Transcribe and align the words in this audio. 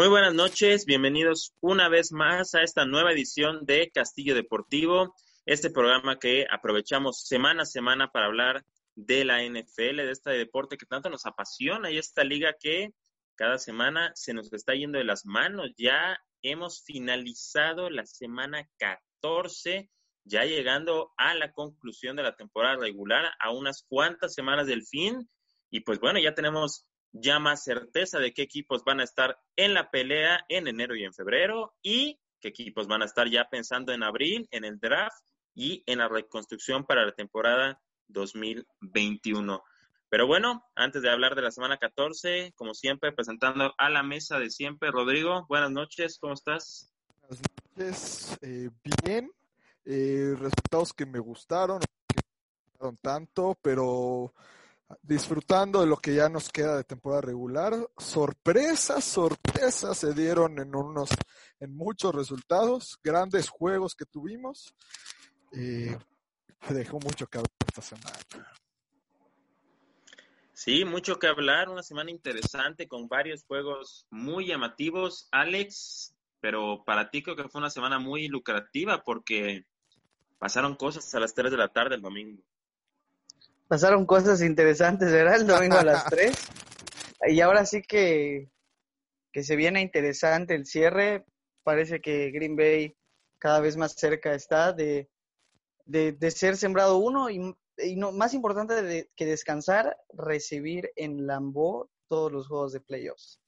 Muy 0.00 0.06
buenas 0.06 0.32
noches, 0.32 0.86
bienvenidos 0.86 1.56
una 1.60 1.88
vez 1.88 2.12
más 2.12 2.54
a 2.54 2.62
esta 2.62 2.86
nueva 2.86 3.10
edición 3.10 3.66
de 3.66 3.90
Castillo 3.90 4.36
Deportivo, 4.36 5.16
este 5.44 5.70
programa 5.70 6.20
que 6.20 6.46
aprovechamos 6.48 7.26
semana 7.26 7.64
a 7.64 7.66
semana 7.66 8.12
para 8.12 8.26
hablar 8.26 8.64
de 8.94 9.24
la 9.24 9.42
NFL, 9.42 9.96
de 9.96 10.12
este 10.12 10.30
deporte 10.30 10.76
que 10.78 10.86
tanto 10.86 11.10
nos 11.10 11.26
apasiona 11.26 11.90
y 11.90 11.98
esta 11.98 12.22
liga 12.22 12.54
que 12.60 12.94
cada 13.34 13.58
semana 13.58 14.12
se 14.14 14.34
nos 14.34 14.52
está 14.52 14.72
yendo 14.74 14.98
de 14.98 15.04
las 15.04 15.26
manos. 15.26 15.72
Ya 15.76 16.16
hemos 16.42 16.84
finalizado 16.84 17.90
la 17.90 18.06
semana 18.06 18.70
14, 18.78 19.90
ya 20.22 20.44
llegando 20.44 21.12
a 21.16 21.34
la 21.34 21.50
conclusión 21.50 22.14
de 22.14 22.22
la 22.22 22.36
temporada 22.36 22.76
regular, 22.76 23.32
a 23.40 23.50
unas 23.50 23.82
cuantas 23.88 24.32
semanas 24.32 24.68
del 24.68 24.86
fin. 24.86 25.28
Y 25.70 25.80
pues 25.80 25.98
bueno, 25.98 26.20
ya 26.20 26.34
tenemos 26.36 26.87
ya 27.12 27.38
más 27.38 27.64
certeza 27.64 28.18
de 28.18 28.32
qué 28.32 28.42
equipos 28.42 28.84
van 28.84 29.00
a 29.00 29.04
estar 29.04 29.38
en 29.56 29.74
la 29.74 29.90
pelea 29.90 30.44
en 30.48 30.68
enero 30.68 30.94
y 30.96 31.04
en 31.04 31.14
febrero 31.14 31.74
y 31.82 32.18
qué 32.40 32.48
equipos 32.48 32.86
van 32.86 33.02
a 33.02 33.06
estar 33.06 33.28
ya 33.28 33.48
pensando 33.48 33.92
en 33.92 34.02
abril, 34.02 34.48
en 34.50 34.64
el 34.64 34.78
draft 34.78 35.24
y 35.54 35.82
en 35.86 35.98
la 35.98 36.08
reconstrucción 36.08 36.84
para 36.84 37.04
la 37.04 37.12
temporada 37.12 37.80
2021. 38.08 39.62
Pero 40.10 40.26
bueno, 40.26 40.64
antes 40.74 41.02
de 41.02 41.10
hablar 41.10 41.34
de 41.34 41.42
la 41.42 41.50
semana 41.50 41.76
14, 41.76 42.52
como 42.56 42.72
siempre, 42.72 43.12
presentando 43.12 43.74
a 43.76 43.90
la 43.90 44.02
mesa 44.02 44.38
de 44.38 44.50
siempre, 44.50 44.90
Rodrigo, 44.90 45.44
buenas 45.48 45.70
noches, 45.70 46.18
¿cómo 46.18 46.32
estás? 46.32 46.90
Buenas 47.20 47.42
noches, 47.76 48.38
eh, 48.40 48.70
bien, 49.04 49.30
eh, 49.84 50.34
resultados 50.38 50.94
que 50.94 51.04
me 51.04 51.18
gustaron, 51.18 51.80
que 51.80 52.16
me 52.16 52.70
gustaron 52.70 52.96
tanto, 53.02 53.58
pero 53.60 54.32
disfrutando 55.02 55.80
de 55.80 55.86
lo 55.86 55.96
que 55.96 56.14
ya 56.14 56.28
nos 56.28 56.48
queda 56.50 56.76
de 56.76 56.84
temporada 56.84 57.22
regular. 57.22 57.74
Sorpresas, 57.98 59.04
sorpresas 59.04 59.98
se 59.98 60.14
dieron 60.14 60.58
en 60.58 60.74
unos, 60.74 61.10
en 61.60 61.76
muchos 61.76 62.14
resultados, 62.14 62.98
grandes 63.02 63.48
juegos 63.48 63.94
que 63.94 64.06
tuvimos. 64.06 64.74
Eh, 65.52 65.96
dejó 66.70 66.98
mucho 67.00 67.26
que 67.26 67.38
hablar 67.38 67.52
esta 67.66 67.82
semana. 67.82 68.18
Sí, 70.52 70.84
mucho 70.84 71.18
que 71.18 71.28
hablar, 71.28 71.68
una 71.68 71.84
semana 71.84 72.10
interesante 72.10 72.88
con 72.88 73.08
varios 73.08 73.44
juegos 73.44 74.06
muy 74.10 74.46
llamativos, 74.46 75.28
Alex, 75.30 76.16
pero 76.40 76.82
para 76.84 77.10
ti 77.10 77.22
creo 77.22 77.36
que 77.36 77.48
fue 77.48 77.60
una 77.60 77.70
semana 77.70 78.00
muy 78.00 78.26
lucrativa 78.26 79.04
porque 79.04 79.66
pasaron 80.38 80.74
cosas 80.74 81.14
a 81.14 81.20
las 81.20 81.32
3 81.34 81.52
de 81.52 81.56
la 81.56 81.68
tarde 81.68 81.94
el 81.94 82.02
domingo 82.02 82.42
pasaron 83.68 84.06
cosas 84.06 84.42
interesantes, 84.42 85.12
¿verdad? 85.12 85.36
El 85.36 85.46
domingo 85.46 85.76
a 85.76 85.84
las 85.84 86.04
3. 86.10 86.36
Y 87.28 87.40
ahora 87.40 87.64
sí 87.66 87.82
que, 87.82 88.50
que 89.32 89.42
se 89.44 89.56
viene 89.56 89.82
interesante 89.82 90.54
el 90.54 90.66
cierre. 90.66 91.24
Parece 91.62 92.00
que 92.00 92.30
Green 92.30 92.56
Bay 92.56 92.96
cada 93.38 93.60
vez 93.60 93.76
más 93.76 93.92
cerca 93.92 94.34
está 94.34 94.72
de, 94.72 95.08
de, 95.84 96.30
ser 96.30 96.56
sembrado 96.56 96.96
uno 96.96 97.30
y, 97.30 97.54
y 97.78 97.96
no, 97.96 98.10
más 98.10 98.34
importante 98.34 98.82
de, 98.82 99.10
que 99.14 99.26
descansar, 99.26 99.96
recibir 100.12 100.90
en 100.96 101.26
Lambeau 101.26 101.88
todos 102.08 102.32
los 102.32 102.48
juegos 102.48 102.72
de 102.72 102.80
playoffs. 102.80 103.38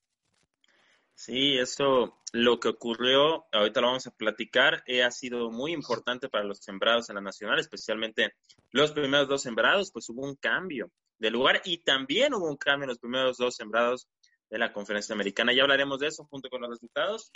Sí, 1.15 1.59
eso, 1.59 2.20
lo 2.33 2.61
que 2.61 2.69
ocurrió, 2.69 3.47
ahorita 3.53 3.81
lo 3.81 3.89
vamos 3.89 4.07
a 4.07 4.13
platicar, 4.13 4.83
eh, 4.87 5.03
ha 5.03 5.11
sido 5.11 5.51
muy 5.51 5.73
importante 5.73 6.29
para 6.29 6.45
los 6.45 6.59
sembrados 6.59 7.09
en 7.09 7.17
la 7.17 7.21
nacional, 7.21 7.59
especialmente 7.59 8.35
los 8.71 8.93
primeros 8.93 9.29
dos 9.29 9.43
sembrados, 9.43 9.91
pues 9.93 10.09
hubo 10.11 10.23
un 10.23 10.37
cambio 10.37 10.91
de 11.19 11.31
lugar 11.31 11.61
y 11.65 11.83
también 11.83 12.35
hubo 12.35 12.49
un 12.49 12.57
cambio 12.57 12.85
en 12.85 12.91
los 12.91 12.99
primeros 12.99 13.37
dos 13.37 13.57
sembrados 13.57 14.09
de 14.49 14.59
la 14.59 14.73
conferencia 14.73 15.15
americana. 15.15 15.53
Ya 15.53 15.63
hablaremos 15.63 16.01
de 16.01 16.09
eso 16.09 16.25
junto 16.25 16.49
con 16.49 16.61
los 16.61 16.71
resultados. 16.71 17.31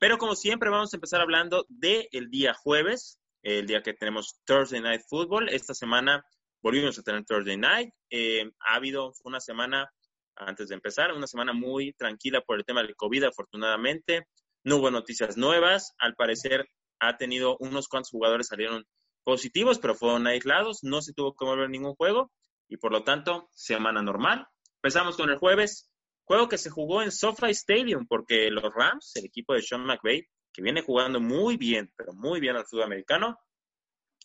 Pero 0.00 0.18
como 0.18 0.34
siempre, 0.34 0.70
vamos 0.70 0.92
a 0.92 0.96
empezar 0.96 1.20
hablando 1.20 1.66
del 1.68 2.30
día 2.30 2.54
jueves, 2.54 3.18
el 3.42 3.66
día 3.66 3.82
que 3.82 3.94
tenemos 3.94 4.40
Thursday 4.44 4.80
Night 4.80 5.02
Football. 5.08 5.48
Esta 5.48 5.74
semana 5.74 6.24
volvimos 6.62 6.98
a 6.98 7.02
tener 7.02 7.24
Thursday 7.24 7.56
Night. 7.56 7.92
Eh, 8.10 8.50
ha 8.60 8.76
habido 8.76 9.12
una 9.24 9.40
semana 9.40 9.90
antes 10.38 10.68
de 10.68 10.74
empezar. 10.74 11.12
Una 11.12 11.26
semana 11.26 11.52
muy 11.52 11.92
tranquila 11.92 12.40
por 12.40 12.58
el 12.58 12.64
tema 12.64 12.82
del 12.82 12.96
COVID, 12.96 13.24
afortunadamente. 13.24 14.26
No 14.64 14.76
hubo 14.76 14.90
noticias 14.90 15.36
nuevas. 15.36 15.94
Al 15.98 16.14
parecer 16.14 16.68
ha 17.00 17.16
tenido 17.16 17.56
unos 17.60 17.88
cuantos 17.88 18.10
jugadores 18.10 18.48
salieron 18.48 18.84
positivos, 19.24 19.78
pero 19.78 19.94
fueron 19.94 20.26
aislados. 20.26 20.80
No 20.82 21.02
se 21.02 21.12
tuvo 21.12 21.34
que 21.34 21.44
mover 21.44 21.70
ningún 21.70 21.94
juego 21.94 22.30
y 22.68 22.76
por 22.76 22.92
lo 22.92 23.02
tanto, 23.02 23.48
semana 23.52 24.02
normal. 24.02 24.46
Empezamos 24.76 25.16
con 25.16 25.30
el 25.30 25.38
jueves, 25.38 25.90
juego 26.24 26.48
que 26.48 26.58
se 26.58 26.70
jugó 26.70 27.02
en 27.02 27.10
SoFi 27.10 27.50
Stadium 27.50 28.06
porque 28.06 28.50
los 28.50 28.72
Rams, 28.74 29.16
el 29.16 29.24
equipo 29.24 29.54
de 29.54 29.62
Sean 29.62 29.84
McVay, 29.84 30.28
que 30.52 30.62
viene 30.62 30.82
jugando 30.82 31.20
muy 31.20 31.56
bien, 31.56 31.92
pero 31.96 32.12
muy 32.12 32.40
bien 32.40 32.56
al 32.56 32.66
sudamericano, 32.66 33.38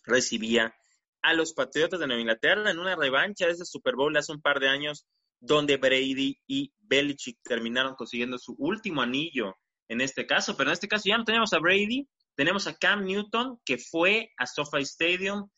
recibía 0.04 0.74
a 1.22 1.32
los 1.32 1.54
Patriotas 1.54 2.00
de 2.00 2.06
Nueva 2.06 2.20
Inglaterra 2.20 2.70
en 2.70 2.78
una 2.78 2.96
revancha 2.96 3.46
de 3.46 3.52
ese 3.52 3.64
Super 3.64 3.94
Bowl 3.94 4.14
hace 4.16 4.32
un 4.32 4.42
par 4.42 4.60
de 4.60 4.68
años 4.68 5.06
donde 5.40 5.76
Brady 5.76 6.40
y 6.46 6.72
Belichick 6.80 7.38
terminaron 7.42 7.94
consiguiendo 7.94 8.38
su 8.38 8.54
último 8.58 9.02
anillo 9.02 9.54
en 9.88 10.00
este 10.00 10.26
caso, 10.26 10.56
pero 10.56 10.70
en 10.70 10.74
este 10.74 10.88
caso 10.88 11.04
ya 11.06 11.18
no 11.18 11.24
tenemos 11.24 11.52
a 11.52 11.58
Brady, 11.58 12.08
tenemos 12.34 12.66
a 12.66 12.76
Cam 12.76 13.04
Newton 13.04 13.60
que 13.64 13.78
fue 13.78 14.32
a 14.38 14.46
SoFi 14.46 14.82
Stadium, 14.82 15.48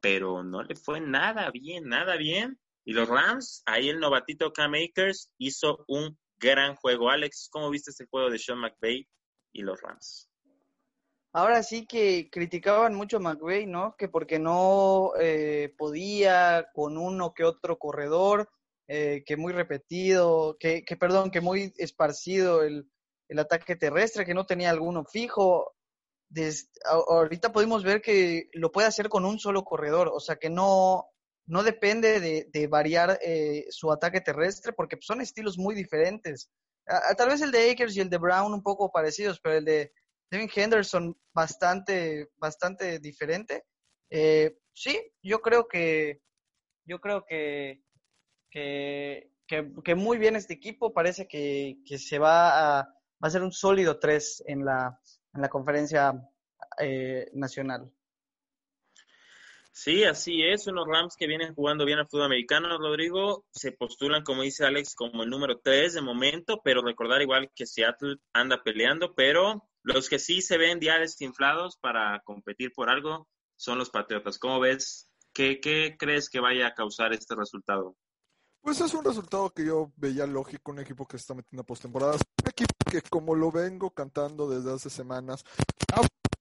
pero 0.00 0.42
no 0.42 0.62
le 0.62 0.74
fue 0.74 1.00
nada 1.00 1.50
bien, 1.50 1.88
nada 1.88 2.16
bien. 2.16 2.58
Y 2.84 2.92
los 2.92 3.08
Rams, 3.08 3.62
ahí 3.66 3.88
el 3.88 4.00
novatito 4.00 4.52
Cam 4.52 4.74
Akers 4.74 5.30
hizo 5.38 5.84
un 5.86 6.18
gran 6.38 6.74
juego. 6.74 7.10
Alex, 7.10 7.48
¿cómo 7.50 7.70
viste 7.70 7.92
este 7.92 8.06
juego 8.06 8.28
de 8.28 8.38
Sean 8.38 8.58
McVay 8.58 9.08
y 9.52 9.62
los 9.62 9.80
Rams? 9.80 10.28
Ahora 11.32 11.62
sí 11.62 11.86
que 11.86 12.28
criticaban 12.30 12.94
mucho 12.94 13.16
a 13.16 13.20
McVay, 13.20 13.66
¿no? 13.66 13.94
Que 13.96 14.08
porque 14.08 14.38
no 14.38 15.12
eh, 15.18 15.72
podía 15.78 16.68
con 16.74 16.98
uno 16.98 17.32
que 17.32 17.44
otro 17.44 17.78
corredor, 17.78 18.50
eh, 18.88 19.22
que 19.24 19.36
muy 19.36 19.52
repetido, 19.52 20.56
que, 20.58 20.84
que, 20.84 20.96
perdón, 20.96 21.30
que 21.30 21.40
muy 21.40 21.72
esparcido 21.76 22.62
el, 22.62 22.90
el 23.28 23.38
ataque 23.38 23.76
terrestre, 23.76 24.26
que 24.26 24.34
no 24.34 24.46
tenía 24.46 24.70
alguno 24.70 25.04
fijo. 25.04 25.74
ahorita 27.08 27.52
podemos 27.52 27.84
ver 27.84 28.02
que 28.02 28.48
lo 28.52 28.70
puede 28.72 28.88
hacer 28.88 29.08
con 29.08 29.24
un 29.24 29.38
solo 29.38 29.64
corredor, 29.64 30.10
o 30.12 30.20
sea 30.20 30.36
que 30.36 30.50
no, 30.50 31.06
no 31.46 31.62
depende 31.62 32.20
de, 32.20 32.48
de 32.52 32.66
variar 32.66 33.18
eh, 33.22 33.66
su 33.70 33.90
ataque 33.90 34.20
terrestre, 34.20 34.72
porque 34.72 34.98
son 35.00 35.20
estilos 35.20 35.58
muy 35.58 35.74
diferentes. 35.74 36.50
tal 37.16 37.28
vez 37.28 37.42
el 37.42 37.52
de 37.52 37.70
Akers 37.70 37.96
y 37.96 38.00
el 38.00 38.10
de 38.10 38.18
Brown 38.18 38.52
un 38.52 38.62
poco 38.62 38.90
parecidos, 38.90 39.40
pero 39.40 39.56
el 39.56 39.64
de 39.64 39.92
Devin 40.30 40.50
Henderson 40.54 41.16
bastante, 41.34 42.28
bastante 42.36 42.98
diferente. 42.98 43.64
Eh, 44.10 44.56
sí, 44.74 44.98
yo 45.22 45.40
creo 45.40 45.68
que, 45.68 46.20
yo 46.86 47.00
creo 47.00 47.24
que 47.26 47.82
que, 48.52 49.30
que, 49.46 49.94
muy 49.94 50.18
bien 50.18 50.36
este 50.36 50.54
equipo, 50.54 50.92
parece 50.92 51.26
que, 51.26 51.78
que 51.86 51.98
se 51.98 52.18
va 52.18 52.80
a, 52.80 52.82
va 52.84 53.28
a 53.28 53.30
ser 53.30 53.42
un 53.42 53.52
sólido 53.52 53.98
3 53.98 54.44
en 54.46 54.64
la, 54.64 55.00
en 55.34 55.40
la 55.40 55.48
conferencia 55.48 56.12
eh, 56.78 57.30
nacional. 57.32 57.90
Sí, 59.74 60.04
así 60.04 60.42
es. 60.42 60.66
Unos 60.66 60.86
Rams 60.86 61.16
que 61.16 61.26
vienen 61.26 61.54
jugando 61.54 61.86
bien 61.86 61.98
al 61.98 62.06
fútbol 62.06 62.26
americano, 62.26 62.76
Rodrigo, 62.76 63.46
se 63.50 63.72
postulan, 63.72 64.22
como 64.22 64.42
dice 64.42 64.66
Alex, 64.66 64.94
como 64.94 65.22
el 65.22 65.30
número 65.30 65.60
3 65.60 65.94
de 65.94 66.02
momento, 66.02 66.60
pero 66.62 66.82
recordar 66.82 67.22
igual 67.22 67.50
que 67.54 67.64
Seattle 67.64 68.16
anda 68.34 68.62
peleando, 68.62 69.14
pero 69.14 69.66
los 69.82 70.10
que 70.10 70.18
sí 70.18 70.42
se 70.42 70.58
ven 70.58 70.78
ya 70.80 70.98
desinflados 70.98 71.78
para 71.78 72.20
competir 72.24 72.72
por 72.74 72.90
algo 72.90 73.28
son 73.56 73.78
los 73.78 73.88
Patriotas. 73.88 74.38
¿Cómo 74.38 74.60
ves? 74.60 75.08
¿Qué, 75.32 75.58
qué 75.60 75.96
crees 75.98 76.28
que 76.28 76.40
vaya 76.40 76.66
a 76.66 76.74
causar 76.74 77.14
este 77.14 77.34
resultado? 77.34 77.96
Pues 78.62 78.80
es 78.80 78.94
un 78.94 79.04
resultado 79.04 79.50
que 79.50 79.66
yo 79.66 79.92
veía 79.96 80.24
lógico, 80.24 80.70
un 80.70 80.78
equipo 80.78 81.04
que 81.04 81.18
se 81.18 81.22
está 81.22 81.34
metiendo 81.34 81.62
a 81.62 81.66
postemporada, 81.66 82.12
un 82.14 82.48
equipo 82.48 82.72
que 82.88 83.02
como 83.02 83.34
lo 83.34 83.50
vengo 83.50 83.90
cantando 83.90 84.48
desde 84.48 84.72
hace 84.72 84.88
semanas, 84.88 85.44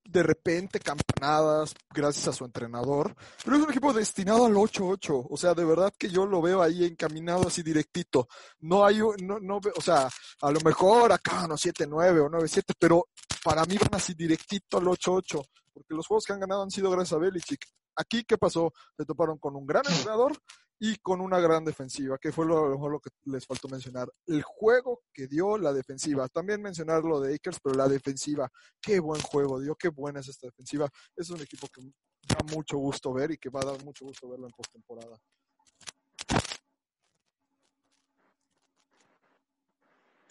de 0.04 0.22
repente 0.22 0.80
campanadas 0.80 1.74
gracias 1.90 2.28
a 2.28 2.34
su 2.34 2.46
entrenador, 2.46 3.16
pero 3.44 3.58
es 3.58 3.64
un 3.64 3.72
equipo 3.72 3.92
destinado 3.92 4.46
al 4.46 4.54
8-8, 4.54 5.28
o 5.30 5.38
sea, 5.38 5.56
de 5.56 5.66
verdad 5.66 5.92
que 5.98 6.10
yo 6.10 6.28
lo 6.28 6.42
veo 6.42 6.62
ahí 6.62 6.86
encaminado 6.86 7.48
así 7.48 7.64
directito. 7.64 8.28
No 8.60 8.86
hay, 8.86 9.00
no, 9.24 9.40
no, 9.40 9.60
o 9.76 9.82
sea, 9.82 10.08
a 10.42 10.52
lo 10.52 10.60
mejor 10.62 11.12
acá 11.12 11.48
no 11.48 11.56
7-9 11.56 12.26
o 12.26 12.30
9-7, 12.30 12.76
pero 12.78 13.08
para 13.44 13.66
mí 13.66 13.78
van 13.78 13.96
así 13.96 14.14
directito 14.14 14.78
al 14.78 14.86
8-8, 14.86 15.44
porque 15.74 15.96
los 15.96 16.06
juegos 16.06 16.26
que 16.26 16.34
han 16.34 16.40
ganado 16.42 16.62
han 16.62 16.72
sido 16.72 16.92
gracias 16.92 17.14
a 17.14 17.18
Belichick. 17.18 17.66
Aquí, 17.96 18.24
¿qué 18.24 18.38
pasó? 18.38 18.74
Se 18.98 19.06
toparon 19.06 19.38
con 19.38 19.56
un 19.56 19.66
gran 19.66 19.84
entrenador 19.86 20.34
y 20.80 20.96
con 20.98 21.22
una 21.22 21.40
gran 21.40 21.64
defensiva, 21.64 22.18
que 22.18 22.32
fue 22.32 22.46
lo, 22.46 22.68
lo, 22.68 22.90
lo 22.90 23.00
que 23.00 23.12
les 23.26 23.46
faltó 23.46 23.68
mencionar. 23.68 24.12
El 24.26 24.42
juego 24.42 25.04
que 25.14 25.28
dio 25.28 25.58
la 25.58 25.74
defensiva. 25.74 26.28
También 26.28 26.62
mencionar 26.62 27.04
lo 27.04 27.20
de 27.20 27.36
Akers, 27.36 27.60
pero 27.62 27.76
la 27.76 27.88
defensiva. 27.88 28.50
Qué 28.82 29.00
buen 29.00 29.22
juego 29.22 29.60
dio, 29.60 29.76
qué 29.76 29.90
buena 29.90 30.22
es 30.22 30.30
esta 30.30 30.48
defensiva. 30.48 30.90
Es 31.16 31.30
un 31.30 31.40
equipo 31.40 31.68
que 31.68 31.82
da 32.28 32.38
mucho 32.56 32.78
gusto 32.78 33.14
ver 33.14 33.32
y 33.32 33.38
que 33.38 33.50
va 33.50 33.62
a 33.62 33.66
dar 33.66 33.84
mucho 33.84 34.06
gusto 34.06 34.28
verlo 34.28 34.48
en 34.48 34.54
postemporada. 34.54 35.18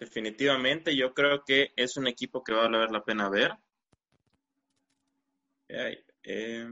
Definitivamente, 0.01 0.97
yo 0.97 1.13
creo 1.13 1.45
que 1.45 1.73
es 1.77 1.97
un 1.99 2.07
equipo 2.07 2.43
que 2.43 2.55
va 2.55 2.65
a 2.65 2.69
valer 2.69 2.91
la 2.91 3.05
pena 3.05 3.29
ver. 3.29 3.53
Eh, 5.69 6.05
eh, 6.23 6.67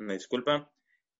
me 0.00 0.14
disculpa. 0.14 0.70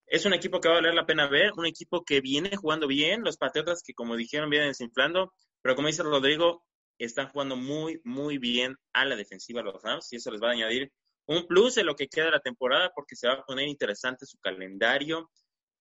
Es 0.07 0.25
un 0.25 0.33
equipo 0.33 0.59
que 0.59 0.67
va 0.67 0.75
a 0.75 0.77
valer 0.79 0.93
la 0.93 1.05
pena 1.05 1.27
ver, 1.27 1.53
un 1.55 1.65
equipo 1.65 2.03
que 2.03 2.19
viene 2.19 2.55
jugando 2.57 2.87
bien, 2.87 3.23
los 3.23 3.37
Patriotas 3.37 3.81
que 3.83 3.93
como 3.93 4.15
dijeron 4.15 4.49
vienen 4.49 4.69
desinflando, 4.69 5.33
pero 5.61 5.75
como 5.75 5.87
dice 5.87 6.03
Rodrigo, 6.03 6.65
están 6.97 7.29
jugando 7.29 7.55
muy, 7.55 8.01
muy 8.03 8.37
bien 8.37 8.75
a 8.93 9.05
la 9.05 9.15
defensiva 9.15 9.61
los 9.61 9.81
Rams 9.81 10.11
y 10.11 10.17
eso 10.17 10.31
les 10.31 10.41
va 10.41 10.49
a 10.49 10.51
añadir 10.51 10.91
un 11.27 11.47
plus 11.47 11.77
en 11.77 11.85
lo 11.85 11.95
que 11.95 12.07
queda 12.07 12.25
de 12.25 12.31
la 12.31 12.39
temporada 12.39 12.91
porque 12.93 13.15
se 13.15 13.27
va 13.27 13.35
a 13.35 13.43
poner 13.43 13.67
interesante 13.67 14.25
su 14.25 14.37
calendario 14.39 15.31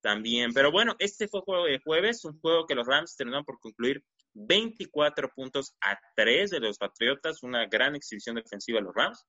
también. 0.00 0.52
Pero 0.52 0.70
bueno, 0.70 0.94
este 0.98 1.28
fue 1.28 1.40
juego 1.40 1.64
de 1.64 1.80
jueves, 1.80 2.24
un 2.24 2.38
juego 2.40 2.66
que 2.66 2.74
los 2.74 2.86
Rams 2.86 3.16
terminaron 3.16 3.44
por 3.44 3.58
concluir 3.58 4.02
24 4.34 5.30
puntos 5.34 5.74
a 5.80 5.98
3 6.14 6.50
de 6.50 6.60
los 6.60 6.78
Patriotas, 6.78 7.42
una 7.42 7.66
gran 7.66 7.96
exhibición 7.96 8.36
defensiva 8.36 8.78
de 8.78 8.84
los 8.84 8.94
Rams. 8.94 9.26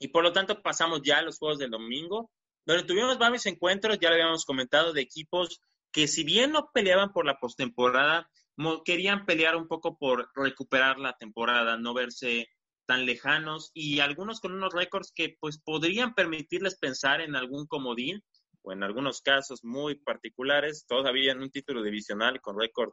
Y 0.00 0.08
por 0.08 0.22
lo 0.22 0.32
tanto 0.32 0.62
pasamos 0.62 1.02
ya 1.02 1.18
a 1.18 1.22
los 1.22 1.38
juegos 1.38 1.58
del 1.58 1.70
domingo 1.70 2.30
donde 2.68 2.84
tuvimos 2.84 3.16
varios 3.16 3.46
encuentros, 3.46 3.98
ya 3.98 4.10
lo 4.10 4.16
habíamos 4.16 4.44
comentado, 4.44 4.92
de 4.92 5.00
equipos 5.00 5.62
que 5.90 6.06
si 6.06 6.22
bien 6.22 6.52
no 6.52 6.70
peleaban 6.70 7.14
por 7.14 7.24
la 7.24 7.38
postemporada, 7.40 8.30
querían 8.84 9.24
pelear 9.24 9.56
un 9.56 9.66
poco 9.66 9.96
por 9.96 10.28
recuperar 10.34 10.98
la 10.98 11.14
temporada, 11.14 11.78
no 11.78 11.94
verse 11.94 12.46
tan 12.84 13.06
lejanos 13.06 13.70
y 13.72 14.00
algunos 14.00 14.40
con 14.40 14.52
unos 14.52 14.74
récords 14.74 15.12
que 15.14 15.34
pues 15.40 15.58
podrían 15.58 16.12
permitirles 16.12 16.76
pensar 16.78 17.22
en 17.22 17.36
algún 17.36 17.66
comodín 17.66 18.22
o 18.60 18.72
en 18.72 18.82
algunos 18.82 19.22
casos 19.22 19.64
muy 19.64 19.94
particulares, 19.94 20.84
todavía 20.86 21.32
en 21.32 21.40
un 21.40 21.50
título 21.50 21.82
divisional 21.82 22.42
con 22.42 22.60
récord 22.60 22.90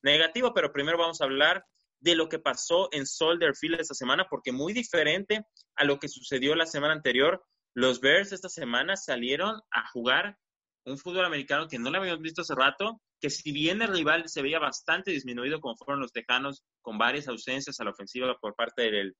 negativo, 0.00 0.54
pero 0.54 0.72
primero 0.72 0.96
vamos 0.96 1.20
a 1.20 1.24
hablar 1.24 1.64
de 1.98 2.14
lo 2.14 2.28
que 2.28 2.38
pasó 2.38 2.88
en 2.92 3.04
Soldier 3.04 3.56
Field 3.56 3.80
esta 3.80 3.94
semana, 3.94 4.28
porque 4.30 4.52
muy 4.52 4.72
diferente 4.72 5.44
a 5.74 5.82
lo 5.82 5.98
que 5.98 6.08
sucedió 6.08 6.54
la 6.54 6.66
semana 6.66 6.94
anterior, 6.94 7.42
los 7.74 8.00
Bears 8.00 8.32
esta 8.32 8.48
semana 8.48 8.96
salieron 8.96 9.60
a 9.70 9.88
jugar 9.90 10.36
un 10.84 10.98
fútbol 10.98 11.24
americano 11.24 11.68
que 11.68 11.78
no 11.78 11.90
lo 11.90 11.98
habíamos 11.98 12.22
visto 12.22 12.42
hace 12.42 12.54
rato, 12.54 13.00
que 13.20 13.30
si 13.30 13.52
bien 13.52 13.82
el 13.82 13.92
rival 13.92 14.28
se 14.28 14.42
veía 14.42 14.58
bastante 14.58 15.10
disminuido 15.10 15.60
como 15.60 15.76
fueron 15.76 16.00
los 16.00 16.12
Tejanos, 16.12 16.62
con 16.80 16.98
varias 16.98 17.28
ausencias 17.28 17.78
a 17.78 17.84
la 17.84 17.90
ofensiva 17.90 18.36
por 18.40 18.54
parte 18.54 18.90
del, 18.90 19.16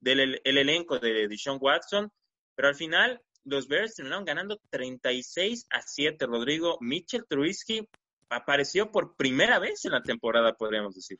del 0.00 0.40
el 0.44 0.58
elenco 0.58 0.98
de 0.98 1.28
Deshaun 1.28 1.58
Watson, 1.60 2.10
pero 2.54 2.68
al 2.68 2.74
final 2.74 3.20
los 3.44 3.68
Bears 3.68 3.94
terminaron 3.94 4.24
ganando 4.24 4.60
36 4.70 5.66
a 5.70 5.80
7. 5.80 6.26
Rodrigo 6.26 6.76
Mitchell 6.80 7.24
Trubisky 7.28 7.88
apareció 8.28 8.90
por 8.90 9.16
primera 9.16 9.58
vez 9.58 9.84
en 9.84 9.92
la 9.92 10.02
temporada, 10.02 10.54
podríamos 10.54 10.94
decir. 10.94 11.18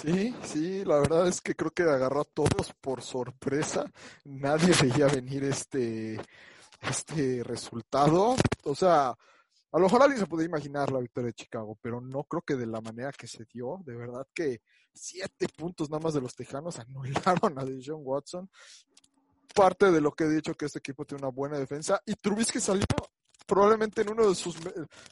Sí, 0.00 0.32
sí, 0.44 0.84
la 0.84 1.00
verdad 1.00 1.26
es 1.26 1.40
que 1.40 1.56
creo 1.56 1.72
que 1.72 1.82
agarró 1.82 2.20
a 2.20 2.24
todos 2.24 2.72
por 2.80 3.02
sorpresa. 3.02 3.84
Nadie 4.24 4.72
veía 4.82 5.08
venir 5.08 5.42
este, 5.42 6.20
este 6.80 7.42
resultado. 7.42 8.36
O 8.62 8.74
sea, 8.76 9.08
a 9.08 9.78
lo 9.78 9.80
mejor 9.80 10.02
alguien 10.02 10.20
se 10.20 10.28
podía 10.28 10.46
imaginar 10.46 10.92
la 10.92 11.00
victoria 11.00 11.28
de 11.28 11.34
Chicago, 11.34 11.76
pero 11.82 12.00
no 12.00 12.22
creo 12.24 12.42
que 12.42 12.54
de 12.54 12.66
la 12.66 12.80
manera 12.80 13.10
que 13.10 13.26
se 13.26 13.44
dio. 13.52 13.80
De 13.84 13.96
verdad 13.96 14.24
que 14.32 14.62
siete 14.94 15.48
puntos 15.48 15.90
nada 15.90 16.00
más 16.00 16.14
de 16.14 16.20
los 16.20 16.36
Tejanos 16.36 16.78
anularon 16.78 17.58
a 17.58 17.64
Deshaun 17.64 18.02
Watson. 18.04 18.48
Parte 19.52 19.90
de 19.90 20.00
lo 20.00 20.12
que 20.12 20.24
he 20.24 20.28
dicho 20.30 20.54
que 20.54 20.66
este 20.66 20.78
equipo 20.78 21.04
tiene 21.06 21.24
una 21.24 21.34
buena 21.34 21.58
defensa 21.58 22.00
y 22.06 22.14
Trubisky 22.14 22.60
salió 22.60 22.84
probablemente 23.48 24.02
en 24.02 24.10
uno 24.10 24.28
de 24.28 24.36
sus 24.36 24.56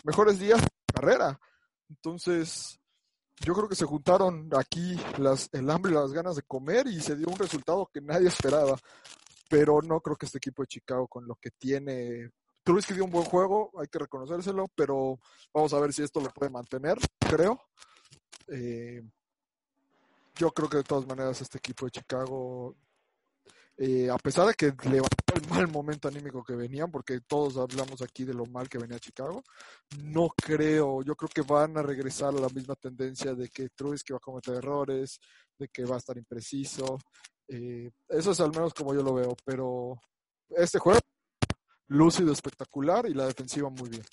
mejores 0.04 0.38
días 0.38 0.60
de 0.60 0.68
carrera. 0.94 1.40
Entonces, 1.88 2.78
yo 3.40 3.54
creo 3.54 3.68
que 3.68 3.74
se 3.74 3.84
juntaron 3.84 4.48
aquí 4.56 4.98
las, 5.18 5.48
el 5.52 5.70
hambre 5.70 5.92
y 5.92 5.94
las 5.94 6.12
ganas 6.12 6.36
de 6.36 6.42
comer 6.42 6.86
y 6.86 7.00
se 7.00 7.16
dio 7.16 7.28
un 7.28 7.38
resultado 7.38 7.88
que 7.92 8.00
nadie 8.00 8.28
esperaba. 8.28 8.78
Pero 9.48 9.80
no 9.82 10.00
creo 10.00 10.16
que 10.16 10.26
este 10.26 10.38
equipo 10.38 10.62
de 10.62 10.68
Chicago 10.68 11.06
con 11.06 11.26
lo 11.26 11.36
que 11.36 11.50
tiene... 11.50 12.30
Trubisky 12.64 12.94
dio 12.94 13.04
un 13.04 13.12
buen 13.12 13.24
juego, 13.24 13.70
hay 13.78 13.86
que 13.86 14.00
reconocérselo, 14.00 14.66
pero 14.74 15.20
vamos 15.54 15.72
a 15.72 15.78
ver 15.78 15.92
si 15.92 16.02
esto 16.02 16.20
lo 16.20 16.30
puede 16.30 16.50
mantener, 16.50 16.98
creo. 17.20 17.60
Eh, 18.48 19.04
yo 20.34 20.50
creo 20.50 20.68
que 20.68 20.78
de 20.78 20.82
todas 20.82 21.06
maneras 21.06 21.40
este 21.40 21.58
equipo 21.58 21.86
de 21.86 21.92
Chicago 21.92 22.74
eh, 23.78 24.08
a 24.10 24.16
pesar 24.16 24.46
de 24.46 24.54
que 24.54 24.72
levantó 24.88 25.34
el 25.34 25.48
mal 25.48 25.68
momento 25.68 26.08
anímico 26.08 26.42
que 26.42 26.54
venían, 26.54 26.90
porque 26.90 27.20
todos 27.20 27.58
hablamos 27.58 28.00
aquí 28.00 28.24
de 28.24 28.32
lo 28.32 28.46
mal 28.46 28.68
que 28.68 28.78
venía 28.78 28.98
Chicago, 28.98 29.42
no 30.02 30.28
creo, 30.28 31.02
yo 31.02 31.14
creo 31.14 31.28
que 31.28 31.42
van 31.42 31.76
a 31.76 31.82
regresar 31.82 32.30
a 32.34 32.40
la 32.40 32.48
misma 32.48 32.74
tendencia 32.76 33.34
de 33.34 33.48
que 33.50 33.68
Trubisky 33.68 34.12
va 34.12 34.16
a 34.16 34.20
cometer 34.20 34.54
errores, 34.54 35.20
de 35.58 35.68
que 35.68 35.84
va 35.84 35.96
a 35.96 35.98
estar 35.98 36.16
impreciso. 36.16 36.98
Eh, 37.48 37.90
eso 38.08 38.30
es 38.30 38.40
al 38.40 38.50
menos 38.50 38.72
como 38.72 38.94
yo 38.94 39.02
lo 39.02 39.14
veo, 39.14 39.36
pero 39.44 40.00
este 40.48 40.78
juego 40.78 40.98
lúcido, 41.88 42.32
espectacular 42.32 43.06
y 43.06 43.14
la 43.14 43.26
defensiva 43.26 43.68
muy 43.68 43.90
bien. 43.90 44.04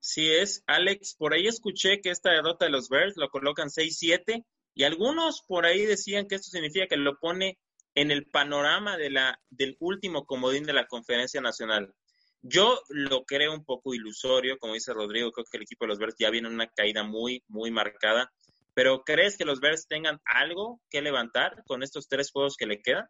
Sí 0.00 0.30
es, 0.30 0.62
Alex, 0.66 1.14
por 1.16 1.32
ahí 1.32 1.46
escuché 1.46 2.00
que 2.02 2.10
esta 2.10 2.30
derrota 2.30 2.66
de 2.66 2.70
los 2.70 2.88
Bears 2.88 3.16
lo 3.16 3.30
colocan 3.30 3.68
6-7 3.68 4.44
y 4.74 4.84
algunos 4.84 5.42
por 5.46 5.66
ahí 5.66 5.86
decían 5.86 6.26
que 6.26 6.34
esto 6.34 6.50
significa 6.50 6.86
que 6.86 6.96
lo 6.96 7.18
pone 7.18 7.58
en 7.94 8.10
el 8.10 8.26
panorama 8.26 8.96
de 8.96 9.10
la, 9.10 9.40
del 9.50 9.76
último 9.78 10.26
comodín 10.26 10.64
de 10.64 10.72
la 10.72 10.86
conferencia 10.86 11.40
nacional. 11.40 11.94
Yo 12.42 12.80
lo 12.88 13.24
creo 13.24 13.54
un 13.54 13.64
poco 13.64 13.94
ilusorio, 13.94 14.58
como 14.58 14.74
dice 14.74 14.92
Rodrigo, 14.92 15.30
creo 15.30 15.46
que 15.50 15.56
el 15.56 15.62
equipo 15.62 15.84
de 15.84 15.88
los 15.90 15.98
Bears 15.98 16.16
ya 16.18 16.30
viene 16.30 16.48
en 16.48 16.54
una 16.54 16.66
caída 16.66 17.04
muy, 17.04 17.42
muy 17.48 17.70
marcada. 17.70 18.30
Pero 18.74 19.04
¿crees 19.04 19.36
que 19.38 19.44
los 19.44 19.60
Bears 19.60 19.86
tengan 19.86 20.20
algo 20.24 20.80
que 20.90 21.00
levantar 21.00 21.62
con 21.66 21.82
estos 21.82 22.08
tres 22.08 22.32
juegos 22.32 22.56
que 22.56 22.66
le 22.66 22.82
quedan? 22.82 23.06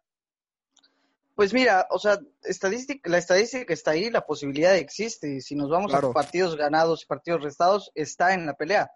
Pues 1.33 1.53
mira, 1.53 1.87
o 1.89 1.99
sea, 1.99 2.19
estadística, 2.43 3.09
la 3.09 3.17
estadística 3.17 3.73
está 3.73 3.91
ahí, 3.91 4.09
la 4.09 4.25
posibilidad 4.25 4.75
existe. 4.77 5.41
Si 5.41 5.55
nos 5.55 5.69
vamos 5.69 5.91
claro. 5.91 6.11
a 6.11 6.13
partidos 6.13 6.55
ganados 6.55 7.03
y 7.03 7.07
partidos 7.07 7.43
restados, 7.43 7.91
está 7.93 8.33
en 8.35 8.45
la 8.45 8.53
pelea. 8.53 8.89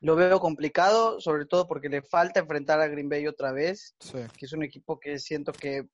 Lo 0.00 0.16
veo 0.16 0.40
complicado, 0.40 1.20
sobre 1.20 1.44
todo 1.46 1.66
porque 1.66 1.88
le 1.88 2.02
falta 2.02 2.40
enfrentar 2.40 2.80
a 2.80 2.88
Green 2.88 3.08
Bay 3.08 3.26
otra 3.26 3.52
vez, 3.52 3.94
sí. 4.00 4.18
que 4.36 4.46
es 4.46 4.52
un 4.52 4.62
equipo 4.62 4.98
que 4.98 5.18
siento 5.18 5.52
que 5.52 5.88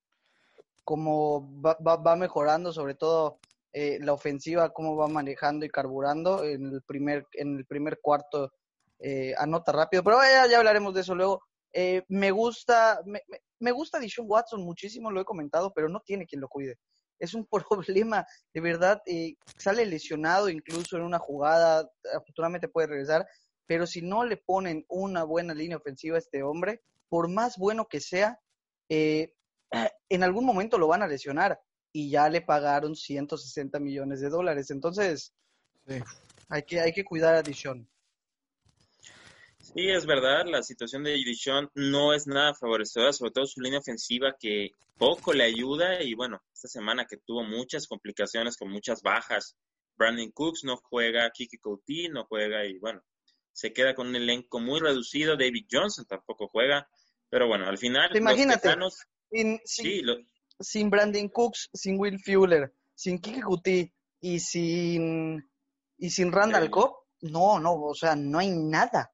como 0.84 1.60
va, 1.60 1.76
va, 1.84 1.96
va 1.96 2.14
mejorando, 2.14 2.72
sobre 2.72 2.94
todo 2.94 3.40
eh, 3.72 3.98
la 4.00 4.12
ofensiva, 4.12 4.72
cómo 4.72 4.96
va 4.96 5.08
manejando 5.08 5.66
y 5.66 5.68
carburando 5.68 6.44
en 6.44 6.72
el 6.72 6.82
primer, 6.82 7.26
en 7.32 7.56
el 7.56 7.66
primer 7.66 7.98
cuarto, 8.00 8.52
eh, 9.00 9.34
anota 9.36 9.72
rápido, 9.72 10.02
pero 10.02 10.18
ya, 10.22 10.46
ya, 10.46 10.58
hablaremos 10.58 10.94
de 10.94 11.00
eso 11.00 11.14
luego. 11.14 11.42
Eh, 11.72 12.04
me 12.08 12.30
gusta, 12.30 13.02
me, 13.04 13.20
me 13.58 13.72
gusta 13.72 13.98
Dishon 13.98 14.26
Watson 14.28 14.62
muchísimo, 14.62 15.10
lo 15.10 15.20
he 15.20 15.24
comentado, 15.24 15.72
pero 15.74 15.88
no 15.88 16.00
tiene 16.00 16.26
quien 16.26 16.40
lo 16.40 16.48
cuide. 16.48 16.78
Es 17.18 17.34
un 17.34 17.46
problema, 17.50 18.24
de 18.54 18.60
verdad, 18.60 19.02
eh, 19.06 19.34
sale 19.58 19.84
lesionado 19.84 20.48
incluso 20.48 20.96
en 20.96 21.02
una 21.02 21.18
jugada, 21.18 21.90
afortunadamente 22.14 22.68
puede 22.68 22.86
regresar, 22.86 23.26
pero 23.66 23.86
si 23.86 24.02
no 24.02 24.24
le 24.24 24.36
ponen 24.36 24.84
una 24.88 25.24
buena 25.24 25.54
línea 25.54 25.76
ofensiva 25.76 26.16
a 26.16 26.20
este 26.20 26.42
hombre, 26.42 26.82
por 27.08 27.28
más 27.28 27.56
bueno 27.58 27.88
que 27.88 28.00
sea, 28.00 28.40
eh, 28.88 29.34
en 30.08 30.22
algún 30.22 30.44
momento 30.44 30.78
lo 30.78 30.88
van 30.88 31.02
a 31.02 31.08
lesionar 31.08 31.60
y 31.92 32.10
ya 32.10 32.28
le 32.28 32.42
pagaron 32.42 32.94
160 32.94 33.78
millones 33.80 34.20
de 34.20 34.28
dólares. 34.28 34.70
Entonces, 34.70 35.32
sí. 35.86 35.94
hay, 36.48 36.62
que, 36.62 36.80
hay 36.80 36.92
que 36.92 37.04
cuidar 37.04 37.34
a 37.34 37.42
Dishon. 37.42 37.88
Sí, 39.58 39.90
es 39.90 40.06
verdad, 40.06 40.46
la 40.46 40.62
situación 40.62 41.02
de 41.02 41.12
Dishon 41.12 41.70
no 41.74 42.14
es 42.14 42.26
nada 42.26 42.54
favorecedora, 42.54 43.12
sobre 43.12 43.32
todo 43.32 43.46
su 43.46 43.60
línea 43.60 43.80
ofensiva 43.80 44.36
que 44.38 44.70
poco 44.96 45.32
le 45.32 45.44
ayuda 45.44 46.02
y 46.02 46.14
bueno, 46.14 46.40
esta 46.54 46.68
semana 46.68 47.04
que 47.04 47.16
tuvo 47.16 47.42
muchas 47.42 47.86
complicaciones 47.86 48.56
con 48.56 48.70
muchas 48.70 49.02
bajas, 49.02 49.56
Brandon 49.96 50.30
Cooks 50.30 50.64
no 50.64 50.76
juega, 50.76 51.30
Kiki 51.30 51.58
Coutinho 51.58 52.12
no 52.12 52.24
juega 52.26 52.64
y 52.64 52.78
bueno, 52.78 53.02
se 53.56 53.72
queda 53.72 53.94
con 53.94 54.08
un 54.08 54.16
elenco 54.16 54.60
muy 54.60 54.80
reducido. 54.80 55.34
David 55.34 55.64
Johnson 55.70 56.04
tampoco 56.04 56.48
juega. 56.48 56.86
Pero 57.30 57.48
bueno, 57.48 57.66
al 57.66 57.78
final. 57.78 58.14
Imagínate, 58.14 58.60
tejanos... 58.60 58.98
sin, 59.30 59.58
sin, 59.64 60.28
sin 60.60 60.90
Brandon 60.90 61.26
Cooks, 61.30 61.70
sin 61.72 61.98
Will 61.98 62.20
Fuller, 62.20 62.70
sin 62.94 63.18
Kiki 63.18 63.40
Kuti 63.40 63.90
y 64.20 64.40
sin, 64.40 65.42
y 65.96 66.10
sin 66.10 66.32
Randall 66.32 66.68
Cobb, 66.68 66.96
no, 67.22 67.58
no, 67.58 67.72
o 67.72 67.94
sea, 67.94 68.14
no 68.14 68.38
hay 68.38 68.50
nada. 68.50 69.10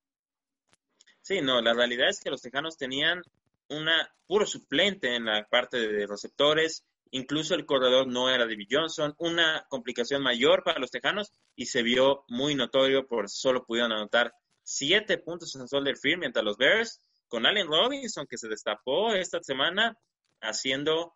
Sí, 1.20 1.40
no, 1.40 1.62
la 1.62 1.72
realidad 1.72 2.08
es 2.08 2.20
que 2.20 2.30
los 2.30 2.42
Tejanos 2.42 2.76
tenían 2.76 3.22
una 3.68 4.12
puro 4.26 4.44
suplente 4.44 5.14
en 5.14 5.26
la 5.26 5.46
parte 5.48 5.78
de 5.78 6.04
receptores, 6.08 6.84
incluso 7.12 7.54
el 7.54 7.66
corredor 7.66 8.08
no 8.08 8.28
era 8.28 8.46
David 8.46 8.68
Johnson, 8.70 9.14
una 9.18 9.64
complicación 9.68 10.22
mayor 10.22 10.64
para 10.64 10.80
los 10.80 10.90
Tejanos 10.90 11.32
y 11.54 11.66
se 11.66 11.82
vio 11.82 12.24
muy 12.28 12.54
notorio 12.54 13.06
por 13.06 13.28
solo 13.28 13.64
pudieron 13.64 13.92
anotar 13.92 14.34
siete 14.62 15.18
puntos 15.18 15.54
en 15.54 15.68
Soldier 15.68 15.96
Field, 15.96 16.20
mientras 16.20 16.44
los 16.44 16.56
Bears, 16.56 17.00
con 17.28 17.46
Allen 17.46 17.66
Robinson, 17.66 18.26
que 18.26 18.38
se 18.38 18.48
destapó 18.48 19.12
esta 19.12 19.42
semana 19.42 19.96
haciendo 20.40 21.14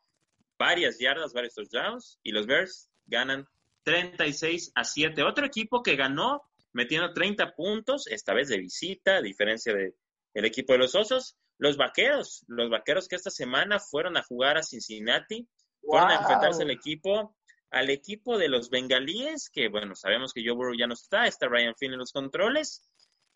varias 0.58 0.98
yardas, 0.98 1.32
varios 1.32 1.54
touchdowns, 1.54 2.18
y 2.22 2.32
los 2.32 2.46
Bears 2.46 2.88
ganan 3.06 3.46
36 3.84 4.72
a 4.74 4.84
7. 4.84 5.22
Otro 5.22 5.46
equipo 5.46 5.82
que 5.82 5.96
ganó 5.96 6.42
metiendo 6.72 7.12
30 7.12 7.54
puntos, 7.54 8.06
esta 8.06 8.34
vez 8.34 8.48
de 8.48 8.58
visita, 8.58 9.16
a 9.16 9.22
diferencia 9.22 9.72
del 9.74 9.94
el 10.34 10.44
equipo 10.44 10.74
de 10.74 10.80
los 10.80 10.94
Osos, 10.94 11.34
los 11.56 11.78
Vaqueros, 11.78 12.44
los 12.46 12.68
Vaqueros 12.68 13.08
que 13.08 13.16
esta 13.16 13.30
semana 13.30 13.78
fueron 13.80 14.18
a 14.18 14.22
jugar 14.22 14.58
a 14.58 14.62
Cincinnati, 14.62 15.48
fueron 15.86 16.10
a 16.10 16.16
enfrentarse 16.16 16.62
al 16.62 16.70
equipo 16.70 17.34
al 17.70 17.90
equipo 17.90 18.38
de 18.38 18.48
los 18.48 18.70
bengalíes, 18.70 19.50
que 19.50 19.68
bueno, 19.68 19.94
sabemos 19.94 20.32
que 20.32 20.42
Joe 20.44 20.54
Burrow 20.54 20.74
ya 20.74 20.86
no 20.86 20.94
está, 20.94 21.26
está 21.26 21.48
Ryan 21.48 21.74
Finn 21.76 21.92
en 21.92 21.98
los 21.98 22.12
controles, 22.12 22.82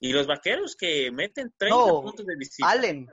y 0.00 0.12
los 0.12 0.26
vaqueros 0.26 0.76
que 0.76 1.10
meten 1.10 1.52
30 1.56 1.76
puntos 1.76 2.26
de 2.26 2.36
visita. 2.36 2.68
Allen. 2.70 3.10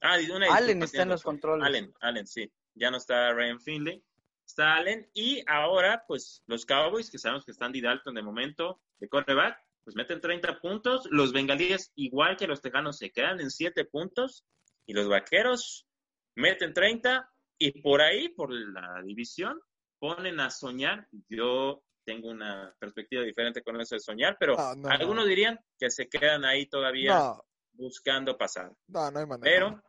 Ah, 0.00 0.18
una 0.34 0.54
Allen 0.54 0.82
está 0.82 1.02
en 1.02 1.10
los 1.10 1.22
controles. 1.22 1.64
Allen, 1.64 1.94
Allen, 2.00 2.26
sí. 2.26 2.50
Ya 2.74 2.90
no 2.90 2.96
está 2.96 3.32
Ryan 3.32 3.60
Finley. 3.60 4.04
Está 4.44 4.76
Allen. 4.76 5.08
Y 5.14 5.44
ahora, 5.46 6.04
pues, 6.06 6.42
los 6.46 6.66
Cowboys, 6.66 7.10
que 7.10 7.18
sabemos 7.18 7.44
que 7.44 7.52
están 7.52 7.66
Andy 7.66 7.80
Dalton 7.80 8.14
de 8.14 8.22
momento, 8.22 8.80
de 8.98 9.08
cornerback, 9.08 9.58
pues 9.84 9.94
meten 9.94 10.20
30 10.20 10.60
puntos. 10.60 11.06
Los 11.10 11.32
bengalíes, 11.32 11.92
igual 11.94 12.36
que 12.36 12.48
los 12.48 12.60
tejanos, 12.60 12.98
se 12.98 13.12
quedan 13.12 13.40
en 13.40 13.50
7 13.50 13.84
puntos. 13.84 14.44
Y 14.86 14.92
los 14.92 15.08
vaqueros 15.08 15.86
meten 16.34 16.74
30. 16.74 17.30
Y 17.58 17.80
por 17.80 18.00
ahí, 18.00 18.28
por 18.28 18.52
la 18.52 19.02
división, 19.02 19.60
ponen 19.98 20.40
a 20.40 20.50
soñar. 20.50 21.08
Yo 21.28 21.82
tengo 22.04 22.28
una 22.28 22.74
perspectiva 22.78 23.22
diferente 23.22 23.62
con 23.62 23.80
eso 23.80 23.94
de 23.96 24.00
soñar, 24.00 24.36
pero 24.38 24.56
ah, 24.58 24.74
algunos 24.90 25.26
dirían 25.26 25.58
que 25.78 25.90
se 25.90 26.08
quedan 26.08 26.44
ahí 26.44 26.66
todavía 26.66 27.34
buscando 27.72 28.36
pasar. 28.38 28.72
No, 28.86 29.10
no 29.10 29.18
hay 29.18 29.26
manera. 29.26 29.50
Pero, 29.50 29.82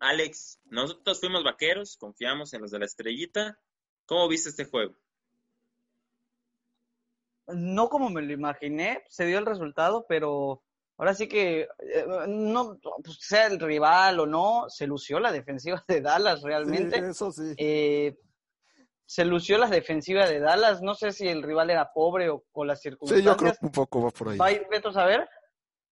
Alex, 0.00 0.60
nosotros 0.64 1.20
fuimos 1.20 1.44
vaqueros, 1.44 1.96
confiamos 1.96 2.52
en 2.52 2.62
los 2.62 2.70
de 2.70 2.80
la 2.80 2.86
estrellita. 2.86 3.58
¿Cómo 4.06 4.28
viste 4.28 4.50
este 4.50 4.64
juego? 4.64 4.96
No 7.46 7.88
como 7.88 8.10
me 8.10 8.22
lo 8.22 8.32
imaginé, 8.32 9.04
se 9.08 9.26
dio 9.26 9.38
el 9.38 9.46
resultado, 9.46 10.06
pero 10.08 10.62
ahora 11.02 11.14
sí 11.14 11.26
que 11.26 11.62
eh, 11.62 12.06
no 12.28 12.78
pues, 13.02 13.18
sea 13.18 13.48
el 13.48 13.58
rival 13.58 14.20
o 14.20 14.26
no, 14.26 14.66
se 14.68 14.86
lució 14.86 15.18
la 15.18 15.32
defensiva 15.32 15.82
de 15.88 16.00
Dallas 16.00 16.42
realmente. 16.42 16.96
Sí, 16.96 17.04
eso 17.10 17.32
sí. 17.32 17.54
Eh, 17.56 18.16
se 19.04 19.24
lució 19.24 19.58
la 19.58 19.66
defensiva 19.66 20.28
de 20.28 20.38
Dallas. 20.38 20.80
No 20.80 20.94
sé 20.94 21.10
si 21.10 21.26
el 21.26 21.42
rival 21.42 21.70
era 21.70 21.92
pobre 21.92 22.30
o 22.30 22.44
con 22.52 22.68
las 22.68 22.80
circunstancias. 22.80 23.24
Sí, 23.24 23.28
yo 23.28 23.36
creo 23.36 23.52
que 23.52 23.66
un 23.66 23.72
poco 23.72 24.00
va 24.00 24.10
por 24.10 24.28
ahí. 24.28 24.38
Va 24.38 24.46
a 24.46 24.52
ir 24.52 24.64
a 24.72 24.92
saber. 24.92 25.28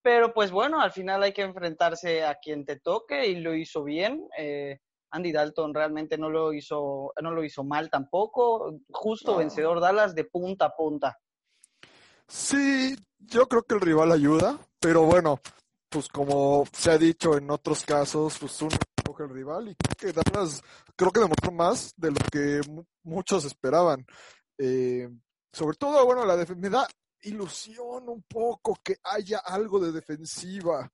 Pero 0.01 0.33
pues 0.33 0.49
bueno, 0.49 0.79
al 0.79 0.93
final 0.93 1.21
hay 1.23 1.33
que 1.33 1.41
enfrentarse 1.41 2.23
a 2.23 2.35
quien 2.35 2.63
te 2.65 2.79
toque 2.79 3.27
y 3.27 3.35
lo 3.35 3.53
hizo 3.53 3.83
bien. 3.83 4.25
Eh, 4.37 4.79
Andy 5.11 5.33
Dalton 5.33 5.73
realmente 5.73 6.17
no 6.17 6.29
lo 6.29 6.53
hizo, 6.53 7.11
no 7.21 7.31
lo 7.31 7.43
hizo 7.43 7.65
mal 7.65 7.89
tampoco. 7.89 8.79
Justo 8.89 9.35
vencedor 9.35 9.81
Dallas 9.81 10.15
de 10.15 10.23
punta 10.23 10.67
a 10.67 10.73
punta. 10.73 11.19
Sí, 12.31 12.95
yo 13.19 13.45
creo 13.47 13.63
que 13.63 13.75
el 13.75 13.81
rival 13.81 14.11
ayuda, 14.13 14.57
pero 14.79 15.03
bueno, 15.03 15.41
pues 15.89 16.07
como 16.07 16.63
se 16.71 16.91
ha 16.91 16.97
dicho 16.97 17.37
en 17.37 17.51
otros 17.51 17.83
casos, 17.83 18.37
pues 18.39 18.61
uno 18.61 18.77
coge 19.05 19.23
el 19.23 19.31
rival 19.31 19.67
y 19.67 19.75
creo 19.75 20.13
que 20.13 20.21
Dallas 20.31 20.63
creo 20.95 21.11
que 21.11 21.19
demostró 21.19 21.51
más 21.51 21.93
de 21.97 22.11
lo 22.11 22.19
que 22.31 22.61
muchos 23.03 23.43
esperaban. 23.43 24.05
Eh, 24.57 25.09
sobre 25.51 25.75
todo, 25.75 26.05
bueno, 26.05 26.25
la 26.25 26.37
me 26.55 26.69
da 26.69 26.87
ilusión 27.23 28.07
un 28.07 28.23
poco 28.23 28.79
que 28.81 28.95
haya 29.03 29.39
algo 29.39 29.81
de 29.81 29.91
defensiva. 29.91 30.89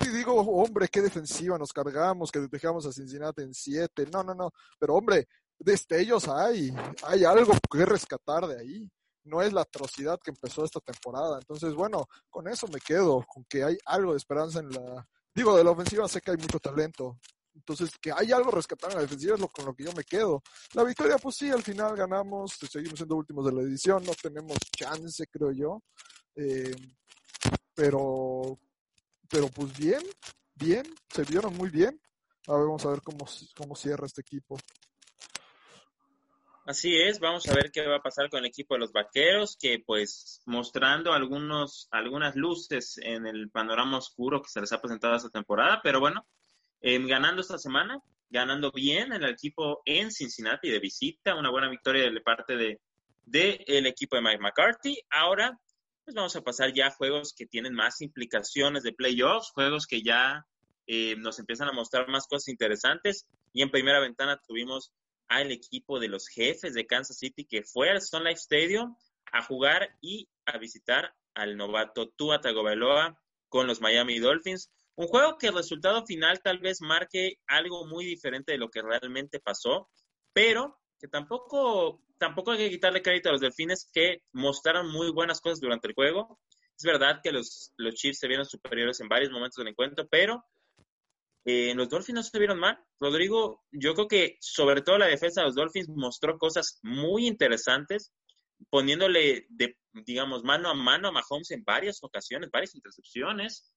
Y 0.00 0.08
digo, 0.08 0.32
hombre, 0.34 0.88
qué 0.88 1.02
defensiva 1.02 1.58
nos 1.58 1.74
cargamos, 1.74 2.32
que 2.32 2.40
dejamos 2.40 2.86
a 2.86 2.92
Cincinnati 2.92 3.42
en 3.42 3.52
siete. 3.52 4.06
No, 4.10 4.22
no, 4.22 4.34
no. 4.34 4.50
Pero 4.78 4.94
hombre, 4.94 5.28
destellos 5.58 6.26
hay, 6.26 6.74
hay 7.02 7.24
algo 7.24 7.52
que 7.70 7.84
rescatar 7.84 8.46
de 8.46 8.60
ahí. 8.60 8.90
No 9.24 9.42
es 9.42 9.52
la 9.52 9.62
atrocidad 9.62 10.20
que 10.20 10.30
empezó 10.30 10.64
esta 10.64 10.80
temporada. 10.80 11.38
Entonces, 11.38 11.74
bueno, 11.74 12.06
con 12.30 12.48
eso 12.48 12.66
me 12.68 12.80
quedo, 12.80 13.24
con 13.26 13.44
que 13.44 13.64
hay 13.64 13.78
algo 13.86 14.12
de 14.12 14.18
esperanza 14.18 14.60
en 14.60 14.70
la... 14.70 15.06
Digo, 15.34 15.56
de 15.56 15.64
la 15.64 15.70
ofensiva 15.70 16.06
sé 16.06 16.20
que 16.20 16.30
hay 16.30 16.36
mucho 16.36 16.60
talento, 16.60 17.18
entonces, 17.54 17.90
que 18.00 18.10
hay 18.12 18.32
algo 18.32 18.50
rescatar 18.50 18.90
en 18.90 18.96
la 18.96 19.02
defensiva 19.02 19.34
es 19.34 19.40
lo 19.40 19.48
con 19.48 19.64
lo 19.64 19.74
que 19.74 19.84
yo 19.84 19.92
me 19.92 20.04
quedo. 20.04 20.42
La 20.72 20.82
victoria, 20.82 21.16
pues 21.18 21.36
sí, 21.36 21.50
al 21.50 21.62
final 21.62 21.94
ganamos, 21.96 22.58
seguimos 22.70 22.98
siendo 22.98 23.16
últimos 23.16 23.46
de 23.46 23.52
la 23.52 23.62
edición, 23.62 24.02
no 24.04 24.12
tenemos 24.20 24.58
chance, 24.76 25.26
creo 25.28 25.52
yo. 25.52 25.82
Eh, 26.34 26.74
pero, 27.74 28.58
pero 29.28 29.48
pues 29.48 29.76
bien, 29.76 30.02
bien, 30.54 30.84
se 31.08 31.22
vieron 31.22 31.56
muy 31.56 31.70
bien. 31.70 32.00
A 32.48 32.52
ver, 32.54 32.62
vamos 32.62 32.84
a 32.86 32.90
ver 32.90 33.02
cómo, 33.02 33.24
cómo 33.56 33.76
cierra 33.76 34.06
este 34.06 34.22
equipo. 34.22 34.56
Así 36.66 36.96
es, 36.96 37.20
vamos 37.20 37.46
a 37.48 37.54
ver 37.54 37.70
qué 37.70 37.86
va 37.86 37.96
a 37.96 38.02
pasar 38.02 38.30
con 38.30 38.40
el 38.40 38.46
equipo 38.46 38.74
de 38.74 38.80
los 38.80 38.92
vaqueros, 38.92 39.56
que 39.60 39.82
pues 39.84 40.40
mostrando 40.46 41.12
algunos, 41.12 41.88
algunas 41.90 42.36
luces 42.36 42.98
en 43.02 43.26
el 43.26 43.50
panorama 43.50 43.98
oscuro 43.98 44.40
que 44.40 44.48
se 44.48 44.60
les 44.60 44.72
ha 44.72 44.80
presentado 44.80 45.14
esta 45.16 45.28
temporada, 45.28 45.80
pero 45.82 46.00
bueno, 46.00 46.26
Em, 46.86 47.06
ganando 47.06 47.40
esta 47.40 47.56
semana, 47.56 47.98
ganando 48.28 48.70
bien 48.70 49.10
el 49.14 49.24
equipo 49.24 49.80
en 49.86 50.10
Cincinnati 50.10 50.68
de 50.68 50.80
visita, 50.80 51.34
una 51.34 51.50
buena 51.50 51.70
victoria 51.70 52.10
de 52.10 52.20
parte 52.20 52.56
de, 52.58 52.78
el 53.66 53.86
equipo 53.86 54.16
de 54.16 54.22
Mike 54.22 54.42
McCarthy. 54.42 55.00
Ahora, 55.08 55.58
pues 56.04 56.14
vamos 56.14 56.36
a 56.36 56.42
pasar 56.42 56.74
ya 56.74 56.88
a 56.88 56.90
juegos 56.90 57.32
que 57.32 57.46
tienen 57.46 57.72
más 57.72 58.02
implicaciones 58.02 58.82
de 58.82 58.92
playoffs, 58.92 59.50
juegos 59.52 59.86
que 59.86 60.02
ya 60.02 60.44
eh, 60.86 61.16
nos 61.16 61.38
empiezan 61.38 61.70
a 61.70 61.72
mostrar 61.72 62.06
más 62.08 62.26
cosas 62.26 62.48
interesantes. 62.48 63.26
Y 63.54 63.62
en 63.62 63.70
primera 63.70 63.98
ventana 63.98 64.38
tuvimos 64.46 64.92
al 65.28 65.50
equipo 65.52 65.98
de 65.98 66.08
los 66.08 66.28
jefes 66.28 66.74
de 66.74 66.86
Kansas 66.86 67.18
City 67.18 67.44
que 67.44 67.62
fue 67.62 67.90
al 67.90 68.00
Sun 68.00 68.24
Life 68.24 68.40
Stadium 68.40 68.96
a 69.32 69.42
jugar 69.42 69.96
y 70.00 70.28
a 70.46 70.58
visitar 70.58 71.14
al 71.34 71.56
novato 71.56 72.08
Tua 72.10 72.40
Tagovailoa 72.40 73.20
con 73.48 73.66
los 73.66 73.80
Miami 73.80 74.18
Dolphins. 74.18 74.70
Un 74.96 75.08
juego 75.08 75.38
que 75.38 75.48
el 75.48 75.54
resultado 75.54 76.06
final 76.06 76.40
tal 76.42 76.58
vez 76.58 76.80
marque 76.80 77.38
algo 77.46 77.86
muy 77.86 78.04
diferente 78.04 78.52
de 78.52 78.58
lo 78.58 78.70
que 78.70 78.82
realmente 78.82 79.40
pasó, 79.40 79.88
pero 80.32 80.78
que 81.00 81.08
tampoco, 81.08 82.00
tampoco 82.18 82.52
hay 82.52 82.58
que 82.58 82.70
quitarle 82.70 83.02
crédito 83.02 83.28
a 83.28 83.32
los 83.32 83.40
delfines 83.40 83.90
que 83.92 84.22
mostraron 84.32 84.90
muy 84.90 85.10
buenas 85.10 85.40
cosas 85.40 85.60
durante 85.60 85.88
el 85.88 85.94
juego. 85.94 86.38
Es 86.76 86.84
verdad 86.84 87.20
que 87.22 87.32
los, 87.32 87.72
los 87.76 87.94
Chiefs 87.94 88.20
se 88.20 88.28
vieron 88.28 88.46
superiores 88.46 89.00
en 89.00 89.08
varios 89.08 89.30
momentos 89.30 89.56
del 89.56 89.68
encuentro, 89.68 90.06
pero 90.08 90.44
eh, 91.44 91.74
los 91.74 91.88
Dolphins 91.88 92.16
no 92.16 92.22
se 92.22 92.38
vieron 92.38 92.58
mal. 92.58 92.78
Rodrigo, 92.98 93.64
yo 93.70 93.94
creo 93.94 94.08
que 94.08 94.36
sobre 94.40 94.80
todo 94.82 94.98
la 94.98 95.06
defensa 95.06 95.40
de 95.40 95.48
los 95.48 95.54
Dolphins 95.54 95.88
mostró 95.88 96.38
cosas 96.38 96.78
muy 96.82 97.26
interesantes, 97.26 98.12
poniéndole, 98.70 99.46
de, 99.50 99.76
digamos, 99.92 100.42
mano 100.42 100.70
a 100.70 100.74
mano 100.74 101.08
a 101.08 101.12
Mahomes 101.12 101.50
en 101.50 101.62
varias 101.64 101.98
ocasiones, 102.02 102.50
varias 102.50 102.74
intercepciones. 102.74 103.70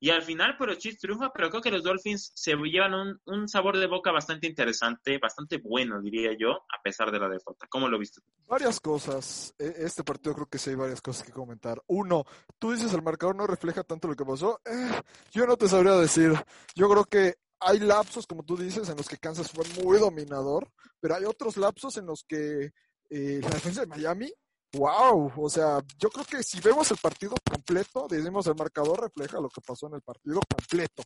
Y 0.00 0.10
al 0.10 0.22
final, 0.22 0.54
pero 0.58 0.74
Chiefs 0.76 1.00
triunfa, 1.00 1.32
pero 1.32 1.50
creo 1.50 1.60
que 1.60 1.70
los 1.70 1.82
Dolphins 1.82 2.30
se 2.34 2.54
llevan 2.54 3.18
un, 3.24 3.48
sabor 3.48 3.78
de 3.78 3.86
boca 3.86 4.12
bastante 4.12 4.46
interesante, 4.46 5.18
bastante 5.18 5.58
bueno, 5.58 6.00
diría 6.00 6.36
yo, 6.38 6.50
a 6.52 6.80
pesar 6.82 7.10
de 7.10 7.18
la 7.18 7.28
derrota. 7.28 7.66
¿Cómo 7.68 7.88
lo 7.88 7.98
viste? 7.98 8.20
Varias 8.46 8.78
cosas. 8.78 9.54
E, 9.58 9.74
este 9.78 10.04
partido 10.04 10.34
creo 10.34 10.46
que 10.46 10.58
sí 10.58 10.70
hay 10.70 10.76
varias 10.76 11.00
cosas 11.00 11.24
que 11.24 11.32
comentar. 11.32 11.82
Uno, 11.88 12.24
tú 12.58 12.72
dices 12.72 12.94
el 12.94 13.02
marcador 13.02 13.34
no 13.34 13.46
refleja 13.46 13.82
tanto 13.82 14.06
lo 14.06 14.14
que 14.14 14.24
pasó. 14.24 14.60
Eh, 14.64 15.00
yo 15.32 15.46
no 15.46 15.56
te 15.56 15.68
sabría 15.68 15.94
decir. 15.94 16.32
Yo 16.76 16.88
creo 16.88 17.04
que 17.04 17.34
hay 17.60 17.80
lapsos, 17.80 18.26
como 18.26 18.44
tú 18.44 18.56
dices, 18.56 18.88
en 18.88 18.96
los 18.96 19.08
que 19.08 19.18
Kansas 19.18 19.50
fue 19.50 19.64
muy 19.82 19.98
dominador, 19.98 20.70
pero 21.00 21.16
hay 21.16 21.24
otros 21.24 21.56
lapsos 21.56 21.96
en 21.96 22.06
los 22.06 22.22
que 22.22 22.72
eh, 23.10 23.40
la 23.42 23.50
defensa 23.50 23.80
de 23.80 23.86
Miami 23.88 24.32
Wow, 24.74 25.32
o 25.36 25.48
sea, 25.48 25.82
yo 25.98 26.10
creo 26.10 26.26
que 26.26 26.42
si 26.42 26.60
vemos 26.60 26.90
el 26.90 26.98
partido 26.98 27.34
completo, 27.50 28.06
decimos 28.08 28.46
el 28.46 28.54
marcador 28.54 29.00
refleja 29.00 29.40
lo 29.40 29.48
que 29.48 29.62
pasó 29.62 29.86
en 29.86 29.94
el 29.94 30.02
partido 30.02 30.40
completo. 30.46 31.02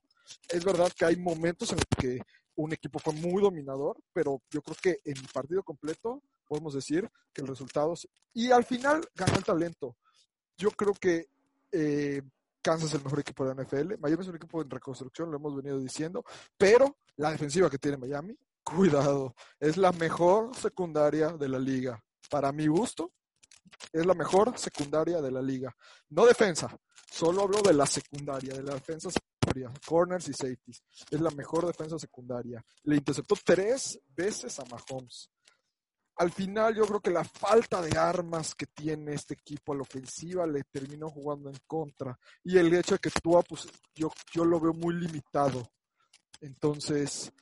Es 0.48 0.64
verdad 0.64 0.90
que 0.96 1.04
hay 1.04 1.16
momentos 1.16 1.70
en 1.70 1.76
los 1.76 1.86
que 1.96 2.20
un 2.56 2.72
equipo 2.72 2.98
fue 2.98 3.12
muy 3.14 3.40
dominador, 3.40 3.98
pero 4.12 4.42
yo 4.50 4.62
creo 4.62 4.76
que 4.82 4.98
en 5.04 5.16
el 5.16 5.28
partido 5.32 5.62
completo 5.62 6.22
podemos 6.46 6.74
decir 6.74 7.08
que 7.32 7.42
el 7.42 7.48
resultado 7.48 7.94
y 8.34 8.50
al 8.50 8.64
final 8.64 9.08
ganó 9.14 9.36
el 9.36 9.44
talento. 9.44 9.96
Yo 10.56 10.70
creo 10.72 10.94
que 10.94 11.28
eh, 11.70 12.20
Kansas 12.60 12.88
es 12.88 12.94
el 12.94 13.04
mejor 13.04 13.20
equipo 13.20 13.44
de 13.44 13.54
la 13.54 13.62
NFL. 13.62 13.98
Miami 14.00 14.22
es 14.22 14.28
un 14.28 14.36
equipo 14.36 14.60
en 14.60 14.70
reconstrucción, 14.70 15.30
lo 15.30 15.36
hemos 15.36 15.54
venido 15.54 15.78
diciendo, 15.78 16.24
pero 16.58 16.96
la 17.16 17.30
defensiva 17.30 17.70
que 17.70 17.78
tiene 17.78 17.96
Miami, 17.96 18.36
cuidado, 18.64 19.34
es 19.60 19.76
la 19.76 19.92
mejor 19.92 20.54
secundaria 20.56 21.28
de 21.28 21.48
la 21.48 21.58
liga. 21.58 22.02
Para 22.28 22.52
mi 22.52 22.66
gusto, 22.66 23.12
es 23.92 24.06
la 24.06 24.14
mejor 24.14 24.58
secundaria 24.58 25.20
de 25.20 25.30
la 25.30 25.42
liga. 25.42 25.74
No 26.10 26.26
defensa, 26.26 26.76
solo 27.10 27.42
hablo 27.42 27.62
de 27.62 27.74
la 27.74 27.86
secundaria, 27.86 28.54
de 28.54 28.62
la 28.62 28.74
defensa 28.74 29.10
secundaria, 29.10 29.72
corners 29.86 30.28
y 30.28 30.32
safeties. 30.32 30.82
Es 31.10 31.20
la 31.20 31.30
mejor 31.30 31.66
defensa 31.66 31.98
secundaria. 31.98 32.64
Le 32.84 32.96
interceptó 32.96 33.34
tres 33.44 33.98
veces 34.14 34.58
a 34.58 34.64
Mahomes 34.64 35.30
al 36.16 36.30
final 36.30 36.74
yo 36.74 36.86
creo 36.86 37.00
que 37.00 37.10
la 37.10 37.24
falta 37.24 37.80
de 37.80 37.96
armas 37.98 38.54
que 38.54 38.66
tiene 38.66 39.14
este 39.14 39.34
equipo 39.34 39.72
a 39.72 39.76
la 39.76 39.82
ofensiva 39.82 40.46
le 40.46 40.64
terminó 40.64 41.08
jugando 41.08 41.48
en 41.48 41.56
contra. 41.66 42.18
Y 42.44 42.58
el 42.58 42.72
hecho 42.74 42.94
de 42.94 42.98
que 43.00 43.10
Tua, 43.10 43.42
pues 43.42 43.66
yo, 43.94 44.12
yo 44.32 44.44
lo 44.44 44.60
veo 44.60 44.72
muy 44.72 44.94
limitado. 44.94 45.70
Entonces, 46.40 47.32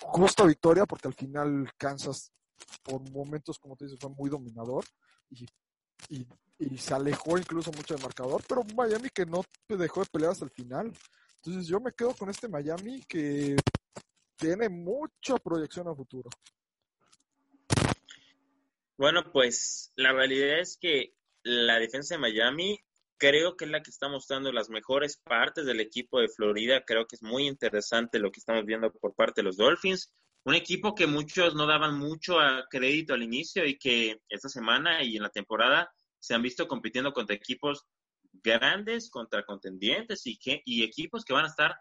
justa 0.00 0.44
victoria 0.44 0.86
porque 0.86 1.08
al 1.08 1.14
final 1.14 1.70
Kansas 1.76 2.32
por 2.82 3.00
momentos, 3.10 3.58
como 3.58 3.76
te 3.76 3.84
dices, 3.84 3.98
fue 4.00 4.10
muy 4.10 4.28
dominador 4.30 4.84
y, 5.30 5.46
y, 6.08 6.26
y, 6.58 6.78
se 6.78 6.94
alejó 6.94 7.38
incluso 7.38 7.70
mucho 7.72 7.94
del 7.94 8.02
marcador, 8.02 8.42
pero 8.48 8.62
Miami 8.74 9.08
que 9.10 9.26
no 9.26 9.42
dejó 9.68 10.00
de 10.00 10.10
pelear 10.10 10.32
hasta 10.32 10.44
el 10.44 10.50
final. 10.50 10.92
Entonces 11.36 11.66
yo 11.66 11.80
me 11.80 11.92
quedo 11.92 12.14
con 12.14 12.28
este 12.28 12.48
Miami 12.48 13.02
que 13.08 13.56
tiene 14.36 14.68
mucha 14.68 15.36
proyección 15.36 15.88
a 15.88 15.94
futuro. 15.94 16.28
Bueno, 18.98 19.30
pues 19.30 19.92
la 19.96 20.12
realidad 20.12 20.60
es 20.60 20.78
que 20.80 21.14
la 21.42 21.78
defensa 21.78 22.14
de 22.14 22.20
Miami 22.20 22.80
creo 23.18 23.56
que 23.56 23.66
es 23.66 23.70
la 23.70 23.82
que 23.82 23.90
está 23.90 24.08
mostrando 24.08 24.52
las 24.52 24.70
mejores 24.70 25.18
partes 25.18 25.66
del 25.66 25.80
equipo 25.80 26.20
de 26.20 26.28
Florida. 26.28 26.82
Creo 26.84 27.06
que 27.06 27.16
es 27.16 27.22
muy 27.22 27.46
interesante 27.46 28.18
lo 28.18 28.30
que 28.30 28.40
estamos 28.40 28.64
viendo 28.64 28.90
por 28.92 29.14
parte 29.14 29.40
de 29.40 29.44
los 29.44 29.56
Dolphins. 29.56 30.12
Un 30.46 30.54
equipo 30.54 30.94
que 30.94 31.08
muchos 31.08 31.56
no 31.56 31.66
daban 31.66 31.98
mucho 31.98 32.38
a 32.38 32.68
crédito 32.70 33.14
al 33.14 33.24
inicio 33.24 33.66
y 33.66 33.76
que 33.76 34.20
esta 34.28 34.48
semana 34.48 35.02
y 35.02 35.16
en 35.16 35.24
la 35.24 35.28
temporada 35.28 35.90
se 36.20 36.34
han 36.36 36.42
visto 36.42 36.68
compitiendo 36.68 37.12
contra 37.12 37.34
equipos 37.34 37.84
grandes, 38.44 39.10
contra 39.10 39.44
contendientes 39.44 40.24
y, 40.24 40.38
que, 40.38 40.62
y 40.64 40.84
equipos 40.84 41.24
que 41.24 41.32
van 41.32 41.46
a 41.46 41.48
estar 41.48 41.74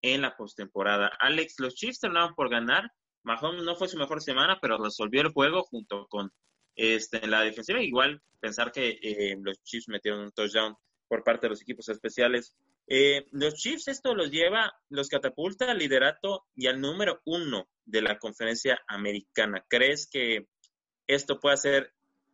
en 0.00 0.22
la 0.22 0.34
postemporada. 0.34 1.12
Alex, 1.20 1.56
los 1.58 1.74
Chiefs 1.74 2.00
terminaron 2.00 2.34
por 2.34 2.48
ganar. 2.48 2.90
Mahomes 3.22 3.64
no 3.64 3.76
fue 3.76 3.86
su 3.86 3.98
mejor 3.98 4.22
semana, 4.22 4.58
pero 4.62 4.82
resolvió 4.82 5.20
el 5.20 5.32
juego 5.34 5.64
junto 5.64 6.06
con 6.08 6.32
este, 6.74 7.26
la 7.26 7.42
defensiva, 7.42 7.82
igual 7.82 8.22
pensar 8.40 8.72
que 8.72 8.98
eh, 9.02 9.36
los 9.42 9.62
Chiefs 9.62 9.88
metieron 9.88 10.20
un 10.20 10.32
touchdown 10.32 10.74
por 11.08 11.24
parte 11.24 11.46
de 11.46 11.50
los 11.50 11.62
equipos 11.62 11.88
especiales. 11.88 12.54
Eh, 12.86 13.26
los 13.30 13.54
Chiefs 13.54 13.88
esto 13.88 14.14
los 14.14 14.30
lleva, 14.30 14.72
los 14.88 15.08
catapulta 15.08 15.70
al 15.70 15.78
liderato 15.78 16.46
y 16.54 16.66
al 16.66 16.80
número 16.80 17.20
uno 17.24 17.68
de 17.84 18.02
la 18.02 18.18
conferencia 18.18 18.80
americana. 18.88 19.64
¿Crees 19.68 20.08
que 20.10 20.48
esto 21.06 21.40
puede 21.40 21.56
ser 21.56 21.92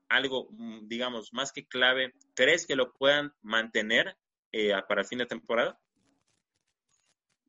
algo, 0.09 0.49
mm, 0.51 0.89
digamos, 0.89 1.33
más 1.33 1.53
que 1.53 1.67
clave? 1.67 2.15
¿Crees 2.35 2.67
que 2.67 2.77
lo 2.77 2.93
puedan 2.93 3.33
mantener 3.43 4.17
eh, 4.53 4.73
para 4.89 5.03
el 5.03 5.07
fin 5.07 5.19
de 5.19 5.27
temporada? 5.27 5.79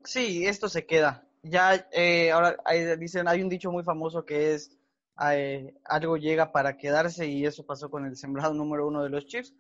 Sí, 0.04 0.46
esto 0.46 0.70
se 0.70 0.86
queda. 0.86 1.28
Ya, 1.44 1.88
ahora 2.34 2.58
dicen, 2.98 3.28
hay 3.28 3.42
un 3.42 3.50
dicho 3.50 3.70
muy 3.72 3.84
famoso 3.84 4.26
que 4.26 4.54
es 4.54 4.78
eh, 5.22 5.76
algo 5.86 6.18
llega 6.18 6.52
para 6.52 6.76
quedarse 6.76 7.28
y 7.28 7.46
eso 7.46 7.66
pasó 7.66 7.90
con 7.90 8.06
el 8.06 8.16
sembrado 8.16 8.54
número 8.54 8.88
uno 8.88 9.04
de 9.04 9.10
los 9.10 9.26
Chiefs. 9.26 9.54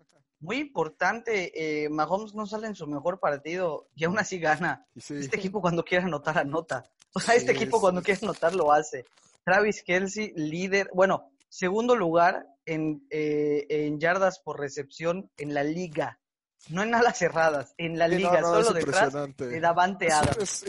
Muy 0.44 0.58
importante, 0.58 1.54
eh, 1.56 1.88
Mahomes 1.88 2.36
no 2.36 2.46
sale 2.46 2.68
en 2.68 2.76
su 2.76 2.86
mejor 2.86 3.18
partido 3.22 3.88
y 3.96 4.04
aún 4.04 4.20
así 4.20 4.40
gana. 4.40 4.86
Este 4.94 5.38
equipo 5.38 5.62
cuando 5.62 5.86
quiere 5.86 6.04
anotar, 6.04 6.38
anota. 6.38 6.84
O 7.14 7.22
sea, 7.22 7.36
este 7.36 7.54
equipo 7.54 7.80
cuando 7.80 8.02
quiere 8.02 8.20
anotar 8.24 8.54
lo 8.54 8.74
hace. 8.74 9.06
Travis 9.46 9.82
Kelsey, 9.84 10.34
líder, 10.36 10.90
bueno, 10.94 11.32
segundo 11.48 11.96
lugar 11.96 12.46
en, 12.66 13.08
eh, 13.10 13.66
en 13.70 14.02
yardas 14.02 14.40
por 14.40 14.60
recepción 14.60 15.32
en 15.38 15.54
la 15.54 15.64
liga. 15.64 16.20
No 16.68 16.84
en 16.84 16.94
alas 16.94 17.18
cerradas, 17.18 17.74
en 17.78 17.98
la 17.98 18.10
liga, 18.10 18.42
solo 18.42 18.74
detrás 18.74 19.14
de 19.38 19.60
Davante 19.62 20.12
Adams. 20.12 20.64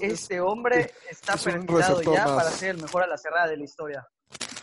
este 0.00 0.40
hombre 0.40 0.92
está 1.08 1.36
perfilado 1.36 2.02
ya 2.02 2.24
para 2.24 2.50
ser 2.50 2.70
el 2.70 2.82
mejor 2.82 3.04
a 3.04 3.06
la 3.06 3.16
cerrada 3.16 3.46
de 3.46 3.58
la 3.58 3.64
historia. 3.64 4.08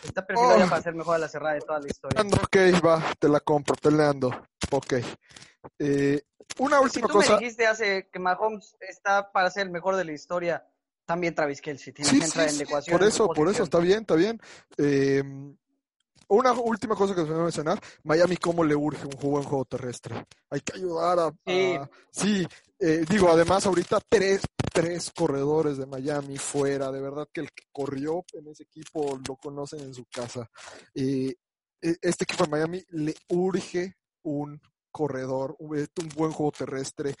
Está 0.04 0.26
perfilado 0.26 0.58
ya 0.58 0.66
oh. 0.66 0.68
para 0.68 0.82
ser 0.82 0.94
mejor 0.94 1.16
a 1.16 1.18
la 1.18 1.28
cerrada 1.28 1.54
de 1.54 1.60
toda 1.60 1.80
la 1.80 1.88
historia. 1.88 2.20
Ok, 2.20 2.56
va, 2.84 3.02
te 3.18 3.28
la 3.28 3.40
compro, 3.40 3.74
peleando. 3.76 4.28
Ok. 4.70 4.94
Eh, 5.78 6.22
una 6.58 6.80
última 6.80 7.06
si 7.06 7.12
tú 7.12 7.18
me 7.18 7.38
dijiste 7.38 7.66
hace 7.66 8.08
que 8.10 8.18
Mahomes 8.18 8.76
está 8.80 9.30
para 9.32 9.50
ser 9.50 9.66
el 9.66 9.70
mejor 9.70 9.96
de 9.96 10.04
la 10.04 10.12
historia, 10.12 10.64
también 11.04 11.34
Travis 11.34 11.60
Kelsey 11.60 11.92
tiene 11.92 12.18
que 12.18 12.24
entrar 12.24 12.48
en 12.48 12.58
la 12.58 12.64
ecuación. 12.64 12.98
Por 12.98 13.06
eso, 13.06 13.28
por 13.28 13.48
eso, 13.48 13.62
está 13.62 13.78
bien, 13.78 14.00
está 14.00 14.14
bien. 14.14 14.40
Eh, 14.76 15.22
una 16.28 16.52
última 16.52 16.94
cosa 16.94 17.14
que 17.14 17.22
se 17.22 17.28
me 17.28 17.34
va 17.34 17.40
a 17.40 17.44
mencionar, 17.44 17.80
Miami 18.04 18.36
cómo 18.36 18.64
le 18.64 18.76
urge 18.76 19.06
un 19.06 19.12
juego 19.12 19.38
en 19.38 19.44
juego 19.44 19.64
terrestre. 19.64 20.26
Hay 20.50 20.60
que 20.60 20.76
ayudar 20.76 21.18
a... 21.18 21.32
Sí, 22.10 22.46
eh, 22.78 23.04
digo, 23.08 23.30
además 23.30 23.66
ahorita 23.66 24.00
tres, 24.08 24.42
tres 24.72 25.10
corredores 25.10 25.78
de 25.78 25.86
Miami 25.86 26.38
fuera, 26.38 26.92
de 26.92 27.00
verdad 27.00 27.28
que 27.32 27.40
el 27.40 27.52
que 27.52 27.64
corrió 27.72 28.24
en 28.34 28.48
ese 28.48 28.64
equipo 28.64 29.18
lo 29.26 29.36
conocen 29.36 29.80
en 29.80 29.94
su 29.94 30.04
casa. 30.06 30.48
Eh, 30.94 31.34
este 31.80 32.24
equipo 32.24 32.44
de 32.44 32.50
Miami 32.50 32.84
le 32.90 33.14
urge 33.28 33.96
un 34.22 34.60
corredor, 34.90 35.56
un, 35.60 35.76
un 35.76 36.08
buen 36.14 36.32
juego 36.32 36.52
terrestre. 36.52 37.14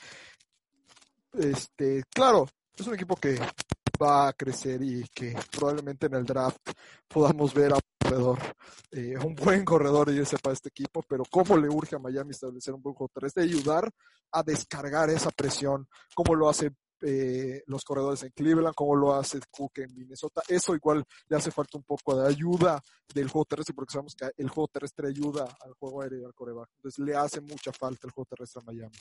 Este, 1.32 2.04
claro, 2.10 2.48
es 2.76 2.86
un 2.86 2.94
equipo 2.94 3.16
que 3.16 3.38
va 4.00 4.28
a 4.28 4.32
crecer 4.32 4.82
y 4.82 5.04
que 5.14 5.34
probablemente 5.50 6.06
en 6.06 6.14
el 6.14 6.24
draft 6.24 6.70
podamos 7.06 7.52
ver 7.54 7.72
a 7.72 7.76
un 7.76 7.80
corredor, 7.98 8.38
eh, 8.92 9.16
un 9.24 9.34
buen 9.34 9.64
corredor 9.64 10.10
y 10.10 10.18
ese 10.18 10.38
para 10.38 10.54
este 10.54 10.68
equipo, 10.68 11.02
pero 11.08 11.24
cómo 11.30 11.56
le 11.56 11.68
urge 11.68 11.96
a 11.96 11.98
Miami 11.98 12.30
establecer 12.30 12.74
un 12.74 12.82
buen 12.82 12.94
juego 12.94 13.10
terrestre 13.12 13.44
y 13.44 13.48
ayudar 13.48 13.90
a 14.32 14.42
descargar 14.42 15.10
esa 15.10 15.30
presión, 15.30 15.88
como 16.14 16.34
lo 16.34 16.48
hace 16.48 16.72
eh, 17.00 17.62
los 17.66 17.84
corredores 17.84 18.24
en 18.24 18.30
Cleveland, 18.30 18.74
como 18.74 18.96
lo 18.96 19.14
hace 19.14 19.38
Cook 19.50 19.78
en 19.78 19.94
Minnesota. 19.94 20.42
Eso 20.48 20.74
igual 20.74 21.04
le 21.28 21.36
hace 21.36 21.50
falta 21.50 21.78
un 21.78 21.84
poco 21.84 22.16
de 22.16 22.28
ayuda 22.28 22.82
del 23.14 23.28
juego 23.28 23.44
terrestre, 23.44 23.74
porque 23.74 23.92
sabemos 23.92 24.14
que 24.16 24.30
el 24.36 24.48
juego 24.48 24.68
terrestre 24.68 25.08
ayuda 25.08 25.56
al 25.60 25.74
juego 25.74 26.02
aéreo 26.02 26.22
y 26.22 26.24
al 26.24 26.34
coreback. 26.34 26.70
Entonces 26.76 26.98
le 27.04 27.14
hace 27.14 27.40
mucha 27.40 27.72
falta 27.72 28.06
el 28.06 28.12
juego 28.12 28.26
terrestre 28.26 28.62
a 28.62 28.66
Miami. 28.66 28.96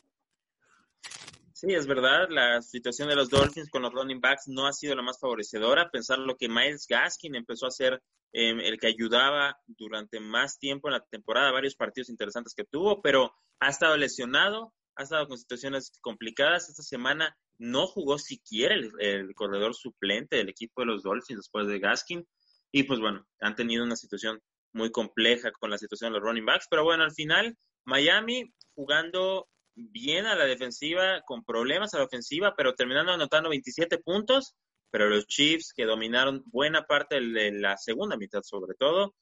Sí, 1.60 1.74
es 1.74 1.88
verdad, 1.88 2.28
la 2.30 2.62
situación 2.62 3.10
de 3.10 3.16
los 3.16 3.32
Dolphins 3.32 3.72
con 3.72 3.82
los 3.82 3.92
running 3.92 4.22
backs 4.22 4.48
no 4.48 4.68
ha 4.68 4.74
sido 4.74 4.94
la 4.94 5.02
más 5.02 5.20
favorecedora. 5.20 5.90
Pensar 5.90 6.20
lo 6.20 6.38
que 6.38 6.48
Miles 6.48 6.86
Gaskin 6.88 7.34
empezó 7.34 7.66
a 7.66 7.70
hacer, 7.70 8.00
em, 8.32 8.60
el 8.60 8.80
que 8.80 8.86
ayudaba 8.86 9.58
durante 9.66 10.20
más 10.20 10.60
tiempo 10.60 10.88
en 10.88 10.94
la 10.94 11.04
temporada, 11.10 11.52
varios 11.52 11.74
partidos 11.74 12.10
interesantes 12.10 12.54
que 12.54 12.64
tuvo, 12.64 13.02
pero 13.02 13.34
ha 13.60 13.70
estado 13.70 13.98
lesionado, 13.98 14.72
ha 14.98 15.02
estado 15.02 15.28
con 15.28 15.40
situaciones 15.40 15.92
complicadas. 16.00 16.70
Esta 16.70 16.84
semana 16.84 17.36
no 17.58 17.88
jugó 17.88 18.20
siquiera 18.20 18.76
el, 18.76 19.34
corredor 19.34 19.74
suplente 19.74 20.36
del 20.36 20.50
equipo 20.50 20.82
de 20.82 20.86
los 20.86 21.02
Dolphins 21.02 21.40
después 21.40 21.66
de 21.68 21.80
Gaskin. 21.80 22.28
Y 22.72 22.84
pues 22.84 23.00
bueno, 23.00 23.26
han 23.42 23.56
tenido 23.56 23.84
una 23.84 23.96
situación 23.96 24.40
muy 24.74 24.92
compleja 24.92 25.52
con 25.54 25.72
la 25.72 25.80
situación 25.80 26.14
de 26.14 26.20
los 26.20 26.30
running 26.30 26.46
backs. 26.46 26.68
Pero 26.70 26.84
bueno, 26.84 27.04
al 27.04 27.14
final, 27.14 27.58
Miami 27.84 28.54
jugando 28.76 29.48
bien 29.78 30.26
a 30.26 30.36
la 30.36 30.46
defensiva, 30.46 31.22
con 31.22 31.44
problemas 31.44 31.94
a 31.94 32.00
la 32.00 32.06
ofensiva, 32.06 32.56
pero 32.58 32.74
terminando 32.74 33.12
anotando 33.14 33.50
27 33.50 34.00
puntos. 34.00 34.56
Pero 34.90 35.10
los 35.10 35.28
Chiefs, 35.28 35.74
que 35.76 35.86
dominaron 35.86 36.44
buena 36.48 36.86
parte 36.86 37.20
de 37.20 37.52
la 37.52 37.78
segunda 37.78 38.18
mitad 38.18 38.42
sobre 38.42 38.74
todo, 38.74 39.16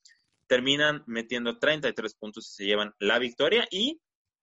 terminan 0.47 1.03
metiendo 1.07 1.57
33 1.57 2.15
puntos 2.15 2.47
y 2.47 2.55
se 2.55 2.65
llevan 2.65 2.93
la 2.99 3.19
victoria 3.19 3.67
y 3.71 3.99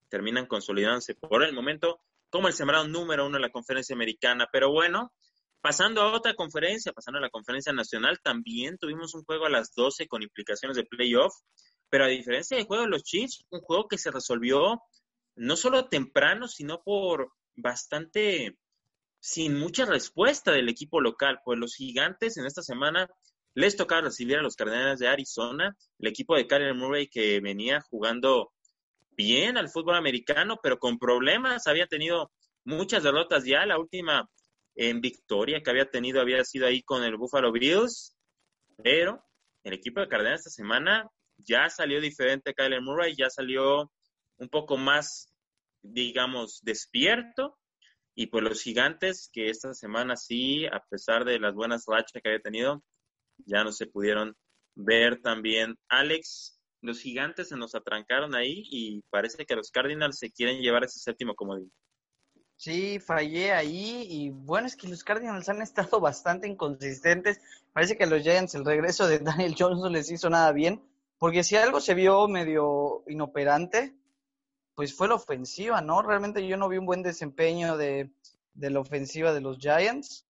terminan 0.08 0.46
consolidándose 0.46 1.14
por 1.14 1.44
el 1.44 1.54
momento 1.54 2.00
como 2.28 2.48
el 2.48 2.54
sembrado 2.54 2.86
número 2.88 3.26
uno 3.26 3.36
en 3.36 3.42
la 3.42 3.50
conferencia 3.50 3.94
americana. 3.94 4.48
Pero 4.52 4.70
bueno, 4.70 5.12
pasando 5.60 6.02
a 6.02 6.12
otra 6.12 6.34
conferencia, 6.34 6.92
pasando 6.92 7.18
a 7.18 7.22
la 7.22 7.30
conferencia 7.30 7.72
nacional, 7.72 8.18
también 8.22 8.76
tuvimos 8.78 9.14
un 9.14 9.22
juego 9.22 9.46
a 9.46 9.50
las 9.50 9.74
12 9.74 10.08
con 10.08 10.22
implicaciones 10.22 10.76
de 10.76 10.84
playoff, 10.84 11.34
pero 11.88 12.04
a 12.04 12.08
diferencia 12.08 12.56
del 12.56 12.66
juego 12.66 12.82
de 12.82 12.90
los 12.90 13.04
Chiefs, 13.04 13.44
un 13.50 13.60
juego 13.60 13.86
que 13.86 13.96
se 13.96 14.10
resolvió 14.10 14.82
no 15.36 15.56
solo 15.56 15.88
temprano, 15.88 16.48
sino 16.48 16.82
por 16.82 17.32
bastante, 17.54 18.58
sin 19.20 19.58
mucha 19.58 19.84
respuesta 19.84 20.52
del 20.52 20.68
equipo 20.68 21.00
local, 21.00 21.40
pues 21.44 21.58
los 21.58 21.74
gigantes 21.74 22.36
en 22.36 22.46
esta 22.46 22.62
semana 22.62 23.08
les 23.54 23.76
tocaba 23.76 24.02
recibir 24.02 24.38
a 24.38 24.42
los 24.42 24.56
Cardenales 24.56 24.98
de 24.98 25.08
Arizona, 25.08 25.76
el 25.98 26.08
equipo 26.08 26.36
de 26.36 26.46
Kyler 26.46 26.74
Murray 26.74 27.08
que 27.08 27.40
venía 27.40 27.80
jugando 27.80 28.52
bien 29.16 29.58
al 29.58 29.68
fútbol 29.68 29.96
americano, 29.96 30.58
pero 30.62 30.78
con 30.78 30.98
problemas, 30.98 31.66
había 31.66 31.86
tenido 31.86 32.32
muchas 32.64 33.02
derrotas 33.02 33.44
ya, 33.44 33.66
la 33.66 33.78
última 33.78 34.28
en 34.74 35.00
victoria 35.00 35.62
que 35.62 35.70
había 35.70 35.90
tenido 35.90 36.20
había 36.20 36.42
sido 36.44 36.66
ahí 36.66 36.82
con 36.82 37.04
el 37.04 37.16
Buffalo 37.16 37.52
Bills, 37.52 38.16
pero 38.82 39.22
el 39.64 39.74
equipo 39.74 40.00
de 40.00 40.08
Cardenales 40.08 40.40
esta 40.40 40.50
semana 40.50 41.10
ya 41.36 41.68
salió 41.68 42.00
diferente 42.00 42.54
Kyler 42.54 42.80
Murray, 42.80 43.14
ya 43.16 43.28
salió 43.28 43.90
un 44.38 44.48
poco 44.48 44.76
más 44.76 45.32
digamos, 45.82 46.60
despierto. 46.62 47.58
Y 48.14 48.26
pues 48.26 48.44
los 48.44 48.62
gigantes, 48.62 49.30
que 49.32 49.48
esta 49.48 49.72
semana 49.74 50.16
sí, 50.16 50.66
a 50.66 50.80
pesar 50.88 51.24
de 51.24 51.38
las 51.38 51.54
buenas 51.54 51.84
rachas 51.86 52.20
que 52.22 52.28
había 52.28 52.40
tenido, 52.40 52.82
ya 53.46 53.64
no 53.64 53.72
se 53.72 53.86
pudieron 53.86 54.36
ver 54.74 55.20
también. 55.22 55.76
Alex, 55.88 56.60
los 56.82 57.00
gigantes 57.00 57.48
se 57.48 57.56
nos 57.56 57.74
atrancaron 57.74 58.34
ahí 58.34 58.64
y 58.70 59.02
parece 59.08 59.46
que 59.46 59.56
los 59.56 59.70
Cardinals 59.70 60.18
se 60.18 60.30
quieren 60.30 60.60
llevar 60.60 60.84
ese 60.84 60.98
séptimo 60.98 61.34
comodín. 61.34 61.72
Sí, 62.56 63.00
fallé 63.00 63.52
ahí 63.52 64.06
y 64.08 64.30
bueno, 64.30 64.66
es 64.66 64.76
que 64.76 64.88
los 64.88 65.02
Cardinals 65.02 65.48
han 65.48 65.62
estado 65.62 65.98
bastante 66.00 66.46
inconsistentes. 66.46 67.40
Parece 67.72 67.96
que 67.96 68.06
los 68.06 68.22
Giants 68.22 68.54
el 68.54 68.64
regreso 68.64 69.06
de 69.06 69.20
Daniel 69.20 69.54
no 69.58 69.88
les 69.88 70.10
hizo 70.10 70.28
nada 70.28 70.52
bien, 70.52 70.82
porque 71.18 71.44
si 71.44 71.56
algo 71.56 71.80
se 71.80 71.94
vio 71.94 72.28
medio 72.28 73.04
inoperante, 73.08 73.96
pues 74.74 74.94
fue 74.96 75.08
la 75.08 75.14
ofensiva, 75.14 75.80
¿no? 75.80 76.02
Realmente 76.02 76.46
yo 76.46 76.56
no 76.56 76.68
vi 76.68 76.78
un 76.78 76.86
buen 76.86 77.02
desempeño 77.02 77.76
de, 77.76 78.10
la 78.54 78.80
ofensiva 78.80 79.32
de 79.32 79.40
los 79.40 79.58
Giants. 79.58 80.26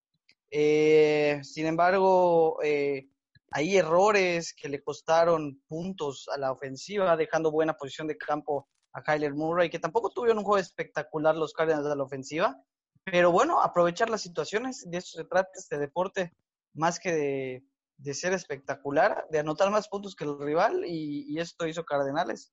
Eh, 0.50 1.40
sin 1.42 1.66
embargo, 1.66 2.58
eh, 2.62 3.08
hay 3.50 3.76
errores 3.76 4.54
que 4.54 4.68
le 4.68 4.82
costaron 4.82 5.62
puntos 5.68 6.28
a 6.32 6.38
la 6.38 6.52
ofensiva, 6.52 7.16
dejando 7.16 7.50
buena 7.50 7.74
posición 7.74 8.06
de 8.06 8.18
campo 8.18 8.68
a 8.92 9.02
Kyler 9.02 9.34
Murray, 9.34 9.70
que 9.70 9.78
tampoco 9.78 10.10
tuvieron 10.10 10.38
un 10.38 10.44
juego 10.44 10.58
espectacular 10.58 11.36
los 11.36 11.52
Cardinals 11.52 11.88
de 11.88 11.96
la 11.96 12.02
ofensiva. 12.02 12.56
Pero 13.04 13.32
bueno, 13.32 13.60
aprovechar 13.60 14.10
las 14.10 14.22
situaciones, 14.22 14.88
de 14.88 14.98
eso 14.98 15.18
se 15.18 15.24
trata 15.24 15.50
este 15.54 15.78
deporte, 15.78 16.32
más 16.74 16.98
que 16.98 17.12
de, 17.12 17.64
de 17.96 18.14
ser 18.14 18.32
espectacular, 18.32 19.26
de 19.30 19.40
anotar 19.40 19.70
más 19.70 19.88
puntos 19.88 20.14
que 20.14 20.24
el 20.24 20.38
rival, 20.38 20.84
y, 20.86 21.26
y 21.28 21.38
esto 21.38 21.66
hizo 21.66 21.84
Cardenales. 21.84 22.52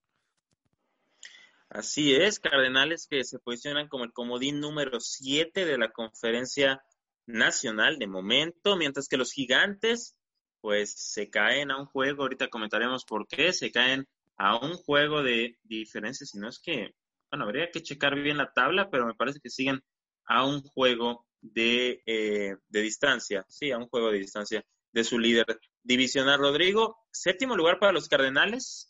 Así 1.70 2.16
es, 2.16 2.40
Cardenales 2.40 3.06
que 3.08 3.24
se 3.24 3.38
posicionan 3.38 3.88
como 3.88 4.04
el 4.04 4.12
comodín 4.12 4.60
número 4.60 5.00
7 5.00 5.66
de 5.66 5.78
la 5.78 5.92
conferencia 5.92 6.84
nacional 7.28 8.00
de 8.00 8.08
momento, 8.08 8.76
mientras 8.76 9.08
que 9.08 9.18
los 9.18 9.32
gigantes 9.32 10.16
pues 10.62 10.94
se 10.98 11.30
caen 11.30 11.72
a 11.72 11.80
un 11.80 11.86
juego, 11.86 12.24
ahorita 12.24 12.50
comentaremos 12.50 13.06
por 13.06 13.28
qué, 13.28 13.54
se 13.54 13.72
caen 13.72 14.08
a 14.36 14.58
un 14.58 14.74
juego 14.74 15.22
de 15.22 15.58
diferencia, 15.64 16.26
si 16.26 16.40
no 16.40 16.50
es 16.50 16.60
que, 16.60 16.96
bueno, 17.30 17.46
habría 17.46 17.70
que 17.72 17.84
checar 17.84 18.16
bien 18.16 18.38
la 18.38 18.52
tabla, 18.52 18.90
pero 18.90 19.06
me 19.06 19.14
parece 19.14 19.40
que 19.40 19.50
siguen 19.50 19.82
a 20.26 20.46
un 20.46 20.62
juego 20.62 21.28
de, 21.42 22.02
eh, 22.06 22.58
de 22.68 22.82
distancia, 22.82 23.46
sí, 23.48 23.72
a 23.72 23.78
un 23.78 23.88
juego 23.88 24.12
de 24.12 24.20
distancia 24.20 24.66
de 24.92 25.04
su 25.04 25.20
líder 25.20 25.46
divisional 25.84 26.40
Rodrigo. 26.40 26.98
Séptimo 27.12 27.56
lugar 27.56 27.80
para 27.80 27.94
los 27.94 28.08
Cardenales, 28.08 28.88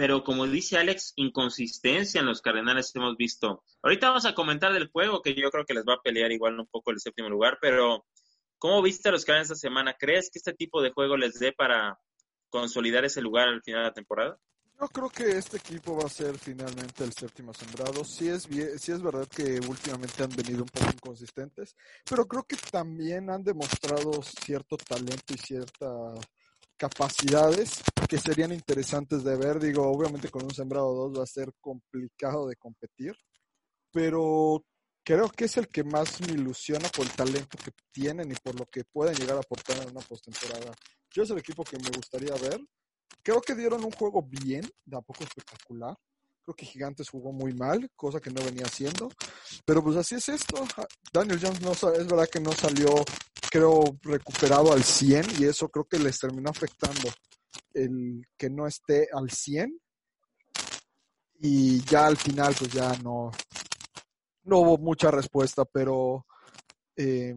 pero 0.00 0.24
como 0.24 0.46
dice 0.46 0.78
Alex, 0.78 1.12
inconsistencia 1.16 2.22
en 2.22 2.26
los 2.26 2.40
Cardenales 2.40 2.90
hemos 2.96 3.18
visto. 3.18 3.62
Ahorita 3.82 4.08
vamos 4.08 4.24
a 4.24 4.34
comentar 4.34 4.72
del 4.72 4.88
juego, 4.88 5.20
que 5.20 5.34
yo 5.34 5.50
creo 5.50 5.66
que 5.66 5.74
les 5.74 5.84
va 5.84 5.92
a 5.92 6.02
pelear 6.02 6.32
igual 6.32 6.58
un 6.58 6.66
poco 6.68 6.90
el 6.90 7.00
séptimo 7.00 7.28
lugar, 7.28 7.58
pero 7.60 8.06
¿cómo 8.56 8.80
viste 8.80 9.10
a 9.10 9.12
los 9.12 9.26
Cardenales 9.26 9.50
esta 9.50 9.68
semana? 9.68 9.94
¿Crees 9.98 10.30
que 10.30 10.38
este 10.38 10.54
tipo 10.54 10.80
de 10.80 10.92
juego 10.92 11.18
les 11.18 11.38
dé 11.38 11.52
para 11.52 12.00
consolidar 12.48 13.04
ese 13.04 13.20
lugar 13.20 13.48
al 13.48 13.62
final 13.62 13.82
de 13.82 13.88
la 13.88 13.92
temporada? 13.92 14.38
Yo 14.80 14.88
creo 14.88 15.10
que 15.10 15.36
este 15.36 15.58
equipo 15.58 15.94
va 15.94 16.06
a 16.06 16.08
ser 16.08 16.38
finalmente 16.38 17.04
el 17.04 17.12
séptimo 17.12 17.52
sembrado. 17.52 18.02
Sí 18.02 18.26
es, 18.30 18.44
sí 18.44 18.92
es 18.92 19.02
verdad 19.02 19.28
que 19.28 19.60
últimamente 19.68 20.22
han 20.22 20.30
venido 20.30 20.62
un 20.62 20.68
poco 20.70 20.90
inconsistentes, 20.94 21.76
pero 22.08 22.24
creo 22.24 22.44
que 22.44 22.56
también 22.56 23.28
han 23.28 23.44
demostrado 23.44 24.22
cierto 24.22 24.78
talento 24.78 25.34
y 25.34 25.36
cierta 25.36 26.14
capacidades 26.78 27.82
que 28.10 28.18
serían 28.18 28.52
interesantes 28.52 29.22
de 29.22 29.36
ver. 29.36 29.60
Digo, 29.60 29.88
obviamente 29.88 30.30
con 30.30 30.42
un 30.42 30.52
sembrado 30.52 30.92
2 31.10 31.20
va 31.20 31.22
a 31.22 31.26
ser 31.28 31.52
complicado 31.60 32.48
de 32.48 32.56
competir, 32.56 33.14
pero 33.92 34.64
creo 35.04 35.28
que 35.28 35.44
es 35.44 35.56
el 35.58 35.68
que 35.68 35.84
más 35.84 36.20
me 36.22 36.32
ilusiona 36.32 36.88
por 36.88 37.06
el 37.06 37.12
talento 37.12 37.56
que 37.64 37.70
tienen 37.92 38.32
y 38.32 38.34
por 38.34 38.58
lo 38.58 38.66
que 38.66 38.82
pueden 38.82 39.14
llegar 39.14 39.36
a 39.36 39.40
aportar 39.40 39.76
en 39.76 39.90
una 39.90 40.00
postemporada. 40.00 40.72
Yo 41.14 41.22
es 41.22 41.30
el 41.30 41.38
equipo 41.38 41.62
que 41.62 41.78
me 41.78 41.88
gustaría 41.90 42.34
ver. 42.34 42.60
Creo 43.22 43.40
que 43.40 43.54
dieron 43.54 43.84
un 43.84 43.92
juego 43.92 44.22
bien, 44.22 44.68
de 44.84 44.96
poco 45.02 45.22
espectacular. 45.22 45.96
Creo 46.42 46.56
que 46.56 46.66
Gigantes 46.66 47.08
jugó 47.08 47.30
muy 47.30 47.54
mal, 47.54 47.88
cosa 47.94 48.18
que 48.18 48.30
no 48.30 48.42
venía 48.42 48.66
haciendo. 48.66 49.08
Pero 49.64 49.84
pues 49.84 49.96
así 49.96 50.16
es 50.16 50.28
esto. 50.30 50.66
Daniel 51.12 51.38
Jones 51.40 51.60
no, 51.60 51.72
es 51.92 52.06
verdad 52.08 52.28
que 52.28 52.40
no 52.40 52.50
salió 52.52 53.04
creo, 53.52 53.96
recuperado 54.02 54.72
al 54.72 54.82
100 54.82 55.26
y 55.38 55.44
eso 55.44 55.68
creo 55.68 55.84
que 55.84 56.00
les 56.00 56.18
terminó 56.18 56.50
afectando 56.50 57.08
el 57.74 58.26
que 58.36 58.50
no 58.50 58.66
esté 58.66 59.08
al 59.12 59.30
100 59.30 59.80
y 61.40 61.82
ya 61.84 62.06
al 62.06 62.16
final 62.16 62.54
pues 62.58 62.72
ya 62.72 62.92
no, 63.02 63.30
no 64.44 64.58
hubo 64.58 64.78
mucha 64.78 65.10
respuesta, 65.10 65.64
pero 65.64 66.26
eh, 66.96 67.34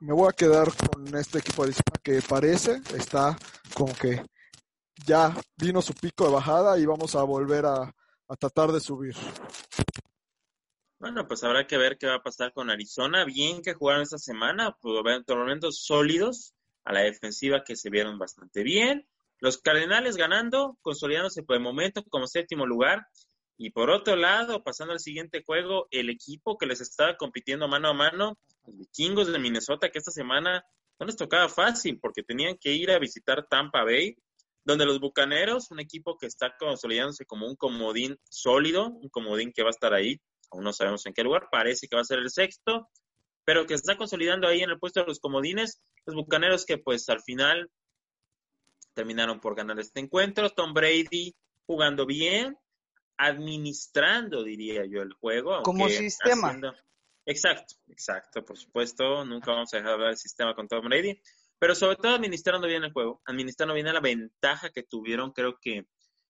me 0.00 0.12
voy 0.12 0.28
a 0.28 0.32
quedar 0.32 0.68
con 0.74 1.14
este 1.16 1.38
equipo 1.38 1.66
de 1.66 1.74
que 2.02 2.20
parece, 2.28 2.82
está 2.96 3.36
como 3.74 3.94
que 3.94 4.22
ya 5.06 5.34
vino 5.56 5.80
su 5.80 5.94
pico 5.94 6.26
de 6.26 6.32
bajada 6.32 6.78
y 6.78 6.86
vamos 6.86 7.14
a 7.14 7.22
volver 7.22 7.66
a, 7.66 7.92
tratar 8.38 8.72
de 8.72 8.80
subir. 8.80 9.14
Bueno, 10.98 11.28
pues 11.28 11.44
habrá 11.44 11.66
que 11.66 11.76
ver 11.76 11.98
qué 11.98 12.06
va 12.06 12.14
a 12.14 12.22
pasar 12.22 12.54
con 12.54 12.70
Arizona. 12.70 13.26
Bien 13.26 13.60
que 13.60 13.74
jugaron 13.74 14.02
esta 14.02 14.16
semana, 14.16 14.74
pues 14.80 14.94
momentos 15.28 15.84
sólidos 15.84 16.54
a 16.84 16.94
la 16.94 17.00
defensiva 17.00 17.62
que 17.62 17.76
se 17.76 17.90
vieron 17.90 18.18
bastante 18.18 18.62
bien. 18.62 19.06
Los 19.42 19.58
Cardenales 19.58 20.16
ganando, 20.16 20.78
consolidándose 20.80 21.42
por 21.42 21.56
el 21.56 21.62
momento 21.62 22.02
como 22.04 22.26
séptimo 22.26 22.64
lugar. 22.64 23.06
Y 23.58 23.70
por 23.70 23.90
otro 23.90 24.16
lado, 24.16 24.62
pasando 24.62 24.92
al 24.92 25.00
siguiente 25.00 25.42
juego, 25.44 25.88
el 25.90 26.08
equipo 26.08 26.56
que 26.56 26.66
les 26.66 26.80
estaba 26.80 27.16
compitiendo 27.16 27.68
mano 27.68 27.88
a 27.88 27.92
mano, 27.92 28.38
los 28.64 28.78
vikingos 28.78 29.30
de 29.30 29.38
Minnesota, 29.38 29.90
que 29.90 29.98
esta 29.98 30.10
semana 30.10 30.64
no 30.98 31.06
les 31.06 31.16
tocaba 31.16 31.48
fácil 31.48 31.98
porque 32.00 32.22
tenían 32.22 32.56
que 32.56 32.72
ir 32.72 32.90
a 32.90 32.98
visitar 32.98 33.46
Tampa 33.48 33.84
Bay, 33.84 34.16
donde 34.64 34.86
los 34.86 35.00
Bucaneros, 35.00 35.70
un 35.70 35.80
equipo 35.80 36.16
que 36.16 36.26
está 36.26 36.56
consolidándose 36.56 37.26
como 37.26 37.46
un 37.46 37.56
comodín 37.56 38.16
sólido, 38.30 38.86
un 38.88 39.08
comodín 39.10 39.52
que 39.52 39.62
va 39.62 39.68
a 39.68 39.76
estar 39.76 39.92
ahí 39.92 40.20
aún 40.52 40.64
no 40.64 40.72
sabemos 40.72 41.04
en 41.06 41.14
qué 41.14 41.24
lugar, 41.24 41.48
parece 41.50 41.88
que 41.88 41.96
va 41.96 42.02
a 42.02 42.04
ser 42.04 42.18
el 42.18 42.30
sexto, 42.30 42.88
pero 43.44 43.66
que 43.66 43.74
está 43.74 43.96
consolidando 43.96 44.46
ahí 44.46 44.60
en 44.60 44.70
el 44.70 44.78
puesto 44.78 45.00
de 45.00 45.06
los 45.06 45.18
comodines, 45.18 45.80
los 46.06 46.14
Bucaneros 46.14 46.64
que 46.64 46.78
pues 46.78 47.08
al 47.08 47.22
final 47.22 47.70
terminaron 48.94 49.40
por 49.40 49.54
ganar 49.54 49.78
este 49.80 50.00
encuentro, 50.00 50.50
Tom 50.50 50.72
Brady 50.72 51.34
jugando 51.66 52.06
bien, 52.06 52.58
administrando, 53.16 54.42
diría 54.42 54.84
yo, 54.86 55.02
el 55.02 55.12
juego. 55.14 55.62
Como 55.62 55.88
sistema. 55.88 56.58
Exacto, 57.24 57.76
exacto, 57.88 58.44
por 58.44 58.58
supuesto, 58.58 59.24
nunca 59.24 59.52
vamos 59.52 59.72
a 59.72 59.76
dejar 59.76 59.90
de 59.90 59.94
hablar 59.94 60.08
del 60.08 60.18
sistema 60.18 60.54
con 60.56 60.66
Tom 60.66 60.84
Brady, 60.88 61.20
pero 61.58 61.76
sobre 61.76 61.96
todo 61.96 62.16
administrando 62.16 62.66
bien 62.66 62.82
el 62.82 62.92
juego, 62.92 63.22
administrando 63.24 63.74
bien 63.74 63.86
la 63.86 64.00
ventaja 64.00 64.70
que 64.70 64.82
tuvieron, 64.82 65.30
creo 65.30 65.56
que 65.60 65.86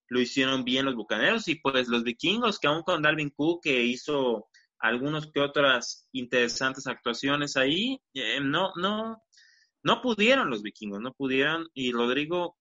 lo 0.09 0.21
hicieron 0.21 0.65
bien 0.65 0.85
los 0.85 0.95
Bucaneros 0.95 1.49
y 1.49 1.55
pues 1.55 1.89
los 1.89 2.05
vikingos, 2.05 2.59
que 2.59 2.67
aún 2.67 2.83
con 2.83 3.01
Dalvin 3.01 3.31
Cook, 3.31 3.63
que 3.63 3.83
hizo 3.83 4.51
algunos 4.79 5.31
que 5.33 5.41
otras 5.41 6.07
interesantes 6.13 6.87
actuaciones 6.87 7.57
ahí, 7.57 8.03
eh, 8.13 8.41
no, 8.43 8.73
no, 8.77 9.23
no 9.83 10.01
pudieron 10.03 10.51
los 10.51 10.63
vikingos, 10.63 11.01
no 11.01 11.13
pudieron, 11.13 11.69
y 11.75 11.93
Rodrigo, 11.93 12.57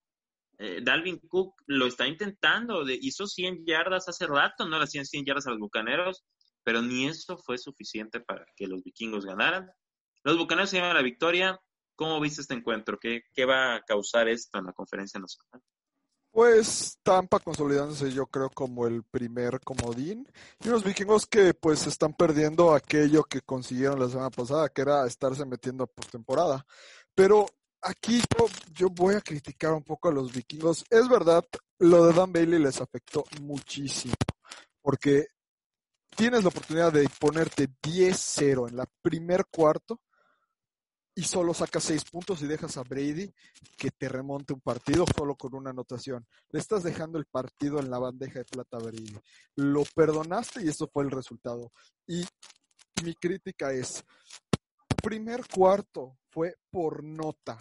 eh, 0.58 0.80
Dalvin 0.82 1.18
Cook 1.28 1.54
lo 1.66 1.86
está 1.86 2.06
intentando, 2.06 2.84
hizo 2.88 3.26
100 3.26 3.64
yardas 3.64 4.08
hace 4.08 4.26
rato, 4.26 4.68
no 4.68 4.78
le 4.78 4.84
hacían 4.84 5.06
100 5.06 5.24
yardas 5.24 5.46
a 5.46 5.50
los 5.50 5.58
Bucaneros, 5.58 6.24
pero 6.64 6.82
ni 6.82 7.06
eso 7.06 7.38
fue 7.38 7.58
suficiente 7.58 8.20
para 8.20 8.44
que 8.56 8.66
los 8.66 8.82
vikingos 8.82 9.24
ganaran. 9.24 9.70
Los 10.22 10.38
Bucaneros 10.38 10.70
se 10.70 10.76
llevan 10.76 10.94
la 10.94 11.02
victoria. 11.02 11.60
¿Cómo 11.96 12.20
viste 12.20 12.40
este 12.42 12.54
encuentro? 12.54 12.98
¿Qué, 12.98 13.22
¿Qué 13.34 13.44
va 13.44 13.76
a 13.76 13.82
causar 13.82 14.28
esto 14.28 14.58
en 14.58 14.66
la 14.66 14.72
conferencia 14.72 15.20
nacional? 15.20 15.62
Pues 16.32 16.98
Tampa 17.02 17.40
consolidándose 17.40 18.10
yo 18.10 18.26
creo 18.26 18.48
como 18.48 18.86
el 18.86 19.02
primer 19.02 19.60
comodín 19.60 20.26
y 20.64 20.68
unos 20.70 20.82
vikingos 20.82 21.26
que 21.26 21.52
pues 21.52 21.86
están 21.86 22.14
perdiendo 22.14 22.72
aquello 22.72 23.24
que 23.24 23.42
consiguieron 23.42 24.00
la 24.00 24.08
semana 24.08 24.30
pasada, 24.30 24.70
que 24.70 24.80
era 24.80 25.06
estarse 25.06 25.44
metiendo 25.44 25.84
a 25.84 25.86
postemporada. 25.86 26.64
Pero 27.14 27.46
aquí 27.80 28.20
yo, 28.38 28.46
yo 28.72 28.88
voy 28.88 29.14
a 29.14 29.20
criticar 29.20 29.72
un 29.72 29.82
poco 29.82 30.08
a 30.08 30.12
los 30.12 30.32
vikingos. 30.32 30.84
Es 30.90 31.08
verdad, 31.08 31.44
lo 31.78 32.06
de 32.06 32.12
Dan 32.12 32.32
Bailey 32.32 32.60
les 32.60 32.80
afectó 32.80 33.24
muchísimo, 33.40 34.14
porque 34.80 35.26
tienes 36.16 36.42
la 36.42 36.48
oportunidad 36.48 36.92
de 36.92 37.08
ponerte 37.18 37.68
10-0 37.82 38.68
en 38.68 38.76
la 38.76 38.86
primer 39.02 39.46
cuarto 39.46 40.00
y 41.14 41.24
solo 41.24 41.52
sacas 41.52 41.84
seis 41.84 42.04
puntos 42.04 42.40
y 42.42 42.46
dejas 42.46 42.76
a 42.78 42.82
Brady 42.82 43.30
que 43.76 43.90
te 43.90 44.08
remonte 44.08 44.54
un 44.54 44.60
partido 44.60 45.04
solo 45.14 45.36
con 45.36 45.54
una 45.54 45.70
anotación. 45.70 46.26
Le 46.50 46.58
estás 46.58 46.82
dejando 46.82 47.18
el 47.18 47.26
partido 47.26 47.80
en 47.80 47.90
la 47.90 47.98
bandeja 47.98 48.38
de 48.38 48.44
plata 48.46 48.78
a 48.78 48.80
Brady. 48.80 49.14
Lo 49.56 49.84
perdonaste 49.94 50.64
y 50.64 50.68
eso 50.68 50.88
fue 50.90 51.04
el 51.04 51.10
resultado. 51.10 51.70
Y 52.06 52.24
mi 53.04 53.14
crítica 53.14 53.72
es, 53.72 54.04
primer 55.02 55.46
cuarto 55.46 56.18
fue 56.30 56.56
por 56.70 57.02
nota. 57.04 57.58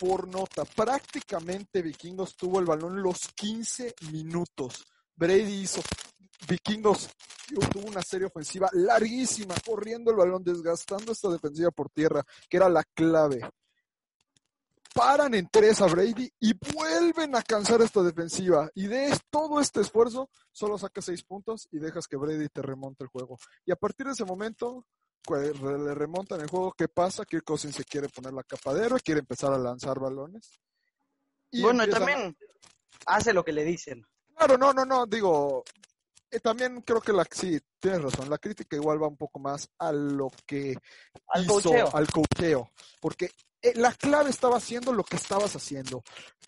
Por 0.00 0.26
nota. 0.26 0.64
Prácticamente 0.64 1.82
Vikingos 1.82 2.36
tuvo 2.36 2.58
el 2.58 2.66
balón 2.66 3.02
los 3.02 3.28
15 3.36 3.94
minutos. 4.10 4.84
Brady 5.14 5.62
hizo 5.62 5.80
Vikingos 6.48 7.08
tuvo 7.72 7.88
una 7.88 8.02
serie 8.02 8.26
ofensiva 8.26 8.68
larguísima, 8.72 9.54
corriendo 9.64 10.10
el 10.10 10.16
balón, 10.16 10.42
desgastando 10.42 11.12
esta 11.12 11.28
defensiva 11.28 11.70
por 11.70 11.90
tierra, 11.90 12.24
que 12.48 12.56
era 12.56 12.68
la 12.68 12.82
clave. 12.82 13.40
Paran 14.94 15.34
en 15.34 15.48
tres 15.50 15.80
a 15.80 15.86
Brady 15.86 16.30
y 16.38 16.52
vuelven 16.72 17.34
a 17.34 17.42
cansar 17.42 17.82
esta 17.82 18.02
defensiva. 18.02 18.70
Y 18.74 18.86
de 18.86 19.16
todo 19.28 19.60
este 19.60 19.80
esfuerzo, 19.80 20.30
solo 20.52 20.78
sacas 20.78 21.06
seis 21.06 21.24
puntos 21.24 21.66
y 21.72 21.78
dejas 21.78 22.06
que 22.06 22.16
Brady 22.16 22.48
te 22.48 22.62
remonte 22.62 23.02
el 23.02 23.10
juego. 23.10 23.36
Y 23.66 23.72
a 23.72 23.76
partir 23.76 24.06
de 24.06 24.12
ese 24.12 24.24
momento, 24.24 24.86
le 25.30 25.94
remontan 25.94 26.40
el 26.40 26.48
juego. 26.48 26.72
¿Qué 26.72 26.88
pasa? 26.88 27.24
Kirk 27.24 27.44
Cousins 27.44 27.74
se 27.74 27.84
quiere 27.84 28.08
poner 28.08 28.32
la 28.32 28.42
capadera, 28.42 28.98
quiere 28.98 29.20
empezar 29.20 29.52
a 29.52 29.58
lanzar 29.58 29.98
balones. 29.98 30.50
Y 31.50 31.62
bueno, 31.62 31.86
también 31.86 32.36
hace 33.06 33.32
lo 33.32 33.44
que 33.44 33.52
le 33.52 33.64
dicen. 33.64 34.04
Claro, 34.36 34.58
no, 34.58 34.72
no, 34.72 34.84
no, 34.84 35.06
digo, 35.06 35.62
eh, 36.34 36.40
también 36.40 36.80
creo 36.82 37.00
que 37.00 37.12
la, 37.12 37.24
sí, 37.30 37.60
tienes 37.78 38.02
razón, 38.02 38.28
la 38.28 38.38
crítica 38.38 38.74
igual 38.74 39.00
va 39.00 39.06
un 39.06 39.16
poco 39.16 39.38
más 39.38 39.68
a 39.78 39.92
lo 39.92 40.32
que 40.44 40.76
al 41.28 41.44
hizo, 41.44 41.96
al 41.96 42.08
cocheo, 42.08 42.72
porque 43.00 43.30
eh, 43.62 43.72
la 43.76 43.92
clave 43.92 44.30
estaba 44.30 44.56
haciendo 44.56 44.92
lo 44.92 45.04
que 45.04 45.14
estabas 45.14 45.54
haciendo, 45.54 46.02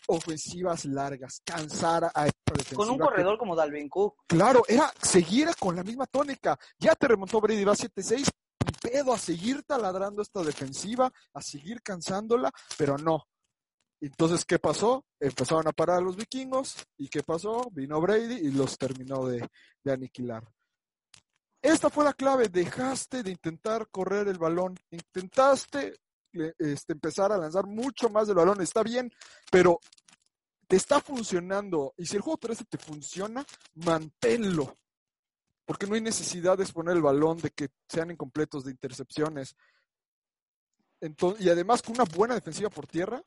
ofensivas 0.07 0.83
largas, 0.83 1.41
cansar 1.45 2.11
a. 2.13 2.29
Con 2.75 2.89
un 2.89 2.97
corredor 2.97 3.37
como 3.37 3.55
Dalvin 3.55 3.87
Cook. 3.87 4.25
Claro, 4.27 4.63
era 4.67 4.91
seguir 5.01 5.55
con 5.57 5.77
la 5.77 5.83
misma 5.83 6.05
tónica, 6.05 6.59
ya 6.77 6.93
te 6.93 7.07
remontó 7.07 7.39
Brady, 7.39 7.63
va 7.63 7.73
7-6, 7.73 8.29
pedo 8.81 9.13
a 9.13 9.17
seguir 9.17 9.63
taladrando 9.63 10.21
esta 10.21 10.41
defensiva, 10.41 11.11
a 11.33 11.41
seguir 11.41 11.81
cansándola, 11.81 12.51
pero 12.77 12.97
no, 12.97 13.25
entonces, 13.99 14.45
¿qué 14.45 14.59
pasó? 14.59 15.05
Empezaron 15.19 15.67
a 15.67 15.71
parar 15.71 15.97
a 15.97 16.01
los 16.01 16.15
vikingos. 16.15 16.75
¿Y 16.97 17.07
qué 17.07 17.23
pasó? 17.23 17.69
Vino 17.71 17.99
Brady 17.99 18.35
y 18.35 18.51
los 18.51 18.77
terminó 18.77 19.25
de, 19.25 19.47
aniquilar. 19.85 20.47
Esta 21.61 21.89
fue 21.89 22.03
la 22.03 22.13
clave. 22.13 22.49
Dejaste 22.49 23.23
de 23.23 23.31
intentar 23.31 23.87
correr 23.89 24.27
el 24.27 24.37
balón. 24.37 24.77
Intentaste 24.91 25.95
este, 26.31 26.93
empezar 26.93 27.31
a 27.31 27.37
lanzar 27.37 27.65
mucho 27.65 28.09
más 28.09 28.27
del 28.27 28.37
balón. 28.37 28.61
Está 28.61 28.83
bien, 28.83 29.11
pero 29.51 29.79
te 30.67 30.75
está 30.75 31.01
funcionando. 31.01 31.93
Y 31.97 32.05
si 32.05 32.17
el 32.17 32.21
juego 32.21 32.37
13 32.37 32.65
te 32.65 32.77
funciona, 32.77 33.43
manténlo. 33.73 34.77
Porque 35.67 35.85
no 35.85 35.95
hay 35.95 36.01
necesidad 36.01 36.57
de 36.57 36.63
exponer 36.63 36.95
el 36.95 37.01
balón, 37.01 37.39
de 37.39 37.51
que 37.51 37.67
sean 37.89 38.09
incompletos 38.09 38.63
de 38.63 38.71
intercepciones. 38.71 39.53
Y 41.39 41.49
además 41.49 41.81
con 41.81 41.95
una 41.95 42.05
buena 42.05 42.35
defensiva 42.35 42.69
por 42.69 42.87
tierra, 42.87 43.21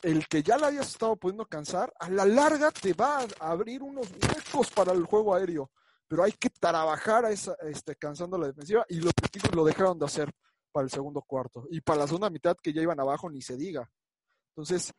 el 0.00 0.26
que 0.26 0.42
ya 0.42 0.56
la 0.56 0.68
hayas 0.68 0.88
estado 0.88 1.14
pudiendo 1.16 1.44
cansar, 1.44 1.92
a 2.00 2.08
la 2.08 2.24
larga 2.24 2.70
te 2.70 2.94
va 2.94 3.20
a 3.20 3.50
abrir 3.50 3.82
unos 3.82 4.08
huecos 4.10 4.70
para 4.70 4.92
el 4.92 5.04
juego 5.04 5.34
aéreo. 5.34 5.70
Pero 6.08 6.24
hay 6.24 6.32
que 6.32 6.48
trabajar 6.48 7.26
a 7.26 7.30
esa, 7.30 7.54
este, 7.60 7.94
cansando 7.96 8.38
la 8.38 8.46
defensiva 8.46 8.86
y 8.88 9.00
los 9.00 9.12
equipos 9.22 9.54
lo 9.54 9.62
dejaron 9.62 9.98
de 9.98 10.06
hacer 10.06 10.32
para 10.72 10.84
el 10.84 10.90
segundo 10.90 11.20
cuarto. 11.20 11.66
Y 11.70 11.82
para 11.82 12.00
la 12.00 12.06
segunda 12.06 12.30
mitad 12.30 12.56
que 12.62 12.72
ya 12.72 12.80
iban 12.80 12.98
abajo, 12.98 13.28
ni 13.28 13.42
se 13.42 13.58
diga. 13.58 13.86
Entonces, 14.56 14.90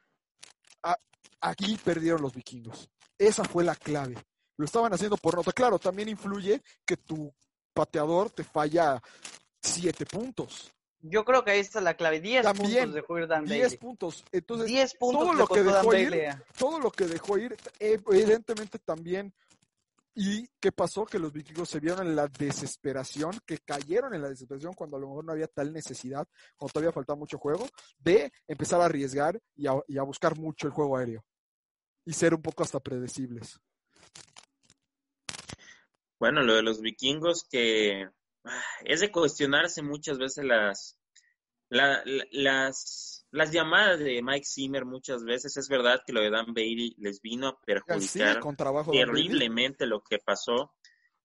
aquí 1.41 1.79
perdieron 1.83 2.21
los 2.21 2.33
vikingos. 2.33 2.87
Esa 3.17 3.43
fue 3.43 3.63
la 3.63 3.75
clave. 3.75 4.15
Lo 4.57 4.65
estaban 4.65 4.93
haciendo 4.93 5.17
por 5.17 5.35
nota. 5.35 5.51
Claro, 5.51 5.79
también 5.79 6.09
influye 6.09 6.61
que 6.85 6.97
tu 6.97 7.33
pateador 7.73 8.31
te 8.31 8.43
falla 8.43 9.01
siete 9.61 10.05
puntos. 10.05 10.71
Yo 11.07 11.23
creo 11.23 11.43
que 11.43 11.51
ahí 11.51 11.59
está 11.59 11.81
la 11.81 11.95
clave. 11.95 12.19
10 12.19 12.45
puntos 12.53 12.93
dejó 12.93 13.19
ir 13.19 13.27
Dan 13.27 13.45
10 13.45 13.77
puntos. 13.77 14.25
Entonces, 14.31 14.67
10 14.67 14.95
puntos 14.95 15.21
todo 15.21 15.33
lo 15.33 15.47
que 15.47 15.63
dejó 15.63 15.93
ir, 15.93 16.29
todo 16.57 16.79
lo 16.79 16.91
que 16.91 17.05
dejó 17.05 17.37
ir, 17.37 17.55
evidentemente 17.79 18.79
también. 18.79 19.33
¿Y 20.17 20.47
qué 20.61 20.71
pasó? 20.71 21.05
Que 21.05 21.19
los 21.19 21.33
vikingos 21.33 21.69
se 21.69 21.81
vieron 21.81 22.07
en 22.07 22.15
la 22.15 22.27
desesperación, 22.27 23.37
que 23.45 23.57
cayeron 23.59 24.13
en 24.13 24.21
la 24.21 24.29
desesperación 24.29 24.73
cuando 24.73 24.95
a 24.95 24.99
lo 24.99 25.09
mejor 25.09 25.25
no 25.25 25.33
había 25.33 25.47
tal 25.47 25.73
necesidad, 25.73 26.25
cuando 26.55 26.71
todavía 26.71 26.93
faltaba 26.93 27.19
mucho 27.19 27.37
juego, 27.37 27.67
de 27.99 28.31
empezar 28.47 28.79
a 28.79 28.85
arriesgar 28.85 29.39
y 29.55 29.67
a, 29.67 29.73
y 29.87 29.97
a 29.97 30.03
buscar 30.03 30.37
mucho 30.37 30.67
el 30.67 30.73
juego 30.73 30.97
aéreo. 30.97 31.23
Y 32.05 32.13
ser 32.13 32.33
un 32.33 32.41
poco 32.41 32.63
hasta 32.63 32.79
predecibles. 32.79 33.59
Bueno, 36.25 36.41
lo 36.41 36.55
de 36.55 36.63
los 36.63 36.81
vikingos 36.81 37.43
que 37.47 38.09
es 38.83 38.99
de 38.99 39.11
cuestionarse 39.11 39.83
muchas 39.83 40.17
veces 40.17 40.43
las, 40.43 40.97
las, 41.69 43.27
las 43.29 43.51
llamadas 43.51 43.99
de 43.99 44.23
Mike 44.23 44.47
Zimmer 44.47 44.85
muchas 44.85 45.23
veces. 45.23 45.55
Es 45.55 45.69
verdad 45.69 46.01
que 46.03 46.13
lo 46.13 46.21
de 46.21 46.31
Dan 46.31 46.55
Bailey 46.55 46.95
les 46.97 47.21
vino 47.21 47.49
a 47.49 47.61
perjudicar 47.61 48.39
terriblemente 48.91 49.85
lo 49.85 50.01
que 50.01 50.17
pasó 50.17 50.73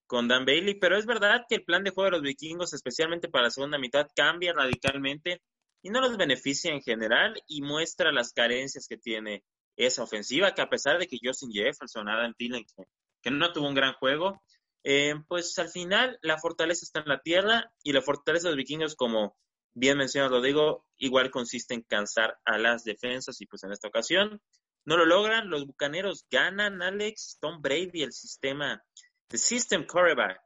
con 0.06 0.28
Dan 0.28 0.44
Bailey, 0.44 0.74
pero 0.74 0.98
es 0.98 1.06
verdad 1.06 1.46
que 1.48 1.54
el 1.54 1.64
plan 1.64 1.82
de 1.82 1.92
juego 1.92 2.10
de 2.10 2.16
los 2.18 2.22
vikingos, 2.22 2.74
especialmente 2.74 3.30
para 3.30 3.44
la 3.44 3.50
segunda 3.50 3.78
mitad, 3.78 4.06
cambia 4.14 4.52
radicalmente 4.52 5.40
y 5.80 5.88
no 5.88 6.02
los 6.02 6.18
beneficia 6.18 6.74
en 6.74 6.82
general 6.82 7.42
y 7.46 7.62
muestra 7.62 8.12
las 8.12 8.34
carencias 8.34 8.86
que 8.86 8.98
tiene 8.98 9.44
esa 9.76 10.02
ofensiva, 10.02 10.52
que 10.52 10.60
a 10.60 10.68
pesar 10.68 10.98
de 10.98 11.06
que 11.06 11.16
Justin 11.22 11.52
Jefferson, 11.52 12.06
Adam 12.06 12.34
Thielen, 12.34 12.66
que, 12.66 12.84
que 13.22 13.30
no 13.30 13.50
tuvo 13.54 13.66
un 13.66 13.74
gran 13.74 13.94
juego, 13.94 14.42
eh, 14.82 15.14
pues 15.28 15.58
al 15.58 15.68
final 15.68 16.18
la 16.22 16.38
fortaleza 16.38 16.84
está 16.84 17.00
en 17.00 17.08
la 17.08 17.20
tierra 17.20 17.72
y 17.82 17.92
la 17.92 18.02
fortaleza 18.02 18.48
de 18.48 18.52
los 18.52 18.58
vikingos, 18.58 18.96
como 18.96 19.36
bien 19.74 19.98
mencionado 19.98 20.36
Rodrigo, 20.36 20.86
igual 20.96 21.30
consiste 21.30 21.74
en 21.74 21.82
cansar 21.82 22.38
a 22.44 22.58
las 22.58 22.84
defensas 22.84 23.40
y 23.40 23.46
pues 23.46 23.62
en 23.64 23.72
esta 23.72 23.88
ocasión 23.88 24.40
no 24.84 24.96
lo 24.96 25.04
logran. 25.04 25.50
Los 25.50 25.66
bucaneros 25.66 26.26
ganan, 26.30 26.82
Alex, 26.82 27.38
Tom 27.40 27.60
Brady, 27.60 28.02
el 28.02 28.12
sistema, 28.12 28.82
the 29.28 29.38
system 29.38 29.86
quarterback, 29.86 30.40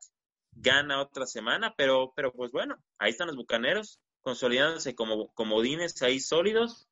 gana 0.53 1.01
otra 1.01 1.27
semana, 1.27 1.75
pero, 1.77 2.13
pero 2.15 2.33
pues 2.33 2.53
bueno, 2.53 2.77
ahí 2.99 3.11
están 3.11 3.29
los 3.29 3.37
bucaneros 3.37 4.01
consolidándose 4.23 4.95
como 4.95 5.29
comodines 5.35 6.01
ahí 6.03 6.19
sólidos 6.19 6.89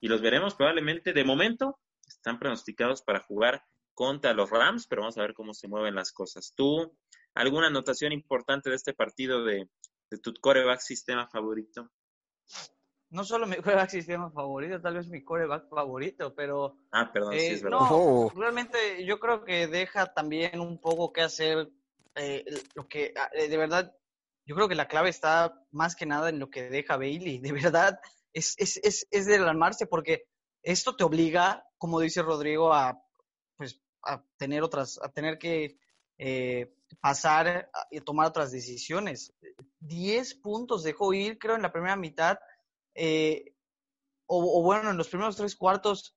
y 0.00 0.08
los 0.08 0.20
veremos 0.20 0.54
probablemente 0.54 1.12
de 1.12 1.24
momento 1.24 1.78
están 2.06 2.38
pronosticados 2.38 3.02
para 3.02 3.20
jugar 3.20 3.64
contra 3.94 4.34
los 4.34 4.50
Rams, 4.50 4.86
pero 4.86 5.02
vamos 5.02 5.16
a 5.18 5.22
ver 5.22 5.34
cómo 5.34 5.54
se 5.54 5.68
mueven 5.68 5.94
las 5.94 6.12
cosas. 6.12 6.52
¿Tú, 6.56 6.96
alguna 7.34 7.68
anotación 7.68 8.12
importante 8.12 8.70
de 8.70 8.76
este 8.76 8.92
partido 8.92 9.44
de, 9.44 9.68
tu 10.22 10.32
coreback 10.40 10.80
sistema 10.80 11.28
favorito? 11.28 11.90
No 13.10 13.24
solo 13.24 13.46
mi 13.46 13.56
coreback 13.62 13.90
sistema 13.90 14.30
favorito, 14.30 14.80
tal 14.80 14.94
vez 14.94 15.08
mi 15.08 15.24
coreback 15.24 15.68
favorito, 15.68 16.34
pero... 16.34 16.76
Ah, 16.92 17.10
perdón, 17.12 17.32
sí 17.32 17.38
es 17.38 17.60
eh, 17.60 17.64
verdad. 17.64 17.78
No, 17.78 17.88
oh. 17.90 18.32
realmente 18.34 19.04
yo 19.04 19.18
creo 19.18 19.44
que 19.44 19.66
deja 19.66 20.12
también 20.12 20.60
un 20.60 20.80
poco 20.80 21.12
que 21.12 21.22
hacer 21.22 21.70
eh, 22.16 22.44
lo 22.74 22.88
que, 22.88 23.12
ah, 23.16 23.30
eh, 23.32 23.48
de 23.48 23.56
verdad, 23.56 23.96
yo 24.46 24.54
creo 24.54 24.68
que 24.68 24.74
la 24.74 24.88
clave 24.88 25.08
está 25.08 25.64
más 25.70 25.96
que 25.96 26.06
nada 26.06 26.28
en 26.28 26.38
lo 26.38 26.50
que 26.50 26.68
deja 26.68 26.96
Bailey. 26.96 27.38
De 27.38 27.52
verdad, 27.52 28.00
es, 28.32 28.54
es, 28.58 28.78
es, 28.82 29.06
es 29.10 29.26
de 29.26 29.36
alarmarse 29.36 29.86
porque 29.86 30.26
esto 30.62 30.96
te 30.96 31.04
obliga, 31.04 31.66
como 31.78 32.00
dice 32.00 32.22
Rodrigo, 32.22 32.72
a 32.72 33.03
a 34.06 34.24
tener 34.36 34.62
otras, 34.62 35.00
a 35.02 35.08
tener 35.10 35.38
que 35.38 35.78
eh, 36.16 36.72
pasar 37.00 37.70
y 37.90 38.00
tomar 38.00 38.28
otras 38.28 38.52
decisiones. 38.52 39.34
Diez 39.80 40.34
puntos 40.34 40.82
dejó 40.82 41.12
ir, 41.12 41.38
creo, 41.38 41.56
en 41.56 41.62
la 41.62 41.72
primera 41.72 41.96
mitad, 41.96 42.38
eh, 42.94 43.54
o, 44.26 44.62
bueno, 44.62 44.90
en 44.90 44.96
los 44.96 45.08
primeros 45.08 45.36
tres 45.36 45.56
cuartos, 45.56 46.16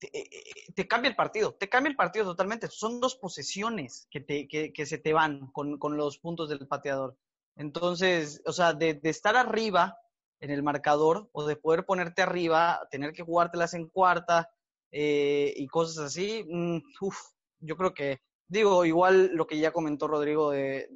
eh, 0.00 0.28
te, 0.74 0.86
cambia 0.86 1.08
el 1.08 1.16
partido, 1.16 1.54
te 1.54 1.68
cambia 1.68 1.90
el 1.90 1.96
partido 1.96 2.24
totalmente. 2.26 2.68
Son 2.68 3.00
dos 3.00 3.16
posesiones 3.16 4.08
que, 4.10 4.20
te, 4.20 4.48
que, 4.48 4.86
se 4.86 4.98
te 4.98 5.12
van 5.12 5.50
con, 5.52 5.78
con, 5.78 5.96
los 5.96 6.18
puntos 6.18 6.48
del 6.48 6.66
pateador. 6.66 7.16
Entonces, 7.54 8.42
o 8.46 8.52
sea, 8.52 8.74
de, 8.74 8.94
de, 8.94 9.08
estar 9.08 9.36
arriba 9.36 9.98
en 10.40 10.50
el 10.50 10.62
marcador 10.62 11.30
o 11.32 11.46
de 11.46 11.56
poder 11.56 11.86
ponerte 11.86 12.20
arriba, 12.20 12.86
tener 12.90 13.12
que 13.12 13.22
jugártelas 13.22 13.72
en 13.72 13.88
cuarta, 13.88 14.50
eh, 14.90 15.52
y 15.56 15.66
cosas 15.66 16.06
así, 16.06 16.44
mm, 16.48 16.78
yo 17.60 17.76
creo 17.76 17.94
que, 17.94 18.20
digo, 18.48 18.84
igual 18.84 19.30
lo 19.34 19.46
que 19.46 19.58
ya 19.58 19.72
comentó 19.72 20.08
Rodrigo 20.08 20.50
de, 20.50 20.88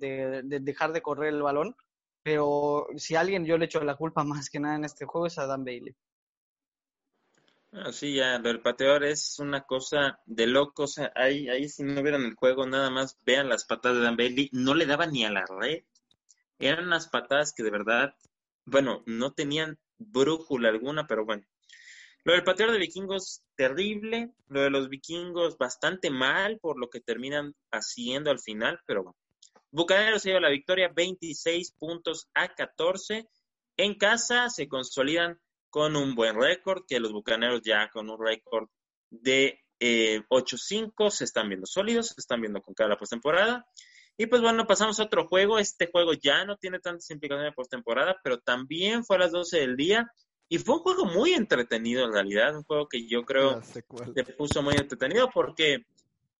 dejar 0.42 0.92
de 0.92 1.02
correr 1.02 1.34
el 1.34 1.42
balón, 1.42 1.74
pero 2.22 2.86
si 2.96 3.16
alguien 3.16 3.44
yo 3.44 3.58
le 3.58 3.66
echo 3.66 3.82
la 3.82 3.96
culpa 3.96 4.24
más 4.24 4.50
que 4.50 4.60
nada 4.60 4.76
en 4.76 4.84
este 4.84 5.06
juego 5.06 5.26
es 5.26 5.38
a 5.38 5.46
Dan 5.46 5.64
Bailey. 5.64 5.94
Ah, 7.72 7.92
sí, 7.92 8.14
ya, 8.14 8.38
lo 8.38 8.48
del 8.48 8.60
pateador 8.60 9.04
es 9.04 9.38
una 9.38 9.62
cosa 9.62 10.18
de 10.26 10.48
locos. 10.48 10.98
ahí, 11.14 11.48
ahí 11.48 11.68
si 11.68 11.84
no 11.84 12.02
vieran 12.02 12.24
el 12.24 12.34
juego, 12.34 12.66
nada 12.66 12.90
más 12.90 13.16
vean 13.24 13.48
las 13.48 13.64
patadas 13.64 13.98
de 13.98 14.04
Dan 14.04 14.16
Bailey. 14.16 14.50
No 14.52 14.74
le 14.74 14.86
daba 14.86 15.06
ni 15.06 15.24
a 15.24 15.30
la 15.30 15.44
red. 15.46 15.84
Eran 16.58 16.86
unas 16.86 17.08
patadas 17.08 17.52
que 17.52 17.62
de 17.62 17.70
verdad, 17.70 18.14
bueno, 18.64 19.04
no 19.06 19.32
tenían 19.32 19.78
brújula 19.98 20.68
alguna, 20.68 21.06
pero 21.06 21.24
bueno, 21.24 21.44
lo 22.24 22.34
del 22.34 22.44
pateador 22.44 22.74
de 22.74 22.80
vikingos, 22.80 23.42
terrible. 23.56 24.30
Lo 24.48 24.62
de 24.62 24.70
los 24.70 24.88
vikingos, 24.88 25.56
bastante 25.56 26.10
mal 26.10 26.58
por 26.60 26.78
lo 26.78 26.90
que 26.90 27.00
terminan 27.00 27.54
haciendo 27.70 28.30
al 28.30 28.40
final, 28.40 28.80
pero 28.86 29.04
bueno. 29.04 29.16
Bucaneros 29.72 30.22
se 30.22 30.30
lleva 30.30 30.40
la 30.40 30.50
victoria, 30.50 30.90
26 30.94 31.72
puntos 31.78 32.28
a 32.34 32.54
14. 32.54 33.28
En 33.76 33.94
casa 33.94 34.50
se 34.50 34.68
consolidan 34.68 35.38
con 35.70 35.96
un 35.96 36.14
buen 36.14 36.38
récord, 36.38 36.82
que 36.86 36.98
los 36.98 37.12
Bucaneros 37.12 37.62
ya 37.62 37.88
con 37.90 38.10
un 38.10 38.18
récord 38.20 38.68
de 39.10 39.60
eh, 39.78 40.22
8-5, 40.28 41.10
se 41.10 41.24
están 41.24 41.48
viendo 41.48 41.66
sólidos, 41.66 42.08
se 42.08 42.20
están 42.20 42.40
viendo 42.40 42.60
con 42.60 42.74
cada 42.74 42.98
postemporada. 42.98 43.64
Y 44.18 44.26
pues 44.26 44.42
bueno, 44.42 44.66
pasamos 44.66 45.00
a 45.00 45.04
otro 45.04 45.26
juego. 45.26 45.58
Este 45.58 45.88
juego 45.90 46.12
ya 46.12 46.44
no 46.44 46.56
tiene 46.56 46.80
tantas 46.80 47.08
implicaciones 47.10 47.52
de 47.52 47.54
postemporada, 47.54 48.20
pero 48.22 48.38
también 48.38 49.04
fue 49.04 49.16
a 49.16 49.20
las 49.20 49.32
12 49.32 49.60
del 49.60 49.76
día. 49.76 50.12
Y 50.52 50.58
fue 50.58 50.74
un 50.74 50.80
juego 50.80 51.04
muy 51.04 51.32
entretenido 51.32 52.04
en 52.04 52.12
realidad, 52.12 52.56
un 52.56 52.64
juego 52.64 52.88
que 52.88 53.06
yo 53.06 53.22
creo 53.24 53.62
se 53.62 53.82
puso 54.36 54.62
muy 54.62 54.74
entretenido 54.74 55.30
porque 55.32 55.86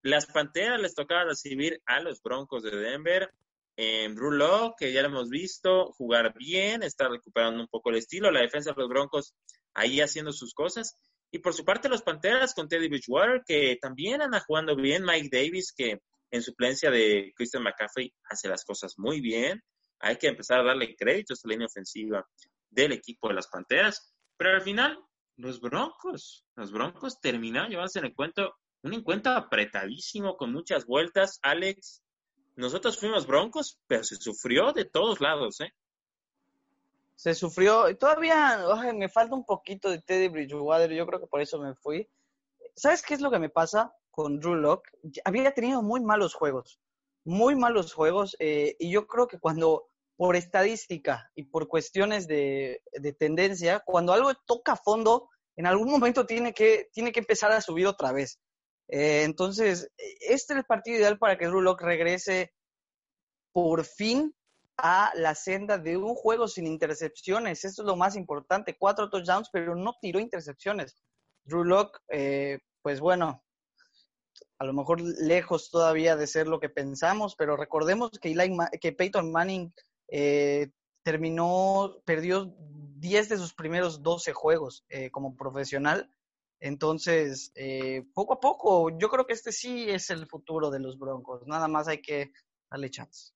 las 0.03 0.27
Panteras 0.27 0.81
les 0.81 0.97
tocaba 0.97 1.27
recibir 1.27 1.81
a 1.87 2.01
los 2.01 2.21
Broncos 2.21 2.65
de 2.65 2.77
Denver. 2.77 3.33
En 3.77 4.17
Drew 4.17 4.75
que 4.77 4.93
ya 4.93 5.03
lo 5.03 5.09
hemos 5.09 5.29
visto, 5.31 5.93
jugar 5.93 6.35
bien, 6.37 6.83
está 6.83 7.09
recuperando 7.09 7.61
un 7.61 7.69
poco 7.69 7.91
el 7.91 7.99
estilo, 7.99 8.33
la 8.33 8.41
defensa 8.41 8.73
de 8.73 8.81
los 8.81 8.89
Broncos 8.89 9.33
ahí 9.75 10.01
haciendo 10.01 10.33
sus 10.33 10.55
cosas. 10.55 10.97
Y 11.31 11.39
por 11.39 11.55
su 11.55 11.65
parte 11.65 11.89
los 11.89 12.03
Panteras 12.03 12.53
con 12.53 12.67
Teddy 12.67 12.89
Bridgewater, 12.89 13.43
que 13.47 13.79
también 13.81 14.23
anda 14.23 14.41
jugando 14.41 14.75
bien, 14.75 15.05
Mike 15.05 15.29
Davis, 15.31 15.73
que 15.73 16.01
en 16.33 16.43
suplencia 16.43 16.91
de 16.91 17.33
Christian 17.37 17.63
McCaffrey 17.63 18.13
hace 18.25 18.49
las 18.49 18.65
cosas 18.65 18.95
muy 18.99 19.21
bien. 19.21 19.63
Hay 20.01 20.17
que 20.17 20.27
empezar 20.27 20.59
a 20.59 20.65
darle 20.65 20.97
crédito 20.97 21.33
a 21.33 21.35
esta 21.35 21.49
línea 21.49 21.69
ofensiva 21.69 22.27
del 22.71 22.93
equipo 22.93 23.29
de 23.29 23.35
las 23.35 23.49
Panteras. 23.49 24.15
Pero 24.37 24.55
al 24.55 24.63
final, 24.63 24.99
los 25.37 25.61
Broncos, 25.61 26.47
los 26.57 26.73
Broncos 26.73 27.21
terminaron 27.21 27.71
llevándose 27.71 27.99
en 27.99 28.07
el 28.07 28.15
cuento 28.15 28.55
un 28.83 28.95
encuentro 28.95 29.33
apretadísimo 29.33 30.37
con 30.37 30.53
muchas 30.53 30.87
vueltas. 30.87 31.39
Alex, 31.43 32.03
nosotros 32.57 32.99
fuimos 32.99 33.27
Broncos, 33.27 33.79
pero 33.87 34.05
se 34.05 34.17
sufrió 34.17 34.73
de 34.73 34.85
todos 34.85 35.21
lados, 35.21 35.61
¿eh? 35.61 35.73
Se 37.17 37.35
sufrió, 37.35 37.95
todavía 37.99 38.65
me 38.95 39.11
falta 39.11 39.35
un 39.35 39.45
poquito 39.45 39.91
de 39.91 40.01
Teddy 40.01 40.29
Bridgewater, 40.29 40.91
yo 40.91 41.07
creo 41.07 41.21
que 41.21 41.27
por 41.27 41.43
eso 41.43 41.59
me 41.59 41.75
fui. 41.75 42.09
¿Sabes 42.75 43.03
qué 43.03 43.13
es 43.13 43.21
lo 43.21 43.31
que 43.31 43.39
me 43.39 43.51
pasa 43.51 43.95
con 44.11 44.41
Drew 44.41 44.55
Locke? 44.55 44.91
Había 45.27 45.53
tenido 45.53 45.83
muy 45.83 46.01
malos 46.01 46.33
juegos, 46.33 46.81
muy 47.25 47.57
malos 47.57 47.93
juegos, 47.93 48.37
eh, 48.39 48.75
y 48.79 48.91
yo 48.91 49.07
creo 49.07 49.29
que 49.29 49.39
cuando 49.39 49.90
por 50.21 50.37
estadística 50.37 51.33
y 51.35 51.45
por 51.45 51.67
cuestiones 51.67 52.29
de, 52.29 52.83
tendencia, 53.19 53.81
cuando 53.81 54.13
algo 54.13 54.35
toca 54.35 54.77
fondo, 54.77 55.31
en 55.57 55.65
algún 55.65 55.91
momento 55.91 56.27
tiene 56.27 56.53
que, 56.53 56.91
tiene 56.93 57.11
que 57.11 57.21
empezar 57.21 57.51
a 57.53 57.63
subir 57.63 57.87
otra 57.87 58.13
vez. 58.13 58.39
Eh, 58.89 59.23
entonces, 59.23 59.91
este 59.97 60.53
es 60.53 60.59
el 60.59 60.67
partido 60.67 60.99
ideal 60.99 61.19
para 61.19 61.39
que 61.39 61.47
Drew 61.47 61.63
Locke 61.63 61.87
regrese 61.87 62.53
por 63.51 63.83
fin 63.87 64.35
a 64.77 65.11
la 65.15 65.35
senda 65.35 65.79
de 65.79 65.97
un 65.97 66.15
juego 66.15 66.49
sin 66.49 66.67
intercepciones. 66.67 67.65
Esto 67.65 67.81
es 67.81 67.87
lo 67.87 67.97
más 67.97 68.15
importante. 68.15 68.77
Cuatro 68.79 69.09
touchdowns, 69.09 69.49
pero 69.51 69.75
no 69.75 69.97
tiró 70.03 70.21
intercepciones. 70.21 71.03
Drew 71.45 71.65
Locke, 71.65 71.99
eh, 72.11 72.59
pues 72.83 73.01
bueno, 73.01 73.43
a 74.59 74.65
lo 74.67 74.75
mejor 74.75 75.01
lejos 75.01 75.71
todavía 75.71 76.15
de 76.15 76.27
ser 76.27 76.47
lo 76.47 76.61
que 76.61 76.69
pensamos, 76.69 77.37
pero 77.37 77.57
recordemos 77.57 78.11
que, 78.21 78.37
que 78.83 78.93
Peyton 78.93 79.33
Manning 79.33 79.73
eh, 80.11 80.71
terminó, 81.03 81.97
perdió 82.05 82.55
10 82.97 83.29
de 83.29 83.39
sus 83.39 83.55
primeros 83.55 84.03
12 84.03 84.33
juegos 84.33 84.85
eh, 84.89 85.11
como 85.11 85.37
profesional. 85.37 86.11
Entonces, 86.61 87.53
eh, 87.55 88.05
poco 88.13 88.35
a 88.35 88.41
poco, 88.41 88.91
yo 88.99 89.09
creo 89.09 89.27
que 89.27 89.33
este 89.33 89.53
sí 89.53 89.89
es 89.89 90.11
el 90.11 90.27
futuro 90.27 90.71
de 90.71 90.81
los 90.81 90.99
Broncos. 90.99 91.47
Nada 91.47 91.69
más 91.69 91.89
hay 91.89 92.03
que 92.03 92.33
darle 92.71 92.91
chance. 92.91 93.33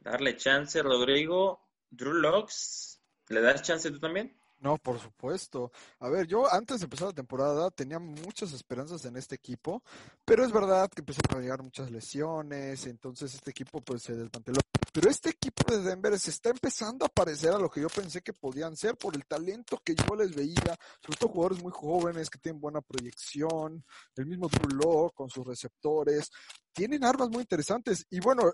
Darle 0.00 0.36
chance, 0.36 0.82
Rodrigo. 0.82 1.60
Drew 1.90 2.14
Locks, 2.14 3.00
¿le 3.28 3.40
das 3.40 3.62
chance 3.62 3.90
tú 3.90 4.00
también? 4.00 4.36
No, 4.58 4.78
por 4.78 4.98
supuesto. 4.98 5.70
A 6.00 6.08
ver, 6.08 6.26
yo 6.26 6.50
antes 6.50 6.80
de 6.80 6.84
empezar 6.84 7.08
la 7.08 7.14
temporada 7.14 7.70
tenía 7.70 7.98
muchas 7.98 8.52
esperanzas 8.52 9.04
en 9.04 9.16
este 9.16 9.34
equipo, 9.34 9.82
pero 10.24 10.44
es 10.44 10.52
verdad 10.52 10.90
que 10.90 11.02
empezaron 11.02 11.38
a 11.38 11.42
llegar 11.42 11.62
muchas 11.62 11.90
lesiones, 11.90 12.86
entonces 12.86 13.34
este 13.34 13.50
equipo 13.50 13.80
pues 13.82 14.02
se 14.02 14.14
desmanteló. 14.14 14.60
Pero 14.92 15.10
este 15.10 15.28
equipo 15.28 15.70
de 15.70 15.82
Denver 15.82 16.18
se 16.18 16.30
está 16.30 16.48
empezando 16.48 17.04
a 17.04 17.10
parecer 17.10 17.52
a 17.52 17.58
lo 17.58 17.68
que 17.68 17.82
yo 17.82 17.88
pensé 17.88 18.22
que 18.22 18.32
podían 18.32 18.76
ser 18.76 18.96
por 18.96 19.14
el 19.14 19.26
talento 19.26 19.78
que 19.84 19.94
yo 19.94 20.16
les 20.16 20.34
veía, 20.34 20.74
sobre 21.04 21.18
todo 21.18 21.28
jugadores 21.28 21.62
muy 21.62 21.72
jóvenes 21.72 22.30
que 22.30 22.38
tienen 22.38 22.58
buena 22.60 22.80
proyección, 22.80 23.84
el 24.16 24.26
mismo 24.26 24.48
Drew 24.48 25.10
con 25.14 25.28
sus 25.28 25.46
receptores, 25.46 26.30
tienen 26.72 27.04
armas 27.04 27.28
muy 27.28 27.40
interesantes 27.40 28.06
y 28.08 28.20
bueno, 28.20 28.50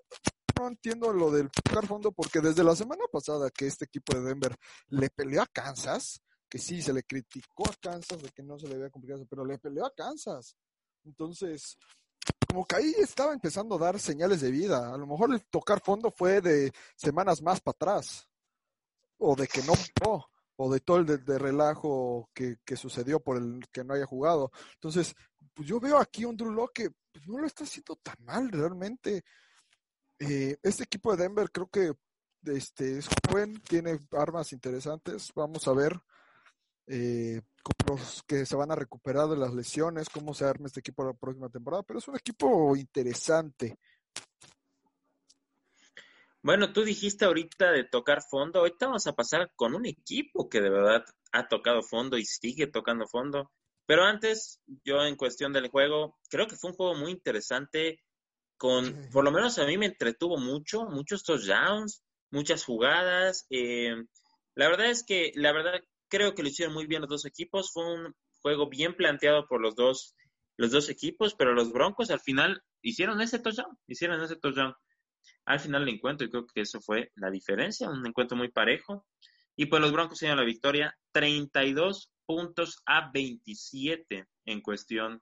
no 0.59 0.69
entiendo 0.69 1.12
lo 1.12 1.31
del 1.31 1.51
tocar 1.51 1.87
fondo 1.87 2.12
porque 2.12 2.41
desde 2.41 2.65
la 2.65 2.77
semana 2.77 3.05
pasada 3.11 3.51
que 3.51 3.67
este 3.67 3.85
equipo 3.85 4.17
de 4.17 4.23
Denver 4.23 4.57
le 4.88 5.11
peleó 5.11 5.43
a 5.43 5.47
Kansas, 5.47 6.21
que 6.49 6.59
sí, 6.59 6.83
se 6.83 6.93
le 6.93 7.03
criticó 7.03 7.69
a 7.69 7.75
Kansas 7.81 8.23
de 8.23 8.29
que 8.31 8.43
no 8.43 8.59
se 8.59 8.69
le 8.69 8.75
había 8.75 8.91
complicado, 8.91 9.27
pero 9.29 9.45
le 9.45 9.59
peleó 9.59 9.87
a 9.87 9.95
Kansas. 9.95 10.57
Entonces, 11.05 11.79
como 12.47 12.67
que 12.67 12.77
ahí 12.77 12.95
estaba 12.99 13.33
empezando 13.33 13.77
a 13.77 13.79
dar 13.79 13.99
señales 13.99 14.41
de 14.41 14.51
vida. 14.51 14.93
A 14.93 14.97
lo 14.99 15.07
mejor 15.07 15.33
el 15.33 15.43
tocar 15.47 15.81
fondo 15.81 16.11
fue 16.11 16.41
de 16.41 16.73
semanas 16.97 17.41
más 17.43 17.61
para 17.61 17.73
atrás, 17.73 18.29
o 19.19 19.35
de 19.35 19.47
que 19.47 19.62
no 19.62 19.73
o 20.57 20.73
de 20.73 20.81
todo 20.81 20.99
el 20.99 21.07
de, 21.07 21.38
relajo 21.38 22.31
que, 22.35 22.59
sucedió 22.77 23.21
por 23.21 23.37
el 23.37 23.67
que 23.73 23.85
no 23.85 23.95
haya 23.95 24.07
jugado. 24.07 24.53
Entonces, 24.75 25.15
pues 25.55 25.67
yo 25.67 25.81
veo 25.81 25.99
aquí 25.99 26.25
un 26.25 26.37
Drew 26.37 26.69
que 26.73 26.91
pues, 27.11 27.27
no 27.27 27.38
lo 27.38 27.47
está 27.47 27.65
haciendo 27.65 27.97
tan 27.97 28.17
mal 28.21 28.51
realmente. 28.51 29.25
Eh, 30.18 30.57
este 30.62 30.85
equipo 30.85 31.14
de 31.14 31.22
Denver 31.25 31.51
creo 31.51 31.68
que 31.68 31.92
este, 32.44 32.98
es 32.98 33.09
joven, 33.29 33.61
tiene 33.62 34.01
armas 34.12 34.53
interesantes. 34.53 35.31
Vamos 35.35 35.66
a 35.68 35.72
ver 35.72 36.01
eh, 36.87 37.40
los 37.87 38.22
que 38.25 38.44
se 38.44 38.57
van 38.57 38.72
a 38.72 38.77
recuperar 38.77 39.29
de 39.29 39.37
las 39.37 39.55
lesiones, 39.55 40.09
cómo 40.09 40.35
se 40.35 40.44
arma 40.44 40.66
este 40.66 40.81
equipo 40.81 41.05
la 41.05 41.14
próxima 41.14 41.48
temporada, 41.48 41.83
pero 41.83 41.98
es 41.98 42.09
un 42.09 42.16
equipo 42.16 42.77
interesante. 42.77 43.79
Bueno, 46.42 46.72
tú 46.72 46.83
dijiste 46.83 47.25
ahorita 47.25 47.70
de 47.70 47.85
tocar 47.85 48.20
fondo, 48.20 48.61
ahorita 48.61 48.87
vamos 48.87 49.07
a 49.07 49.14
pasar 49.14 49.53
con 49.55 49.77
un 49.77 49.87
equipo 49.87 50.48
que 50.48 50.61
de 50.61 50.70
verdad 50.70 51.05
ha 51.31 51.46
tocado 51.46 51.83
fondo 51.83 52.18
y 52.18 52.25
sigue 52.25 52.66
tocando 52.66 53.07
fondo. 53.07 53.53
Pero 53.87 54.05
antes, 54.05 54.61
yo 54.85 55.05
en 55.05 55.16
cuestión 55.16 55.53
del 55.53 55.68
juego, 55.68 56.18
creo 56.29 56.48
que 56.48 56.57
fue 56.57 56.70
un 56.70 56.77
juego 56.77 56.94
muy 56.94 57.12
interesante 57.12 58.03
con, 58.62 58.94
por 59.11 59.25
lo 59.25 59.33
menos 59.33 59.59
a 59.59 59.66
mí 59.66 59.77
me 59.77 59.87
entretuvo 59.87 60.38
mucho, 60.38 60.85
muchos 60.85 61.25
touchdowns, 61.25 62.05
muchas 62.31 62.64
jugadas. 62.64 63.44
Eh, 63.51 63.96
la 64.55 64.68
verdad 64.68 64.87
es 64.87 65.03
que, 65.03 65.33
la 65.35 65.51
verdad, 65.51 65.83
creo 66.07 66.37
que 66.37 66.44
lo 66.44 66.48
hicieron 66.48 66.72
muy 66.72 66.87
bien 66.87 67.01
los 67.01 67.11
dos 67.11 67.25
equipos. 67.25 67.72
Fue 67.72 67.92
un 67.92 68.14
juego 68.40 68.68
bien 68.68 68.94
planteado 68.94 69.48
por 69.48 69.61
los 69.61 69.75
dos, 69.75 70.14
los 70.57 70.70
dos 70.70 70.90
equipos, 70.90 71.35
pero 71.35 71.55
los 71.55 71.72
Broncos 71.72 72.12
al 72.12 72.20
final 72.20 72.62
hicieron 72.83 73.20
ese 73.20 73.40
touchdown, 73.40 73.77
hicieron 73.88 74.22
ese 74.22 74.37
touchdown 74.37 74.77
al 75.44 75.59
final 75.59 75.85
del 75.85 75.96
encuentro 75.96 76.25
y 76.25 76.31
creo 76.31 76.46
que 76.46 76.61
eso 76.61 76.81
fue 76.81 77.11
la 77.16 77.33
diferencia, 77.33 77.90
un 77.90 78.07
encuentro 78.07 78.37
muy 78.37 78.53
parejo. 78.53 79.05
Y 79.57 79.66
pues 79.66 79.83
los 79.83 79.90
Broncos 79.90 80.20
tienen 80.20 80.37
la 80.37 80.44
victoria 80.44 80.96
32 81.11 82.12
puntos 82.27 82.81
a 82.87 83.11
27 83.11 84.25
en 84.44 84.61
cuestión 84.61 85.20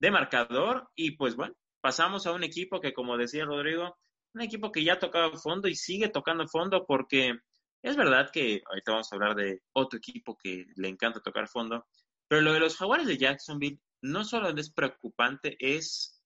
de 0.00 0.10
marcador 0.10 0.88
y 0.94 1.10
pues 1.10 1.36
bueno, 1.36 1.54
pasamos 1.80 2.26
a 2.26 2.32
un 2.32 2.44
equipo 2.44 2.80
que, 2.80 2.92
como 2.92 3.16
decía 3.16 3.44
Rodrigo, 3.44 3.98
un 4.34 4.42
equipo 4.42 4.72
que 4.72 4.84
ya 4.84 4.94
ha 4.94 4.98
tocado 4.98 5.36
fondo 5.36 5.68
y 5.68 5.74
sigue 5.74 6.08
tocando 6.08 6.46
fondo 6.48 6.84
porque 6.86 7.38
es 7.82 7.96
verdad 7.96 8.30
que 8.32 8.62
ahorita 8.66 8.92
vamos 8.92 9.12
a 9.12 9.16
hablar 9.16 9.34
de 9.36 9.62
otro 9.72 9.98
equipo 9.98 10.36
que 10.36 10.66
le 10.76 10.88
encanta 10.88 11.20
tocar 11.20 11.48
fondo, 11.48 11.86
pero 12.26 12.42
lo 12.42 12.52
de 12.52 12.60
los 12.60 12.76
jaguares 12.76 13.06
de 13.06 13.18
Jacksonville 13.18 13.80
no 14.02 14.24
solo 14.24 14.48
es 14.50 14.70
preocupante, 14.70 15.56
es 15.58 16.22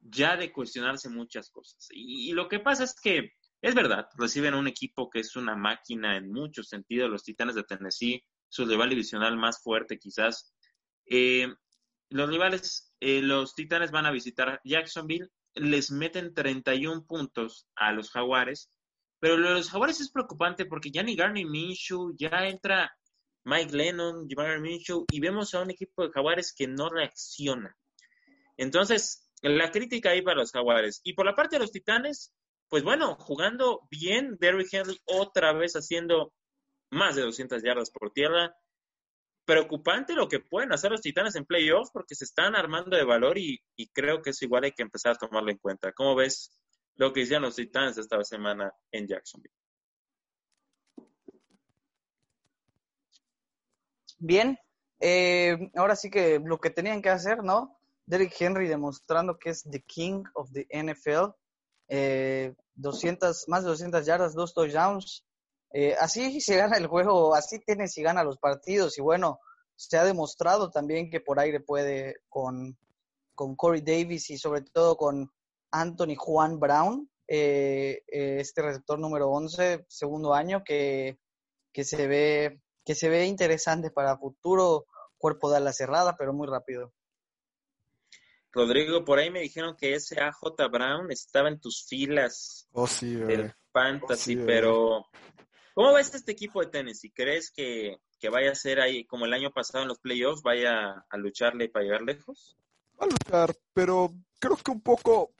ya 0.00 0.36
de 0.36 0.52
cuestionarse 0.52 1.08
muchas 1.08 1.50
cosas. 1.50 1.88
Y, 1.90 2.32
lo 2.32 2.48
que 2.48 2.60
pasa 2.60 2.84
es 2.84 2.94
que 2.94 3.32
es 3.62 3.74
verdad, 3.74 4.08
reciben 4.16 4.54
un 4.54 4.68
equipo 4.68 5.10
que 5.10 5.20
es 5.20 5.36
una 5.36 5.54
máquina 5.54 6.16
en 6.16 6.32
muchos 6.32 6.68
sentidos, 6.68 7.10
los 7.10 7.24
Titanes 7.24 7.54
de 7.54 7.64
Tennessee, 7.64 8.24
su 8.48 8.64
rival 8.64 8.90
divisional 8.90 9.36
más 9.36 9.62
fuerte 9.62 9.98
quizás. 9.98 10.54
Eh, 11.06 11.52
los 12.10 12.28
rivales, 12.28 12.92
eh, 13.00 13.22
los 13.22 13.54
Titanes 13.54 13.90
van 13.90 14.06
a 14.06 14.10
visitar 14.10 14.60
Jacksonville, 14.64 15.28
les 15.54 15.90
meten 15.90 16.34
31 16.34 17.06
puntos 17.06 17.66
a 17.74 17.92
los 17.92 18.10
Jaguares, 18.10 18.70
pero 19.18 19.36
lo 19.36 19.48
de 19.48 19.54
los 19.54 19.70
Jaguares 19.70 20.00
es 20.00 20.10
preocupante 20.10 20.66
porque 20.66 20.90
ya 20.90 21.02
ni 21.02 21.16
Garney 21.16 21.44
Minshew, 21.44 22.14
ya 22.16 22.46
entra 22.46 22.92
Mike 23.44 23.76
Lennon, 23.76 24.26
Garney 24.28 24.60
Minshew, 24.60 25.06
y 25.10 25.20
vemos 25.20 25.54
a 25.54 25.62
un 25.62 25.70
equipo 25.70 26.04
de 26.04 26.12
Jaguares 26.12 26.54
que 26.56 26.66
no 26.66 26.88
reacciona. 26.88 27.76
Entonces, 28.56 29.30
la 29.42 29.70
crítica 29.70 30.10
ahí 30.10 30.22
para 30.22 30.40
los 30.40 30.52
Jaguares. 30.52 31.00
Y 31.04 31.14
por 31.14 31.26
la 31.26 31.34
parte 31.34 31.56
de 31.56 31.60
los 31.60 31.72
Titanes, 31.72 32.32
pues 32.68 32.82
bueno, 32.82 33.16
jugando 33.16 33.86
bien, 33.90 34.36
Derrick 34.38 34.72
Henry 34.72 34.98
otra 35.06 35.52
vez 35.52 35.74
haciendo 35.74 36.32
más 36.90 37.16
de 37.16 37.22
200 37.22 37.62
yardas 37.62 37.90
por 37.90 38.12
tierra, 38.12 38.54
preocupante 39.50 40.14
lo 40.14 40.28
que 40.28 40.38
pueden 40.38 40.72
hacer 40.72 40.92
los 40.92 41.00
Titanes 41.00 41.34
en 41.34 41.44
playoffs 41.44 41.90
porque 41.92 42.14
se 42.14 42.22
están 42.22 42.54
armando 42.54 42.96
de 42.96 43.02
valor 43.02 43.36
y, 43.36 43.60
creo 43.92 44.22
que 44.22 44.30
eso 44.30 44.44
igual 44.44 44.62
hay 44.62 44.70
que 44.70 44.82
empezar 44.82 45.12
a 45.12 45.18
tomarlo 45.18 45.50
en 45.50 45.58
cuenta. 45.58 45.92
¿Cómo 45.92 46.14
ves 46.14 46.56
lo 46.94 47.12
que 47.12 47.22
hicieron 47.22 47.42
los 47.42 47.56
Titanes 47.56 47.98
esta 47.98 48.22
semana 48.22 48.72
en 48.92 49.08
Jacksonville? 49.08 49.52
Bien, 54.18 54.56
eh, 55.00 55.58
ahora 55.74 55.96
sí 55.96 56.10
que 56.10 56.38
lo 56.38 56.60
que 56.60 56.70
tenían 56.70 57.02
que 57.02 57.08
hacer, 57.08 57.42
¿no? 57.42 57.76
Derrick 58.06 58.40
Henry 58.40 58.68
demostrando 58.68 59.36
que 59.36 59.50
es 59.50 59.64
the 59.68 59.82
king 59.82 60.22
of 60.34 60.52
the 60.52 60.68
NFL. 60.72 61.34
200, 62.76 63.48
más 63.48 63.64
de 63.64 63.70
200 63.70 64.06
yardas, 64.06 64.32
dos 64.32 64.54
touchdowns. 64.54 65.24
Así 65.98 66.40
se 66.40 66.56
gana 66.56 66.76
el 66.76 66.86
juego, 66.86 67.34
así 67.34 67.58
tiene 67.60 67.88
si 67.88 68.02
gana 68.02 68.24
los 68.24 68.38
partidos. 68.38 68.98
Y 68.98 69.02
bueno, 69.02 69.40
se 69.76 69.96
ha 69.96 70.04
demostrado 70.04 70.70
también 70.70 71.10
que 71.10 71.20
por 71.20 71.40
aire 71.40 71.60
puede 71.60 72.16
con, 72.28 72.76
con 73.34 73.56
Corey 73.56 73.80
Davis 73.80 74.30
y 74.30 74.38
sobre 74.38 74.62
todo 74.62 74.96
con 74.96 75.32
Anthony 75.70 76.16
Juan 76.16 76.58
Brown, 76.58 77.08
este 77.26 78.62
receptor 78.62 78.98
número 78.98 79.28
11, 79.30 79.86
segundo 79.88 80.34
año, 80.34 80.62
que, 80.64 81.18
que 81.72 81.84
se 81.84 82.06
ve 82.06 82.60
que 82.84 82.94
se 82.94 83.08
ve 83.08 83.26
interesante 83.26 83.90
para 83.90 84.16
futuro, 84.16 84.86
cuerpo 85.16 85.50
de 85.50 85.58
ala 85.58 85.72
cerrada, 85.72 86.16
pero 86.18 86.32
muy 86.32 86.48
rápido. 86.48 86.92
Rodrigo, 88.52 89.04
por 89.04 89.18
ahí 89.18 89.30
me 89.30 89.40
dijeron 89.40 89.76
que 89.76 89.94
ese 89.94 90.20
AJ 90.20 90.68
Brown 90.72 91.12
estaba 91.12 91.48
en 91.48 91.60
tus 91.60 91.86
filas 91.86 92.68
oh, 92.72 92.88
sí, 92.88 93.14
del 93.14 93.54
Fantasy, 93.72 94.36
oh, 94.36 94.44
pero 94.44 95.06
¿cómo 95.74 95.92
ves 95.94 96.14
este 96.14 96.32
equipo 96.32 96.60
de 96.60 96.68
Tennessee? 96.68 97.10
¿Crees 97.10 97.50
que, 97.50 97.98
que, 98.18 98.28
vaya 98.28 98.52
a 98.52 98.54
ser 98.54 98.80
ahí 98.80 99.04
como 99.04 99.26
el 99.26 99.32
año 99.32 99.50
pasado 99.50 99.82
en 99.82 99.88
los 99.88 99.98
playoffs, 99.98 100.42
vaya 100.42 101.04
a 101.08 101.16
lucharle 101.16 101.68
para 101.68 101.84
llegar 101.84 102.02
lejos? 102.02 102.56
A 102.98 103.06
luchar, 103.06 103.54
pero 103.72 104.12
creo 104.38 104.56
que 104.56 104.70
un 104.70 104.80
poco 104.80 105.32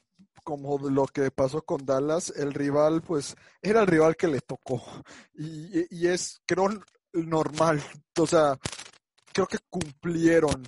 como 0.43 0.77
lo 0.89 1.05
que 1.05 1.29
pasó 1.29 1.61
con 1.61 1.85
Dallas, 1.85 2.33
el 2.35 2.53
rival 2.53 3.01
pues 3.03 3.35
era 3.61 3.81
el 3.81 3.87
rival 3.87 4.15
que 4.15 4.27
le 4.27 4.41
tocó 4.41 4.83
y, 5.35 5.85
y 5.95 6.07
es 6.07 6.41
creo 6.47 6.67
normal. 7.13 7.81
O 8.19 8.27
sea, 8.27 8.57
creo 9.33 9.47
que 9.47 9.59
cumplieron. 9.69 10.63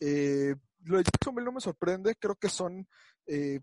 Eh, 0.00 0.54
lo 0.84 0.98
de 0.98 1.04
Jacksonville 1.04 1.44
no 1.44 1.52
me 1.52 1.60
sorprende, 1.60 2.14
creo 2.16 2.34
que 2.36 2.48
son... 2.48 2.86
Eh, 3.26 3.60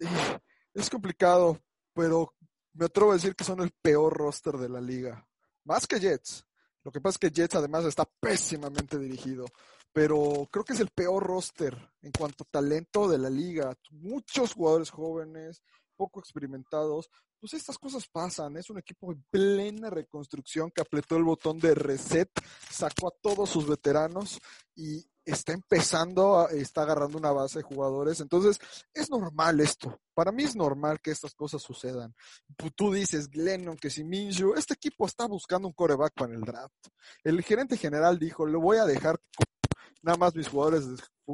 eh, 0.00 0.38
es 0.74 0.90
complicado, 0.90 1.58
pero 1.94 2.34
me 2.76 2.86
atrevo 2.86 3.10
a 3.10 3.14
decir 3.14 3.34
que 3.34 3.44
son 3.44 3.60
el 3.60 3.70
peor 3.70 4.12
roster 4.16 4.56
de 4.56 4.68
la 4.68 4.80
liga. 4.80 5.26
Más 5.64 5.86
que 5.86 5.98
Jets. 5.98 6.46
Lo 6.84 6.92
que 6.92 7.00
pasa 7.00 7.14
es 7.14 7.18
que 7.18 7.30
Jets 7.30 7.56
además 7.56 7.84
está 7.84 8.04
pésimamente 8.20 8.98
dirigido. 8.98 9.46
Pero 9.92 10.46
creo 10.50 10.64
que 10.64 10.74
es 10.74 10.80
el 10.80 10.90
peor 10.90 11.24
roster 11.24 11.76
en 12.02 12.12
cuanto 12.12 12.44
a 12.44 12.50
talento 12.50 13.08
de 13.08 13.18
la 13.18 13.30
liga. 13.30 13.74
Muchos 13.90 14.52
jugadores 14.52 14.90
jóvenes, 14.90 15.62
poco 15.96 16.20
experimentados 16.20 17.10
pues 17.38 17.54
estas 17.54 17.78
cosas 17.78 18.06
pasan. 18.08 18.56
Es 18.56 18.70
un 18.70 18.78
equipo 18.78 19.12
en 19.12 19.22
plena 19.30 19.90
reconstrucción 19.90 20.70
que 20.70 20.80
apretó 20.80 21.16
el 21.16 21.24
botón 21.24 21.58
de 21.58 21.74
reset, 21.74 22.30
sacó 22.70 23.08
a 23.08 23.14
todos 23.22 23.50
sus 23.50 23.68
veteranos 23.68 24.40
y 24.74 25.06
está 25.26 25.52
empezando, 25.52 26.48
está 26.48 26.82
agarrando 26.82 27.18
una 27.18 27.32
base 27.32 27.58
de 27.58 27.64
jugadores. 27.64 28.20
Entonces, 28.20 28.58
es 28.94 29.10
normal 29.10 29.60
esto. 29.60 30.00
Para 30.14 30.32
mí 30.32 30.44
es 30.44 30.54
normal 30.54 31.00
que 31.00 31.10
estas 31.10 31.34
cosas 31.34 31.60
sucedan. 31.60 32.14
Tú 32.74 32.92
dices, 32.92 33.28
Glennon, 33.28 33.76
que 33.76 33.90
si 33.90 34.04
Minshew, 34.04 34.54
este 34.54 34.74
equipo 34.74 35.04
está 35.04 35.26
buscando 35.26 35.68
un 35.68 35.74
coreback 35.74 36.14
para 36.14 36.32
el 36.32 36.40
draft. 36.40 36.86
El 37.24 37.42
gerente 37.42 37.76
general 37.76 38.18
dijo, 38.18 38.46
le 38.46 38.56
voy 38.56 38.78
a 38.78 38.86
dejar 38.86 39.20
nada 40.02 40.18
más 40.18 40.34
mis 40.34 40.48
jugadores 40.48 40.84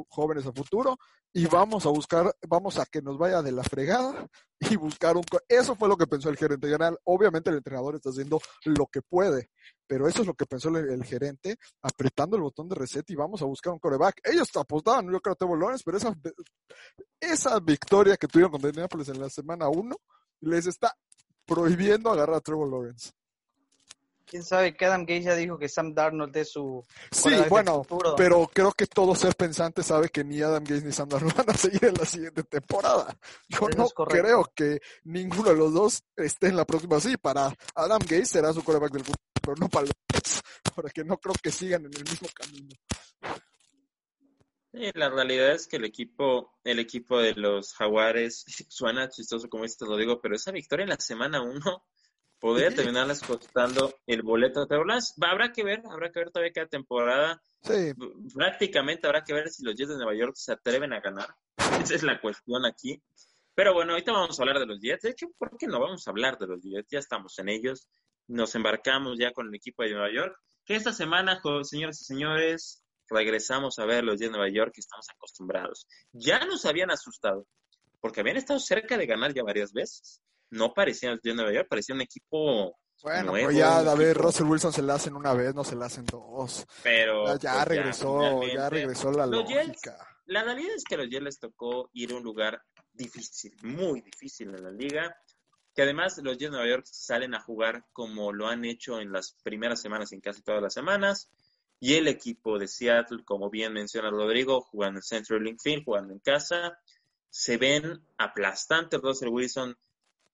jóvenes 0.09 0.45
a 0.45 0.51
futuro 0.51 0.97
y 1.35 1.47
vamos 1.47 1.85
a 1.85 1.89
buscar, 1.89 2.35
vamos 2.47 2.77
a 2.77 2.85
que 2.85 3.01
nos 3.01 3.17
vaya 3.17 3.41
de 3.41 3.51
la 3.51 3.63
fregada 3.63 4.27
y 4.59 4.75
buscar 4.75 5.17
un... 5.17 5.23
Eso 5.47 5.75
fue 5.75 5.89
lo 5.89 5.97
que 5.97 6.05
pensó 6.05 6.29
el 6.29 6.37
gerente 6.37 6.67
general. 6.67 6.97
Obviamente 7.05 7.49
el 7.49 7.57
entrenador 7.57 7.95
está 7.95 8.11
haciendo 8.11 8.39
lo 8.65 8.85
que 8.85 9.01
puede, 9.01 9.49
pero 9.87 10.07
eso 10.07 10.21
es 10.21 10.27
lo 10.27 10.35
que 10.35 10.45
pensó 10.45 10.69
el, 10.69 11.03
gerente, 11.03 11.57
apretando 11.81 12.35
el 12.35 12.43
botón 12.43 12.69
de 12.69 12.75
reset 12.75 13.09
y 13.09 13.15
vamos 13.15 13.41
a 13.41 13.45
buscar 13.45 13.73
un 13.73 13.79
coreback. 13.79 14.21
Ellos 14.23 14.49
apostaban, 14.55 15.11
yo 15.11 15.19
creo, 15.19 15.35
Tebo 15.35 15.55
Lawrence, 15.55 15.83
pero 15.83 15.97
esa, 15.97 16.15
esa 17.19 17.59
victoria 17.59 18.15
que 18.15 18.27
tuvieron 18.27 18.51
con 18.51 18.61
Indianapolis 18.61 19.09
en 19.09 19.19
la 19.19 19.29
semana 19.29 19.69
1 19.69 19.95
les 20.41 20.67
está 20.67 20.93
prohibiendo 21.45 22.11
agarrar 22.11 22.37
a 22.37 22.41
Trevor 22.41 22.69
Lawrence 22.69 23.11
quién 24.33 24.43
sabe, 24.43 24.75
que 24.75 24.85
Adam 24.85 25.05
Gage 25.05 25.21
ya 25.21 25.35
dijo 25.35 25.59
que 25.59 25.69
Sam 25.69 25.93
Darnold 25.93 26.35
es 26.35 26.53
su... 26.53 26.83
Sí, 27.11 27.29
bueno, 27.49 27.83
pero 28.17 28.49
creo 28.51 28.71
que 28.71 28.87
todo 28.87 29.13
ser 29.13 29.35
pensante 29.35 29.83
sabe 29.83 30.09
que 30.09 30.23
ni 30.23 30.41
Adam 30.41 30.63
Gage 30.63 30.81
ni 30.81 30.91
Sam 30.91 31.07
Darnold 31.07 31.35
van 31.35 31.51
a 31.51 31.53
seguir 31.53 31.85
en 31.85 31.93
la 31.93 32.05
siguiente 32.05 32.41
temporada. 32.41 33.15
Yo 33.47 33.69
no 33.77 33.87
creo 33.89 34.51
que 34.55 34.81
ninguno 35.03 35.49
de 35.49 35.55
los 35.55 35.71
dos 35.71 36.03
esté 36.15 36.47
en 36.47 36.57
la 36.57 36.65
próxima. 36.65 36.99
Sí, 36.99 37.15
para 37.15 37.53
Adam 37.75 37.99
Gage 37.99 38.25
será 38.25 38.51
su 38.53 38.63
coreback 38.63 38.93
del 38.93 39.03
futuro, 39.03 39.23
pero 39.39 39.55
no 39.57 39.69
para 39.69 39.85
los 39.85 39.93
porque 40.73 41.03
no 41.03 41.17
creo 41.19 41.35
que 41.35 41.51
sigan 41.51 41.85
en 41.85 41.93
el 41.93 42.03
mismo 42.03 42.27
camino. 42.33 42.75
La 44.95 45.11
realidad 45.11 45.51
es 45.51 45.67
que 45.67 45.75
el 45.75 45.85
equipo, 45.85 46.57
el 46.63 46.79
equipo 46.79 47.19
de 47.19 47.35
los 47.35 47.75
Jaguares, 47.75 48.45
suena 48.67 49.09
chistoso 49.09 49.47
como 49.47 49.63
este 49.63 49.85
lo 49.85 49.95
digo, 49.95 50.19
pero 50.19 50.35
esa 50.35 50.51
victoria 50.51 50.85
en 50.85 50.89
la 50.89 50.99
semana 50.99 51.43
1 51.43 51.85
poder 52.43 52.75
terminarles 52.93 53.21
costando 53.21 53.95
el 54.05 54.21
boleto. 54.21 54.67
Pero 54.67 54.83
habrá 55.21 55.53
que 55.53 55.63
ver, 55.63 55.81
habrá 55.89 56.11
que 56.11 56.19
ver 56.19 56.29
todavía 56.29 56.51
cada 56.51 56.67
temporada. 56.67 57.41
Sí. 57.61 57.93
Prácticamente 58.35 59.07
habrá 59.07 59.23
que 59.23 59.33
ver 59.33 59.49
si 59.49 59.63
los 59.63 59.75
Jets 59.75 59.91
de 59.91 59.95
Nueva 59.95 60.13
York 60.13 60.33
se 60.35 60.51
atreven 60.51 60.91
a 60.91 60.99
ganar. 60.99 61.33
Esa 61.81 61.95
es 61.95 62.03
la 62.03 62.19
cuestión 62.19 62.65
aquí. 62.65 63.01
Pero 63.55 63.73
bueno, 63.73 63.93
ahorita 63.93 64.11
vamos 64.11 64.37
a 64.37 64.43
hablar 64.43 64.59
de 64.59 64.65
los 64.65 64.81
Jets. 64.81 65.03
De 65.03 65.11
hecho, 65.11 65.27
¿por 65.37 65.57
qué 65.57 65.67
no 65.67 65.79
vamos 65.79 66.05
a 66.05 66.11
hablar 66.11 66.37
de 66.37 66.47
los 66.47 66.61
Jets? 66.61 66.89
Ya 66.91 66.99
estamos 66.99 67.39
en 67.39 67.47
ellos. 67.47 67.87
Nos 68.27 68.55
embarcamos 68.55 69.17
ya 69.17 69.31
con 69.31 69.47
el 69.47 69.55
equipo 69.55 69.83
de 69.83 69.91
Nueva 69.91 70.11
York. 70.13 70.35
Esta 70.67 70.91
semana, 70.91 71.41
señoras 71.63 72.01
y 72.01 72.05
señores, 72.05 72.83
regresamos 73.07 73.79
a 73.79 73.85
ver 73.85 74.03
los 74.03 74.19
Jets 74.19 74.31
de 74.31 74.37
Nueva 74.37 74.49
York 74.49 74.73
que 74.73 74.81
estamos 74.81 75.05
acostumbrados. 75.15 75.87
Ya 76.11 76.45
nos 76.45 76.65
habían 76.65 76.91
asustado, 76.91 77.47
porque 78.01 78.19
habían 78.19 78.37
estado 78.37 78.59
cerca 78.59 78.97
de 78.97 79.05
ganar 79.05 79.33
ya 79.33 79.43
varias 79.43 79.71
veces 79.71 80.21
no 80.53 80.73
parecía 80.73 81.11
el 81.11 81.19
de 81.21 81.33
Nueva 81.33 81.51
York, 81.51 81.67
parecía 81.69 81.95
un 81.95 82.01
equipo 82.01 82.77
bueno, 83.03 83.33
pero 83.33 83.51
ya, 83.51 83.79
a 83.79 83.95
ver, 83.95 84.15
Russell 84.15 84.45
Wilson 84.45 84.71
se 84.71 84.81
la 84.81 84.93
hacen 84.93 85.15
una 85.15 85.33
vez, 85.33 85.53
no 85.53 85.65
se 85.65 85.75
la 85.75 85.87
hacen 85.87 86.05
dos. 86.05 86.65
Pero 86.83 87.37
ya, 87.37 87.55
pues, 87.55 87.67
regresó, 87.67 88.43
ya, 88.45 88.69
regresó 88.69 89.11
la 89.11 89.25
lógica. 89.25 89.97
la 90.25 90.43
realidad 90.43 90.75
es 90.75 90.85
que 90.85 90.95
a 90.95 90.99
los 90.99 91.09
Jets 91.09 91.23
les 91.23 91.39
tocó 91.39 91.89
ir 91.91 92.13
a 92.13 92.15
un 92.15 92.23
lugar 92.23 92.61
difícil, 92.93 93.53
muy 93.61 93.99
difícil 93.99 94.55
en 94.55 94.63
la 94.63 94.71
liga, 94.71 95.17
que 95.75 95.81
además 95.81 96.17
los 96.19 96.37
Jets 96.37 96.51
de 96.51 96.57
Nueva 96.57 96.69
York 96.69 96.85
salen 96.85 97.35
a 97.35 97.41
jugar 97.41 97.83
como 97.91 98.31
lo 98.31 98.47
han 98.47 98.63
hecho 98.63 99.01
en 99.01 99.11
las 99.11 99.35
primeras 99.43 99.81
semanas, 99.81 100.13
en 100.13 100.21
casi 100.21 100.41
todas 100.41 100.61
las 100.61 100.73
semanas, 100.73 101.29
y 101.81 101.95
el 101.95 102.07
equipo 102.07 102.57
de 102.57 102.69
Seattle, 102.69 103.25
como 103.25 103.49
bien 103.49 103.73
menciona 103.73 104.09
Rodrigo, 104.09 104.61
jugando 104.61 104.99
en 104.99 105.03
Central 105.03 105.43
Link 105.43 105.59
Field, 105.61 105.83
jugando 105.83 106.13
en 106.13 106.19
casa, 106.19 106.79
se 107.29 107.57
ven 107.57 108.01
aplastantes. 108.17 109.01
Russell 109.01 109.27
Wilson 109.27 109.75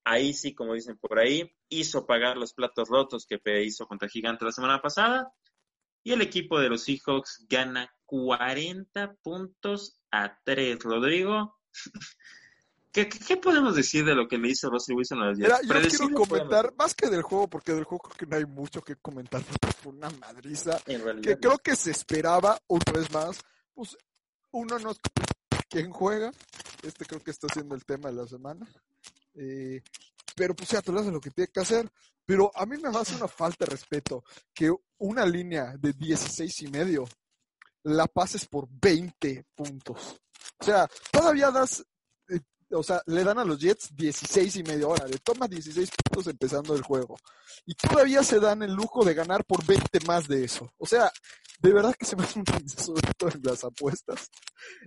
Ahí 0.10 0.34
sí, 0.34 0.56
como 0.56 0.74
dicen 0.74 0.98
por 0.98 1.20
ahí, 1.20 1.56
hizo 1.70 2.08
pagar 2.08 2.36
los 2.36 2.54
platos 2.54 2.90
rotos 2.90 3.28
que 3.28 3.40
hizo 3.64 3.86
contra 3.86 4.10
Gigante 4.10 4.44
la 4.44 4.52
semana 4.52 4.82
pasada. 4.82 5.32
Y 6.04 6.14
el 6.14 6.24
equipo 6.24 6.60
de 6.60 6.68
los 6.68 6.84
Seahawks 6.84 7.46
gana 7.48 7.94
40 8.08 9.18
puntos 9.22 10.02
a 10.10 10.36
3. 10.44 10.80
Rodrigo, 10.80 11.60
¿qué, 12.92 13.38
podemos 13.40 13.76
decir 13.76 14.04
de 14.04 14.16
lo 14.16 14.28
que 14.28 14.40
le 14.40 14.50
hizo 14.50 14.72
Russell 14.72 14.96
Wilson 14.96 15.22
a 15.22 15.26
los 15.28 15.38
Yo 15.38 15.48
quiero 15.88 16.16
comentar, 16.16 16.74
más 16.76 16.96
que 16.96 17.08
del 17.08 17.22
juego, 17.22 17.48
porque 17.48 17.74
del 17.74 17.84
juego 17.84 18.10
creo 18.10 18.18
que 18.18 18.26
no 18.26 18.36
hay 18.38 18.46
mucho 18.48 18.82
que 18.82 18.96
comentar, 18.96 19.44
fue 19.84 19.92
una 19.92 20.10
madriza 20.10 20.82
que 21.22 21.38
creo 21.38 21.60
que 21.60 21.76
se 21.76 21.92
esperaba 21.92 22.60
una 22.68 22.92
vez 22.92 23.12
más. 23.12 23.40
Pues 23.76 23.96
uno 24.50 24.80
no 24.80 24.90
es 24.90 24.98
quien 25.70 25.92
juega, 25.92 26.32
este 26.82 27.06
creo 27.06 27.22
que 27.22 27.30
está 27.30 27.48
siendo 27.54 27.76
el 27.76 27.86
tema 27.86 28.10
de 28.10 28.16
la 28.16 28.26
semana. 28.26 28.68
Eh, 29.36 29.82
pero 30.36 30.56
pues 30.56 30.70
ya, 30.70 30.82
tú 30.82 30.98
haces 30.98 31.12
lo 31.12 31.20
que 31.20 31.32
tiene 31.32 31.50
que 31.52 31.60
hacer. 31.60 31.90
Pero 32.26 32.52
a 32.56 32.66
mí 32.66 32.78
me 32.78 32.90
hace 32.90 33.16
una 33.16 33.28
falta 33.28 33.66
de 33.66 33.72
respeto 33.72 34.24
que 34.54 34.72
una 35.00 35.26
línea 35.26 35.76
de 35.78 35.94
16 35.94 36.62
y 36.62 36.68
medio 36.68 37.06
la 37.84 38.08
pases 38.08 38.46
por 38.46 38.68
20 38.70 39.46
puntos. 39.56 40.22
O 40.60 40.64
sea, 40.64 40.88
todavía 41.12 41.50
das, 41.50 41.84
eh, 42.30 42.40
o 42.72 42.84
sea, 42.84 43.02
le 43.08 43.24
dan 43.24 43.40
a 43.40 43.46
los 43.46 43.60
Jets 43.60 43.96
16 43.96 44.58
y 44.58 44.64
medio 44.64 44.90
hora, 44.90 45.08
le 45.08 45.18
toma 45.18 45.48
16 45.48 45.90
puntos 46.04 46.28
empezando 46.28 46.76
el 46.76 46.84
juego. 46.84 47.18
Y 47.66 47.74
todavía 47.74 48.24
se 48.24 48.40
dan 48.40 48.62
el 48.62 48.74
lujo 48.74 49.04
de 49.04 49.14
ganar 49.14 49.44
por 49.46 49.66
20 49.66 50.00
más 50.06 50.28
de 50.28 50.44
eso. 50.44 50.72
O 50.78 50.86
sea, 50.86 51.12
de 51.62 51.74
verdad 51.74 51.96
que 51.98 52.06
se 52.06 52.16
me 52.16 52.24
hace 52.24 52.40
un 52.40 52.46
todo 53.18 53.30
en 53.30 53.42
las 53.44 53.64
apuestas, 53.64 54.30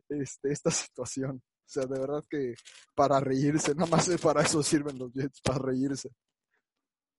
este, 0.08 0.52
esta 0.52 0.70
situación. 0.70 1.42
O 1.64 1.70
sea, 1.72 1.86
de 1.86 1.98
verdad 1.98 2.24
que 2.28 2.54
para 2.94 3.20
reírse, 3.20 3.74
nada 3.74 3.90
más 3.90 4.10
para 4.20 4.42
eso 4.42 4.62
sirven 4.62 4.98
los 4.98 5.12
Jets, 5.12 5.40
para 5.40 5.58
reírse. 5.58 6.10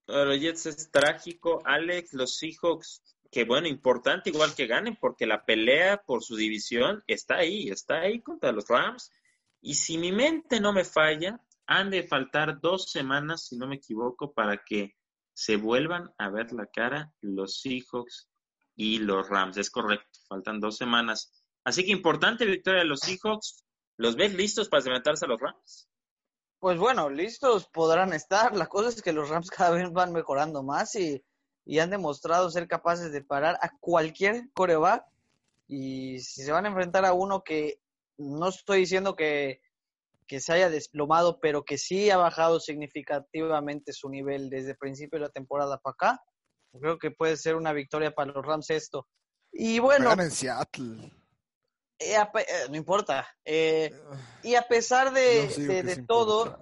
Los 0.05 0.39
Jets 0.39 0.65
es 0.65 0.91
trágico, 0.91 1.61
Alex, 1.65 2.13
los 2.13 2.37
Seahawks, 2.37 3.01
que 3.31 3.45
bueno, 3.45 3.67
importante 3.67 4.29
igual 4.29 4.53
que 4.53 4.67
ganen, 4.67 4.97
porque 4.99 5.25
la 5.25 5.43
pelea 5.45 5.97
por 6.05 6.23
su 6.23 6.35
división 6.35 7.03
está 7.07 7.37
ahí, 7.37 7.69
está 7.69 8.01
ahí 8.01 8.21
contra 8.21 8.51
los 8.51 8.67
Rams. 8.67 9.11
Y 9.61 9.75
si 9.75 9.97
mi 9.97 10.11
mente 10.11 10.59
no 10.59 10.73
me 10.73 10.83
falla, 10.83 11.39
han 11.65 11.89
de 11.89 12.03
faltar 12.03 12.59
dos 12.59 12.91
semanas, 12.91 13.47
si 13.47 13.57
no 13.57 13.67
me 13.67 13.75
equivoco, 13.75 14.33
para 14.33 14.63
que 14.63 14.95
se 15.33 15.55
vuelvan 15.55 16.11
a 16.17 16.29
ver 16.29 16.51
la 16.51 16.67
cara 16.67 17.11
los 17.21 17.61
Seahawks 17.61 18.29
y 18.75 18.99
los 18.99 19.27
Rams. 19.29 19.57
Es 19.57 19.69
correcto, 19.69 20.19
faltan 20.27 20.59
dos 20.59 20.77
semanas. 20.77 21.31
Así 21.63 21.85
que 21.85 21.91
importante 21.91 22.45
victoria 22.45 22.81
de 22.81 22.87
los 22.87 22.99
Seahawks. 22.99 23.63
¿Los 23.97 24.15
ves 24.15 24.33
listos 24.33 24.69
para 24.69 24.81
enfrentarse 24.81 25.25
a 25.25 25.27
los 25.27 25.39
Rams? 25.39 25.89
Pues 26.59 26.77
bueno, 26.77 27.09
listos 27.09 27.67
podrán 27.67 28.13
estar. 28.13 28.55
La 28.55 28.67
cosa 28.67 28.89
es 28.89 29.01
que 29.01 29.13
los 29.13 29.29
Rams 29.29 29.49
cada 29.49 29.71
vez 29.71 29.91
van 29.91 30.13
mejorando 30.13 30.63
más 30.63 30.95
y, 30.95 31.23
y 31.65 31.79
han 31.79 31.89
demostrado 31.89 32.49
ser 32.49 32.67
capaces 32.67 33.11
de 33.11 33.23
parar 33.23 33.57
a 33.61 33.69
cualquier 33.79 34.49
coreback. 34.53 35.05
Y 35.67 36.19
si 36.19 36.43
se 36.43 36.51
van 36.51 36.65
a 36.65 36.69
enfrentar 36.69 37.05
a 37.05 37.13
uno 37.13 37.43
que 37.43 37.79
no 38.17 38.49
estoy 38.49 38.79
diciendo 38.79 39.15
que, 39.15 39.61
que 40.27 40.39
se 40.39 40.53
haya 40.53 40.69
desplomado, 40.69 41.39
pero 41.39 41.63
que 41.63 41.77
sí 41.77 42.09
ha 42.09 42.17
bajado 42.17 42.59
significativamente 42.59 43.93
su 43.93 44.09
nivel 44.09 44.49
desde 44.49 44.71
el 44.71 44.77
principio 44.77 45.19
de 45.19 45.25
la 45.25 45.31
temporada 45.31 45.77
para 45.79 45.93
acá, 45.93 46.23
creo 46.79 46.97
que 46.97 47.11
puede 47.11 47.37
ser 47.37 47.55
una 47.55 47.73
victoria 47.73 48.11
para 48.11 48.31
los 48.31 48.45
Rams 48.45 48.69
esto. 48.69 49.07
Y 49.51 49.79
bueno. 49.79 50.11
en 50.13 50.31
Seattle. 50.31 51.11
Eh, 51.99 52.17
no 52.69 52.75
importa. 52.75 53.27
Eh, 53.45 53.91
y 54.43 54.55
a 54.55 54.63
pesar 54.63 55.13
de, 55.13 55.47
de, 55.83 56.03
todo, 56.07 56.59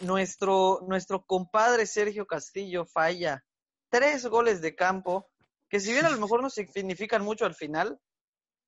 nuestro, 0.00 0.80
nuestro 0.86 1.24
compadre 1.24 1.86
Sergio 1.86 2.26
Castillo 2.26 2.86
falla 2.86 3.44
tres 3.90 4.26
goles 4.26 4.60
de 4.60 4.74
campo, 4.74 5.28
que 5.68 5.80
si 5.80 5.92
bien 5.92 6.06
a 6.06 6.10
lo 6.10 6.18
mejor 6.18 6.42
no 6.42 6.50
significan 6.50 7.22
mucho 7.22 7.44
al 7.44 7.54
final, 7.54 7.98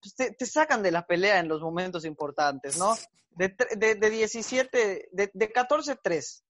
pues 0.01 0.15
te, 0.15 0.33
te, 0.33 0.47
sacan 0.47 0.83
de 0.83 0.91
la 0.91 1.07
pelea 1.07 1.39
en 1.39 1.49
los 1.49 1.61
momentos 1.61 2.05
importantes, 2.05 2.79
¿no? 2.79 2.97
De, 3.31 3.55
de, 3.77 3.95
de 3.95 4.11
17, 4.11 5.09
de, 5.13 5.31
de 5.33 5.53
14-3 5.53 6.43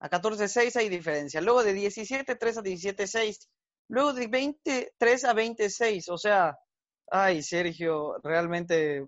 a 0.00 0.08
14-6 0.08 0.76
hay 0.76 0.88
diferencia. 0.88 1.40
Luego 1.40 1.64
de 1.64 1.74
17-3 1.74 2.58
a 2.58 2.62
17-6. 2.62 3.48
Luego 3.88 4.12
de 4.12 4.26
23 4.28 5.24
a 5.24 5.32
26. 5.32 6.08
O 6.10 6.18
sea, 6.18 6.56
ay, 7.10 7.42
Sergio, 7.42 8.16
realmente 8.22 9.06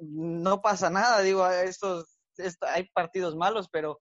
no 0.00 0.60
pasa 0.60 0.90
nada. 0.90 1.20
Digo, 1.20 1.46
estos, 1.48 2.18
hay 2.60 2.88
partidos 2.92 3.36
malos, 3.36 3.68
pero, 3.70 4.00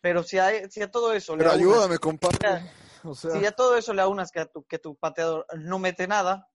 pero 0.00 0.22
si, 0.22 0.38
hay, 0.38 0.70
si 0.70 0.82
a 0.82 0.90
todo 0.90 1.12
eso. 1.12 1.36
Pero 1.36 1.52
ayúdame, 1.52 1.98
compadre. 1.98 2.70
O 3.02 3.14
sea... 3.14 3.30
Si 3.32 3.46
a 3.46 3.52
todo 3.52 3.76
eso 3.76 3.94
le 3.94 4.02
aunas 4.02 4.30
que, 4.30 4.44
tu, 4.46 4.64
que 4.64 4.78
tu 4.78 4.96
pateador 4.96 5.46
no 5.58 5.78
mete 5.78 6.06
nada, 6.06 6.48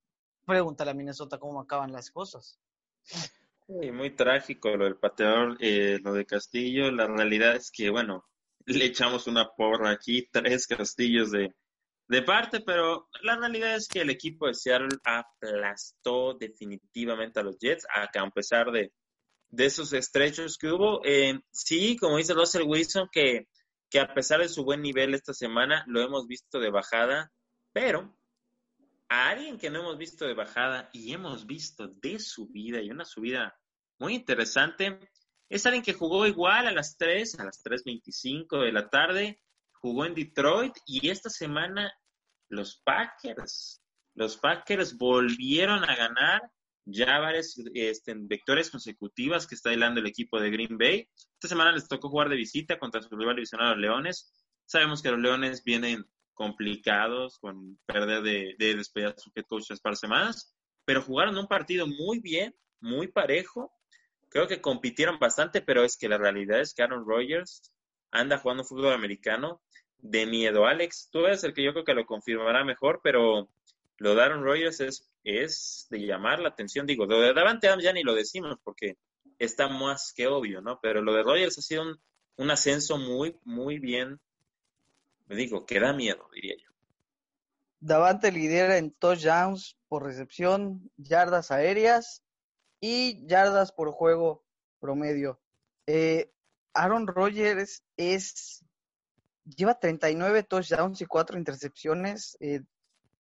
pregúntale 0.46 0.92
a 0.92 0.96
Minnesota 0.96 1.40
cómo 1.40 1.60
acaban 1.60 1.92
las 1.92 2.12
cosas. 2.12 2.60
Sí, 3.04 3.92
muy 3.92 4.12
trágico 4.12 4.76
lo 4.78 4.86
del 4.86 4.98
pateador, 4.98 5.58
eh, 5.60 6.00
lo 6.04 6.14
de 6.14 6.26
Castillo. 6.26 6.92
La 6.92 7.08
realidad 7.08 7.56
es 7.56 7.72
que, 7.72 7.90
bueno, 7.90 8.26
le 8.66 8.86
echamos 8.86 9.28
una 9.28 9.50
porra 9.56 9.90
aquí, 9.92 10.28
tres 10.32 10.68
castillos 10.68 11.32
de, 11.32 11.56
de 12.08 12.22
parte, 12.22 12.62
pero 12.62 13.10
la 13.24 13.36
realidad 13.36 13.76
es 13.76 13.88
que 13.88 14.02
el 14.02 14.10
equipo 14.10 14.48
de 14.48 14.54
Seattle 14.54 14.98
aplastó 15.04 16.36
definitivamente 16.36 17.40
a 17.40 17.44
los 17.44 17.58
Jets, 17.58 17.88
a 17.94 18.30
pesar 18.30 18.72
de, 18.72 18.94
de 19.50 19.66
esos 19.66 19.94
estrechos 19.94 20.58
que 20.58 20.72
hubo, 20.72 21.02
eh, 21.04 21.40
sí, 21.52 21.98
como 21.98 22.18
dice 22.18 22.34
Russell 22.34 22.68
Wilson, 22.68 23.10
que, 23.12 23.48
que 23.90 24.00
a 24.00 24.14
pesar 24.14 24.42
de 24.42 24.50
su 24.50 24.64
buen 24.64 24.82
nivel 24.82 25.14
esta 25.14 25.34
semana, 25.34 25.84
lo 25.88 26.02
hemos 26.02 26.28
visto 26.28 26.60
de 26.60 26.70
bajada, 26.70 27.32
pero 27.74 28.16
a 29.10 29.30
alguien 29.30 29.58
que 29.58 29.70
no 29.70 29.80
hemos 29.80 29.98
visto 29.98 30.26
de 30.26 30.34
bajada 30.34 30.90
y 30.94 31.14
hemos 31.14 31.46
visto 31.46 31.88
de 31.88 32.20
subida 32.20 32.82
y 32.82 32.92
una 32.92 33.06
subida 33.06 33.58
muy 34.00 34.16
interesante, 34.16 35.00
es 35.50 35.66
alguien 35.66 35.84
que 35.84 35.94
jugó 35.94 36.26
igual 36.26 36.68
a 36.68 36.72
las 36.72 36.98
3, 36.98 37.40
a 37.40 37.46
las 37.46 37.64
3.25 37.64 38.64
de 38.64 38.72
la 38.72 38.90
tarde, 38.90 39.42
jugó 39.86 40.06
en 40.06 40.16
Detroit 40.16 40.74
y 40.88 41.10
esta 41.10 41.30
semana 41.30 41.94
los 42.50 42.82
Packers, 42.84 43.84
los 44.16 44.36
Packers 44.36 44.98
volvieron 44.98 45.84
a 45.84 45.96
ganar 45.96 46.42
ya 46.86 47.20
varias 47.20 47.56
este, 47.76 48.16
victorias 48.16 48.72
consecutivas 48.72 49.46
que 49.46 49.54
está 49.54 49.72
hilando 49.72 50.00
el 50.00 50.08
equipo 50.08 50.40
de 50.40 50.50
Green 50.50 50.80
Bay. 50.80 51.08
Esta 51.36 51.50
semana 51.50 51.72
les 51.72 51.88
tocó 51.88 52.10
jugar 52.10 52.30
de 52.30 52.36
visita 52.36 52.80
contra 52.80 53.00
su 53.04 53.16
rival 53.16 53.36
divisional, 53.36 53.74
los 53.74 53.78
Leones. 53.78 54.34
Sabemos 54.66 55.04
que 55.04 55.12
los 55.12 55.20
Leones 55.20 55.64
vienen 55.64 56.04
complicados, 56.34 57.38
con 57.38 57.78
perder 57.86 58.24
de, 58.24 58.56
de 58.58 58.76
despedir 58.76 59.10
a 59.10 59.16
su 59.16 59.32
head 59.36 59.46
coach 59.48 59.68
par 59.84 59.96
semanas, 59.96 60.58
pero 60.84 61.04
jugaron 61.04 61.38
un 61.38 61.48
partido 61.48 61.86
muy 61.86 62.20
bien, 62.22 62.56
muy 62.82 63.08
parejo. 63.08 63.72
Creo 64.30 64.48
que 64.48 64.62
compitieron 64.62 65.20
bastante, 65.20 65.62
pero 65.62 65.84
es 65.84 65.96
que 65.96 66.10
la 66.10 66.18
realidad 66.18 66.60
es 66.60 66.74
que 66.74 66.82
Aaron 66.82 67.06
Rodgers 67.08 67.72
anda 68.12 68.40
jugando 68.40 68.64
fútbol 68.64 68.94
americano 68.94 69.62
de 70.00 70.26
miedo. 70.26 70.66
Alex, 70.66 71.10
tú 71.12 71.26
eres 71.26 71.44
el 71.44 71.54
que 71.54 71.64
yo 71.64 71.74
creo 71.74 71.86
que 71.86 71.94
lo 71.94 72.06
confirmará 72.06 72.64
mejor, 72.64 73.02
pero 73.04 73.50
lo 73.98 74.16
de 74.16 74.22
Aaron 74.22 74.44
Rodgers 74.44 74.80
es, 74.80 75.10
es 75.24 75.88
de 75.90 76.06
llamar 76.06 76.40
la 76.40 76.50
atención. 76.50 76.86
Digo, 76.86 77.06
lo 77.06 77.22
de 77.22 77.34
Davante 77.34 77.68
Adams 77.68 77.84
ya 77.84 77.94
ni 77.94 78.04
lo 78.04 78.14
decimos 78.14 78.58
porque 78.64 78.98
está 79.40 79.68
más 79.68 80.14
que 80.16 80.28
obvio, 80.28 80.62
¿no? 80.62 80.80
Pero 80.82 81.02
lo 81.02 81.14
de 81.14 81.24
Rodgers 81.24 81.58
ha 81.58 81.62
sido 81.62 81.84
un, 81.84 82.00
un 82.38 82.52
ascenso 82.52 82.98
muy, 82.98 83.38
muy 83.44 83.80
bien 83.80 84.20
me 85.28 85.36
digo, 85.36 85.66
que 85.66 85.80
da 85.80 85.94
miedo, 85.94 86.30
diría 86.34 86.56
yo. 86.58 86.70
Davante 87.80 88.32
lidera 88.32 88.78
en 88.78 88.92
touchdowns 88.92 89.78
por 89.88 90.04
recepción, 90.04 90.92
yardas 90.98 91.52
aéreas 91.52 92.24
y 92.80 93.26
yardas 93.28 93.72
por 93.72 93.92
juego 93.92 94.44
promedio. 94.80 95.40
Eh, 95.88 96.32
Aaron 96.74 97.08
Rodgers 97.08 97.84
es 97.98 98.65
lleva 99.46 99.80
39 99.80 100.44
touchdowns 100.44 101.02
y 101.02 101.06
4 101.06 101.38
intercepciones, 101.38 102.38
eh, 102.40 102.62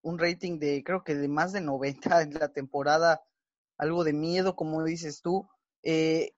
un 0.02 0.20
rating 0.20 0.60
de 0.60 0.84
creo 0.84 1.04
que 1.04 1.16
de 1.16 1.28
más 1.28 1.54
de 1.54 1.62
90 1.62 2.22
en 2.22 2.34
la 2.34 2.50
temporada, 2.50 3.24
algo 3.78 4.04
de 4.04 4.14
miedo, 4.14 4.56
como 4.56 4.84
dices 4.84 5.22
tú. 5.22 5.48
Eh, 5.84 6.34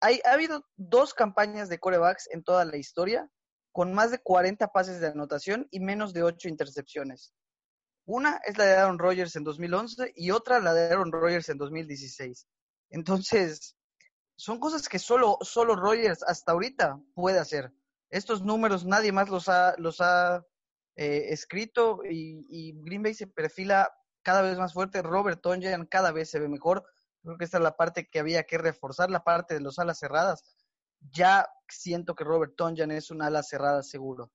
hay, 0.00 0.20
ha 0.24 0.32
habido 0.32 0.64
dos 0.76 1.14
campañas 1.14 1.68
de 1.68 1.78
corebacks 1.78 2.28
en 2.30 2.42
toda 2.42 2.64
la 2.64 2.76
historia 2.76 3.28
con 3.72 3.92
más 3.92 4.10
de 4.10 4.18
40 4.18 4.68
pases 4.68 5.00
de 5.00 5.08
anotación 5.08 5.68
y 5.70 5.80
menos 5.80 6.12
de 6.12 6.22
8 6.22 6.48
intercepciones. 6.48 7.32
Una 8.06 8.40
es 8.44 8.58
la 8.58 8.64
de 8.64 8.76
Aaron 8.76 8.98
Rodgers 8.98 9.36
en 9.36 9.44
2011 9.44 10.12
y 10.16 10.30
otra 10.32 10.58
la 10.58 10.74
de 10.74 10.86
Aaron 10.86 11.12
Rodgers 11.12 11.48
en 11.48 11.58
2016. 11.58 12.46
Entonces, 12.90 13.76
son 14.36 14.58
cosas 14.58 14.88
que 14.88 14.98
solo, 14.98 15.38
solo 15.42 15.76
Rodgers 15.76 16.24
hasta 16.24 16.52
ahorita 16.52 17.00
puede 17.14 17.38
hacer. 17.38 17.72
Estos 18.10 18.42
números 18.42 18.84
nadie 18.84 19.12
más 19.12 19.28
los 19.28 19.48
ha, 19.48 19.74
los 19.78 20.00
ha 20.00 20.44
eh, 20.96 21.26
escrito 21.30 22.00
y, 22.04 22.72
Green 22.82 23.02
Bay 23.02 23.14
se 23.14 23.26
perfila 23.26 23.90
cada 24.22 24.42
vez 24.42 24.58
más 24.58 24.74
fuerte. 24.74 25.02
Robert 25.02 25.40
Tonyan 25.40 25.86
cada 25.86 26.12
vez 26.12 26.30
se 26.30 26.40
ve 26.40 26.48
mejor. 26.48 26.84
Creo 27.22 27.38
que 27.38 27.44
esta 27.44 27.58
es 27.58 27.62
la 27.62 27.76
parte 27.76 28.08
que 28.08 28.18
había 28.18 28.44
que 28.44 28.58
reforzar, 28.58 29.10
la 29.10 29.24
parte 29.24 29.54
de 29.54 29.60
los 29.60 29.78
alas 29.78 29.98
cerradas 29.98 30.44
ya 31.12 31.48
siento 31.68 32.14
que 32.14 32.24
Robert 32.24 32.54
Tonjan 32.56 32.90
es 32.90 33.10
un 33.10 33.22
ala 33.22 33.42
cerrada 33.42 33.82
seguro. 33.82 34.30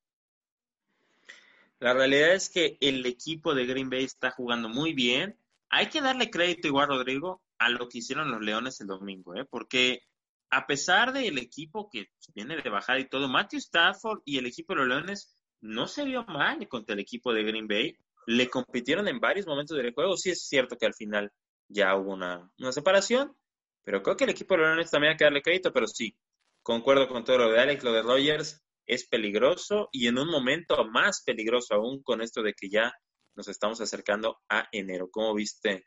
La 1.80 1.93
realidad 1.93 2.34
es 2.34 2.49
que 2.49 2.78
el 2.82 3.05
equipo 3.05 3.53
de 3.53 3.65
Green 3.65 3.89
Bay 3.89 4.03
está 4.03 4.32
jugando 4.32 4.69
muy 4.69 4.93
bien. 4.93 5.38
Hay 5.69 5.89
que 5.89 6.01
darle 6.01 6.32
crédito 6.32 6.67
igual, 6.67 6.88
Rodrigo, 6.88 7.43
a 7.57 7.69
lo 7.69 7.89
que 7.89 7.99
hicieron 7.99 8.32
los 8.32 8.41
Leones 8.41 8.80
el 8.82 8.88
domingo, 8.88 9.36
¿eh? 9.36 9.45
porque 9.45 10.01
a 10.49 10.67
pesar 10.67 11.13
del 11.13 11.37
equipo 11.37 11.89
que 11.89 12.07
viene 12.33 12.61
de 12.61 12.69
bajada 12.69 12.99
y 12.99 13.09
todo, 13.09 13.27
Matthew 13.27 13.59
Stafford 13.59 14.21
y 14.25 14.37
el 14.37 14.45
equipo 14.45 14.73
de 14.73 14.79
los 14.79 14.87
Leones 14.87 15.35
no 15.61 15.87
se 15.87 16.03
vio 16.03 16.23
mal 16.25 16.67
contra 16.67 16.93
el 16.93 16.99
equipo 16.99 17.33
de 17.33 17.43
Green 17.43 17.67
Bay. 17.67 17.97
Le 18.27 18.49
compitieron 18.49 19.07
en 19.07 19.19
varios 19.19 19.47
momentos 19.47 19.77
del 19.77 19.93
juego. 19.93 20.17
Sí 20.17 20.31
es 20.31 20.47
cierto 20.47 20.77
que 20.77 20.85
al 20.85 20.93
final 20.93 21.31
ya 21.67 21.95
hubo 21.95 22.13
una, 22.13 22.49
una 22.59 22.71
separación, 22.71 23.35
pero 23.83 24.01
creo 24.03 24.17
que 24.17 24.23
el 24.25 24.31
equipo 24.31 24.53
de 24.53 24.61
los 24.61 24.67
Leones 24.69 24.91
también 24.91 25.11
hay 25.11 25.17
que 25.17 25.23
darle 25.23 25.41
crédito, 25.41 25.73
pero 25.73 25.87
sí, 25.87 26.17
Concuerdo 26.65 27.07
con 27.07 27.23
todo 27.23 27.37
lo 27.37 27.51
de 27.51 27.59
Alex, 27.59 27.83
lo 27.83 27.93
de 27.93 28.01
Rogers 28.01 28.65
es 28.87 29.07
peligroso 29.07 29.87
y 29.91 30.07
en 30.07 30.17
un 30.17 30.27
momento 30.27 30.83
más 30.85 31.21
peligroso 31.23 31.75
aún 31.75 32.01
con 32.01 32.23
esto 32.23 32.41
de 32.41 32.55
que 32.55 32.71
ya 32.71 32.91
nos 33.35 33.47
estamos 33.47 33.81
acercando 33.81 34.39
a 34.49 34.67
enero. 34.71 35.07
¿Cómo 35.11 35.35
viste 35.35 35.85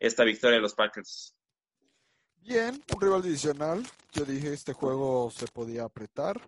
esta 0.00 0.24
victoria 0.24 0.56
de 0.56 0.62
los 0.62 0.74
Packers? 0.74 1.36
Bien, 2.46 2.80
un 2.94 3.00
rival 3.00 3.22
divisional. 3.22 3.84
Yo 4.12 4.24
dije 4.24 4.52
este 4.52 4.72
juego 4.72 5.32
se 5.32 5.48
podía 5.48 5.82
apretar, 5.82 6.40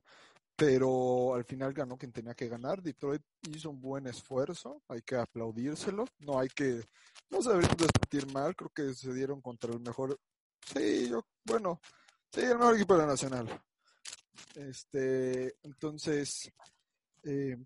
pero 0.55 1.35
al 1.35 1.45
final 1.45 1.73
ganó 1.73 1.99
quien 1.99 2.13
tenía 2.13 2.35
que 2.35 2.47
ganar. 2.47 2.81
Detroit 2.81 3.21
hizo 3.51 3.71
un 3.71 3.81
buen 3.81 4.07
esfuerzo, 4.07 4.81
hay 4.87 5.03
que 5.03 5.17
aplaudírselo. 5.17 6.07
No 6.21 6.39
hay 6.39 6.51
que, 6.51 6.85
no 7.31 7.43
se 7.43 7.49
deberían 7.49 7.77
de 7.77 7.87
sentir 7.87 8.33
mal, 8.33 8.55
creo 8.55 8.71
que 8.71 8.95
se 8.95 9.13
dieron 9.13 9.41
contra 9.41 9.73
el 9.73 9.81
mejor. 9.81 10.17
Sí, 10.73 11.09
yo, 11.09 11.25
bueno, 11.45 11.81
sí, 12.33 12.43
el 12.43 12.59
mejor 12.59 12.77
equipo 12.77 12.95
de 12.95 13.01
la 13.01 13.07
Nacional. 13.07 13.61
Este, 14.55 15.57
entonces, 15.65 16.49
eh, 17.25 17.57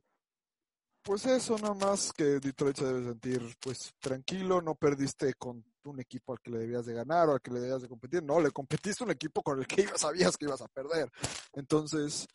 pues 1.03 1.27
eso 1.27 1.59
nada 1.59 1.75
más 1.75 2.11
que 2.15 2.25
Detroit 2.41 2.79
se 2.79 2.87
debe 2.87 3.05
sentir 3.05 3.57
pues 3.61 3.93
tranquilo, 4.01 4.63
no 4.63 4.75
perdiste 4.75 5.35
con 5.35 5.63
un 5.91 6.01
equipo 6.01 6.33
al 6.33 6.41
que 6.41 6.51
le 6.51 6.59
debías 6.59 6.87
de 6.87 6.95
ganar 6.95 7.29
o 7.29 7.33
al 7.33 7.41
que 7.41 7.51
le 7.51 7.61
debías 7.61 7.83
de 7.83 7.89
competir, 7.89 8.23
no, 8.23 8.41
le 8.41 8.51
competiste 8.51 9.05
un 9.05 9.11
equipo 9.11 9.43
con 9.43 9.59
el 9.59 9.67
que 9.67 9.87
sabías 9.97 10.37
que 10.37 10.47
ibas 10.47 10.61
a 10.61 10.69
perder. 10.69 11.11
Entonces, 11.53 12.27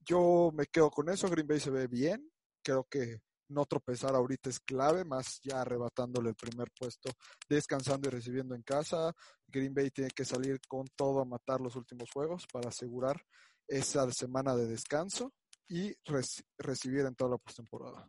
yo 0.00 0.50
me 0.54 0.66
quedo 0.66 0.90
con 0.90 1.08
eso, 1.08 1.28
Green 1.28 1.46
Bay 1.46 1.60
se 1.60 1.70
ve 1.70 1.86
bien, 1.86 2.30
creo 2.62 2.84
que 2.84 3.20
no 3.48 3.66
tropezar 3.66 4.14
ahorita 4.14 4.50
es 4.50 4.60
clave, 4.60 5.04
más 5.04 5.40
ya 5.42 5.60
arrebatándole 5.60 6.30
el 6.30 6.34
primer 6.34 6.68
puesto, 6.78 7.10
descansando 7.48 8.08
y 8.08 8.12
recibiendo 8.12 8.54
en 8.54 8.62
casa. 8.62 9.12
Green 9.46 9.74
Bay 9.74 9.90
tiene 9.90 10.10
que 10.10 10.24
salir 10.24 10.58
con 10.66 10.86
todo 10.96 11.20
a 11.20 11.24
matar 11.24 11.60
los 11.60 11.76
últimos 11.76 12.08
juegos 12.10 12.46
para 12.50 12.70
asegurar 12.70 13.22
esa 13.68 14.10
semana 14.10 14.56
de 14.56 14.66
descanso 14.66 15.32
y 15.68 15.94
recibir 16.58 17.06
en 17.06 17.14
toda 17.14 17.32
la 17.32 17.38
postemporada. 17.38 18.08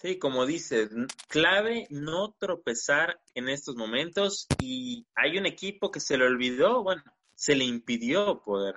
Sí, 0.00 0.18
como 0.18 0.46
dices, 0.46 0.88
clave 1.28 1.86
no 1.90 2.34
tropezar 2.38 3.20
en 3.34 3.50
estos 3.50 3.76
momentos 3.76 4.46
y 4.58 5.06
hay 5.14 5.36
un 5.36 5.44
equipo 5.44 5.90
que 5.90 6.00
se 6.00 6.16
le 6.16 6.24
olvidó, 6.24 6.82
bueno, 6.82 7.02
se 7.34 7.54
le 7.54 7.64
impidió 7.64 8.40
poder 8.42 8.76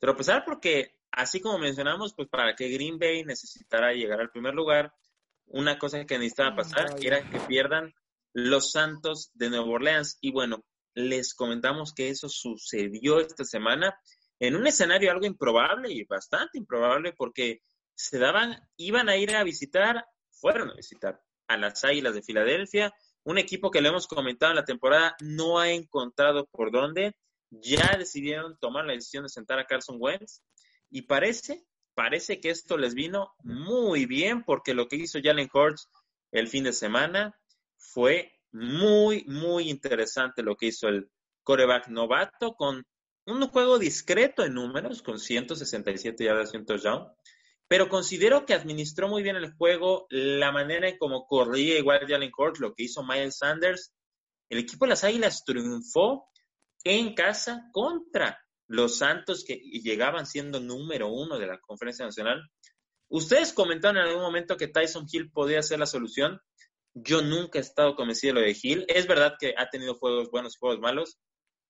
tropezar 0.00 0.44
porque 0.44 0.96
así 1.12 1.40
como 1.40 1.58
mencionamos, 1.58 2.12
pues 2.12 2.28
para 2.28 2.56
que 2.56 2.70
Green 2.70 2.98
Bay 2.98 3.24
necesitara 3.24 3.92
llegar 3.92 4.20
al 4.20 4.30
primer 4.30 4.54
lugar, 4.54 4.92
una 5.46 5.78
cosa 5.78 6.04
que 6.04 6.18
necesitaba 6.18 6.56
pasar 6.56 6.96
era 7.00 7.22
que 7.30 7.38
pierdan 7.38 7.94
los 8.32 8.72
Santos 8.72 9.30
de 9.34 9.50
Nueva 9.50 9.66
Orleans 9.66 10.18
y 10.20 10.32
bueno, 10.32 10.64
les 10.92 11.34
comentamos 11.34 11.94
que 11.94 12.08
eso 12.08 12.28
sucedió 12.28 13.20
esta 13.20 13.44
semana 13.44 13.96
en 14.40 14.56
un 14.56 14.66
escenario 14.66 15.12
algo 15.12 15.26
improbable 15.26 15.92
y 15.92 16.02
bastante 16.02 16.58
improbable 16.58 17.12
porque 17.16 17.62
se 17.94 18.18
daban, 18.18 18.58
iban 18.76 19.08
a 19.08 19.16
ir 19.16 19.36
a 19.36 19.44
visitar 19.44 20.04
fueron 20.40 20.70
a 20.70 20.74
visitar 20.74 21.20
a 21.48 21.56
las 21.56 21.84
Águilas 21.84 22.14
de 22.14 22.22
Filadelfia, 22.22 22.94
un 23.24 23.38
equipo 23.38 23.70
que 23.70 23.80
lo 23.80 23.88
hemos 23.88 24.06
comentado 24.06 24.52
en 24.52 24.56
la 24.56 24.64
temporada, 24.64 25.16
no 25.20 25.58
ha 25.58 25.70
encontrado 25.70 26.46
por 26.46 26.70
dónde, 26.70 27.14
ya 27.50 27.96
decidieron 27.96 28.58
tomar 28.60 28.84
la 28.84 28.92
decisión 28.92 29.24
de 29.24 29.30
sentar 29.30 29.58
a 29.58 29.66
Carson 29.66 29.96
Wentz 29.98 30.42
y 30.90 31.02
parece, 31.02 31.64
parece 31.94 32.40
que 32.40 32.50
esto 32.50 32.76
les 32.76 32.94
vino 32.94 33.34
muy 33.42 34.06
bien 34.06 34.44
porque 34.44 34.74
lo 34.74 34.88
que 34.88 34.96
hizo 34.96 35.18
Jalen 35.22 35.48
Hurts 35.52 35.88
el 36.30 36.48
fin 36.48 36.64
de 36.64 36.72
semana 36.72 37.38
fue 37.76 38.32
muy, 38.52 39.24
muy 39.24 39.70
interesante 39.70 40.42
lo 40.42 40.56
que 40.56 40.66
hizo 40.66 40.88
el 40.88 41.10
coreback 41.42 41.88
novato 41.88 42.54
con 42.54 42.84
un 43.26 43.48
juego 43.48 43.78
discreto 43.78 44.44
en 44.44 44.54
números, 44.54 45.02
con 45.02 45.18
167 45.18 46.24
yardas 46.24 46.54
y 46.54 46.56
un 46.56 46.66
touchdown, 46.66 47.08
pero 47.68 47.90
considero 47.90 48.46
que 48.46 48.54
administró 48.54 49.08
muy 49.08 49.22
bien 49.22 49.36
el 49.36 49.52
juego, 49.52 50.06
la 50.08 50.50
manera 50.50 50.88
en 50.88 50.96
cómo 50.96 51.26
corría 51.26 51.78
igual 51.78 52.06
Jalen 52.08 52.32
Hurts, 52.36 52.60
lo 52.60 52.74
que 52.74 52.84
hizo 52.84 53.04
Miles 53.04 53.36
Sanders. 53.36 53.92
El 54.48 54.58
equipo 54.58 54.86
de 54.86 54.90
las 54.90 55.04
Águilas 55.04 55.44
triunfó 55.44 56.30
en 56.82 57.14
casa 57.14 57.68
contra 57.72 58.42
los 58.68 58.96
Santos 58.96 59.44
que 59.46 59.56
llegaban 59.56 60.26
siendo 60.26 60.60
número 60.60 61.08
uno 61.08 61.38
de 61.38 61.46
la 61.46 61.60
Conferencia 61.60 62.06
Nacional. 62.06 62.42
Ustedes 63.10 63.52
comentaron 63.52 63.98
en 63.98 64.08
algún 64.08 64.22
momento 64.22 64.56
que 64.56 64.68
Tyson 64.68 65.06
Hill 65.10 65.30
podía 65.30 65.62
ser 65.62 65.78
la 65.78 65.86
solución. 65.86 66.40
Yo 66.94 67.20
nunca 67.20 67.58
he 67.58 67.62
estado 67.62 67.94
convencido 67.94 68.34
de 68.34 68.40
lo 68.40 68.46
de 68.46 68.56
Hill. 68.60 68.86
Es 68.88 69.06
verdad 69.06 69.34
que 69.38 69.54
ha 69.56 69.68
tenido 69.68 69.94
juegos 69.94 70.30
buenos 70.30 70.54
y 70.54 70.58
juegos 70.58 70.80
malos, 70.80 71.18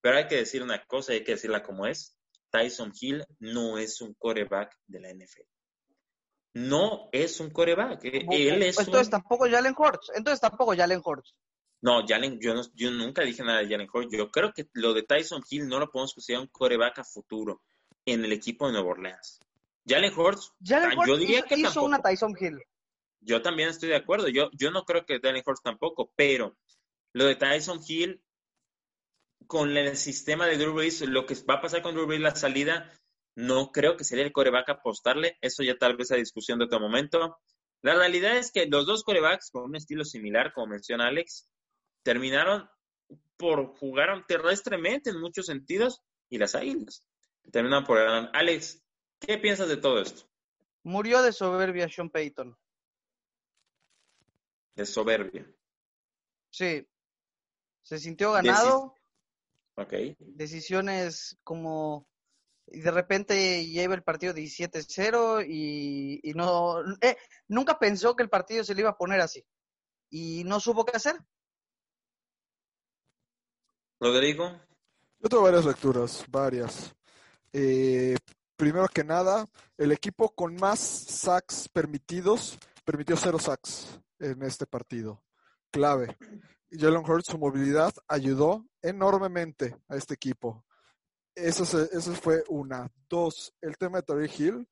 pero 0.01 0.19
hay 0.19 0.29
que 0.29 0.37
decir 0.37 0.63
una 0.63 0.85
cosa, 0.85 1.13
hay 1.13 1.25
que 1.25 1.33
decirla 1.33 1.65
como 1.65 1.87
es. 1.87 2.17
Tyson 2.51 2.93
Hill 2.99 3.25
no 3.41 3.79
es 3.79 4.01
un 4.01 4.15
coreback 4.15 4.73
de 4.87 5.01
la 5.01 5.13
NFL 5.13 5.58
no 6.59 7.09
es 7.13 7.41
un 7.41 7.51
coreback. 7.51 8.05
Eh, 8.05 8.27
él 8.31 8.63
es 8.63 8.79
entonces 8.79 9.11
tampoco 9.11 9.49
Jalen 9.49 9.75
Hurts. 9.77 10.11
Entonces 10.15 10.41
tampoco 10.41 10.75
Jalen 10.75 11.01
Hurts. 11.05 11.35
No, 11.81 12.05
Jalen, 12.07 12.41
yo, 12.41 12.55
yo 12.75 12.91
nunca 12.91 13.23
dije 13.23 13.45
nada 13.45 13.61
de 13.61 13.69
Jalen 13.69 13.89
Hurts. 13.93 14.11
Yo 14.11 14.31
creo 14.31 14.53
que 14.53 14.69
lo 14.73 14.93
de 14.93 15.05
Tyson 15.05 15.43
Hill 15.49 15.69
no 15.69 15.79
lo 15.79 15.91
podemos 15.91 16.15
considerar 16.15 16.43
un 16.43 16.49
coreback 16.49 16.99
a 16.99 17.05
futuro 17.05 17.63
en 18.05 18.25
el 18.25 18.33
equipo 18.33 18.67
de 18.67 18.73
Nueva 18.73 18.89
Orleans. 18.89 19.41
Jalen 19.87 20.13
Hurts, 20.19 20.53
Jalen 20.63 20.99
ah, 20.99 21.05
yo 21.07 21.17
diría 21.17 21.43
que 21.43 21.57
hizo 21.57 21.85
una 21.85 22.01
Tyson 22.01 22.35
Hill. 22.39 22.63
Yo 23.21 23.41
también 23.41 23.69
estoy 23.69 23.89
de 23.91 23.97
acuerdo. 23.97 24.29
Yo, 24.29 24.51
yo 24.53 24.71
no 24.71 24.85
creo 24.85 25.07
que 25.07 25.21
Jalen 25.21 25.43
Hurts 25.47 25.63
tampoco, 25.63 26.13
pero 26.17 26.57
lo 27.13 27.25
de 27.25 27.37
Tyson 27.37 27.81
Hill 27.87 28.21
con 29.47 29.77
el 29.77 29.97
sistema 29.97 30.47
de 30.47 30.59
Drew 30.59 30.75
Brees, 30.75 31.01
lo 31.03 31.25
que 31.25 31.35
va 31.49 31.55
a 31.55 31.61
pasar 31.61 31.83
con 31.83 31.95
Drew 31.95 32.07
Brees 32.07 32.21
la 32.21 32.35
salida, 32.35 32.93
no 33.39 33.71
creo 33.71 33.97
que 33.97 34.03
sería 34.03 34.25
el 34.25 34.33
coreback 34.33 34.69
apostarle. 34.71 35.39
Eso 35.41 35.63
ya 35.63 35.79
tal 35.79 35.97
vez 35.97 36.11
a 36.11 36.17
discusión 36.17 36.59
de 36.59 36.65
otro 36.65 36.81
momento. 36.81 37.39
La 37.83 37.95
realidad 37.95 38.37
es 38.37 38.51
que 38.51 38.67
los 38.67 38.85
dos 38.85 39.05
corebacks 39.05 39.53
con 39.53 39.63
un 39.63 39.77
estilo 39.77 40.05
similar, 40.05 40.53
como 40.53 40.67
menciona 40.67 41.07
Alex, 41.07 41.49
terminaron 42.03 42.69
por 43.37 43.77
jugar 43.79 44.27
terrestremente 44.27 45.11
en 45.11 45.21
muchos 45.21 45.47
sentidos 45.47 46.03
y 46.29 46.39
las 46.39 46.57
águilas 46.57 47.07
terminan 47.53 47.85
por 47.85 47.99
ganar. 47.99 48.29
Alex, 48.35 48.83
¿qué 49.21 49.39
piensas 49.39 49.69
de 49.69 49.77
todo 49.77 50.01
esto? 50.01 50.29
Murió 50.83 51.23
de 51.23 51.33
soberbia 51.33 51.89
Sean 51.89 52.11
Payton. 52.11 52.59
De 54.75 54.85
soberbia. 54.85 55.49
Sí. 56.51 56.85
Se 57.83 58.01
sintió 58.01 58.33
ganado. 58.33 58.97
ok. 59.77 59.93
Decisiones 60.19 61.39
como 61.45 62.09
y 62.71 62.81
de 62.81 62.91
repente 62.91 63.67
lleva 63.67 63.95
el 63.95 64.03
partido 64.03 64.35
17-0 64.35 65.45
y, 65.49 66.21
y, 66.23 66.35
no 66.35 66.81
eh, 67.01 67.17
nunca 67.49 67.79
pensó 67.79 68.15
que 68.15 68.23
el 68.23 68.29
partido 68.29 68.65
se 68.65 68.75
le 68.75 68.83
iba 68.83 68.91
a 68.91 68.97
poner 68.97 69.21
así 69.21 69.45
y 70.11 70.45
no 70.45 70.61
supo 70.61 70.85
qué 70.85 70.97
hacer. 70.97 71.17
Rodrigo. 74.01 74.61
Yo 75.19 75.29
tengo 75.29 75.43
varias 75.43 75.65
lecturas, 75.65 76.25
varias. 76.29 76.95
Eh, 77.53 78.17
primero 78.57 78.87
que 78.89 79.03
nada, 79.03 79.47
el 79.77 79.93
equipo 79.93 80.31
con 80.31 80.55
más 80.57 80.79
sacks 80.79 81.69
permitidos 81.69 82.59
permitió 82.85 83.17
cero 83.17 83.39
sacks 83.39 84.01
en 84.21 84.43
este 84.43 84.67
partido. 84.67 85.23
Clave. 85.71 86.17
Jalen 86.71 87.05
Hurts, 87.05 87.31
su 87.31 87.39
movilidad 87.39 87.93
ayudó 88.07 88.67
enormemente 88.83 89.77
a 89.89 89.97
este 89.97 90.15
equipo. 90.15 90.65
Eso, 91.39 91.63
eso 91.63 92.13
fue 92.15 92.43
una. 92.49 92.91
Dos, 93.09 93.55
el 93.61 93.77
tema 93.77 93.99
de 93.99 94.03
Terry 94.03 94.31
Hill. 94.37 94.69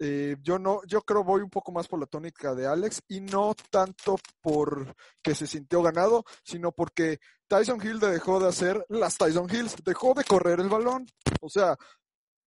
Eh, 0.00 0.36
yo 0.42 0.58
no, 0.58 0.80
yo 0.86 1.02
creo 1.02 1.24
voy 1.24 1.42
un 1.42 1.50
poco 1.50 1.72
más 1.72 1.88
por 1.88 1.98
la 1.98 2.06
tónica 2.06 2.54
de 2.54 2.66
Alex 2.66 3.02
y 3.08 3.20
no 3.20 3.54
tanto 3.70 4.16
por 4.40 4.94
que 5.22 5.34
se 5.34 5.46
sintió 5.46 5.82
ganado, 5.82 6.24
sino 6.44 6.70
porque 6.70 7.18
Tyson 7.48 7.80
Hill 7.84 7.98
dejó 7.98 8.38
de 8.38 8.48
hacer 8.48 8.84
las 8.88 9.16
Tyson 9.16 9.48
Hills, 9.50 9.76
dejó 9.84 10.14
de 10.14 10.24
correr 10.24 10.60
el 10.60 10.68
balón. 10.68 11.06
O 11.40 11.48
sea, 11.48 11.76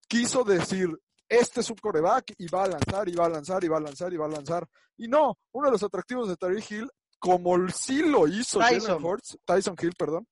quiso 0.08 0.44
decir, 0.44 0.90
este 1.28 1.62
es 1.62 1.70
un 1.70 1.78
coreback 1.78 2.34
y 2.38 2.48
va 2.48 2.66
a 2.66 2.68
lanzar, 2.68 3.08
y 3.10 3.16
va 3.16 3.26
a 3.26 3.30
lanzar, 3.30 3.64
y 3.64 3.68
va 3.68 3.78
a 3.78 3.82
lanzar, 3.82 4.14
y 4.14 4.18
va 4.18 4.26
a 4.26 4.30
lanzar. 4.30 4.68
Y 4.98 5.08
no, 5.08 5.38
uno 5.54 5.68
de 5.68 5.72
los 5.72 5.84
atractivos 5.84 6.30
de 6.30 6.36
Terry 6.36 6.64
Hill, 6.70 6.90
como 7.20 7.70
sí 7.70 8.02
lo 8.02 8.28
hizo 8.28 8.60
Tyson, 8.60 9.02
Tyson 9.46 9.76
Hill, 9.82 9.94
perdón, 9.98 10.28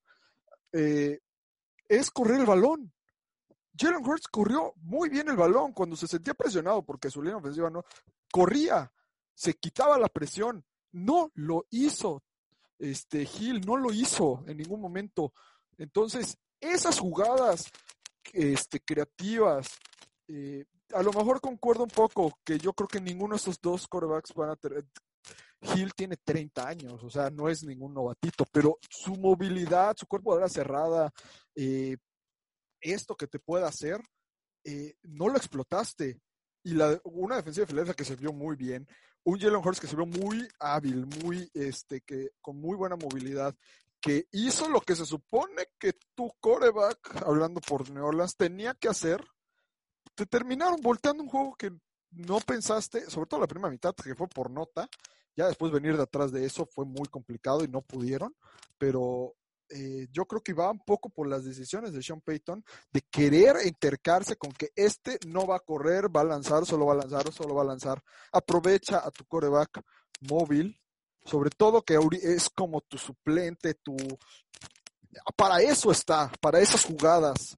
eh, 0.73 1.19
es 1.87 2.11
correr 2.11 2.41
el 2.41 2.45
balón. 2.45 2.93
Jalen 3.79 4.05
Hurts 4.05 4.27
corrió 4.27 4.73
muy 4.81 5.09
bien 5.09 5.29
el 5.29 5.37
balón 5.37 5.71
cuando 5.71 5.95
se 5.95 6.07
sentía 6.07 6.33
presionado 6.33 6.83
porque 6.83 7.09
su 7.09 7.21
línea 7.21 7.37
ofensiva 7.37 7.69
no 7.69 7.85
corría, 8.31 8.91
se 9.33 9.53
quitaba 9.53 9.97
la 9.97 10.09
presión. 10.09 10.65
No 10.91 11.31
lo 11.35 11.65
hizo. 11.69 12.23
Este 12.77 13.21
Hill 13.21 13.61
no 13.61 13.77
lo 13.77 13.93
hizo 13.93 14.43
en 14.47 14.57
ningún 14.57 14.81
momento. 14.81 15.33
Entonces, 15.77 16.37
esas 16.59 16.99
jugadas 16.99 17.71
este, 18.33 18.81
creativas, 18.81 19.69
eh, 20.27 20.65
a 20.93 21.01
lo 21.01 21.13
mejor 21.13 21.39
concuerdo 21.39 21.83
un 21.83 21.89
poco 21.89 22.37
que 22.43 22.57
yo 22.57 22.73
creo 22.73 22.87
que 22.87 22.99
ninguno 22.99 23.35
de 23.35 23.37
estos 23.37 23.61
dos 23.61 23.87
corebacks 23.87 24.33
van 24.33 24.49
a 24.49 24.55
tener. 24.55 24.85
Hill 25.61 25.93
tiene 25.93 26.15
30 26.15 26.67
años, 26.67 27.03
o 27.03 27.09
sea, 27.09 27.29
no 27.29 27.49
es 27.49 27.63
ningún 27.63 27.93
novatito, 27.93 28.45
pero 28.49 28.79
su 28.89 29.15
movilidad, 29.15 29.93
su 29.97 30.07
cuerpo 30.07 30.35
de 30.35 30.41
la 30.41 30.47
cerrada, 30.47 31.11
eh, 31.53 31.97
esto 32.81 33.15
que 33.15 33.27
te 33.27 33.39
puede 33.39 33.65
hacer, 33.65 34.01
eh, 34.63 34.95
no 35.03 35.29
lo 35.29 35.37
explotaste. 35.37 36.21
Y 36.63 36.73
la, 36.73 36.99
una 37.05 37.37
defensiva 37.37 37.63
de 37.63 37.69
Filadelfia 37.69 37.95
que 37.95 38.05
se 38.05 38.15
vio 38.15 38.33
muy 38.33 38.55
bien, 38.55 38.87
un 39.23 39.39
Jalen 39.39 39.61
Hurts 39.65 39.79
que 39.79 39.87
se 39.87 39.95
vio 39.95 40.05
muy 40.05 40.47
hábil, 40.59 41.05
muy, 41.23 41.49
este, 41.53 42.01
que, 42.01 42.31
con 42.41 42.59
muy 42.59 42.75
buena 42.75 42.95
movilidad, 42.95 43.55
que 44.01 44.27
hizo 44.31 44.69
lo 44.69 44.81
que 44.81 44.95
se 44.95 45.05
supone 45.05 45.67
que 45.77 45.93
tu 46.15 46.31
coreback, 46.39 47.23
hablando 47.25 47.61
por 47.61 47.89
New 47.89 48.05
Orleans, 48.05 48.35
tenía 48.35 48.73
que 48.73 48.87
hacer. 48.87 49.23
Te 50.15 50.25
terminaron 50.25 50.81
volteando 50.81 51.23
un 51.23 51.29
juego 51.29 51.55
que 51.55 51.71
no 52.11 52.39
pensaste, 52.39 53.09
sobre 53.09 53.27
todo 53.27 53.41
la 53.41 53.47
primera 53.47 53.71
mitad, 53.71 53.93
que 53.93 54.15
fue 54.15 54.27
por 54.27 54.49
nota. 54.49 54.89
Ya 55.35 55.47
después 55.47 55.71
venir 55.71 55.95
de 55.95 56.03
atrás 56.03 56.31
de 56.31 56.45
eso 56.45 56.65
fue 56.65 56.85
muy 56.85 57.07
complicado 57.07 57.63
y 57.63 57.67
no 57.67 57.81
pudieron, 57.81 58.35
pero 58.77 59.35
eh, 59.69 60.07
yo 60.11 60.25
creo 60.25 60.41
que 60.41 60.53
va 60.53 60.71
un 60.71 60.79
poco 60.79 61.09
por 61.09 61.27
las 61.27 61.43
decisiones 61.43 61.93
de 61.93 62.01
Sean 62.01 62.21
Payton 62.21 62.63
de 62.91 63.01
querer 63.01 63.57
entercarse 63.63 64.35
con 64.35 64.51
que 64.51 64.71
este 64.75 65.19
no 65.27 65.45
va 65.45 65.57
a 65.57 65.61
correr, 65.61 66.15
va 66.15 66.21
a 66.21 66.25
lanzar, 66.25 66.65
solo 66.65 66.87
va 66.87 66.93
a 66.93 66.97
lanzar, 66.97 67.31
solo 67.31 67.55
va 67.55 67.61
a 67.61 67.65
lanzar. 67.65 68.03
Aprovecha 68.31 68.99
a 69.05 69.11
tu 69.11 69.25
coreback 69.25 69.81
móvil, 70.21 70.79
sobre 71.25 71.49
todo 71.51 71.83
que 71.83 71.97
es 72.23 72.49
como 72.49 72.81
tu 72.81 72.97
suplente, 72.97 73.75
tu... 73.75 73.95
Para 75.35 75.61
eso 75.61 75.91
está, 75.91 76.31
para 76.39 76.59
esas 76.59 76.85
jugadas. 76.85 77.57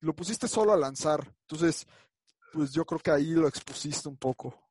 Lo 0.00 0.14
pusiste 0.14 0.48
solo 0.48 0.72
a 0.72 0.76
lanzar. 0.76 1.34
Entonces, 1.42 1.86
pues 2.52 2.72
yo 2.72 2.84
creo 2.84 3.00
que 3.00 3.10
ahí 3.10 3.30
lo 3.30 3.48
expusiste 3.48 4.08
un 4.08 4.16
poco. 4.16 4.65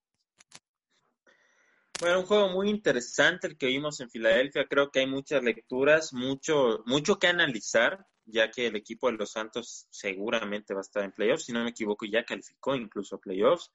Bueno, 2.01 2.19
un 2.19 2.25
juego 2.25 2.49
muy 2.49 2.69
interesante 2.69 3.47
el 3.47 3.57
que 3.57 3.67
vimos 3.67 4.01
en 4.01 4.09
Filadelfia. 4.09 4.67
Creo 4.67 4.91
que 4.91 4.99
hay 4.99 5.07
muchas 5.07 5.41
lecturas, 5.41 6.11
mucho, 6.11 6.83
mucho 6.85 7.17
que 7.17 7.27
analizar, 7.27 8.05
ya 8.25 8.51
que 8.51 8.67
el 8.67 8.75
equipo 8.75 9.09
de 9.09 9.17
los 9.17 9.31
Santos 9.31 9.87
seguramente 9.89 10.73
va 10.73 10.81
a 10.81 10.81
estar 10.81 11.03
en 11.03 11.13
playoffs. 11.13 11.45
Si 11.45 11.53
no 11.53 11.63
me 11.63 11.69
equivoco, 11.69 12.05
ya 12.05 12.25
calificó 12.25 12.75
incluso 12.75 13.17
playoffs. 13.17 13.71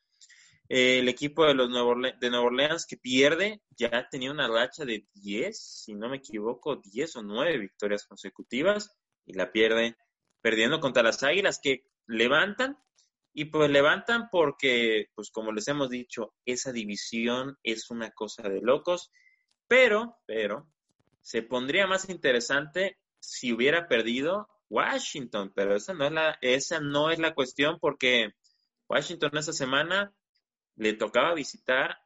Eh, 0.69 0.99
el 0.99 1.09
equipo 1.09 1.47
de 1.47 1.55
los 1.55 1.71
Nuevo 1.71 1.95
de 1.97 2.31
Nueva 2.31 2.45
Orleans 2.45 2.87
que 2.87 2.99
pierde 2.99 3.63
ya 3.71 4.07
tenía 4.09 4.31
una 4.31 4.47
racha 4.47 4.85
de 4.85 5.09
10, 5.15 5.59
si 5.59 5.95
no 5.95 6.11
me 6.11 6.19
equivoco, 6.19 6.77
10 6.77 7.17
o 7.17 7.23
9 7.23 7.59
victorias 7.59 8.07
consecutivas 8.07 8.97
y 9.25 9.33
la 9.33 9.51
pierde 9.51 9.97
perdiendo 10.43 10.79
contra 10.79 11.03
las 11.03 11.23
Águilas 11.23 11.59
que 11.61 11.87
levantan 12.07 12.79
y 13.33 13.47
pues 13.47 13.71
levantan 13.71 14.29
porque, 14.31 15.07
pues 15.15 15.31
como 15.31 15.53
les 15.53 15.69
hemos 15.69 15.91
dicho, 15.91 16.35
esa 16.45 16.73
división 16.73 17.57
es 17.63 17.91
una 17.91 18.11
cosa 18.11 18.49
de 18.49 18.61
locos, 18.61 19.11
pero, 19.69 20.17
pero, 20.27 20.67
se 21.21 21.43
pondría 21.43 21.87
más 21.87 22.09
interesante 22.09 22.99
si 23.21 23.53
hubiera 23.53 23.87
perdido 23.87 24.49
Washington, 24.69 25.53
pero 25.55 25.77
esa 25.77 25.95
no 25.95 26.07
es 26.07 26.13
la, 26.13 26.39
esa 26.41 26.81
no 26.81 27.11
es 27.11 27.19
la 27.19 27.35
cuestión 27.35 27.79
porque 27.81 28.31
Washington 28.89 29.37
esa 29.37 29.53
semana 29.53 30.13
le 30.77 30.95
tocaba 30.95 31.35
visitar, 31.35 31.99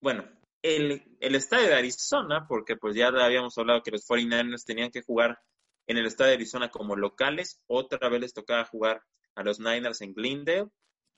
bueno, 0.00 0.28
el, 0.62 1.16
el 1.20 1.34
estadio 1.34 1.68
de 1.68 1.76
Arizona, 1.76 2.46
porque 2.48 2.76
pues 2.76 2.96
ya 2.96 3.08
habíamos 3.08 3.56
hablado 3.56 3.82
que 3.82 3.92
los 3.92 4.06
49ers 4.06 4.64
tenían 4.64 4.90
que 4.90 5.02
jugar 5.02 5.38
en 5.86 5.96
el 5.96 6.06
estadio 6.06 6.30
de 6.30 6.36
Arizona 6.36 6.68
como 6.70 6.96
locales, 6.96 7.60
otra 7.66 8.08
vez 8.08 8.20
les 8.20 8.34
tocaba 8.34 8.64
jugar 8.64 9.02
a 9.38 9.44
los 9.44 9.60
Niners 9.60 10.00
en 10.00 10.14
Glendale, 10.14 10.68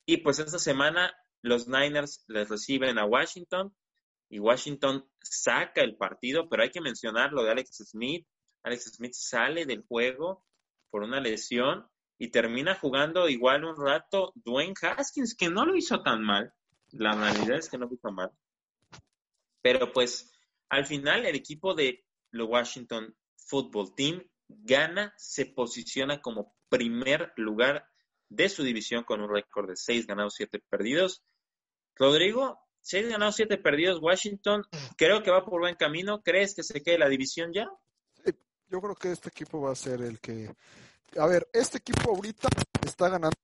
y 0.06 0.18
pues 0.18 0.38
esta 0.38 0.58
semana 0.58 1.12
los 1.42 1.68
Niners 1.68 2.24
les 2.28 2.48
reciben 2.48 2.98
a 2.98 3.06
Washington, 3.06 3.74
y 4.28 4.38
Washington 4.38 5.08
saca 5.20 5.80
el 5.80 5.96
partido, 5.96 6.48
pero 6.48 6.62
hay 6.62 6.70
que 6.70 6.80
mencionar 6.80 7.32
lo 7.32 7.42
de 7.42 7.50
Alex 7.50 7.78
Smith. 7.90 8.26
Alex 8.62 8.92
Smith 8.94 9.14
sale 9.14 9.66
del 9.66 9.82
juego 9.82 10.44
por 10.90 11.02
una 11.02 11.18
lesión 11.18 11.88
y 12.16 12.30
termina 12.30 12.76
jugando 12.76 13.28
igual 13.28 13.64
un 13.64 13.74
rato 13.76 14.32
Dwayne 14.36 14.74
Haskins, 14.80 15.34
que 15.34 15.48
no 15.48 15.64
lo 15.64 15.74
hizo 15.74 16.02
tan 16.02 16.22
mal. 16.22 16.52
La 16.92 17.12
realidad 17.12 17.58
es 17.58 17.68
que 17.68 17.78
no 17.78 17.86
lo 17.86 17.94
hizo 17.94 18.12
mal. 18.12 18.30
Pero 19.62 19.92
pues 19.92 20.30
al 20.68 20.86
final 20.86 21.26
el 21.26 21.34
equipo 21.34 21.74
de 21.74 22.04
los 22.30 22.48
Washington 22.48 23.16
Football 23.36 23.94
Team 23.96 24.22
gana, 24.46 25.12
se 25.16 25.46
posiciona 25.46 26.20
como 26.20 26.54
primer 26.68 27.32
lugar 27.36 27.89
de 28.30 28.48
su 28.48 28.62
división 28.62 29.04
con 29.04 29.20
un 29.20 29.28
récord 29.28 29.68
de 29.68 29.76
6 29.76 30.06
ganados, 30.06 30.34
7 30.36 30.62
perdidos. 30.70 31.22
Rodrigo, 31.96 32.58
6 32.80 33.10
ganados, 33.10 33.36
7 33.36 33.58
perdidos. 33.58 34.00
Washington, 34.00 34.62
creo 34.96 35.22
que 35.22 35.30
va 35.30 35.44
por 35.44 35.60
buen 35.60 35.74
camino. 35.74 36.22
¿Crees 36.22 36.54
que 36.54 36.62
se 36.62 36.82
quede 36.82 36.98
la 36.98 37.08
división 37.08 37.52
ya? 37.52 37.68
Yo 38.68 38.80
creo 38.80 38.94
que 38.94 39.10
este 39.10 39.28
equipo 39.28 39.60
va 39.60 39.72
a 39.72 39.76
ser 39.76 40.00
el 40.00 40.20
que... 40.20 40.54
A 41.18 41.26
ver, 41.26 41.48
este 41.52 41.78
equipo 41.78 42.10
ahorita 42.10 42.48
está 42.86 43.08
ganando 43.08 43.34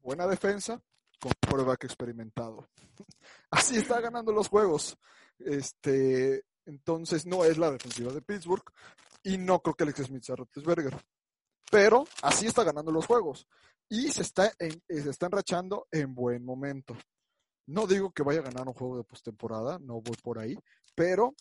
buena 0.00 0.26
defensa 0.26 0.82
con 1.20 1.32
quarterback 1.46 1.84
experimentado. 1.84 2.66
Así 3.50 3.76
está 3.76 4.00
ganando 4.00 4.32
los 4.32 4.48
juegos. 4.48 4.96
Este, 5.38 6.44
entonces 6.64 7.26
no 7.26 7.44
es 7.44 7.58
la 7.58 7.70
defensiva 7.70 8.10
de 8.12 8.22
Pittsburgh 8.22 8.64
y 9.22 9.36
no 9.36 9.60
creo 9.60 9.74
que 9.74 9.84
Alex 9.84 10.06
Smith 10.06 10.22
sea 10.22 10.36
Roethlisberger. 10.36 10.96
Pero 11.72 12.04
así 12.20 12.46
está 12.46 12.64
ganando 12.64 12.92
los 12.92 13.06
juegos 13.06 13.46
y 13.88 14.10
se 14.10 14.20
está, 14.20 14.52
eh, 14.58 14.78
se 14.88 15.08
está 15.08 15.24
enrachando 15.24 15.88
en 15.90 16.14
buen 16.14 16.44
momento. 16.44 16.94
No 17.66 17.86
digo 17.86 18.12
que 18.12 18.22
vaya 18.22 18.40
a 18.40 18.42
ganar 18.42 18.68
un 18.68 18.74
juego 18.74 18.98
de 18.98 19.04
postemporada, 19.04 19.78
no 19.78 20.02
voy 20.02 20.16
por 20.22 20.38
ahí, 20.38 20.54
pero 20.94 21.34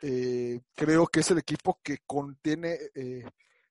eh, 0.00 0.58
creo 0.74 1.06
que 1.06 1.20
es 1.20 1.30
el 1.32 1.36
equipo 1.36 1.78
que 1.82 1.98
contiene, 2.06 2.78
eh, 2.94 3.28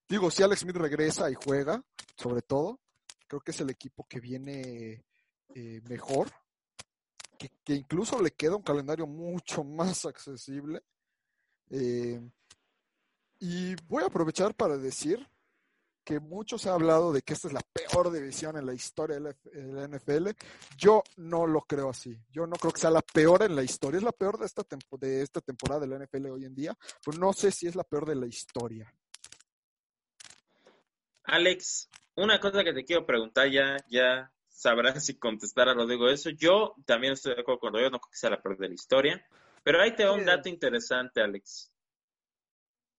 digo, 0.07 0.30
si 0.30 0.43
Alex 0.43 0.61
Smith 0.61 0.76
regresa 0.76 1.32
y 1.32 1.34
juega, 1.34 1.84
sobre 2.16 2.43
todo, 2.43 2.80
creo 3.28 3.41
que 3.41 3.49
es 3.49 3.61
el 3.61 3.72
equipo 3.72 4.05
que 4.07 4.20
viene 4.20 5.03
mejor, 5.89 6.30
que, 7.39 7.74
incluso 7.74 8.22
le 8.22 8.30
queda 8.30 8.55
un 8.55 8.61
calendario 8.61 9.07
mucho 9.07 9.64
más 9.64 10.05
accesible. 10.05 10.84
Y 13.39 13.76
voy 13.88 14.03
a 14.03 14.07
aprovechar 14.07 14.53
para 14.53 14.78
decir 14.78 15.28
que 16.04 16.20
mucho 16.20 16.58
se 16.58 16.70
ha 16.70 16.74
hablado 16.74 17.14
de 17.14 17.22
que 17.22 17.34
esta 17.34 17.47
es 17.47 17.54
la 17.54 17.62
peor 17.74 18.12
división 18.12 18.58
en 18.58 18.66
la 18.66 18.74
historia 18.74 19.16
de 19.16 19.22
la, 19.22 19.30
F- 19.32 19.49
de 19.49 19.74
la 19.74 19.88
NFL. 19.88 20.30
Yo 20.78 21.04
no 21.18 21.47
lo 21.47 21.62
creo 21.62 21.89
así. 21.89 22.18
Yo 22.30 22.45
no 22.45 22.56
creo 22.58 22.72
que 22.74 22.82
sea 22.82 22.91
la 22.91 23.01
peor 23.01 23.43
en 23.43 23.56
la 23.56 23.64
historia. 23.64 23.97
Es 23.97 24.04
la 24.04 24.12
peor 24.12 24.38
de 24.38 24.45
esta, 24.45 24.64
tempo- 24.64 24.97
de 24.97 25.22
esta 25.22 25.41
temporada 25.41 25.82
de 25.82 25.88
la 25.88 25.97
NFL 26.06 26.28
hoy 26.32 26.45
en 26.45 26.56
día, 26.56 26.78
pero 27.06 27.18
no 27.18 27.34
sé 27.34 27.51
si 27.51 27.68
es 27.68 27.76
la 27.76 27.84
peor 27.84 28.06
de 28.06 28.16
la 28.16 28.28
historia. 28.28 28.93
Alex, 31.26 31.89
una 32.16 32.39
cosa 32.39 32.64
que 32.64 32.74
te 32.74 32.84
quiero 32.84 33.06
preguntar, 33.06 33.49
ya, 33.49 33.78
ya 33.89 34.32
sabrás 34.49 35.04
si 35.06 35.18
contestar 35.18 35.70
a 35.70 35.74
Rodrigo 35.74 36.10
eso. 36.10 36.30
Yo 36.30 36.76
también 36.86 37.14
estoy 37.14 37.36
de 37.36 37.41
acuerdo 37.41 37.60
con 37.60 37.74
Rodrigo, 37.74 37.91
no 37.91 37.99
creo 37.99 38.12
que 38.12 38.18
sea 38.18 38.30
la 38.30 38.41
peor 38.41 38.58
de 38.58 38.68
la 38.68 38.74
historia. 38.74 39.26
Pero 39.64 39.82
ahí 39.82 39.95
te 39.95 40.06
va 40.06 40.12
un 40.14 40.26
dato 40.26 40.49
interesante, 40.49 41.22
Alex. 41.22 41.72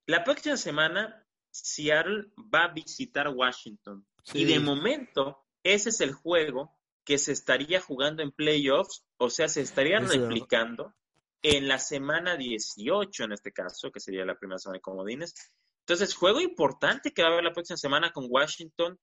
La 0.07 0.25
próxima 0.25 0.57
semana, 0.57 1.24
Seattle 1.55 2.27
va 2.53 2.65
a 2.65 2.73
visitar 2.73 3.29
Washington. 3.29 4.05
Y 4.33 4.45
de 4.45 4.59
momento, 4.59 5.45
ese 5.63 5.91
es 5.91 6.01
el 6.01 6.13
juego 6.13 6.77
que 7.05 7.19
se 7.19 7.33
estaría 7.33 7.81
jugando 7.81 8.23
en 8.23 8.33
playoffs, 8.33 9.07
o 9.19 9.31
sea, 9.31 9.49
se 9.49 9.61
estaría 9.61 10.01
replicando 10.01 10.95
en 11.43 11.69
la 11.69 11.79
semana 11.79 12.37
18, 12.37 13.25
en 13.25 13.33
este 13.33 13.53
caso, 13.53 13.93
que 13.93 14.01
sería 14.01 14.25
la 14.25 14.39
primera 14.39 14.59
semana 14.59 14.79
de 14.79 14.83
comodines. 14.83 15.35
Entonces, 15.81 16.15
juego 16.15 16.41
importante 16.41 17.13
que 17.13 17.23
va 17.23 17.29
a 17.29 17.33
haber 17.33 17.45
la 17.45 17.53
próxima 17.53 17.77
semana 17.77 18.11
con 18.11 18.27
Washington 18.29 18.99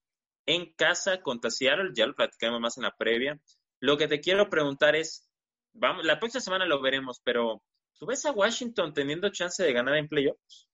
en 0.48 0.74
casa 0.74 1.22
contra 1.22 1.52
Seattle, 1.52 1.92
ya 1.94 2.08
lo 2.08 2.16
platicaremos 2.16 2.60
más 2.60 2.78
en 2.78 2.84
la 2.84 2.96
previa. 2.98 3.40
Lo 3.80 3.98
que 3.98 4.08
te 4.08 4.20
quiero 4.20 4.50
preguntar 4.50 4.96
es, 4.96 5.30
vamos, 5.74 6.04
la 6.04 6.20
próxima 6.20 6.42
semana 6.42 6.66
lo 6.66 6.82
veremos, 6.82 7.22
pero 7.24 7.64
¿tú 7.98 8.08
ves 8.08 8.26
a 8.26 8.32
Washington 8.32 8.94
teniendo 8.94 9.30
chance 9.30 9.64
de 9.64 9.72
ganar 9.72 9.96
en 9.96 10.08
playoffs? 10.08 10.71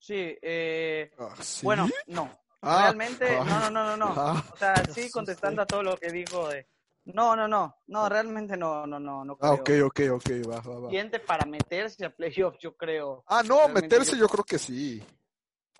Sí, 0.00 0.36
eh, 0.42 1.12
Ah, 1.18 1.34
¿sí? 1.40 1.64
bueno, 1.64 1.86
no. 2.06 2.30
Ah, 2.62 2.82
Realmente, 2.84 3.36
ah, 3.38 3.44
no, 3.44 3.60
no, 3.60 3.70
no, 3.70 3.96
no, 3.96 4.14
no. 4.14 4.20
ah, 4.20 4.44
O 4.52 4.56
sea, 4.56 4.74
sí, 4.94 5.10
contestando 5.10 5.62
a 5.62 5.66
todo 5.66 5.82
lo 5.82 5.96
que 5.96 6.10
dijo 6.10 6.48
de... 6.48 6.66
No, 7.04 7.34
no, 7.36 7.46
no, 7.48 7.74
no, 7.86 8.08
realmente 8.08 8.56
no, 8.56 8.86
no, 8.86 8.98
no, 8.98 9.24
no 9.24 9.38
Ah, 9.40 9.52
ok, 9.52 9.64
creo. 9.64 9.86
ok, 9.86 10.00
ok, 10.12 10.30
va, 10.48 10.60
va, 10.60 10.78
va. 10.80 10.88
Siguiente 10.90 11.18
para 11.20 11.44
meterse 11.46 12.04
a 12.04 12.10
playoffs, 12.10 12.58
yo 12.60 12.76
creo. 12.76 13.24
Ah, 13.26 13.42
no, 13.42 13.58
Realmente 13.60 13.82
meterse 13.88 14.12
yo- 14.12 14.22
yo 14.24 14.28
creo 14.28 14.44
que 14.44 14.58
sí. 14.58 15.02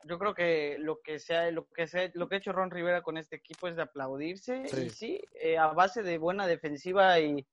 Yo 0.04 0.18
creo 0.18 0.34
que 0.34 0.76
lo 0.78 1.00
que 1.02 1.18
sea, 1.18 1.50
lo 1.50 1.68
que 1.68 1.86
sea, 1.86 2.10
lo 2.14 2.26
que 2.28 2.36
ha 2.36 2.38
hecho 2.38 2.52
Ron 2.52 2.70
Rivera 2.70 3.02
con 3.02 3.18
este 3.18 3.36
equipo 3.36 3.68
es 3.68 3.76
de 3.76 3.82
aplaudirse 3.82 4.66
Sí. 4.68 4.80
y 4.86 4.90
sí, 4.90 5.20
eh, 5.34 5.58
a 5.58 5.68
base 5.68 6.02
de 6.02 6.16
buena 6.16 6.46
defensiva 6.46 7.18
y 7.20 7.46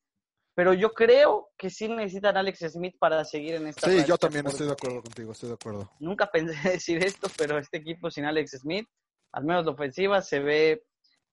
pero 0.57 0.73
yo 0.73 0.91
creo 0.91 1.51
que 1.55 1.69
sí 1.69 1.87
necesitan 1.87 2.35
a 2.35 2.39
Alex 2.39 2.65
Smith 2.71 2.95
para 2.97 3.23
seguir 3.23 3.53
en 3.53 3.67
esta 3.67 3.87
Sí, 3.87 4.03
yo 4.07 4.17
también 4.17 4.47
estoy 4.47 4.65
de 4.65 4.73
acuerdo 4.73 5.03
contigo, 5.03 5.31
estoy 5.31 5.49
de 5.49 5.55
acuerdo. 5.55 5.91
Nunca 5.99 6.25
pensé 6.31 6.69
decir 6.71 6.97
esto, 7.05 7.27
pero 7.37 7.59
este 7.59 7.77
equipo 7.77 8.09
sin 8.09 8.25
Alex 8.25 8.57
Smith, 8.61 8.87
al 9.33 9.45
menos 9.45 9.65
la 9.65 9.71
ofensiva 9.73 10.19
se 10.23 10.39
ve 10.39 10.83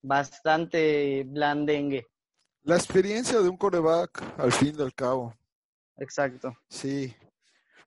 bastante 0.03 1.25
blandengue. 1.25 2.07
La 2.65 2.77
experiencia 2.77 3.41
de 3.41 3.49
un 3.49 3.57
coreback, 3.57 4.23
al 4.39 4.53
fin 4.53 4.77
del 4.77 4.95
cabo. 4.95 5.35
Exacto. 5.97 6.53
Sí, 6.69 7.15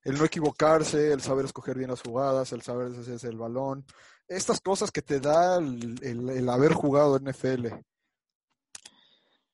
el 0.04 0.18
no 0.18 0.26
equivocarse, 0.26 1.12
el 1.14 1.22
saber 1.22 1.46
escoger 1.46 1.78
bien 1.78 1.92
las 1.92 2.02
jugadas, 2.02 2.52
el 2.52 2.64
saber 2.64 2.90
deshacerse 2.90 3.28
el 3.28 3.38
balón, 3.38 3.86
estas 4.28 4.60
cosas 4.60 4.90
que 4.92 5.04
te 5.04 5.20
da 5.20 5.58
el, 5.58 5.96
el- 6.02 6.30
el 6.30 6.50
haber 6.50 6.74
jugado 6.74 7.20
NFL. 7.20 7.68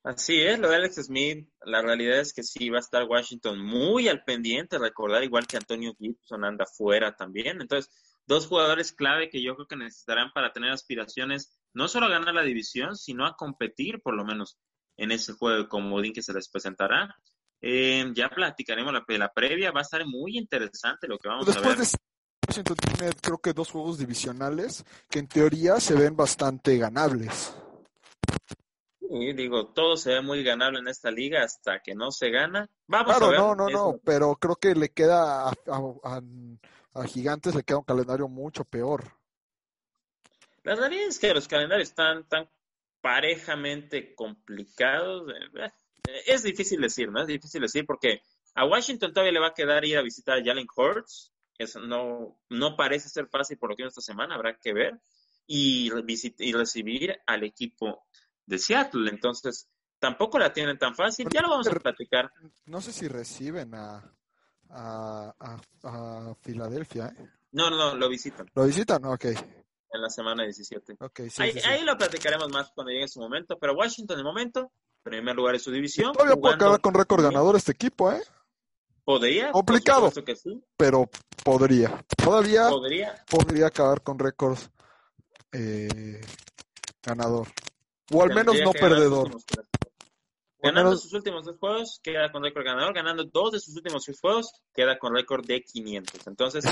Así 0.04 0.42
es, 0.42 0.60
lo 0.60 0.70
de 0.70 0.76
Alex 0.76 0.96
Smith, 1.06 1.48
la 1.62 1.82
realidad 1.82 2.20
es 2.20 2.34
que 2.34 2.44
sí 2.44 2.70
va 2.70 2.78
a 2.78 2.82
estar 2.82 3.06
Washington 3.06 3.58
muy 3.58 4.10
al 4.10 4.24
pendiente, 4.26 4.78
recordar 4.78 5.24
igual 5.24 5.48
que 5.48 5.56
Antonio 5.56 5.96
Gibson 5.98 6.44
anda 6.44 6.66
fuera 6.66 7.16
también. 7.16 7.62
Entonces, 7.62 7.90
dos 8.26 8.48
jugadores 8.48 8.92
clave 8.92 9.30
que 9.30 9.42
yo 9.42 9.56
creo 9.56 9.68
que 9.68 9.78
necesitarán 9.78 10.32
para 10.34 10.52
tener 10.52 10.72
aspiraciones 10.72 11.58
no 11.74 11.88
solo 11.88 12.08
a 12.08 12.10
ganar 12.10 12.34
la 12.34 12.44
división, 12.44 12.98
sino 12.98 13.26
a 13.26 13.38
competir 13.38 14.02
por 14.02 14.14
lo 14.14 14.26
menos 14.26 14.58
en 14.98 15.12
ese 15.12 15.32
juego 15.34 15.58
de 15.58 15.70
comodín 15.70 16.12
que 16.12 16.22
se 16.22 16.34
les 16.34 16.50
presentará. 16.50 17.16
Eh, 17.62 18.12
ya 18.14 18.28
platicaremos 18.28 18.92
la, 18.92 19.06
la 19.08 19.32
previa, 19.32 19.72
va 19.72 19.80
a 19.80 19.84
estar 19.84 20.06
muy 20.06 20.38
interesante 20.38 21.08
lo 21.08 21.18
que 21.18 21.30
vamos 21.30 21.48
a 21.48 21.52
Después 21.52 21.78
ver. 21.78 21.88
de 21.88 21.98
Washington 22.50 22.76
tiene 22.76 23.14
creo 23.22 23.38
que 23.38 23.54
dos 23.54 23.72
juegos 23.72 23.98
divisionales 23.98 24.84
que 25.10 25.20
en 25.20 25.28
teoría 25.28 25.80
se 25.80 25.96
ven 25.96 26.14
bastante 26.14 26.78
ganables. 26.78 27.56
Y 29.10 29.34
digo, 29.34 29.68
todo 29.68 29.98
se 29.98 30.14
ve 30.14 30.22
muy 30.22 30.44
ganable 30.44 30.80
en 30.80 30.88
esta 30.88 31.12
liga 31.12 31.44
hasta 31.44 31.82
que 31.82 31.94
no 31.94 32.12
se 32.12 32.30
gana. 32.30 32.70
Vamos 32.88 33.16
a 33.16 33.18
Claro, 33.20 33.32
ver. 33.32 33.40
no, 33.40 33.56
no, 33.56 33.68
Eso- 33.70 33.92
no, 33.94 34.00
pero 34.04 34.36
creo 34.36 34.56
que 34.56 34.74
le 34.76 34.90
queda 34.90 35.48
a, 35.48 35.50
a- 35.50 35.94
a- 36.04 36.22
a 37.02 37.04
Gigantes 37.06 37.54
le 37.56 37.64
queda 37.64 37.80
un 37.80 37.84
calendario 37.84 38.28
mucho 38.28 38.64
peor. 38.66 39.04
La 40.64 40.76
realidad 40.76 41.08
es 41.08 41.20
que 41.20 41.34
los 41.34 41.48
calendarios 41.48 41.90
están 41.90 42.28
tan 42.28 42.50
parejamente 43.02 44.16
complicados. 44.16 45.30
eh, 45.30 45.66
eh, 46.08 46.22
es 46.28 46.44
difícil 46.44 46.80
decir, 46.82 47.12
¿no? 47.12 47.22
Es 47.22 47.28
difícil 47.28 47.62
decir 47.62 47.86
porque 47.86 48.22
a 48.56 48.66
Washington 48.66 49.12
todavía 49.12 49.34
le 49.34 49.40
va 49.40 49.48
a 49.48 49.54
quedar 49.54 49.84
ir 49.86 49.98
a 49.98 50.02
visitar 50.02 50.38
a 50.38 50.44
Jalen 50.44 50.68
Hurts. 50.76 51.34
Eso 51.58 51.80
no, 51.82 52.40
no 52.50 52.76
parece 52.78 53.10
ser 53.10 53.28
fácil 53.28 53.58
por 53.58 53.70
lo 53.70 53.76
que 53.76 53.84
esta 53.84 54.02
semana, 54.02 54.36
habrá 54.36 54.58
que 54.58 54.74
ver. 54.74 55.00
Y, 55.46 55.92
y 56.40 56.54
recibir 56.54 57.20
al 57.28 57.44
equipo 57.44 58.06
de 58.46 58.60
Seattle. 58.60 59.10
Entonces, 59.10 59.68
tampoco 60.00 60.38
la 60.40 60.52
tienen 60.52 60.78
tan 60.78 60.96
fácil. 60.96 61.28
Ya 61.32 61.42
lo 61.42 61.50
vamos 61.50 61.68
a 61.68 61.72
platicar. 61.72 62.32
No 62.66 62.82
sé 62.82 62.92
si 62.92 63.08
reciben 63.08 63.74
a, 63.74 64.04
a, 64.70 65.34
a, 65.84 66.36
Filadelfia. 66.42 67.08
¿eh? 67.08 67.30
No, 67.52 67.70
no, 67.70 67.78
no, 67.78 67.96
lo 67.96 68.10
visitan. 68.10 68.50
¿Lo 68.54 68.66
visitan? 68.66 69.06
Ok. 69.06 69.26
En 69.26 70.02
la 70.02 70.10
semana 70.10 70.44
17. 70.44 70.98
Okay, 71.00 71.30
ahí, 71.38 71.84
lo 71.84 71.96
platicaremos 71.96 72.50
más 72.50 72.72
cuando 72.74 72.92
llegue 72.92 73.08
su 73.08 73.20
momento. 73.20 73.60
Pero 73.60 73.76
Washington, 73.76 74.18
de 74.18 74.24
momento, 74.24 74.72
primer 75.04 75.36
lugar 75.36 75.54
en 75.54 75.62
su 75.62 75.72
división. 75.72 76.14
todavía 76.14 76.36
puede 76.36 76.56
acabar 76.56 76.82
con 76.82 76.96
récord 76.96 77.22
ganador 77.22 77.56
este 77.56 77.74
equipo, 77.74 78.12
¿eh? 78.12 78.22
Podría. 79.06 79.52
Complicado. 79.52 80.12
Que 80.26 80.36
sí. 80.36 80.64
Pero 80.78 81.10
podría. 81.44 82.04
Todavía 82.24 82.70
podría, 82.70 83.24
podría 83.30 83.68
acabar 83.68 84.02
con 84.02 84.18
récord 84.18 84.58
eh, 85.52 86.22
ganador. 87.04 87.48
O 88.14 88.24
al 88.24 88.34
menos 88.34 88.56
no 88.64 88.72
perdedor. 88.72 89.32
Ganando 90.64 90.96
sus 90.96 91.12
últimos 91.12 91.44
dos 91.44 91.58
juegos, 91.58 92.00
queda 92.02 92.32
con 92.32 92.42
récord 92.42 92.64
ganador. 92.64 92.94
Ganando 92.94 93.26
dos 93.26 93.52
de 93.52 93.60
sus 93.60 93.76
últimos 93.76 94.06
seis 94.06 94.18
juegos, 94.22 94.54
queda 94.74 94.98
con 94.98 95.14
récord 95.14 95.46
de 95.46 95.62
500. 95.62 96.26
Entonces, 96.28 96.64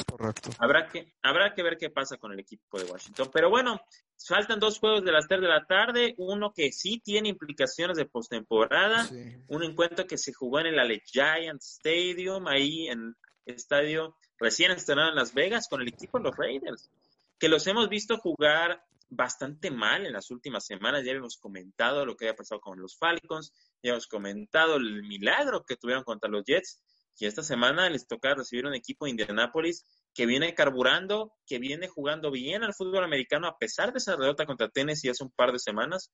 habrá 0.60 0.88
que 0.88 1.14
habrá 1.22 1.54
que 1.54 1.62
ver 1.62 1.78
qué 1.78 1.90
pasa 1.90 2.16
con 2.16 2.32
el 2.32 2.40
equipo 2.40 2.80
de 2.80 2.86
Washington. 2.86 3.30
Pero 3.34 3.50
bueno, 3.50 3.82
faltan 4.26 4.62
dos 4.62 4.80
juegos 4.80 5.04
de 5.04 5.12
las 5.12 5.28
3 5.28 5.42
de 5.42 5.48
la 5.50 5.66
tarde. 5.66 6.16
Uno 6.18 6.54
que 6.54 6.72
sí 6.72 7.02
tiene 7.04 7.28
implicaciones 7.28 7.98
de 7.98 8.06
postemporada. 8.06 9.10
Un 9.50 9.64
encuentro 9.64 10.08
que 10.08 10.18
se 10.18 10.32
jugó 10.32 10.62
en 10.62 10.68
el 10.68 10.80
Ale 10.80 11.02
Giant 11.06 11.62
Stadium, 11.62 12.48
ahí 12.48 12.88
en 12.88 13.14
el 13.46 13.56
estadio 13.56 14.16
recién 14.38 14.72
estrenado 14.72 15.10
en 15.10 15.16
Las 15.16 15.34
Vegas, 15.34 15.68
con 15.70 15.82
el 15.82 15.90
equipo 15.90 16.18
de 16.18 16.24
los 16.24 16.38
Raiders. 16.38 16.90
Que 17.38 17.50
los 17.50 17.68
hemos 17.68 17.90
visto 17.90 18.18
jugar 18.18 18.82
bastante 19.12 19.70
mal 19.70 20.06
en 20.06 20.14
las 20.14 20.32
últimas 20.32 20.66
semanas. 20.66 21.04
Ya 21.06 21.12
hemos 21.12 21.38
comentado 21.38 22.06
lo 22.06 22.16
que 22.16 22.26
había 22.26 22.36
pasado 22.36 22.60
con 22.60 22.80
los 22.80 22.98
Falcons, 22.98 23.54
ya 23.84 23.92
hemos 23.92 24.08
comentado 24.08 24.78
el 24.78 25.04
milagro 25.04 25.64
que 25.64 25.76
tuvieron 25.76 26.04
contra 26.04 26.30
los 26.30 26.44
Jets. 26.46 26.82
Y 27.20 27.28
esta 27.28 27.44
semana 27.44 27.90
les 27.90 28.08
toca 28.08 28.34
recibir 28.34 28.66
un 28.66 28.74
equipo 28.74 29.06
de 29.06 29.12
Indianapolis 29.12 29.86
que 30.14 30.26
viene 30.26 30.56
carburando, 30.56 31.34
que 31.46 31.60
viene 31.60 31.88
jugando 31.88 32.32
bien 32.32 32.64
al 32.64 32.74
fútbol 32.74 33.04
americano 33.04 33.48
a 33.48 33.58
pesar 33.58 33.92
de 33.92 34.00
esa 34.00 34.16
derrota 34.16 34.46
contra 34.46 34.70
Tennessee 34.70 35.10
hace 35.10 35.24
un 35.24 35.32
par 35.32 35.52
de 35.52 35.60
semanas, 35.60 36.12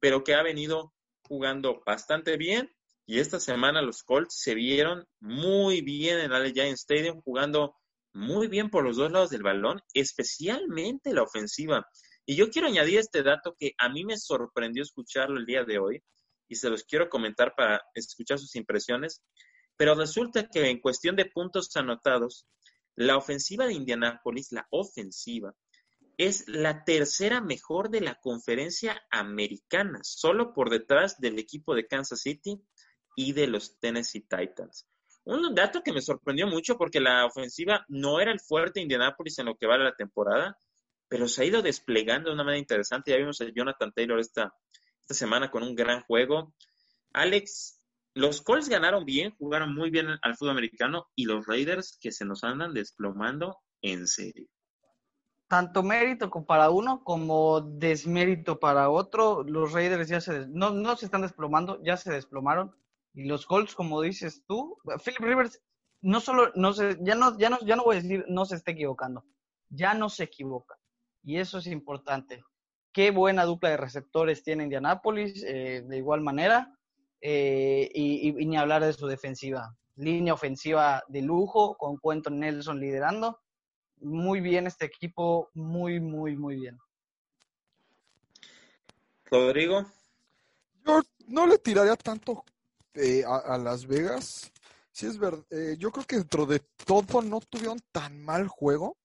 pero 0.00 0.22
que 0.24 0.34
ha 0.34 0.42
venido 0.42 0.92
jugando 1.22 1.82
bastante 1.86 2.36
bien. 2.36 2.70
Y 3.06 3.20
esta 3.20 3.40
semana 3.40 3.80
los 3.80 4.02
Colts 4.02 4.40
se 4.40 4.54
vieron 4.54 5.06
muy 5.20 5.80
bien 5.80 6.18
en 6.18 6.32
el 6.32 6.52
Giant 6.52 6.78
Stadium, 6.78 7.22
jugando 7.22 7.76
muy 8.12 8.48
bien 8.48 8.70
por 8.70 8.84
los 8.84 8.96
dos 8.96 9.10
lados 9.10 9.30
del 9.30 9.42
balón, 9.42 9.80
especialmente 9.94 11.12
la 11.12 11.22
ofensiva. 11.22 11.86
Y 12.30 12.36
yo 12.36 12.48
quiero 12.48 12.68
añadir 12.68 13.00
este 13.00 13.24
dato 13.24 13.56
que 13.58 13.74
a 13.76 13.88
mí 13.88 14.04
me 14.04 14.16
sorprendió 14.16 14.84
escucharlo 14.84 15.36
el 15.36 15.46
día 15.46 15.64
de 15.64 15.80
hoy 15.80 16.00
y 16.48 16.54
se 16.54 16.70
los 16.70 16.84
quiero 16.84 17.08
comentar 17.08 17.56
para 17.56 17.82
escuchar 17.92 18.38
sus 18.38 18.54
impresiones. 18.54 19.20
Pero 19.76 19.96
resulta 19.96 20.48
que 20.48 20.70
en 20.70 20.78
cuestión 20.78 21.16
de 21.16 21.24
puntos 21.24 21.74
anotados, 21.74 22.46
la 22.94 23.16
ofensiva 23.16 23.66
de 23.66 23.72
Indianápolis, 23.72 24.52
la 24.52 24.64
ofensiva, 24.70 25.56
es 26.18 26.46
la 26.46 26.84
tercera 26.84 27.40
mejor 27.40 27.90
de 27.90 28.00
la 28.00 28.14
conferencia 28.14 29.02
americana, 29.10 29.98
solo 30.04 30.54
por 30.54 30.70
detrás 30.70 31.18
del 31.18 31.36
equipo 31.36 31.74
de 31.74 31.88
Kansas 31.88 32.20
City 32.20 32.62
y 33.16 33.32
de 33.32 33.48
los 33.48 33.80
Tennessee 33.80 34.20
Titans. 34.20 34.86
Un 35.24 35.52
dato 35.52 35.82
que 35.82 35.92
me 35.92 36.00
sorprendió 36.00 36.46
mucho 36.46 36.78
porque 36.78 37.00
la 37.00 37.26
ofensiva 37.26 37.84
no 37.88 38.20
era 38.20 38.30
el 38.30 38.38
fuerte 38.38 38.78
de 38.78 38.82
Indianápolis 38.82 39.36
en 39.40 39.46
lo 39.46 39.56
que 39.56 39.66
vale 39.66 39.82
la 39.82 39.96
temporada, 39.96 40.56
pero 41.10 41.26
se 41.26 41.42
ha 41.42 41.44
ido 41.44 41.60
desplegando 41.60 42.30
de 42.30 42.34
una 42.34 42.44
manera 42.44 42.60
interesante. 42.60 43.10
Ya 43.10 43.16
vimos 43.16 43.40
a 43.40 43.46
Jonathan 43.52 43.92
Taylor 43.92 44.20
esta, 44.20 44.54
esta 45.00 45.14
semana 45.14 45.50
con 45.50 45.64
un 45.64 45.74
gran 45.74 46.02
juego. 46.02 46.54
Alex, 47.12 47.82
los 48.14 48.40
Colts 48.40 48.68
ganaron 48.68 49.04
bien, 49.04 49.34
jugaron 49.36 49.74
muy 49.74 49.90
bien 49.90 50.06
al 50.22 50.36
fútbol 50.36 50.52
americano 50.52 51.08
y 51.16 51.24
los 51.24 51.46
Raiders 51.46 51.98
que 52.00 52.12
se 52.12 52.24
nos 52.24 52.44
andan 52.44 52.72
desplomando 52.72 53.58
en 53.82 54.06
serio. 54.06 54.46
Tanto 55.48 55.82
mérito 55.82 56.30
para 56.46 56.70
uno 56.70 57.02
como 57.02 57.60
desmérito 57.60 58.60
para 58.60 58.88
otro. 58.88 59.42
Los 59.42 59.72
Raiders 59.72 60.08
ya 60.08 60.20
se 60.20 60.46
no, 60.46 60.70
no 60.70 60.96
se 60.96 61.06
están 61.06 61.22
desplomando, 61.22 61.82
ya 61.82 61.96
se 61.96 62.12
desplomaron. 62.12 62.72
Y 63.14 63.24
los 63.24 63.46
Colts, 63.46 63.74
como 63.74 64.00
dices 64.00 64.44
tú, 64.46 64.78
Philip 65.04 65.22
Rivers 65.22 65.60
no 66.02 66.20
solo 66.20 66.52
no 66.54 66.72
se, 66.72 66.96
ya 67.00 67.16
no, 67.16 67.36
ya 67.36 67.50
no, 67.50 67.58
ya 67.62 67.74
no 67.74 67.82
voy 67.82 67.96
a 67.96 68.00
decir 68.00 68.24
no 68.28 68.44
se 68.44 68.54
está 68.54 68.70
equivocando, 68.70 69.24
ya 69.70 69.92
no 69.92 70.08
se 70.08 70.22
equivoca 70.22 70.79
y 71.22 71.38
eso 71.38 71.58
es 71.58 71.66
importante. 71.66 72.42
Qué 72.92 73.10
buena 73.10 73.44
dupla 73.44 73.70
de 73.70 73.76
receptores 73.76 74.42
tiene 74.42 74.64
Indianapolis, 74.64 75.44
eh, 75.46 75.82
de 75.86 75.96
igual 75.96 76.22
manera, 76.22 76.76
eh, 77.20 77.90
y, 77.94 78.32
ni 78.32 78.56
hablar 78.56 78.84
de 78.84 78.92
su 78.92 79.06
defensiva. 79.06 79.76
Línea 79.96 80.34
ofensiva 80.34 81.02
de 81.08 81.22
lujo, 81.22 81.76
con 81.76 81.98
Cuento 81.98 82.30
Nelson 82.30 82.80
liderando. 82.80 83.38
Muy 84.00 84.40
bien 84.40 84.66
este 84.66 84.86
equipo, 84.86 85.50
muy, 85.54 86.00
muy, 86.00 86.36
muy 86.36 86.56
bien. 86.56 86.78
Rodrigo. 89.26 89.86
Yo 90.84 91.02
no 91.28 91.46
le 91.46 91.58
tiraría 91.58 91.94
tanto 91.94 92.44
eh, 92.94 93.22
a, 93.24 93.56
Las 93.58 93.86
Vegas. 93.86 94.50
Sí 94.90 95.06
es 95.06 95.16
verdad, 95.18 95.44
yo 95.78 95.92
creo 95.92 96.04
que 96.04 96.16
dentro 96.16 96.46
de 96.46 96.60
todo 96.84 97.22
no 97.22 97.40
tuvieron 97.40 97.78
tan 97.92 98.20
mal 98.22 98.48
juego. 98.48 98.96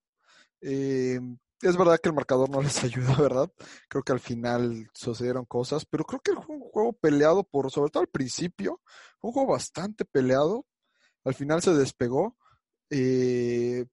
Eh, 0.61 1.19
es 1.61 1.77
verdad 1.77 1.99
que 2.01 2.09
el 2.09 2.15
marcador 2.15 2.49
no 2.49 2.61
les 2.61 2.83
ayuda, 2.83 3.15
¿verdad? 3.17 3.51
Creo 3.87 4.03
que 4.03 4.11
al 4.11 4.19
final 4.19 4.89
sucedieron 4.93 5.45
cosas, 5.45 5.85
pero 5.85 6.03
creo 6.03 6.19
que 6.21 6.33
fue 6.33 6.55
un 6.55 6.61
juego 6.61 6.93
peleado 6.93 7.43
por, 7.43 7.71
sobre 7.71 7.91
todo 7.91 8.01
al 8.01 8.09
principio, 8.09 8.81
un 9.21 9.31
juego 9.31 9.53
bastante 9.53 10.05
peleado. 10.05 10.65
Al 11.23 11.33
final 11.33 11.61
se 11.61 11.73
despegó. 11.73 12.37
Eh, 12.89 13.85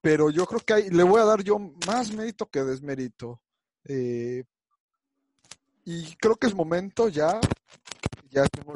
pero 0.00 0.30
yo 0.30 0.46
creo 0.46 0.60
que 0.60 0.90
le 0.90 1.02
voy 1.02 1.20
a 1.20 1.24
dar 1.24 1.42
yo 1.42 1.58
más 1.86 2.12
mérito 2.12 2.46
que 2.46 2.62
desmérito. 2.62 3.42
Eh, 3.84 4.44
y 5.84 6.14
creo 6.16 6.36
que 6.36 6.46
es 6.46 6.54
momento 6.54 7.08
ya, 7.08 7.40
ya 8.30 8.46
tengo 8.46 8.74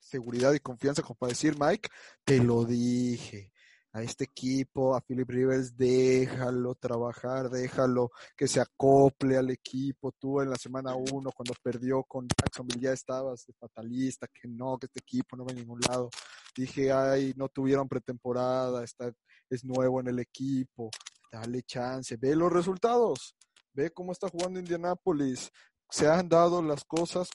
seguridad 0.00 0.52
y 0.54 0.60
confianza 0.60 1.02
como 1.02 1.14
para 1.14 1.30
decir, 1.30 1.56
Mike, 1.58 1.88
te 2.24 2.38
lo 2.38 2.64
dije 2.64 3.52
a 3.92 4.02
este 4.02 4.24
equipo, 4.24 4.94
a 4.94 5.00
Philip 5.00 5.28
Rivers, 5.28 5.76
déjalo 5.76 6.74
trabajar, 6.74 7.48
déjalo 7.48 8.10
que 8.36 8.46
se 8.46 8.60
acople 8.60 9.36
al 9.36 9.50
equipo. 9.50 10.12
Tú 10.12 10.40
en 10.40 10.50
la 10.50 10.56
semana 10.56 10.94
uno, 10.94 11.30
cuando 11.34 11.54
perdió 11.62 12.02
con 12.04 12.26
Jacksonville, 12.28 12.80
ya 12.80 12.92
estabas 12.92 13.46
fatalista, 13.58 14.26
que 14.28 14.48
no, 14.48 14.78
que 14.78 14.86
este 14.86 15.00
equipo 15.00 15.36
no 15.36 15.44
va 15.44 15.52
a 15.52 15.54
ningún 15.54 15.80
lado. 15.88 16.10
Dije, 16.54 16.92
ay, 16.92 17.32
no 17.36 17.48
tuvieron 17.48 17.88
pretemporada, 17.88 18.84
está, 18.84 19.10
es 19.48 19.64
nuevo 19.64 20.00
en 20.00 20.08
el 20.08 20.18
equipo, 20.18 20.90
dale 21.32 21.62
chance, 21.62 22.16
ve 22.16 22.36
los 22.36 22.52
resultados, 22.52 23.34
ve 23.72 23.90
cómo 23.90 24.12
está 24.12 24.28
jugando 24.28 24.58
Indianapolis. 24.58 25.50
Se 25.90 26.06
han 26.06 26.28
dado 26.28 26.60
las 26.62 26.84
cosas 26.84 27.28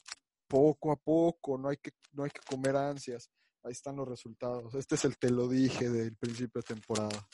poco 0.46 0.92
a 0.92 0.96
poco, 0.96 1.58
no 1.58 1.68
hay 1.68 1.76
que, 1.78 1.90
no 2.12 2.22
hay 2.22 2.30
que 2.30 2.40
comer 2.48 2.76
ansias 2.76 3.28
ahí 3.64 3.72
están 3.72 3.96
los 3.96 4.08
resultados. 4.08 4.74
Este 4.74 4.94
es 4.94 5.04
el 5.04 5.16
te 5.18 5.30
lo 5.30 5.48
dije 5.48 5.88
del 5.88 6.16
principio 6.16 6.60
de 6.60 6.74
temporada. 6.74 7.28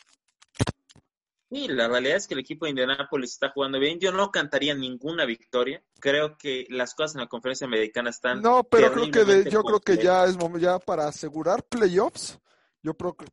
Sí, 1.51 1.66
la 1.66 1.89
realidad 1.89 2.16
es 2.16 2.28
que 2.28 2.35
el 2.35 2.41
equipo 2.41 2.64
de 2.64 2.70
Indianapolis 2.70 3.33
está 3.33 3.51
jugando 3.51 3.81
bien. 3.81 3.99
Yo 3.99 4.12
no 4.12 4.31
cantaría 4.31 4.72
ninguna 4.72 5.24
victoria. 5.24 5.83
Creo 5.99 6.39
que 6.39 6.64
las 6.70 6.95
cosas 6.95 7.16
en 7.16 7.22
la 7.22 7.26
conferencia 7.26 7.66
americana 7.66 8.11
están. 8.11 8.41
No, 8.41 8.62
pero 8.62 8.93
creo 8.93 9.11
que 9.11 9.51
yo 9.51 9.64
creo 9.64 9.81
que 9.81 9.97
ya 9.97 10.24
es 10.26 10.37
ya 10.61 10.78
para 10.78 11.09
asegurar 11.09 11.64
playoffs. 11.64 12.39
Yo 12.83 12.95
creo 12.95 13.14
que 13.14 13.26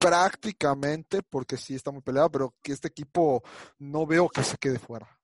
prácticamente, 0.00 1.22
porque 1.22 1.56
sí 1.56 1.76
está 1.76 1.92
muy 1.92 2.02
peleado, 2.02 2.32
pero 2.32 2.54
que 2.62 2.72
este 2.72 2.88
equipo 2.88 3.44
no 3.78 4.06
veo 4.06 4.28
que 4.28 4.42
se 4.42 4.58
quede 4.58 4.80
fuera. 4.80 5.19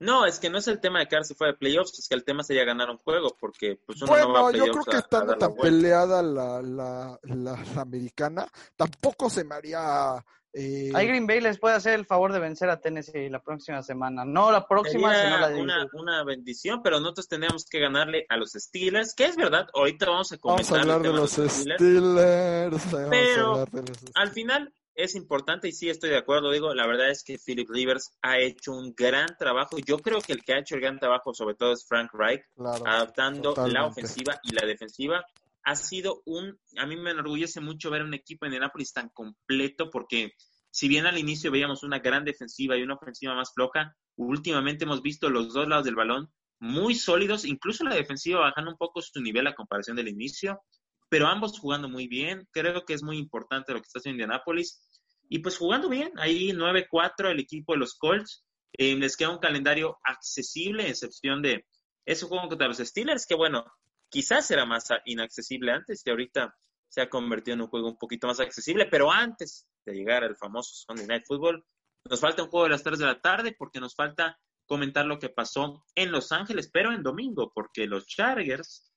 No, 0.00 0.26
es 0.26 0.38
que 0.38 0.48
no 0.48 0.58
es 0.58 0.68
el 0.68 0.80
tema 0.80 1.00
de 1.00 1.08
quedarse 1.08 1.34
fuera 1.34 1.52
de 1.52 1.58
playoffs, 1.58 1.98
es 1.98 2.08
que 2.08 2.14
el 2.14 2.24
tema 2.24 2.44
sería 2.44 2.64
ganar 2.64 2.88
un 2.88 2.98
juego, 2.98 3.36
porque 3.38 3.80
pues 3.84 4.00
uno 4.02 4.12
bueno, 4.12 4.28
no 4.28 4.32
va 4.34 4.48
a 4.48 4.52
yo 4.52 4.66
creo 4.66 4.84
que 4.84 4.96
estando 4.98 5.36
tan 5.36 5.54
peleada 5.56 6.22
la, 6.22 6.62
la, 6.62 7.18
la, 7.22 7.64
americana, 7.80 8.46
tampoco 8.76 9.28
se 9.28 9.44
me 9.44 9.56
haría... 9.56 10.24
Eh... 10.52 10.90
Ahí 10.94 11.08
Green 11.08 11.26
Bay 11.26 11.40
les 11.40 11.58
puede 11.58 11.74
hacer 11.74 11.94
el 11.94 12.06
favor 12.06 12.32
de 12.32 12.38
vencer 12.38 12.70
a 12.70 12.80
Tennessee 12.80 13.28
la 13.28 13.42
próxima 13.42 13.82
semana. 13.82 14.24
No 14.24 14.50
la 14.50 14.66
próxima, 14.66 15.14
sino 15.14 15.38
la 15.38 15.48
de 15.48 15.60
una, 15.60 15.86
una 15.92 16.24
bendición, 16.24 16.80
pero 16.82 17.00
nosotros 17.00 17.28
tenemos 17.28 17.66
que 17.66 17.80
ganarle 17.80 18.24
a 18.28 18.36
los 18.36 18.52
Steelers, 18.52 19.14
que 19.14 19.26
es 19.26 19.36
verdad, 19.36 19.66
ahorita 19.74 20.06
vamos 20.06 20.32
a 20.32 20.38
comentar 20.38 20.64
vamos 20.64 20.88
a 20.88 20.94
hablar 20.94 21.12
de 21.12 21.18
los 21.18 21.32
Steelers. 21.32 22.82
pero 23.10 23.66
al 24.14 24.30
final 24.30 24.72
es 24.98 25.14
importante 25.14 25.68
y 25.68 25.72
sí 25.72 25.88
estoy 25.88 26.10
de 26.10 26.16
acuerdo, 26.16 26.50
digo, 26.50 26.74
la 26.74 26.84
verdad 26.84 27.08
es 27.08 27.22
que 27.22 27.38
Philip 27.38 27.70
Rivers 27.70 28.10
ha 28.20 28.40
hecho 28.40 28.72
un 28.72 28.92
gran 28.96 29.28
trabajo. 29.38 29.78
Yo 29.78 29.98
creo 29.98 30.20
que 30.20 30.32
el 30.32 30.42
que 30.42 30.54
ha 30.54 30.58
hecho 30.58 30.74
el 30.74 30.80
gran 30.80 30.98
trabajo 30.98 31.32
sobre 31.32 31.54
todo 31.54 31.72
es 31.72 31.86
Frank 31.86 32.10
Reich, 32.12 32.42
adaptando 32.84 33.54
la 33.68 33.86
ofensiva 33.86 34.40
y 34.42 34.52
la 34.52 34.66
defensiva. 34.66 35.24
Ha 35.62 35.76
sido 35.76 36.22
un, 36.26 36.58
a 36.76 36.86
mí 36.86 36.96
me 36.96 37.12
enorgullece 37.12 37.60
mucho 37.60 37.90
ver 37.90 38.02
un 38.02 38.12
equipo 38.12 38.46
en 38.46 38.58
Nápoles 38.58 38.92
tan 38.92 39.08
completo 39.10 39.88
porque 39.88 40.32
si 40.68 40.88
bien 40.88 41.06
al 41.06 41.16
inicio 41.16 41.52
veíamos 41.52 41.84
una 41.84 42.00
gran 42.00 42.24
defensiva 42.24 42.76
y 42.76 42.82
una 42.82 42.94
ofensiva 42.94 43.36
más 43.36 43.52
floja, 43.54 43.94
últimamente 44.16 44.82
hemos 44.82 45.00
visto 45.00 45.30
los 45.30 45.54
dos 45.54 45.68
lados 45.68 45.84
del 45.84 45.94
balón 45.94 46.28
muy 46.58 46.96
sólidos, 46.96 47.44
incluso 47.44 47.84
la 47.84 47.94
defensiva 47.94 48.40
bajando 48.40 48.72
un 48.72 48.76
poco 48.76 49.00
su 49.00 49.20
nivel 49.20 49.46
a 49.46 49.54
comparación 49.54 49.96
del 49.96 50.08
inicio 50.08 50.60
pero 51.08 51.26
ambos 51.26 51.58
jugando 51.58 51.88
muy 51.88 52.06
bien. 52.06 52.46
Creo 52.52 52.84
que 52.84 52.94
es 52.94 53.02
muy 53.02 53.18
importante 53.18 53.72
lo 53.72 53.80
que 53.80 53.86
está 53.86 53.98
haciendo 53.98 54.22
Indianapolis. 54.22 54.82
Y 55.28 55.40
pues 55.40 55.58
jugando 55.58 55.88
bien, 55.88 56.12
ahí 56.16 56.50
9-4 56.50 57.30
el 57.30 57.40
equipo 57.40 57.72
de 57.72 57.78
los 57.78 57.94
Colts. 57.94 58.44
Eh, 58.72 58.96
les 58.96 59.16
queda 59.16 59.30
un 59.30 59.38
calendario 59.38 59.98
accesible, 60.04 60.88
excepción 60.88 61.42
de 61.42 61.66
ese 62.04 62.26
juego 62.26 62.48
contra 62.48 62.68
los 62.68 62.78
Steelers, 62.78 63.26
que 63.26 63.34
bueno, 63.34 63.64
quizás 64.08 64.50
era 64.50 64.64
más 64.64 64.88
inaccesible 65.04 65.72
antes 65.72 66.02
y 66.04 66.10
ahorita 66.10 66.54
se 66.88 67.02
ha 67.02 67.08
convertido 67.08 67.54
en 67.54 67.62
un 67.62 67.68
juego 67.68 67.88
un 67.88 67.98
poquito 67.98 68.26
más 68.26 68.40
accesible, 68.40 68.86
pero 68.86 69.12
antes 69.12 69.66
de 69.84 69.94
llegar 69.94 70.24
al 70.24 70.36
famoso 70.36 70.74
Sunday 70.74 71.06
Night 71.06 71.24
Football, 71.26 71.64
nos 72.04 72.20
falta 72.20 72.42
un 72.42 72.48
juego 72.48 72.64
de 72.64 72.70
las 72.70 72.82
3 72.82 72.98
de 72.98 73.06
la 73.06 73.20
tarde 73.20 73.54
porque 73.58 73.80
nos 73.80 73.94
falta 73.94 74.38
comentar 74.66 75.06
lo 75.06 75.18
que 75.18 75.28
pasó 75.28 75.84
en 75.94 76.12
Los 76.12 76.32
Ángeles, 76.32 76.70
pero 76.72 76.92
en 76.92 77.02
domingo, 77.02 77.52
porque 77.54 77.86
los 77.86 78.06
Chargers 78.06 78.90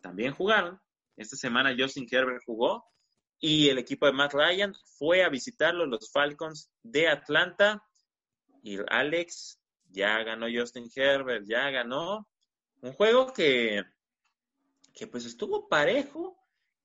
también 0.00 0.32
jugaron 0.32 0.80
esta 1.16 1.36
semana 1.36 1.74
Justin 1.76 2.06
Herbert 2.10 2.42
jugó 2.44 2.84
y 3.38 3.68
el 3.68 3.78
equipo 3.78 4.06
de 4.06 4.12
Matt 4.12 4.32
Ryan 4.32 4.74
fue 4.98 5.22
a 5.22 5.28
visitarlo, 5.28 5.86
los 5.86 6.10
Falcons 6.10 6.70
de 6.82 7.08
Atlanta. 7.08 7.82
Y 8.62 8.78
Alex, 8.88 9.60
ya 9.90 10.22
ganó 10.22 10.46
Justin 10.52 10.90
Herbert, 10.94 11.44
ya 11.46 11.70
ganó. 11.70 12.28
Un 12.80 12.92
juego 12.92 13.32
que, 13.32 13.82
que 14.94 15.06
pues 15.06 15.26
estuvo 15.26 15.68
parejo. 15.68 16.36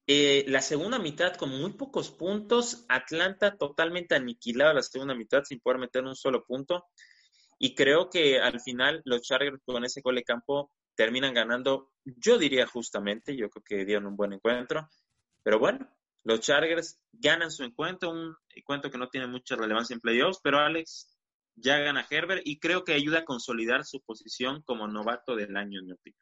Eh, 0.08 0.44
la 0.48 0.62
segunda 0.62 1.00
mitad 1.00 1.36
con 1.36 1.50
muy 1.50 1.74
pocos 1.74 2.12
puntos. 2.12 2.86
Atlanta 2.90 3.58
totalmente 3.58 4.16
aniquilado 4.16 4.74
la 4.74 4.84
segunda 4.84 5.16
mitad 5.16 5.44
sin 5.44 5.60
poder 5.60 5.80
meter 5.80 6.04
un 6.04 6.16
solo 6.16 6.44
punto. 6.44 6.86
Y 7.58 7.76
creo 7.76 8.10
que 8.10 8.40
al 8.40 8.60
final 8.60 9.02
los 9.06 9.22
Chargers 9.22 9.62
con 9.64 9.86
ese 9.86 10.02
gol 10.02 10.16
de 10.16 10.24
campo 10.24 10.72
terminan 10.96 11.34
ganando, 11.34 11.92
yo 12.04 12.38
diría 12.38 12.68
justamente, 12.68 13.36
yo 13.36 13.50
creo 13.50 13.64
que 13.64 13.86
dieron 13.86 14.08
un 14.08 14.16
buen 14.16 14.34
encuentro, 14.34 14.90
pero 15.44 15.60
bueno, 15.60 15.88
los 16.24 16.40
Chargers 16.40 17.00
ganan 17.12 17.52
su 17.52 17.64
encuentro, 17.64 18.12
un 18.12 18.36
encuentro 18.56 18.92
que 18.92 18.98
no 18.98 19.10
tiene 19.10 19.28
mucha 19.28 19.56
relevancia 19.56 19.94
en 19.94 20.02
playoffs, 20.02 20.40
pero 20.44 20.60
Alex 20.60 21.18
ya 21.56 21.80
gana 21.80 22.06
Herbert 22.10 22.42
y 22.46 22.60
creo 22.60 22.84
que 22.84 22.94
ayuda 22.94 23.20
a 23.20 23.26
consolidar 23.26 23.86
su 23.86 24.02
posición 24.02 24.62
como 24.64 24.88
novato 24.88 25.36
del 25.36 25.56
año, 25.58 25.80
en 25.80 25.88
mi 25.88 25.92
opinión. 25.94 26.22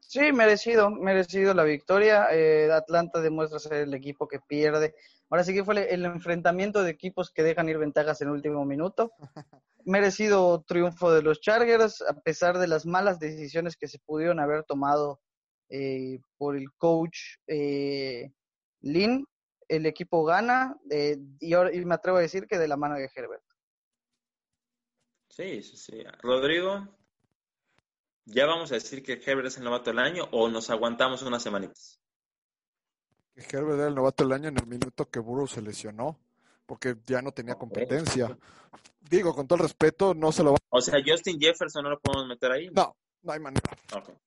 Sí, 0.00 0.32
merecido, 0.32 0.90
merecido 0.90 1.54
la 1.54 1.64
victoria. 1.64 2.28
Eh, 2.30 2.70
Atlanta 2.70 3.20
demuestra 3.20 3.58
ser 3.58 3.74
el 3.74 3.94
equipo 3.94 4.28
que 4.28 4.38
pierde. 4.38 4.94
Ahora 5.30 5.44
sí 5.44 5.54
que 5.54 5.64
fue 5.64 5.92
el 5.92 6.04
enfrentamiento 6.04 6.82
de 6.82 6.90
equipos 6.90 7.30
que 7.30 7.42
dejan 7.42 7.68
ir 7.68 7.78
ventajas 7.78 8.20
en 8.20 8.28
el 8.28 8.34
último 8.34 8.64
minuto. 8.64 9.12
merecido 9.84 10.62
triunfo 10.66 11.12
de 11.12 11.22
los 11.22 11.40
Chargers, 11.40 12.02
a 12.02 12.14
pesar 12.20 12.58
de 12.58 12.68
las 12.68 12.86
malas 12.86 13.18
decisiones 13.18 13.76
que 13.76 13.88
se 13.88 13.98
pudieron 13.98 14.40
haber 14.40 14.64
tomado 14.64 15.20
eh, 15.68 16.20
por 16.36 16.56
el 16.56 16.70
coach 16.76 17.18
eh, 17.46 18.30
Lynn. 18.84 19.26
El 19.66 19.86
equipo 19.86 20.24
gana 20.24 20.76
eh, 20.90 21.16
y, 21.40 21.54
y, 21.54 21.84
me 21.86 21.94
atrevo 21.94 22.18
a 22.18 22.20
decir 22.20 22.46
que 22.46 22.58
de 22.58 22.68
la 22.68 22.76
mano 22.76 22.96
de 22.96 23.10
Herbert. 23.14 23.42
Sí, 25.30 25.62
sí, 25.62 25.76
sí. 25.78 26.04
Rodrigo, 26.22 26.86
¿ya 28.26 28.44
vamos 28.44 28.70
a 28.72 28.74
decir 28.74 29.02
que 29.02 29.14
Herbert 29.14 29.48
es 29.48 29.56
el 29.56 29.64
novato 29.64 29.90
del 29.90 30.00
año 30.00 30.28
o 30.32 30.48
nos 30.48 30.68
aguantamos 30.68 31.22
unas 31.22 31.42
semanitas? 31.42 31.98
Que 33.34 33.56
Herbert 33.56 33.78
era 33.78 33.88
el 33.88 33.94
novato 33.94 34.22
del 34.22 34.34
año 34.34 34.48
en 34.50 34.58
el 34.58 34.66
minuto 34.66 35.08
que 35.08 35.18
Burrow 35.18 35.46
se 35.46 35.62
lesionó 35.62 36.18
porque 36.66 36.96
ya 37.06 37.22
no 37.22 37.32
tenía 37.32 37.54
competencia. 37.54 38.36
Digo, 39.00 39.34
con 39.34 39.46
todo 39.46 39.56
el 39.56 39.62
respeto, 39.64 40.14
no 40.14 40.30
se 40.30 40.42
lo 40.42 40.52
va 40.52 40.58
O 40.68 40.80
sea, 40.80 40.98
Justin 41.04 41.40
Jefferson 41.40 41.82
no 41.84 41.90
lo 41.90 42.00
podemos 42.00 42.28
meter 42.28 42.52
ahí. 42.52 42.68
No, 42.70 42.94
no 43.22 43.32
hay 43.32 43.40
manera. 43.40 43.70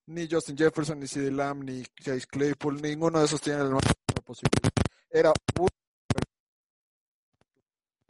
Ni 0.07 0.27
Justin 0.29 0.57
Jefferson, 0.57 0.99
ni 0.99 1.07
CD 1.07 1.31
Lamb, 1.31 1.63
ni 1.63 1.83
Chase 2.01 2.27
Claypool, 2.27 2.81
ninguno 2.81 3.19
de 3.19 3.25
esos 3.25 3.39
tiene 3.39 3.61
el 3.61 3.69
más 3.69 3.83
posible. 4.28 4.69
Era 5.09 5.32
un... 5.59 5.67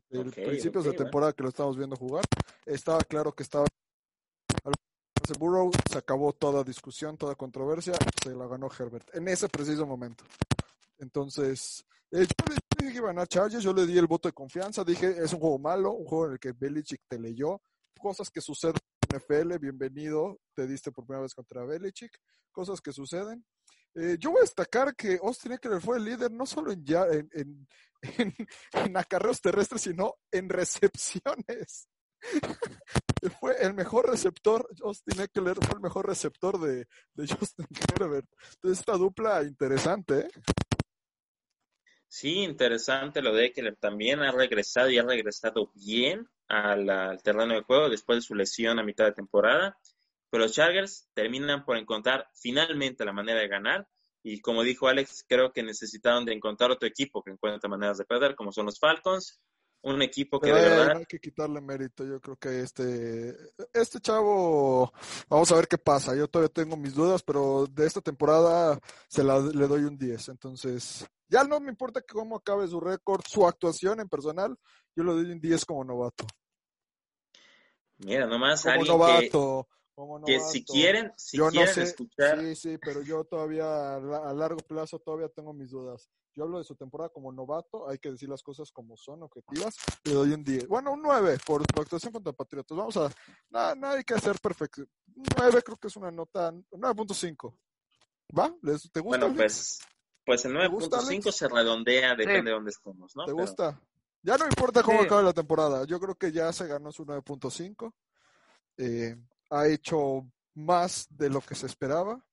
El 0.10 0.32
principios 0.32 0.86
de 0.86 0.94
temporada 0.94 1.34
que 1.34 1.44
lo 1.44 1.50
estamos 1.50 1.78
viendo 1.78 1.96
jugar, 1.96 2.24
estaba 2.66 3.04
claro 3.04 3.34
que 3.34 3.44
estaba 3.44 3.68
Burrow, 5.34 5.72
se 5.92 5.98
acabó 5.98 6.32
toda 6.34 6.64
discusión, 6.64 7.18
toda 7.18 7.36
controversia, 7.36 7.94
se 8.24 8.34
la 8.34 8.48
ganó 8.48 8.70
Herbert 8.72 9.14
en 9.14 9.28
ese 9.28 9.50
preciso 9.50 9.86
momento. 9.86 10.24
Entonces, 10.98 11.86
eh, 12.12 12.26
yo 12.26 12.46
le 12.50 12.56
dije 12.78 12.92
que 12.94 12.98
iban 12.98 13.20
a 13.20 13.28
Chargers, 13.28 13.64
yo 13.64 13.74
le 13.74 13.86
di 13.86 13.98
el 13.98 14.08
voto 14.08 14.30
de 14.30 14.34
confianza, 14.34 14.84
dije, 14.84 15.22
es 15.22 15.34
un 15.34 15.40
juego 15.40 15.60
malo, 15.60 15.92
un 15.92 16.06
juego 16.06 16.28
en 16.28 16.32
el 16.34 16.40
que 16.40 16.54
Belichick 16.54 17.02
te 17.08 17.20
leyó, 17.20 17.62
cosas 18.00 18.30
que 18.30 18.42
suceden 18.42 18.78
en 19.10 19.18
NFL, 19.18 19.58
bienvenido, 19.60 20.40
te 20.54 20.66
diste 20.66 20.92
por 20.92 21.06
primera 21.06 21.24
vez 21.24 21.34
contra 21.34 21.66
Belichick, 21.66 22.18
cosas 22.52 22.82
que 22.82 22.94
suceden. 22.94 23.46
Eh, 24.00 24.16
yo 24.20 24.30
voy 24.30 24.40
a 24.40 24.42
destacar 24.42 24.96
que 24.96 25.20
Austin 25.24 25.54
Eckler 25.54 25.82
fue 25.82 25.98
el 25.98 26.06
líder 26.06 26.32
no 26.32 26.46
solo 26.46 26.72
en, 26.72 26.86
ya, 26.86 27.08
en, 27.08 27.28
en, 27.34 27.68
en, 28.74 28.98
acarreos 28.98 29.42
terrestres, 29.42 29.82
sino 29.82 30.16
en 30.32 30.50
recepciones. 30.50 31.90
fue 33.40 33.56
el 33.60 33.74
mejor 33.74 34.10
receptor, 34.10 34.68
Austin 34.84 35.22
Eckler 35.22 35.56
fue 35.56 35.76
el 35.76 35.82
mejor 35.82 36.06
receptor 36.08 36.60
de, 36.60 36.86
de 37.14 37.28
Justin 37.28 37.66
Herbert. 37.96 38.28
Entonces, 38.54 38.80
esta 38.80 38.94
dupla 38.94 39.42
interesante, 39.44 40.20
¿eh? 40.20 40.30
Sí, 42.10 42.44
interesante 42.44 43.22
lo 43.22 43.34
de 43.34 43.52
que 43.52 43.70
también 43.74 44.22
ha 44.22 44.32
regresado 44.32 44.90
y 44.90 44.98
ha 44.98 45.04
regresado 45.04 45.72
bien 45.76 46.28
al, 46.48 47.22
terreno 47.22 47.56
de 47.56 47.64
juego 47.64 47.90
después 47.90 48.18
de 48.18 48.22
su 48.22 48.36
lesión 48.36 48.80
a 48.80 48.84
mitad 48.84 49.06
de 49.06 49.12
temporada. 49.12 49.78
Pero 50.30 50.44
los 50.44 50.54
Chargers 50.54 51.08
terminan 51.14 51.64
por 51.66 51.78
encontrar 51.78 52.28
finalmente 52.34 53.06
la 53.06 53.14
manera 53.14 53.40
de 53.40 53.48
ganar. 53.48 53.88
Y 54.24 54.42
como 54.42 54.64
dijo 54.64 54.88
Alex, 54.88 55.26
creo 55.28 55.54
que 55.54 55.64
necesitaron 55.64 56.26
de 56.26 56.34
encontrar 56.34 56.72
otro 56.72 56.88
equipo 56.88 57.24
que 57.24 57.32
encuentre 57.32 57.70
maneras 57.70 57.98
de 57.98 58.06
perder, 58.06 58.36
como 58.36 58.52
son 58.52 58.66
los 58.66 58.80
Falcons. 58.80 59.40
Un 59.84 60.02
equipo 60.02 60.40
que 60.40 60.48
de 60.48 60.54
verdad. 60.54 60.98
Hay 60.98 61.06
que 61.06 61.20
quitarle 61.20 61.62
mérito. 61.62 62.04
Yo 62.04 62.20
creo 62.20 62.36
que 62.36 62.62
este, 62.62 63.38
este 63.74 64.02
chavo, 64.02 64.92
vamos 65.30 65.52
a 65.52 65.56
ver 65.56 65.68
qué 65.68 65.78
pasa. 65.78 66.16
Yo 66.16 66.28
todavía 66.28 66.52
tengo 66.52 66.76
mis 66.76 66.94
dudas, 66.94 67.24
pero 67.24 67.68
de 67.68 67.86
esta 67.86 68.02
temporada 68.02 68.80
se 69.08 69.24
la, 69.24 69.40
le 69.40 69.68
doy 69.68 69.84
un 69.84 69.98
10. 69.98 70.30
Entonces, 70.30 71.08
ya 71.30 71.44
no 71.44 71.60
me 71.60 71.70
importa 71.70 72.02
cómo 72.02 72.38
acabe 72.38 72.68
su 72.68 72.80
récord, 72.80 73.22
su 73.28 73.46
actuación 73.46 74.00
en 74.00 74.10
personal, 74.10 74.58
yo 74.96 75.04
lo 75.04 75.14
doy 75.14 75.32
un 75.32 75.40
10 75.40 75.66
como 75.66 75.84
novato. 75.84 76.26
Mira, 77.98 78.28
nomás 78.28 78.64
como 78.64 78.84
novato, 78.84 79.68
que 80.26 80.40
si 80.40 80.64
quieren, 80.64 81.12
si 81.16 81.38
quieren 81.38 81.80
escuchar. 81.80 82.40
Sí, 82.40 82.56
sí, 82.56 82.78
pero 82.78 83.02
yo 83.02 83.24
todavía 83.24 83.96
a 83.96 84.34
largo 84.34 84.60
plazo 84.60 85.00
todavía 85.00 85.30
tengo 85.30 85.54
mis 85.54 85.72
dudas. 85.72 86.10
Yo 86.36 86.44
hablo 86.44 86.60
de 86.60 86.64
su 86.64 86.76
temporada 86.76 87.10
como 87.10 87.32
novato, 87.32 87.90
hay 87.90 87.98
que 87.98 88.12
decir 88.12 88.30
las 88.30 88.44
cosas 88.44 88.72
como 88.72 88.96
son, 88.96 89.24
objetivas. 89.24 89.76
Le 90.04 90.14
doy 90.14 90.34
un 90.34 90.44
10. 90.44 90.68
Bueno, 90.68 90.92
un 90.92 91.02
9 91.02 91.40
por 91.44 91.64
su 91.64 91.82
actuación 91.82 92.14
contra 92.14 92.32
Patriotas. 92.32 92.78
Vamos 92.78 92.96
a. 92.98 93.10
Nada, 93.50 93.74
nada 93.74 93.96
hay 93.96 94.04
que 94.04 94.14
hacer 94.14 94.40
perfecto. 94.40 94.84
Un 95.16 95.26
9 95.36 95.64
creo 95.64 95.78
que 95.78 95.88
es 95.88 95.96
una 95.96 96.12
nota. 96.12 96.52
9.5. 96.52 97.58
¿Va? 98.38 98.54
¿Te 98.62 98.72
gusta? 98.72 99.02
Bueno, 99.02 99.34
pues. 99.34 99.80
Pues 100.24 100.46
el 100.46 100.54
9.5 100.54 101.32
se 101.32 101.48
redondea, 101.48 102.14
depende 102.14 102.52
de 102.52 102.56
dónde 102.56 102.70
estemos, 102.70 103.16
¿no? 103.16 103.26
¿Te 103.26 103.32
gusta? 103.32 103.82
Ya 104.22 104.38
no 104.38 104.46
importa 104.46 104.84
cómo 104.84 105.02
acabe 105.02 105.24
la 105.24 105.34
temporada. 105.34 105.86
Yo 105.86 106.00
creo 106.00 106.16
que 106.16 106.32
ya 106.32 106.52
se 106.52 106.68
ganó 106.68 106.92
su 106.92 107.06
9.5. 107.06 107.94
Eh, 108.78 109.16
ha 109.50 109.68
hecho 109.68 110.30
más 110.54 111.08
de 111.10 111.30
lo 111.30 111.42
que 111.42 111.56
se 111.56 111.68
esperaba. 111.68 112.24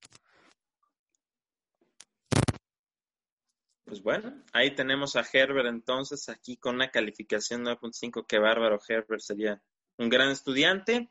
Pues 3.85 4.03
bueno, 4.03 4.43
ahí 4.53 4.75
tenemos 4.75 5.15
a 5.15 5.25
Herbert 5.31 5.69
entonces 5.69 6.29
aquí 6.29 6.57
con 6.57 6.77
una 6.77 6.91
calificación 6.91 7.65
9.5. 7.65 8.25
Qué 8.27 8.39
bárbaro, 8.39 8.81
Herbert 8.89 9.21
sería 9.21 9.63
un 9.99 10.09
gran 10.09 10.31
estudiante. 10.31 11.11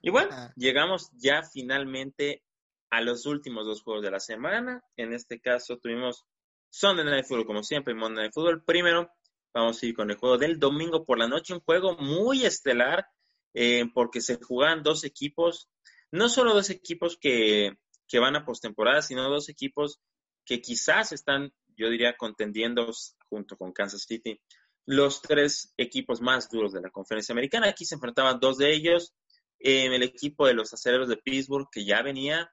Y 0.00 0.10
bueno, 0.10 0.30
llegamos 0.56 1.10
ya 1.14 1.42
finalmente 1.42 2.42
a 2.90 3.00
los 3.00 3.26
últimos 3.26 3.66
dos 3.66 3.82
juegos 3.82 4.04
de 4.04 4.10
la 4.10 4.20
semana. 4.20 4.84
En 4.96 5.12
este 5.12 5.40
caso 5.40 5.78
tuvimos 5.78 6.24
Sunday 6.70 7.04
Night 7.04 7.26
Football, 7.26 7.46
como 7.46 7.62
siempre, 7.62 7.92
y 7.92 7.96
Monday 7.96 8.24
Night 8.24 8.34
Football. 8.34 8.64
Primero, 8.64 9.10
vamos 9.52 9.82
a 9.82 9.86
ir 9.86 9.94
con 9.94 10.10
el 10.10 10.16
juego 10.16 10.38
del 10.38 10.58
domingo 10.58 11.04
por 11.04 11.18
la 11.18 11.28
noche, 11.28 11.54
un 11.54 11.60
juego 11.60 11.96
muy 11.98 12.44
estelar, 12.44 13.06
eh, 13.54 13.84
porque 13.94 14.20
se 14.20 14.38
juegan 14.42 14.82
dos 14.82 15.04
equipos, 15.04 15.68
no 16.10 16.28
solo 16.28 16.54
dos 16.54 16.70
equipos 16.70 17.16
que, 17.18 17.76
que 18.08 18.18
van 18.18 18.36
a 18.36 18.44
postemporada, 18.44 19.02
sino 19.02 19.28
dos 19.28 19.48
equipos 19.48 20.00
que 20.44 20.60
quizás 20.60 21.12
están, 21.12 21.52
yo 21.76 21.88
diría, 21.88 22.16
contendiendo 22.16 22.90
junto 23.28 23.56
con 23.56 23.72
Kansas 23.72 24.02
City 24.02 24.40
los 24.84 25.22
tres 25.22 25.72
equipos 25.76 26.20
más 26.20 26.48
duros 26.50 26.72
de 26.72 26.80
la 26.80 26.90
conferencia 26.90 27.32
americana. 27.32 27.68
Aquí 27.68 27.84
se 27.84 27.94
enfrentaban 27.94 28.40
dos 28.40 28.58
de 28.58 28.72
ellos. 28.72 29.14
el 29.58 30.02
equipo 30.02 30.46
de 30.46 30.54
los 30.54 30.72
acereros 30.72 31.08
de 31.08 31.16
Pittsburgh, 31.16 31.68
que 31.70 31.84
ya 31.84 32.02
venía 32.02 32.50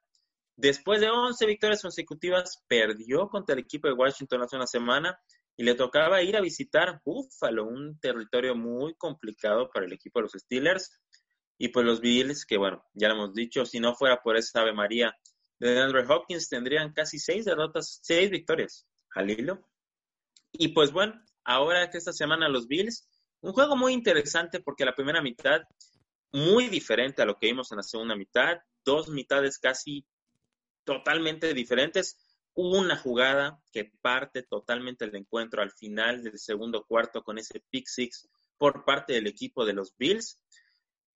después 0.55 0.99
de 1.01 1.09
11 1.09 1.45
victorias 1.47 1.81
consecutivas, 1.81 2.63
perdió 2.67 3.29
contra 3.29 3.53
el 3.53 3.61
equipo 3.61 3.87
de 3.87 3.95
Washington 3.95 4.43
hace 4.43 4.55
una 4.57 4.67
semana 4.67 5.19
y 5.60 5.64
le 5.64 5.76
tocaba 5.76 6.24
ir 6.24 6.38
a 6.38 6.41
visitar 6.41 7.01
Buffalo, 7.03 7.66
un 7.66 7.99
territorio 7.99 8.55
muy 8.55 8.95
complicado 8.95 9.70
para 9.70 9.86
el 9.86 9.91
equipo 9.91 10.20
de 10.20 10.24
los 10.24 10.32
Steelers. 10.32 10.89
Y 11.57 11.68
pues 11.68 11.86
los 11.86 11.99
Bills, 11.99 12.45
que 12.45 12.55
bueno, 12.57 12.82
ya 12.93 13.10
lo 13.10 13.16
hemos 13.16 13.34
dicho, 13.34 13.66
si 13.66 13.82
no 13.82 13.93
fuera 13.93 14.22
por 14.22 14.38
esa 14.38 14.62
Ave 14.62 14.72
María 14.72 15.14
de 15.60 15.78
Andrew 15.78 16.10
Hopkins, 16.10 16.47
tendrían 16.47 16.93
casi 16.93 17.20
seis 17.20 17.43
derrotas, 17.43 17.99
seis 18.01 18.32
victorias 18.32 18.88
al 19.14 19.32
hilo. 19.32 19.68
Y 20.53 20.70
pues 20.70 20.93
bueno, 20.93 21.22
ahora 21.43 21.89
que 21.89 21.97
esta 21.97 22.14
semana 22.14 22.47
los 22.47 22.66
Bills, 22.66 23.10
un 23.41 23.51
juego 23.51 23.76
muy 23.76 23.91
interesante 23.91 24.62
porque 24.62 24.86
la 24.86 24.95
primera 24.95 25.22
mitad, 25.22 25.64
muy 26.32 26.70
diferente 26.70 27.22
a 27.22 27.26
lo 27.26 27.38
que 27.38 27.47
vimos 27.47 27.70
en 27.74 27.78
la 27.80 27.84
segunda 27.84 28.16
mitad, 28.16 28.60
dos 28.86 29.10
mitades 29.10 29.60
casi 29.60 30.05
totalmente 30.86 31.53
diferentes. 31.53 32.18
Una 32.53 32.97
jugada 32.97 33.61
que 33.71 33.91
parte 34.01 34.43
totalmente 34.43 35.05
el 35.05 35.15
encuentro 35.15 35.61
al 35.61 35.71
final 35.71 36.23
del 36.23 36.37
segundo 36.37 36.83
cuarto 36.85 37.23
con 37.23 37.37
ese 37.37 37.63
pick 37.69 37.87
six 37.87 38.29
por 38.57 38.85
parte 38.85 39.13
del 39.13 39.27
equipo 39.27 39.65
de 39.65 39.73
los 39.73 39.95
Bills. 39.97 40.43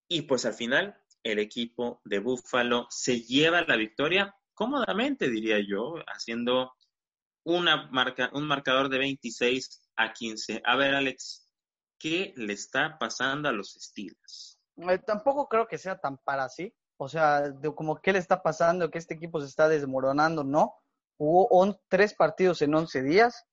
Y 0.08 0.24
pues 0.24 0.46
al 0.46 0.54
final 0.54 0.98
el 1.24 1.40
equipo 1.40 2.02
de 2.06 2.20
Buffalo 2.20 2.88
se 2.90 3.22
lleva 3.22 3.64
la 3.64 3.76
victoria 3.76 4.36
cómodamente, 4.54 5.30
diría 5.30 5.60
yo, 5.60 5.96
haciendo 6.08 6.74
una 7.44 7.88
marca, 7.92 8.30
un 8.34 8.48
marcador 8.48 8.90
de 8.90 9.00
26 9.00 9.90
a 9.96 10.14
15. 10.14 10.62
A 10.66 10.76
ver, 10.76 10.96
Alex, 10.96 11.50
¿qué 11.98 12.34
le 12.36 12.54
está 12.54 12.98
pasando 12.98 13.50
a 13.50 13.52
los 13.52 13.74
Steelers? 13.74 14.60
Eh, 14.78 15.00
tampoco 15.00 15.48
creo 15.48 15.68
que 15.68 15.78
sea 15.78 16.00
tan 16.00 16.18
para 16.18 16.46
así. 16.46 16.74
O 16.98 17.10
sea, 17.10 17.50
de 17.50 17.74
como 17.74 18.00
qué 18.02 18.14
le 18.14 18.20
está 18.20 18.42
pasando, 18.42 18.90
que 18.90 18.98
este 18.98 19.16
equipo 19.16 19.42
se 19.42 19.48
está 19.48 19.68
desmoronando, 19.68 20.44
no. 20.44 20.76
Hubo 21.18 21.78
tres 21.88 22.14
partidos 22.14 22.62
en 22.62 22.74
11 22.74 23.04
días. 23.04 23.46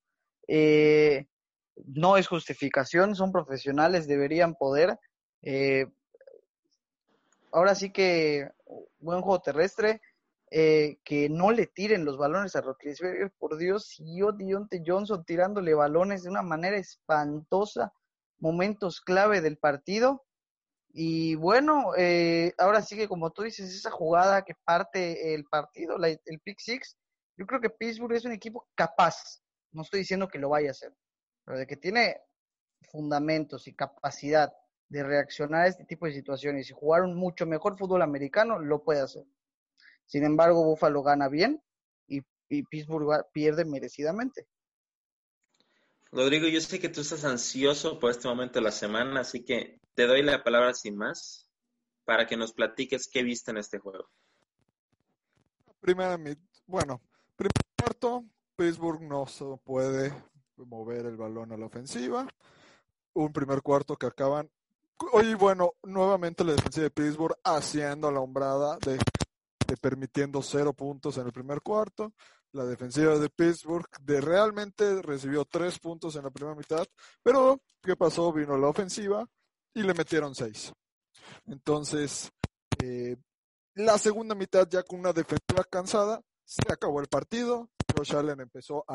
Eh, 0.48 1.26
no 1.86 2.16
es 2.16 2.26
justificación, 2.26 3.14
son 3.14 3.32
profesionales, 3.32 4.08
deberían 4.08 4.54
poder. 4.54 4.98
Eh, 5.42 5.86
ahora 7.52 7.74
sí 7.74 7.92
que 7.92 8.50
buen 8.98 9.20
juego 9.22 9.40
terrestre, 9.40 10.00
eh, 10.50 10.98
que 11.04 11.28
no 11.28 11.52
le 11.52 11.66
tiren 11.66 12.04
los 12.04 12.18
balones 12.18 12.56
a 12.56 12.60
Roethlisberger, 12.60 13.32
por 13.38 13.56
Dios, 13.56 14.02
yo 14.04 14.32
Dionte 14.32 14.82
Johnson 14.84 15.24
tirándole 15.24 15.74
balones 15.74 16.24
de 16.24 16.30
una 16.30 16.42
manera 16.42 16.76
espantosa, 16.76 17.92
momentos 18.38 19.00
clave 19.00 19.40
del 19.40 19.58
partido. 19.58 20.24
Y 20.92 21.36
bueno, 21.36 21.92
ahora 22.58 22.82
sí 22.82 22.96
que 22.96 23.06
como 23.06 23.30
tú 23.30 23.42
dices, 23.42 23.72
esa 23.72 23.92
jugada 23.92 24.42
que 24.42 24.54
parte 24.64 25.34
el 25.34 25.44
partido, 25.44 25.96
el 26.02 26.40
pick 26.40 26.58
six, 26.58 26.96
yo 27.40 27.46
creo 27.46 27.58
que 27.58 27.70
Pittsburgh 27.70 28.12
es 28.12 28.26
un 28.26 28.32
equipo 28.32 28.68
capaz, 28.74 29.40
no 29.72 29.80
estoy 29.80 30.00
diciendo 30.00 30.28
que 30.28 30.38
lo 30.38 30.50
vaya 30.50 30.68
a 30.68 30.72
hacer, 30.72 30.94
pero 31.42 31.58
de 31.58 31.66
que 31.66 31.78
tiene 31.78 32.20
fundamentos 32.92 33.66
y 33.66 33.72
capacidad 33.72 34.52
de 34.90 35.02
reaccionar 35.02 35.62
a 35.62 35.68
este 35.68 35.86
tipo 35.86 36.04
de 36.04 36.12
situaciones 36.12 36.68
y 36.68 36.74
jugar 36.74 37.00
un 37.00 37.16
mucho 37.16 37.46
mejor 37.46 37.78
fútbol 37.78 38.02
americano, 38.02 38.58
lo 38.58 38.84
puede 38.84 39.00
hacer. 39.00 39.24
Sin 40.04 40.22
embargo, 40.24 40.66
Buffalo 40.66 41.02
gana 41.02 41.30
bien 41.30 41.62
y, 42.06 42.20
Pittsburgh 42.64 43.24
pierde 43.32 43.64
merecidamente. 43.64 44.46
Rodrigo, 46.12 46.46
yo 46.46 46.60
sé 46.60 46.78
que 46.78 46.90
tú 46.90 47.00
estás 47.00 47.24
ansioso 47.24 47.98
por 47.98 48.10
este 48.10 48.28
momento 48.28 48.58
de 48.58 48.64
la 48.64 48.72
semana, 48.72 49.20
así 49.20 49.46
que 49.46 49.80
te 49.94 50.06
doy 50.06 50.22
la 50.22 50.44
palabra 50.44 50.74
sin 50.74 50.94
más 50.94 51.48
para 52.04 52.26
que 52.26 52.36
nos 52.36 52.52
platiques 52.52 53.08
qué 53.10 53.22
viste 53.22 53.50
en 53.50 53.56
este 53.56 53.78
juego. 53.78 54.10
Primera, 55.80 56.18
bueno, 56.66 57.00
primer 57.40 57.52
cuarto, 57.78 58.24
Pittsburgh 58.54 59.00
no 59.00 59.26
se 59.26 59.44
puede 59.64 60.12
mover 60.56 61.06
el 61.06 61.16
balón 61.16 61.52
a 61.52 61.56
la 61.56 61.66
ofensiva. 61.66 62.28
Un 63.14 63.32
primer 63.32 63.62
cuarto 63.62 63.96
que 63.96 64.06
acaban. 64.06 64.50
Oye, 65.12 65.34
bueno, 65.34 65.72
nuevamente 65.82 66.44
la 66.44 66.52
defensa 66.52 66.82
de 66.82 66.90
Pittsburgh 66.90 67.36
haciendo 67.42 68.10
la 68.10 68.20
hombrada 68.20 68.76
de 68.78 68.98
permitiendo 69.80 70.42
cero 70.42 70.72
puntos 70.74 71.16
en 71.16 71.26
el 71.26 71.32
primer 71.32 71.62
cuarto. 71.62 72.12
La 72.52 72.64
defensiva 72.64 73.16
de 73.16 73.30
Pittsburgh 73.30 73.88
de 74.02 74.20
realmente 74.20 75.00
recibió 75.00 75.44
tres 75.44 75.78
puntos 75.78 76.16
en 76.16 76.24
la 76.24 76.30
primera 76.30 76.56
mitad, 76.56 76.84
pero 77.22 77.62
¿qué 77.80 77.96
pasó? 77.96 78.32
Vino 78.32 78.58
la 78.58 78.68
ofensiva 78.68 79.26
y 79.72 79.82
le 79.82 79.94
metieron 79.94 80.34
seis. 80.34 80.72
Entonces, 81.46 82.30
eh, 82.82 83.16
la 83.74 83.96
segunda 83.98 84.34
mitad 84.34 84.68
ya 84.68 84.82
con 84.82 84.98
una 84.98 85.12
defensiva 85.12 85.62
cansada, 85.70 86.20
se 86.50 86.72
acabó 86.72 87.00
el 87.00 87.06
partido. 87.06 87.70
Josh 87.96 88.16
Allen 88.16 88.40
empezó 88.40 88.84
a 88.88 88.94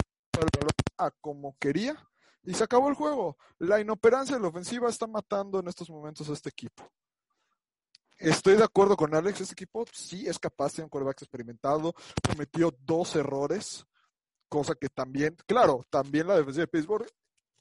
a 0.97 1.11
como 1.21 1.55
quería 1.57 1.95
y 2.43 2.53
se 2.53 2.63
acabó 2.63 2.89
el 2.89 2.95
juego. 2.95 3.37
La 3.57 3.79
inoperancia 3.79 4.35
de 4.35 4.41
la 4.41 4.49
ofensiva 4.49 4.89
está 4.89 5.07
matando 5.07 5.59
en 5.59 5.67
estos 5.67 5.89
momentos 5.89 6.29
a 6.29 6.33
este 6.33 6.49
equipo. 6.49 6.83
Estoy 8.17 8.55
de 8.55 8.63
acuerdo 8.63 8.95
con 8.95 9.13
Alex, 9.13 9.41
este 9.41 9.53
equipo 9.53 9.85
sí 9.93 10.27
es 10.27 10.39
capaz 10.39 10.75
de 10.75 10.83
un 10.83 10.89
quarterback 10.89 11.21
experimentado, 11.21 11.93
cometió 12.29 12.73
dos 12.81 13.15
errores, 13.15 13.85
cosa 14.47 14.75
que 14.75 14.87
también, 14.87 15.35
claro, 15.45 15.85
también 15.89 16.27
la 16.27 16.35
defensiva 16.35 16.63
de 16.63 16.67
Pittsburgh, 16.67 17.07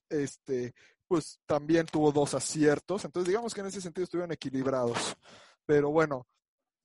este, 0.08 0.74
pues 1.08 1.40
también 1.44 1.86
tuvo 1.86 2.12
dos 2.12 2.34
aciertos, 2.34 3.04
entonces 3.04 3.28
digamos 3.28 3.52
que 3.52 3.62
en 3.62 3.66
ese 3.66 3.80
sentido 3.80 4.04
estuvieron 4.04 4.30
equilibrados, 4.30 5.16
pero 5.66 5.90
bueno, 5.90 6.24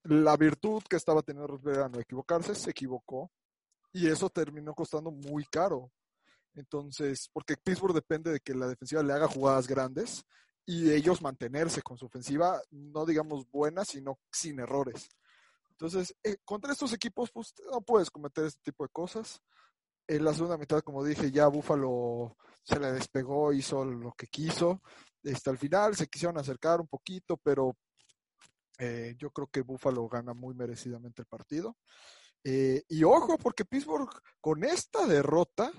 la 0.03 0.37
virtud 0.37 0.83
que 0.89 0.95
estaba 0.95 1.21
teniendo 1.21 1.47
Rosberg 1.47 1.81
a 1.81 1.89
no 1.89 1.99
equivocarse, 1.99 2.55
se 2.55 2.71
equivocó, 2.71 3.31
y 3.91 4.07
eso 4.07 4.29
terminó 4.29 4.73
costando 4.73 5.11
muy 5.11 5.45
caro. 5.45 5.91
Entonces, 6.55 7.29
porque 7.31 7.57
Pittsburgh 7.57 7.93
depende 7.93 8.31
de 8.31 8.39
que 8.39 8.53
la 8.53 8.67
defensiva 8.67 9.03
le 9.03 9.13
haga 9.13 9.27
jugadas 9.27 9.67
grandes 9.67 10.25
y 10.65 10.91
ellos 10.91 11.21
mantenerse 11.21 11.81
con 11.81 11.97
su 11.97 12.05
ofensiva, 12.05 12.61
no 12.69 13.05
digamos 13.05 13.49
buena, 13.49 13.85
sino 13.85 14.19
sin 14.31 14.59
errores. 14.59 15.09
Entonces, 15.71 16.15
eh, 16.23 16.37
contra 16.43 16.73
estos 16.73 16.93
equipos, 16.93 17.31
pues 17.31 17.53
no 17.71 17.81
puedes 17.81 18.11
cometer 18.11 18.45
este 18.45 18.61
tipo 18.63 18.83
de 18.83 18.89
cosas. 18.89 19.41
En 20.07 20.23
la 20.25 20.33
segunda 20.33 20.57
mitad, 20.57 20.81
como 20.81 21.03
dije, 21.03 21.31
ya 21.31 21.47
Búfalo 21.47 22.35
se 22.63 22.79
le 22.79 22.91
despegó, 22.91 23.53
hizo 23.53 23.85
lo 23.85 24.11
que 24.13 24.27
quiso. 24.27 24.81
Hasta 25.23 25.29
este, 25.31 25.49
al 25.49 25.57
final 25.57 25.95
se 25.95 26.07
quisieron 26.07 26.37
acercar 26.37 26.81
un 26.81 26.87
poquito, 26.87 27.37
pero 27.37 27.75
eh, 28.79 29.15
yo 29.17 29.29
creo 29.31 29.47
que 29.47 29.61
Búfalo 29.61 30.07
gana 30.07 30.33
muy 30.33 30.55
merecidamente 30.55 31.21
el 31.21 31.27
partido. 31.27 31.77
Eh, 32.43 32.83
y 32.87 33.03
ojo, 33.03 33.37
porque 33.37 33.65
Pittsburgh 33.65 34.09
con 34.39 34.63
esta 34.63 35.05
derrota 35.05 35.71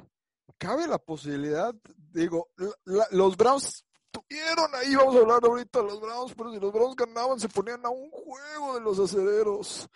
cabe 0.58 0.86
la 0.86 0.98
posibilidad, 0.98 1.74
digo, 2.12 2.50
los 2.84 3.36
Browns 3.36 3.86
tuvieron 4.10 4.74
ahí, 4.74 4.94
vamos 4.94 5.16
a 5.16 5.18
hablar 5.20 5.40
ahorita 5.42 5.82
los 5.82 6.00
Browns, 6.00 6.34
pero 6.36 6.52
si 6.52 6.60
los 6.60 6.72
Browns 6.72 6.96
ganaban 6.96 7.40
se 7.40 7.48
ponían 7.48 7.84
a 7.86 7.88
un 7.88 8.10
juego 8.10 8.74
de 8.74 8.80
los 8.80 8.98
aceleros. 8.98 9.88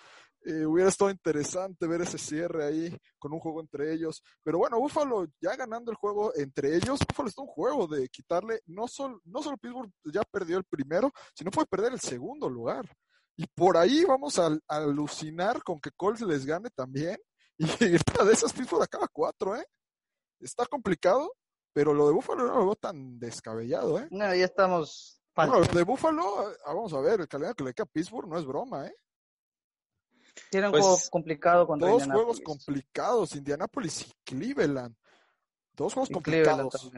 Eh, 0.47 0.67
hubiera 0.67 0.91
estado 0.91 1.11
interesante 1.11 1.87
ver 1.87 2.03
ese 2.03 2.19
cierre 2.19 2.67
ahí 2.67 2.99
con 3.19 3.33
un 3.33 3.41
juego 3.41 3.63
entre 3.63 3.95
ellos. 3.95 4.23
Pero 4.43 4.59
bueno, 4.59 4.79
Buffalo 4.79 5.27
ya 5.41 5.57
ganando 5.57 5.91
el 5.91 5.97
juego 5.97 6.33
entre 6.37 6.77
ellos, 6.77 6.99
Buffalo 7.09 7.29
está 7.31 7.41
un 7.41 7.49
juego 7.49 7.87
de 7.87 8.09
quitarle, 8.09 8.61
no 8.67 8.87
solo, 8.87 9.21
no 9.25 9.43
solo 9.43 9.57
Pittsburgh 9.57 9.91
ya 10.05 10.23
perdió 10.23 10.59
el 10.59 10.65
primero, 10.65 11.11
sino 11.35 11.51
puede 11.51 11.67
perder 11.67 11.95
el 11.95 12.01
segundo 12.01 12.51
lugar. 12.51 12.87
Y 13.37 13.47
por 13.47 13.79
ahí 13.79 14.05
vamos 14.05 14.39
a, 14.39 14.57
alucinar 14.69 15.63
con 15.63 15.81
que 15.81 15.91
Colts 15.93 16.21
les 16.21 16.45
gane 16.45 16.69
también. 16.71 17.19
Y 17.57 17.67
de 17.67 18.33
esas 18.33 18.53
Pittsburgh 18.53 18.83
acaba 18.83 19.07
cuatro, 19.07 19.55
¿eh? 19.55 19.65
Está 20.41 20.67
complicado, 20.67 21.33
pero 21.73 21.95
lo 21.95 22.09
de 22.09 22.13
Búfalo 22.13 22.47
no 22.49 22.55
lo 22.59 22.65
veo 22.65 22.77
tan 22.77 23.17
descabellado, 23.19 24.01
¿eh? 24.01 24.09
No, 24.11 24.35
ya 24.35 24.45
estamos. 24.45 25.23
Bueno, 25.37 25.61
lo 25.61 25.67
de 25.67 25.85
Búfalo, 25.85 26.49
ah, 26.65 26.75
vamos 26.75 26.93
a 26.93 27.01
ver, 27.01 27.21
el 27.21 27.29
calendario 27.29 27.55
que 27.55 27.65
le 27.65 27.73
queda 27.73 27.85
a 27.85 27.93
Pittsburgh 27.93 28.29
no 28.29 28.39
es 28.39 28.45
broma, 28.45 28.89
¿eh? 28.89 28.97
Tiene 30.51 30.67
un 30.69 30.73
pues, 30.73 30.85
juego 30.85 31.01
complicado 31.11 31.67
contra 31.67 31.89
Dos 31.89 32.07
juegos 32.07 32.41
complicados, 32.41 33.35
Indianapolis 33.35 34.07
y 34.09 34.13
Cleveland. 34.25 34.95
Dos 35.75 35.95
juegos 35.95 36.11
complicados. 36.11 36.91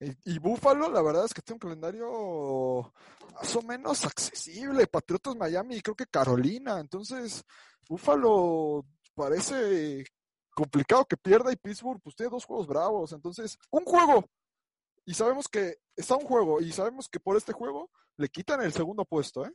Y, 0.00 0.34
y, 0.34 0.38
Buffalo, 0.38 0.90
la 0.90 1.02
verdad 1.02 1.26
es 1.26 1.34
que 1.34 1.42
tiene 1.42 1.56
un 1.56 1.60
calendario 1.60 2.92
más 3.34 3.56
o 3.56 3.62
menos 3.62 4.04
accesible. 4.04 4.86
Patriotas 4.86 5.36
Miami 5.36 5.76
y 5.76 5.82
creo 5.82 5.94
que 5.94 6.06
Carolina. 6.06 6.80
Entonces, 6.80 7.44
Buffalo 7.88 8.86
parece 9.14 10.04
complicado 10.54 11.04
que 11.04 11.16
pierda 11.16 11.52
y 11.52 11.56
Pittsburgh 11.56 12.00
pues 12.02 12.16
tiene 12.16 12.30
dos 12.30 12.44
juegos 12.44 12.66
bravos. 12.66 13.12
Entonces, 13.12 13.58
un 13.70 13.84
juego. 13.84 14.24
Y 15.04 15.14
sabemos 15.14 15.48
que 15.48 15.78
está 15.96 16.16
un 16.16 16.24
juego 16.24 16.60
y 16.60 16.72
sabemos 16.72 17.08
que 17.08 17.20
por 17.20 17.36
este 17.36 17.52
juego 17.52 17.90
le 18.16 18.28
quitan 18.28 18.62
el 18.62 18.72
segundo 18.72 19.04
puesto, 19.04 19.44
¿eh? 19.44 19.52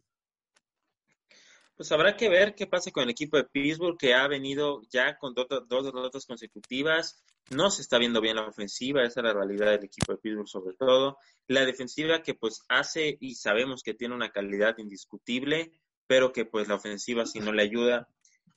Pues 1.75 1.91
habrá 1.91 2.15
que 2.15 2.29
ver 2.29 2.55
qué 2.55 2.67
pasa 2.67 2.91
con 2.91 3.03
el 3.03 3.09
equipo 3.09 3.35
de 3.35 3.43
Pittsburgh, 3.43 3.97
que 3.97 4.13
ha 4.13 4.27
venido 4.27 4.81
ya 4.89 5.17
con 5.17 5.33
dos, 5.33 5.47
derrotas 5.83 6.25
consecutivas. 6.25 7.21
No 7.49 7.69
se 7.69 7.81
está 7.81 7.97
viendo 7.97 8.21
bien 8.21 8.37
la 8.37 8.47
ofensiva, 8.47 9.03
esa 9.03 9.19
es 9.19 9.25
la 9.25 9.33
realidad 9.33 9.71
del 9.71 9.83
equipo 9.83 10.13
de 10.13 10.17
Pittsburgh 10.19 10.47
sobre 10.47 10.75
todo. 10.77 11.17
La 11.47 11.65
defensiva 11.65 12.23
que 12.23 12.33
pues 12.33 12.61
hace 12.69 13.17
y 13.19 13.35
sabemos 13.35 13.83
que 13.83 13.93
tiene 13.93 14.15
una 14.15 14.31
calidad 14.31 14.77
indiscutible, 14.77 15.71
pero 16.07 16.31
que 16.31 16.45
pues 16.45 16.69
la 16.69 16.75
ofensiva 16.75 17.25
si 17.25 17.39
no 17.39 17.51
le 17.51 17.63
ayuda 17.63 18.07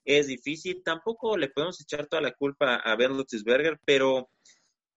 es 0.05 0.28
difícil. 0.28 0.82
Tampoco 0.85 1.36
le 1.36 1.51
podemos 1.51 1.81
echar 1.81 2.07
toda 2.07 2.23
la 2.23 2.32
culpa 2.32 2.77
a 2.77 2.97
Ben 2.97 3.11
Roethlisberger, 3.11 3.81
pero 3.85 4.31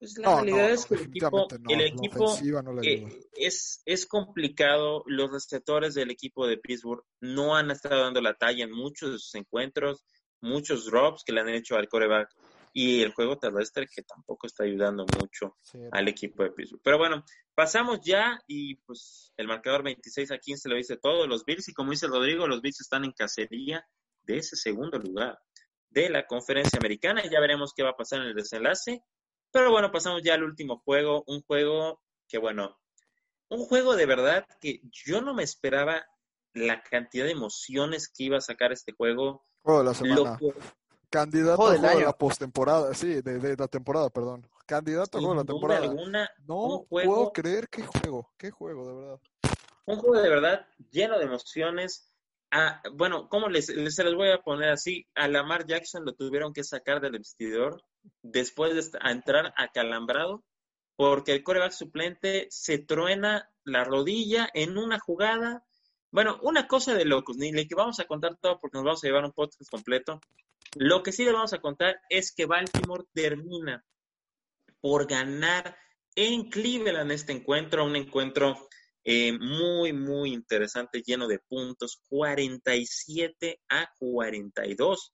pues 0.02 0.18
la 0.18 0.42
realidad 0.42 0.72
es 0.72 0.88
que 0.88 0.96
el 0.96 1.02
equipo, 1.02 1.48
el 1.70 1.82
equipo 1.82 2.38
eh, 2.82 3.20
es, 3.34 3.84
es 3.86 4.08
complicado. 4.08 5.04
Los 5.06 5.32
receptores 5.32 5.94
del 5.94 6.10
equipo 6.10 6.48
de 6.48 6.58
Pittsburgh 6.58 7.04
no 7.20 7.56
han 7.56 7.70
estado 7.70 8.02
dando 8.02 8.20
la 8.20 8.34
talla 8.34 8.64
en 8.64 8.72
muchos 8.72 9.12
de 9.12 9.20
sus 9.20 9.36
encuentros, 9.36 10.04
muchos 10.42 10.88
drops 10.88 11.24
que 11.24 11.34
le 11.34 11.42
han 11.42 11.50
hecho 11.50 11.76
al 11.76 11.88
coreback 11.88 12.30
y 12.74 13.04
el 13.04 13.14
juego 13.14 13.38
terrestre 13.38 13.86
que 13.94 14.02
tampoco 14.02 14.48
está 14.48 14.64
ayudando 14.64 15.06
mucho 15.20 15.58
al 15.92 16.08
equipo 16.08 16.42
de 16.42 16.50
Pittsburgh. 16.50 16.82
Pero 16.84 16.98
bueno, 16.98 17.24
pasamos 17.54 18.00
ya 18.04 18.42
y 18.48 18.78
pues 18.78 19.32
el 19.38 19.48
marcador 19.48 19.84
26 19.84 20.32
a 20.32 20.40
15 20.40 20.68
lo 20.68 20.78
dice 20.78 20.98
todo. 20.98 21.28
Los 21.28 21.46
Bills 21.46 21.70
y 21.70 21.74
como 21.74 21.92
dice 21.92 22.08
Rodrigo, 22.08 22.48
los 22.48 22.64
Bills 22.64 22.82
están 22.82 23.06
en 23.06 23.12
cacería 23.12 23.86
de 24.24 24.38
ese 24.38 24.56
segundo 24.56 24.98
lugar 24.98 25.38
de 25.92 26.10
la 26.10 26.26
conferencia 26.26 26.80
americana 26.80 27.22
y 27.24 27.30
ya 27.30 27.40
veremos 27.40 27.74
qué 27.76 27.84
va 27.84 27.92
a 27.92 27.98
pasar 27.98 28.22
en 28.22 28.30
el 28.30 28.34
desenlace. 28.34 29.04
Pero 29.52 29.72
bueno, 29.72 29.92
pasamos 29.92 30.22
ya 30.24 30.36
al 30.36 30.44
último 30.44 30.82
juego, 30.84 31.24
un 31.28 31.42
juego 31.42 32.02
que 32.28 32.38
bueno, 32.38 32.80
un 33.50 33.66
juego 33.66 33.96
de 33.96 34.06
verdad 34.06 34.46
que 34.62 34.82
yo 35.06 35.22
no 35.22 35.34
me 35.34 35.44
esperaba 35.44 36.06
la 36.54 36.82
cantidad 36.82 37.26
de 37.26 37.32
emociones 37.32 38.08
que 38.08 38.24
iba 38.24 38.38
a 38.38 38.42
sacar 38.42 38.72
este 38.72 38.94
juego. 38.94 39.46
Juego 39.62 39.80
de 39.80 39.86
la 39.86 39.94
semana. 39.94 40.40
Candidato 41.10 41.54
a 41.64 41.78
juego 41.78 42.00
de 42.00 42.06
la 42.06 42.14
postemporada, 42.14 42.94
sí, 42.94 43.22
de, 43.22 43.56
la 43.58 43.68
temporada, 43.68 44.10
perdón. 44.10 44.48
Candidato 44.66 45.18
a 45.18 45.22
juego 45.22 45.34
de 45.34 45.40
la 45.42 45.46
temporada. 45.46 46.30
no 46.48 46.86
puedo 46.90 47.34
creer 47.34 47.68
qué 47.68 47.84
juego, 47.84 48.32
qué 48.38 48.52
juego, 48.52 48.88
de 48.88 48.96
verdad. 48.96 49.20
Un 49.86 49.98
juego 49.98 50.22
de 50.22 50.30
verdad 50.30 50.66
lleno 50.90 51.18
de 51.20 51.26
emociones. 51.26 52.11
Ah, 52.52 52.82
bueno, 52.94 53.30
¿cómo 53.30 53.48
les, 53.48 53.68
se 53.68 54.04
les 54.04 54.14
voy 54.14 54.30
a 54.30 54.42
poner 54.42 54.70
así? 54.70 55.08
A 55.16 55.30
Lamar 55.30 55.66
Jackson 55.66 56.04
lo 56.04 56.14
tuvieron 56.14 56.52
que 56.52 56.66
sacar 56.66 57.00
del 57.00 57.14
vestidor 57.14 57.82
después 58.22 58.92
de 58.92 59.00
entrar 59.10 59.54
acalambrado 59.56 60.44
porque 60.98 61.32
el 61.32 61.44
coreback 61.44 61.72
suplente 61.72 62.48
se 62.50 62.78
truena 62.78 63.50
la 63.64 63.86
rodilla 63.86 64.50
en 64.54 64.78
una 64.78 65.00
jugada. 65.00 65.64
Bueno, 66.12 66.40
una 66.44 66.68
cosa 66.68 66.94
de 66.94 67.06
locos, 67.06 67.38
ni 67.38 67.54
le 67.54 67.68
que 67.68 67.76
vamos 67.76 68.00
a 68.02 68.06
contar 68.06 68.36
todo 68.36 68.60
porque 68.60 68.78
nos 68.78 68.84
vamos 68.86 69.04
a 69.04 69.08
llevar 69.08 69.24
un 69.24 69.32
podcast 69.32 69.72
completo. 69.72 70.20
Lo 70.76 71.04
que 71.04 71.14
sí 71.14 71.24
le 71.24 71.32
vamos 71.32 71.54
a 71.54 71.62
contar 71.62 72.02
es 72.10 72.34
que 72.34 72.46
Baltimore 72.46 73.06
termina 73.14 73.84
por 74.82 75.08
ganar 75.08 75.78
en 76.16 76.50
Cleveland 76.50 77.12
este 77.12 77.32
encuentro, 77.32 77.86
un 77.86 77.96
encuentro 77.96 78.68
eh, 79.04 79.32
muy, 79.38 79.94
muy 79.94 80.34
interesante, 80.34 81.02
lleno 81.02 81.28
de 81.28 81.40
puntos, 81.40 82.02
47 82.10 83.62
a 83.70 83.90
42 84.00 85.14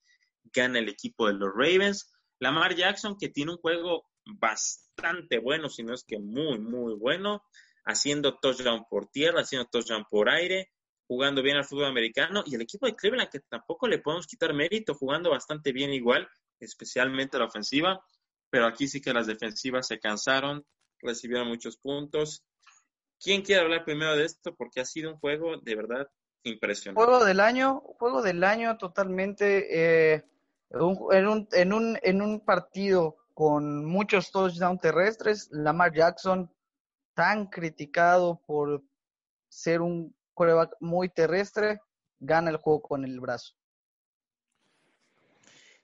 gana 0.54 0.80
el 0.80 0.90
equipo 0.90 1.28
de 1.28 1.34
los 1.34 1.50
Ravens. 1.54 2.12
Lamar 2.40 2.76
Jackson, 2.76 3.18
que 3.18 3.30
tiene 3.30 3.52
un 3.52 3.58
juego 3.58 4.06
bastante 4.26 5.40
bueno, 5.40 5.70
si 5.70 5.84
no 5.84 5.94
es 5.94 6.04
que 6.04 6.20
muy, 6.20 6.60
muy 6.60 6.94
bueno, 6.96 7.44
haciendo 7.86 8.38
touchdown 8.38 8.86
por 8.90 9.08
tierra, 9.10 9.42
haciendo 9.42 9.68
touchdown 9.70 10.06
por 10.10 10.30
aire, 10.30 10.72
jugando 11.08 11.42
bien 11.42 11.58
al 11.58 11.66
fútbol 11.66 11.86
americano, 11.86 12.44
y 12.46 12.56
el 12.56 12.62
equipo 12.62 12.86
de 12.86 12.96
Cleveland, 12.96 13.30
que 13.30 13.40
tampoco 13.40 13.88
le 13.88 14.00
podemos 14.00 14.28
quitar 14.28 14.54
mérito, 14.54 14.94
jugando 14.94 15.30
bastante 15.30 15.72
bien 15.72 15.94
igual, 15.94 16.28
especialmente 16.60 17.40
la 17.40 17.46
ofensiva, 17.46 18.04
pero 18.50 18.66
aquí 18.66 18.88
sí 18.88 19.02
que 19.02 19.14
las 19.14 19.28
defensivas 19.28 19.88
se 19.88 20.00
cansaron, 20.00 20.66
recibieron 21.00 21.48
muchos 21.48 21.78
puntos. 21.78 22.44
¿Quién 23.20 23.42
quiere 23.42 23.62
hablar 23.62 23.84
primero 23.86 24.16
de 24.16 24.26
esto? 24.26 24.56
Porque 24.56 24.80
ha 24.80 24.86
sido 24.86 25.12
un 25.12 25.20
juego 25.20 25.58
de 25.58 25.76
verdad 25.76 26.08
impresionante. 26.44 27.04
Juego 27.04 27.26
del 27.26 27.40
año, 27.40 27.80
juego 27.80 28.22
del 28.22 28.44
año 28.44 28.78
totalmente. 28.78 30.16
Eh 30.16 30.24
en, 30.70 31.28
un, 31.28 31.48
en, 31.52 31.74
un, 31.74 32.00
en 32.02 32.22
un 32.22 32.40
partido 32.42 33.18
con 33.34 33.86
muchos 33.86 34.32
touchdowns 34.32 34.82
terrestres, 34.82 35.50
Lamar 35.52 35.94
Jackson, 35.94 36.52
tan 37.14 37.48
criticado 37.48 38.42
por 38.46 38.84
ser 39.48 39.82
un 39.82 40.16
quarterback 40.34 40.76
muy 40.80 41.10
terrestre, 41.10 41.80
gana 42.20 42.50
el 42.50 42.58
juego 42.58 42.82
con 42.82 43.06
el 43.06 43.20
brazo. 43.20 43.54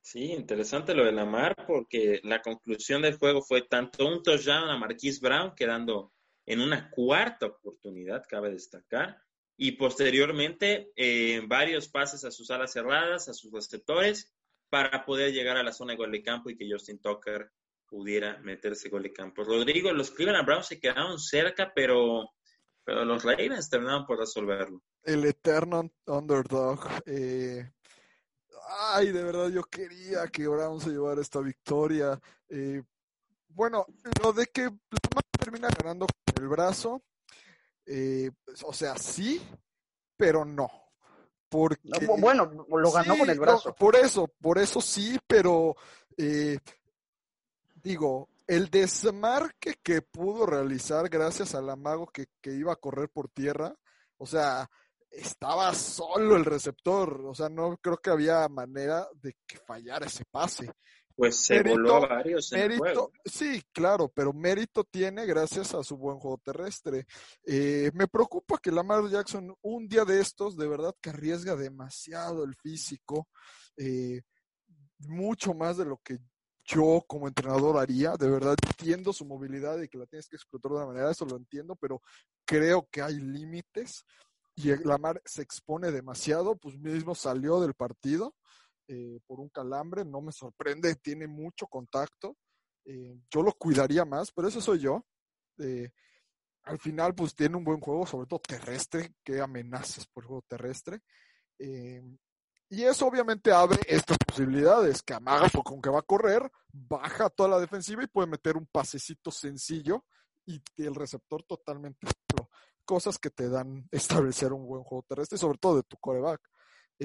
Sí, 0.02 0.34
interesante 0.34 0.94
lo 0.94 1.06
de 1.06 1.14
Lamar, 1.14 1.56
porque 1.66 2.20
la 2.24 2.42
conclusión 2.42 3.02
del 3.02 3.18
juego 3.18 3.42
fue 3.42 3.62
tanto 3.62 4.06
un 4.06 4.22
touchdown 4.22 4.70
a 4.70 4.78
Marquise 4.78 5.20
Brown, 5.22 5.54
quedando 5.56 6.12
en 6.46 6.62
una 6.62 6.90
cuarta 6.90 7.48
oportunidad, 7.48 8.26
cabe 8.28 8.52
destacar, 8.52 9.22
y 9.56 9.74
posteriormente 9.74 10.92
eh, 10.96 11.42
varios 11.48 11.88
pases 11.88 12.26
a 12.26 12.32
sus 12.32 12.50
alas 12.52 12.72
cerradas, 12.74 13.30
a 13.30 13.34
sus 13.34 13.52
receptores, 13.52 14.34
para 14.70 15.06
poder 15.06 15.32
llegar 15.32 15.58
a 15.58 15.64
la 15.64 15.72
zona 15.72 15.94
de 15.94 15.98
gol 15.98 16.12
de 16.12 16.24
campo 16.24 16.50
y 16.50 16.58
que 16.58 16.68
Justin 16.70 17.00
Tucker 17.00 17.52
pudiera 17.86 18.40
meterse 18.40 18.90
gol 18.90 19.04
de 19.04 19.14
campo. 19.14 19.44
Rodrigo, 19.44 19.94
los 19.94 20.10
Cleveland 20.10 20.48
Browns 20.48 20.66
se 20.66 20.80
quedaron 20.80 21.20
cerca, 21.20 21.72
pero, 21.76 22.32
pero 22.84 23.06
los 23.06 23.24
Ravens 23.24 23.70
terminaron 23.70 24.08
por 24.08 24.18
resolverlo. 24.18 24.82
El 25.04 25.26
eterno 25.26 25.92
underdog. 26.08 26.88
Eh, 27.06 27.70
ay, 28.94 29.12
de 29.12 29.24
verdad 29.24 29.50
yo 29.50 29.64
quería 29.66 30.28
que 30.28 30.48
Browns 30.48 30.86
se 30.86 30.90
llevara 30.90 31.22
esta 31.22 31.40
victoria. 31.40 32.20
Eh, 32.50 32.82
bueno, 33.50 33.86
lo 34.24 34.34
de 34.34 34.48
que 34.48 34.72
termina 35.38 35.70
ganando 35.70 36.08
el 36.40 36.48
brazo, 36.48 37.04
eh, 37.86 38.30
o 38.64 38.74
sea, 38.74 38.98
sí, 38.98 39.42
pero 40.18 40.46
no 40.46 40.70
bueno, 42.18 42.52
lo 42.68 42.92
ganó 42.92 43.18
con 43.18 43.30
el 43.30 43.40
brazo. 43.40 43.76
por 43.76 43.96
eso, 43.96 44.28
por 44.42 44.58
eso 44.58 44.82
sí, 44.82 45.20
pero 45.28 45.76
eh, 46.18 46.58
digo, 47.76 48.30
el 48.48 48.70
desmarque 48.70 49.76
que 49.84 50.02
pudo 50.02 50.46
realizar 50.46 51.10
gracias 51.10 51.54
al 51.56 51.70
amago 51.70 52.08
que, 52.08 52.28
que 52.42 52.54
iba 52.54 52.74
a 52.74 52.78
correr 52.78 53.10
por 53.10 53.30
tierra, 53.30 53.76
o 54.18 54.26
sea, 54.26 54.70
estaba 55.12 55.74
solo 55.76 56.36
el 56.36 56.46
receptor, 56.46 57.22
o 57.26 57.36
sea, 57.36 57.50
no 57.50 57.78
creo 57.78 57.98
que 57.98 58.10
había 58.10 58.48
manera 58.50 59.08
de 59.22 59.36
que 59.46 59.58
fallara 59.58 60.08
ese 60.08 60.26
pase. 60.26 60.72
Pues 61.16 61.36
se 61.38 61.62
voló 61.62 61.96
a 61.96 62.08
varios 62.08 62.52
Sí, 63.26 63.62
claro, 63.72 64.10
pero 64.10 64.34
mérito 64.34 64.84
tiene 64.84 65.26
gracias 65.26 65.74
a 65.76 65.84
su 65.84 65.96
buen 65.96 66.18
juego 66.18 66.40
terrestre. 66.44 67.06
Eh, 67.46 67.92
me 67.94 68.08
preocupa 68.08 68.58
que 68.58 68.72
Lamar 68.72 69.08
Jackson 69.08 69.56
un 69.62 69.88
día 69.88 70.06
de 70.06 70.20
estos, 70.20 70.58
de 70.58 70.68
verdad 70.68 70.96
que 71.00 71.12
arriesga 71.12 71.56
demasiado 71.56 72.44
el 72.44 72.56
físico, 72.56 73.28
eh, 73.78 74.22
mucho 75.00 75.54
más 75.54 75.78
de 75.78 75.86
lo 75.86 75.98
que 76.04 76.18
yo 76.66 77.04
como 77.08 77.28
entrenador 77.28 77.78
haría. 77.78 78.16
De 78.18 78.30
verdad 78.30 78.56
entiendo 78.68 79.14
su 79.14 79.26
movilidad 79.26 79.80
y 79.82 79.90
que 79.90 80.00
la 80.00 80.08
tienes 80.08 80.28
que 80.28 80.36
explotar 80.36 80.72
de 80.72 80.78
una 80.78 80.88
manera, 80.88 81.12
eso 81.12 81.26
lo 81.26 81.38
entiendo, 81.38 81.76
pero 81.76 82.02
creo 82.44 82.88
que 82.90 83.04
hay 83.04 83.20
límites 83.20 84.04
y 84.56 84.76
Lamar 84.84 85.22
se 85.26 85.44
expone 85.44 85.92
demasiado, 85.92 86.56
pues 86.56 86.78
mismo 86.78 87.14
salió 87.14 87.60
del 87.60 87.74
partido 87.76 88.36
eh, 88.88 89.20
por 89.26 89.40
un 89.40 89.50
calambre, 89.50 90.06
no 90.06 90.22
me 90.22 90.32
sorprende, 90.32 90.96
tiene 91.02 91.28
mucho 91.28 91.68
contacto. 91.68 92.38
Eh, 92.86 93.18
yo 93.30 93.42
lo 93.42 93.54
cuidaría 93.54 94.06
más, 94.06 94.32
pero 94.32 94.48
eso 94.48 94.62
soy 94.62 94.80
yo. 94.80 95.06
Eh, 95.60 95.90
al 96.64 96.80
final, 96.80 97.14
pues 97.14 97.36
tiene 97.36 97.58
un 97.58 97.64
buen 97.64 97.80
juego, 97.80 98.06
sobre 98.06 98.28
todo 98.28 98.40
terrestre, 98.40 99.16
que 99.24 99.42
amenazas 99.42 100.08
por 100.08 100.24
el 100.24 100.28
juego 100.28 100.46
terrestre. 100.48 101.02
y 102.70 102.84
eso 102.84 103.06
obviamente 103.06 103.52
abre 103.52 103.80
estas 103.88 104.18
posibilidades, 104.18 105.04
que 105.04 105.14
amaga 105.14 105.48
con 105.64 105.82
que 105.82 105.90
va 105.90 106.00
a 106.00 106.04
correr, 106.04 106.50
baja 106.72 107.30
toda 107.30 107.50
la 107.50 107.60
defensiva 107.60 108.04
y 108.04 108.08
puede 108.08 108.28
meter 108.28 108.58
un 108.58 108.66
pasecito 108.66 109.30
sencillo 109.30 110.06
y 110.46 110.62
el 110.78 110.96
receptor 110.96 111.44
totalmente 111.44 112.08
cosas 112.86 113.18
que 113.18 113.30
te 113.30 113.50
dan 113.50 113.88
establecer 113.92 114.54
un 114.54 114.66
buen 114.66 114.84
juego 114.84 115.06
terrestre, 115.08 115.38
sobre 115.38 115.58
todo 115.58 115.78
de 115.78 115.84
tu 115.84 115.98
coreback. 115.98 116.42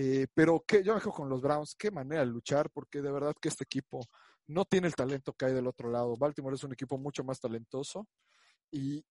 Eh, 0.01 0.29
pero 0.33 0.62
que 0.65 0.85
yo 0.85 0.93
me 0.93 1.01
dejo 1.01 1.11
con 1.11 1.29
los 1.29 1.43
Browns, 1.43 1.75
qué 1.75 1.91
manera 1.91 2.20
de 2.20 2.29
luchar, 2.29 2.70
porque 2.70 3.03
de 3.03 3.11
verdad 3.11 3.35
que 3.41 3.49
este 3.49 3.65
equipo 3.65 4.07
no 4.47 4.65
tiene 4.65 4.87
el 4.87 4.95
talento 4.95 5.33
que 5.33 5.47
hay 5.47 5.53
del 5.53 5.66
otro 5.66 5.91
lado. 5.91 6.16
Baltimore 6.16 6.55
es 6.55 6.62
un 6.62 6.73
equipo 6.73 6.97
mucho 6.97 7.25
más 7.25 7.41
talentoso 7.41 8.07
y, 8.70 9.05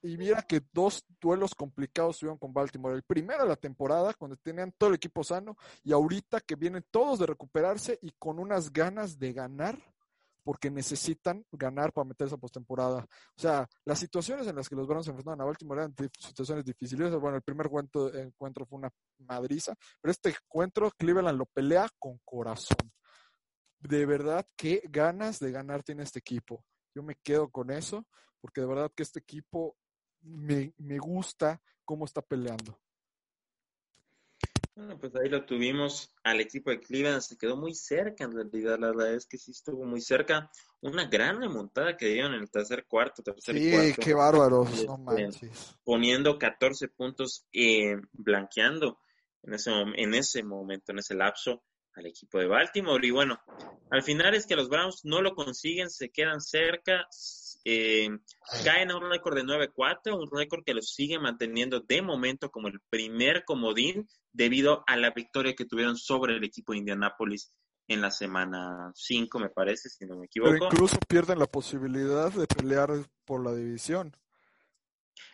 y 0.00 0.16
mira 0.16 0.40
que 0.40 0.62
dos 0.72 1.04
duelos 1.20 1.54
complicados 1.54 2.18
tuvieron 2.18 2.38
con 2.38 2.54
Baltimore. 2.54 2.96
El 2.96 3.02
primero 3.02 3.42
de 3.42 3.50
la 3.50 3.56
temporada, 3.56 4.14
cuando 4.14 4.38
tenían 4.38 4.72
todo 4.72 4.88
el 4.88 4.96
equipo 4.96 5.22
sano, 5.22 5.54
y 5.84 5.92
ahorita 5.92 6.40
que 6.40 6.54
vienen 6.54 6.86
todos 6.90 7.18
de 7.18 7.26
recuperarse 7.26 7.98
y 8.00 8.12
con 8.12 8.38
unas 8.38 8.72
ganas 8.72 9.18
de 9.18 9.34
ganar, 9.34 9.78
porque 10.46 10.70
necesitan 10.70 11.44
ganar 11.50 11.92
para 11.92 12.04
meterse 12.04 12.36
a 12.36 12.38
postemporada. 12.38 13.04
O 13.36 13.40
sea, 13.40 13.66
las 13.84 13.98
situaciones 13.98 14.46
en 14.46 14.54
las 14.54 14.68
que 14.68 14.76
los 14.76 14.86
Browns 14.86 15.06
se 15.06 15.10
enfrentaron 15.10 15.40
a 15.40 15.44
Baltimore 15.44 15.80
eran 15.80 15.94
situaciones 16.20 16.64
difíciles. 16.64 17.12
Bueno, 17.16 17.38
el 17.38 17.42
primer 17.42 17.66
encuentro, 17.66 18.64
fue 18.64 18.78
una 18.78 18.88
madriza, 19.18 19.74
pero 20.00 20.12
este 20.12 20.28
encuentro 20.28 20.92
Cleveland 20.96 21.36
lo 21.36 21.46
pelea 21.46 21.88
con 21.98 22.20
corazón. 22.24 22.92
De 23.80 24.06
verdad, 24.06 24.46
qué 24.56 24.82
ganas 24.88 25.40
de 25.40 25.50
ganar 25.50 25.82
tiene 25.82 26.04
este 26.04 26.20
equipo. 26.20 26.64
Yo 26.94 27.02
me 27.02 27.16
quedo 27.24 27.50
con 27.50 27.72
eso, 27.72 28.06
porque 28.40 28.60
de 28.60 28.68
verdad 28.68 28.92
que 28.94 29.02
este 29.02 29.18
equipo 29.18 29.76
me 30.20 30.72
gusta 31.00 31.60
cómo 31.84 32.04
está 32.04 32.22
peleando. 32.22 32.78
Bueno, 34.76 34.98
pues 34.98 35.16
ahí 35.16 35.30
lo 35.30 35.46
tuvimos 35.46 36.12
al 36.22 36.38
equipo 36.38 36.68
de 36.68 36.78
Cleveland, 36.80 37.22
se 37.22 37.38
quedó 37.38 37.56
muy 37.56 37.74
cerca 37.74 38.24
en 38.24 38.32
realidad, 38.32 38.78
la 38.78 38.88
verdad 38.88 39.14
es 39.14 39.24
que 39.26 39.38
sí 39.38 39.52
estuvo 39.52 39.84
muy 39.86 40.02
cerca. 40.02 40.50
Una 40.82 41.06
gran 41.06 41.40
remontada 41.40 41.96
que 41.96 42.08
dieron 42.08 42.34
en 42.34 42.42
el 42.42 42.50
tercer 42.50 42.84
cuarto, 42.86 43.22
tercer 43.22 43.56
sí, 43.56 43.70
cuarto. 43.70 44.02
qué 44.02 44.12
bárbaros, 44.12 44.84
no 44.84 44.92
Este, 44.92 45.02
manches. 45.02 45.76
Poniendo 45.82 46.38
14 46.38 46.88
puntos, 46.88 47.46
eh, 47.54 47.96
blanqueando 48.12 49.00
en 49.44 49.54
ese, 49.54 49.70
en 49.70 50.14
ese 50.14 50.42
momento, 50.42 50.92
en 50.92 50.98
ese 50.98 51.14
lapso, 51.14 51.64
al 51.94 52.04
equipo 52.04 52.38
de 52.38 52.46
Baltimore. 52.46 53.06
Y 53.06 53.10
bueno, 53.10 53.40
al 53.90 54.02
final 54.02 54.34
es 54.34 54.46
que 54.46 54.56
los 54.56 54.68
Browns 54.68 55.00
no 55.04 55.22
lo 55.22 55.34
consiguen, 55.34 55.88
se 55.88 56.10
quedan 56.10 56.42
cerca, 56.42 57.06
eh, 57.68 58.08
caen 58.64 58.92
a 58.92 58.96
un 58.96 59.10
récord 59.10 59.34
de 59.34 59.42
9-4, 59.42 60.14
un 60.16 60.30
récord 60.30 60.62
que 60.64 60.72
los 60.72 60.92
sigue 60.92 61.18
manteniendo 61.18 61.80
de 61.80 62.00
momento 62.00 62.48
como 62.52 62.68
el 62.68 62.78
primer 62.88 63.44
comodín 63.44 64.08
debido 64.32 64.84
a 64.86 64.96
la 64.96 65.10
victoria 65.10 65.54
que 65.56 65.64
tuvieron 65.64 65.96
sobre 65.96 66.36
el 66.36 66.44
equipo 66.44 66.72
de 66.72 66.78
Indianapolis 66.78 67.50
en 67.88 68.02
la 68.02 68.12
semana 68.12 68.92
5, 68.94 69.40
me 69.40 69.48
parece, 69.48 69.88
si 69.88 70.06
no 70.06 70.14
me 70.16 70.28
Pero 70.32 70.46
equivoco. 70.48 70.64
incluso 70.72 70.98
pierden 71.08 71.40
la 71.40 71.46
posibilidad 71.46 72.30
de 72.32 72.46
pelear 72.46 72.90
por 73.24 73.44
la 73.44 73.52
división. 73.52 74.16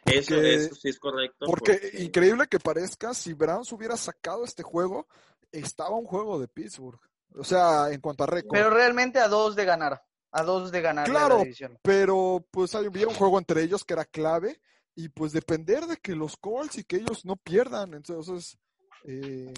Eso, 0.07 0.35
porque- 0.35 0.55
eso 0.55 0.75
sí 0.75 0.89
es 0.89 0.99
correcto. 0.99 1.45
Porque 1.45 1.91
increíble 1.99 2.47
que 2.47 2.59
parezca, 2.61 3.13
si 3.13 3.35
Browns 3.35 3.71
hubiera 3.73 3.99
sacado 3.99 4.45
este 4.45 4.63
juego, 4.63 5.07
estaba 5.51 5.97
un 5.97 6.07
juego 6.07 6.41
de 6.41 6.49
Pittsburgh. 6.49 6.99
O 7.35 7.45
sea, 7.45 7.91
en 7.91 8.01
cuanto 8.01 8.25
a 8.25 8.27
récord. 8.27 8.53
Pero 8.53 8.71
realmente 8.71 9.19
a 9.19 9.29
dos 9.29 9.55
de 9.55 9.65
ganar. 9.67 10.03
A 10.33 10.43
dos 10.43 10.73
de 10.73 10.81
ganar 10.81 11.09
Claro. 11.09 11.39
la 11.39 11.45
división. 11.45 11.79
pero 11.83 12.45
pues 12.51 12.75
había 12.75 13.07
un 13.07 13.15
juego 13.15 13.39
entre 13.39 13.63
ellos 13.63 13.85
que 13.85 13.93
era 13.95 14.05
clave 14.05 14.61
y 14.95 15.09
pues 15.09 15.33
depender 15.33 15.87
de 15.87 15.97
que 15.99 16.15
los 16.15 16.37
Colts 16.37 16.79
y 16.79 16.85
que 16.85 16.97
ellos 16.97 17.25
no 17.25 17.37
pierdan. 17.37 17.95
Entonces, 17.95 18.59
eh, 19.05 19.53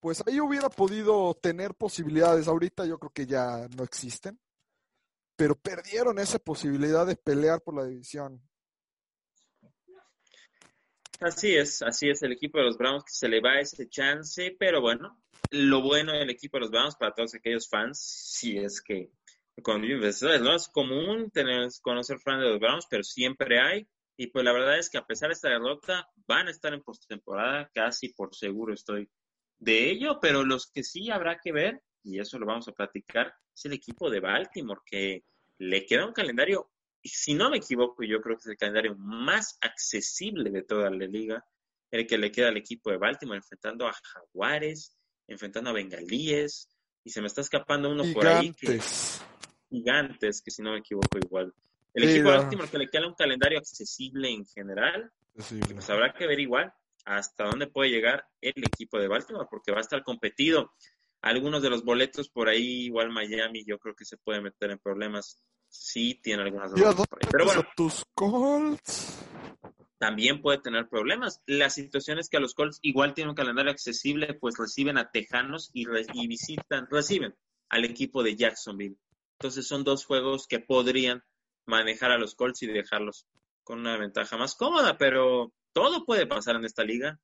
pues 0.00 0.22
ahí 0.26 0.40
hubiera 0.40 0.68
podido 0.68 1.34
tener 1.34 1.74
posibilidades. 1.74 2.48
Ahorita 2.48 2.84
yo 2.86 2.98
creo 2.98 3.12
que 3.12 3.26
ya 3.26 3.68
no 3.76 3.84
existen, 3.84 4.38
pero 5.36 5.54
perdieron 5.54 6.18
esa 6.18 6.38
posibilidad 6.38 7.06
de 7.06 7.16
pelear 7.16 7.60
por 7.62 7.74
la 7.76 7.84
división. 7.84 8.42
Así 11.20 11.54
es, 11.54 11.82
así 11.82 12.10
es 12.10 12.22
el 12.22 12.32
equipo 12.32 12.58
de 12.58 12.64
los 12.64 12.76
Browns 12.76 13.04
que 13.04 13.12
se 13.12 13.28
le 13.28 13.40
va 13.40 13.60
ese 13.60 13.88
chance, 13.88 14.56
pero 14.58 14.80
bueno, 14.80 15.22
lo 15.50 15.80
bueno 15.80 16.12
del 16.12 16.30
equipo 16.30 16.56
de 16.56 16.62
los 16.62 16.70
Browns 16.70 16.96
para 16.96 17.14
todos 17.14 17.34
aquellos 17.34 17.68
fans, 17.68 18.00
si 18.00 18.58
es 18.58 18.80
que 18.82 19.12
con 19.62 19.84
investigadores, 19.84 20.42
no 20.42 20.54
es 20.54 20.68
común 20.68 21.30
tener, 21.30 21.68
conocer 21.82 22.18
fans 22.20 22.42
de 22.42 22.50
los 22.50 22.60
Browns, 22.60 22.86
pero 22.88 23.02
siempre 23.02 23.60
hay, 23.60 23.86
y 24.16 24.28
pues 24.28 24.44
la 24.44 24.52
verdad 24.52 24.78
es 24.78 24.88
que 24.88 24.98
a 24.98 25.06
pesar 25.06 25.28
de 25.28 25.34
esta 25.34 25.50
derrota, 25.50 26.08
van 26.26 26.48
a 26.48 26.50
estar 26.50 26.72
en 26.72 26.82
postemporada, 26.82 27.70
casi 27.74 28.12
por 28.12 28.34
seguro 28.34 28.72
estoy 28.72 29.08
de 29.58 29.90
ello, 29.90 30.18
pero 30.20 30.44
los 30.44 30.70
que 30.70 30.82
sí 30.82 31.10
habrá 31.10 31.38
que 31.42 31.52
ver, 31.52 31.82
y 32.02 32.18
eso 32.18 32.38
lo 32.38 32.46
vamos 32.46 32.68
a 32.68 32.72
platicar, 32.72 33.34
es 33.54 33.64
el 33.66 33.74
equipo 33.74 34.10
de 34.10 34.20
Baltimore, 34.20 34.80
que 34.86 35.24
le 35.58 35.84
queda 35.84 36.06
un 36.06 36.12
calendario 36.12 36.70
si 37.04 37.34
no 37.34 37.50
me 37.50 37.58
equivoco, 37.58 38.02
yo 38.04 38.20
creo 38.20 38.36
que 38.36 38.42
es 38.42 38.46
el 38.46 38.56
calendario 38.56 38.94
más 38.96 39.58
accesible 39.60 40.50
de 40.50 40.62
toda 40.62 40.90
la 40.90 41.06
liga, 41.06 41.44
el 41.90 42.06
que 42.06 42.18
le 42.18 42.30
queda 42.30 42.48
al 42.48 42.56
equipo 42.56 42.90
de 42.90 42.96
Baltimore, 42.96 43.38
enfrentando 43.38 43.86
a 43.86 43.92
Jaguares, 43.92 44.96
enfrentando 45.28 45.70
a 45.70 45.74
Bengalíes, 45.74 46.68
y 47.04 47.10
se 47.10 47.20
me 47.20 47.26
está 47.26 47.40
escapando 47.40 47.90
uno 47.90 48.04
por 48.14 48.26
ahí 48.26 48.52
que 48.52 48.80
Gigantes. 49.72 50.40
que 50.42 50.50
si 50.52 50.62
no 50.62 50.72
me 50.72 50.78
equivoco 50.78 51.18
igual. 51.18 51.52
El 51.94 52.04
Sí, 52.04 52.10
equipo 52.10 52.30
de 52.30 52.36
no. 52.36 52.42
Baltimore 52.42 52.68
que 52.70 52.78
le 52.78 52.88
queda 52.88 53.06
un 53.08 53.14
calendario 53.14 53.58
accesible 53.58 54.30
en 54.30 54.46
general, 54.46 55.10
pues 55.34 55.90
habrá 55.90 56.12
que 56.14 56.26
ver 56.26 56.38
igual 56.40 56.72
hasta 57.04 57.44
dónde 57.44 57.66
puede 57.66 57.90
llegar 57.90 58.24
el 58.40 58.54
equipo 58.64 58.98
de 58.98 59.08
Baltimore, 59.08 59.48
porque 59.50 59.72
va 59.72 59.78
a 59.78 59.80
estar 59.82 60.02
competido. 60.04 60.72
Algunos 61.20 61.62
de 61.62 61.70
los 61.70 61.84
boletos 61.84 62.28
por 62.28 62.48
ahí, 62.48 62.84
igual 62.86 63.10
Miami, 63.10 63.64
yo 63.64 63.78
creo 63.78 63.94
que 63.94 64.04
se 64.04 64.16
puede 64.16 64.40
meter 64.40 64.70
en 64.70 64.78
problemas. 64.78 65.42
Sí, 65.68 66.20
tiene 66.22 66.42
algunas 66.42 66.70
¿Y 66.76 66.80
a 66.80 66.92
derrotas 66.92 66.96
dónde 66.96 67.08
por 67.08 67.18
ahí. 67.22 67.28
Pero 67.32 67.44
bueno, 67.46 67.62
tus 67.76 68.04
Colts? 68.14 69.18
también 69.98 70.42
puede 70.42 70.58
tener 70.58 70.88
problemas. 70.88 71.40
La 71.46 71.70
situación 71.70 72.18
es 72.18 72.28
que 72.28 72.36
a 72.36 72.40
los 72.40 72.54
Colts 72.54 72.78
igual 72.82 73.14
tienen 73.14 73.30
un 73.30 73.36
calendario 73.36 73.70
accesible, 73.70 74.34
pues 74.34 74.56
reciben 74.58 74.98
a 74.98 75.10
Tejanos 75.10 75.70
y, 75.72 75.84
re- 75.86 76.06
y 76.12 76.26
visitan, 76.26 76.88
reciben 76.90 77.34
al 77.68 77.84
equipo 77.84 78.22
de 78.22 78.34
Jacksonville. 78.36 78.96
Entonces 79.42 79.66
son 79.66 79.82
dos 79.82 80.04
juegos 80.04 80.46
que 80.46 80.60
podrían 80.60 81.24
manejar 81.66 82.12
a 82.12 82.16
los 82.16 82.36
Colts 82.36 82.62
y 82.62 82.68
dejarlos 82.68 83.26
con 83.64 83.80
una 83.80 83.96
ventaja 83.96 84.36
más 84.36 84.54
cómoda, 84.54 84.96
pero 84.96 85.52
todo 85.72 86.04
puede 86.04 86.28
pasar 86.28 86.54
en 86.54 86.64
esta 86.64 86.84
liga 86.84 87.18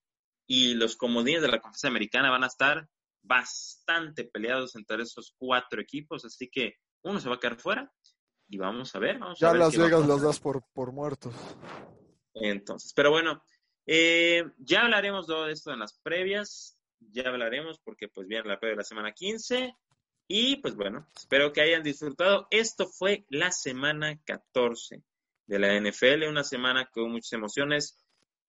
y 0.45 0.75
los 0.75 0.97
comodines 0.97 1.43
de 1.43 1.47
la 1.47 1.61
conferencia 1.61 1.91
americana 1.91 2.29
van 2.33 2.43
a 2.43 2.49
estar 2.49 2.89
bastante 3.23 4.25
peleados 4.25 4.75
entre 4.75 5.01
esos 5.01 5.33
cuatro 5.39 5.81
equipos, 5.81 6.25
así 6.25 6.49
que 6.51 6.75
uno 7.05 7.21
se 7.21 7.29
va 7.29 7.37
a 7.37 7.39
quedar 7.39 7.61
fuera 7.61 7.93
y 8.49 8.59
vamos 8.59 8.93
a 8.97 8.99
ver, 8.99 9.21
vamos 9.21 9.41
a 9.41 9.47
Ya 9.47 9.53
ver 9.53 9.61
Las 9.61 9.77
Vegas 9.77 10.09
las 10.09 10.21
das 10.21 10.41
por, 10.41 10.65
por 10.73 10.91
muertos. 10.91 11.33
Entonces, 12.35 12.93
pero 12.97 13.13
bueno, 13.13 13.45
eh, 13.87 14.43
ya 14.59 14.83
hablaremos 14.83 15.29
de 15.29 15.53
esto 15.53 15.73
en 15.73 15.79
las 15.79 15.97
previas, 16.03 16.77
ya 16.99 17.29
hablaremos 17.29 17.79
porque 17.79 18.09
pues 18.09 18.27
viene 18.27 18.49
la 18.49 18.59
previa 18.59 18.73
de 18.73 18.79
la 18.79 18.85
semana 18.85 19.13
15 19.13 19.73
y 20.29 20.57
pues 20.57 20.77
bueno, 20.77 21.07
espero 21.17 21.53
que 21.53 21.63
hayan 21.63 21.83
disfrutado. 21.83 22.47
Esto 22.51 22.87
fue 22.87 23.25
la 23.31 23.51
semana 23.51 24.21
14 24.25 25.03
de 25.47 25.59
la 25.59 25.75
NFL, 25.81 26.29
una 26.29 26.45
semana 26.45 26.87
con 26.93 27.11
muchas 27.11 27.33
emociones, 27.33 27.99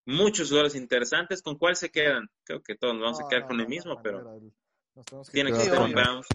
muchos 0.06 0.50
jugadores 0.50 0.76
interesantes. 0.76 1.42
¿Con 1.42 1.58
cuál 1.58 1.76
se 1.78 1.90
quedan? 1.90 2.30
Creo 2.44 2.62
que 2.62 2.76
todos 2.76 2.94
nos 2.96 3.04
vamos 3.04 3.22
a 3.22 3.28
quedar 3.30 3.44
no, 3.44 3.48
con 3.48 3.58
no, 3.58 3.64
el 3.64 3.70
mismo, 3.70 3.94
no, 3.96 4.02
pero 4.04 4.22
nos 5.12 5.30
tiene 5.32 5.52
que 5.52 5.60
ser 5.60 5.76
con. 5.78 5.92
Browns. 5.94 6.28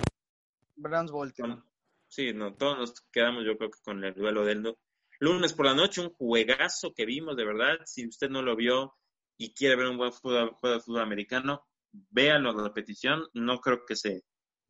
Browns 0.76 1.10
Baltimore. 1.12 1.54
Con- 1.56 1.74
Sí, 2.08 2.32
no, 2.32 2.54
todos 2.54 2.78
nos 2.78 3.00
quedamos 3.10 3.44
yo 3.44 3.56
creo 3.58 3.70
que 3.70 3.80
con 3.82 4.04
el 4.04 4.14
duelo 4.14 4.44
del 4.44 4.60
lu- 4.62 4.78
lunes 5.18 5.52
por 5.52 5.66
la 5.66 5.74
noche, 5.74 6.00
un 6.00 6.10
juegazo 6.10 6.94
que 6.94 7.04
vimos, 7.04 7.36
de 7.36 7.44
verdad. 7.44 7.78
Si 7.86 8.06
usted 8.06 8.30
no 8.30 8.40
lo 8.40 8.54
vio 8.54 8.94
y 9.36 9.52
quiere 9.52 9.74
ver 9.74 9.88
un 9.88 9.96
buen 9.96 10.12
fútbol, 10.12 10.50
juego 10.54 10.76
de 10.76 10.80
fútbol 10.82 11.00
americano, 11.02 11.66
véalo 11.92 12.52
en 12.52 12.58
repetición. 12.64 13.26
No 13.32 13.58
creo 13.60 13.84
que 13.84 13.96
se, 13.96 14.22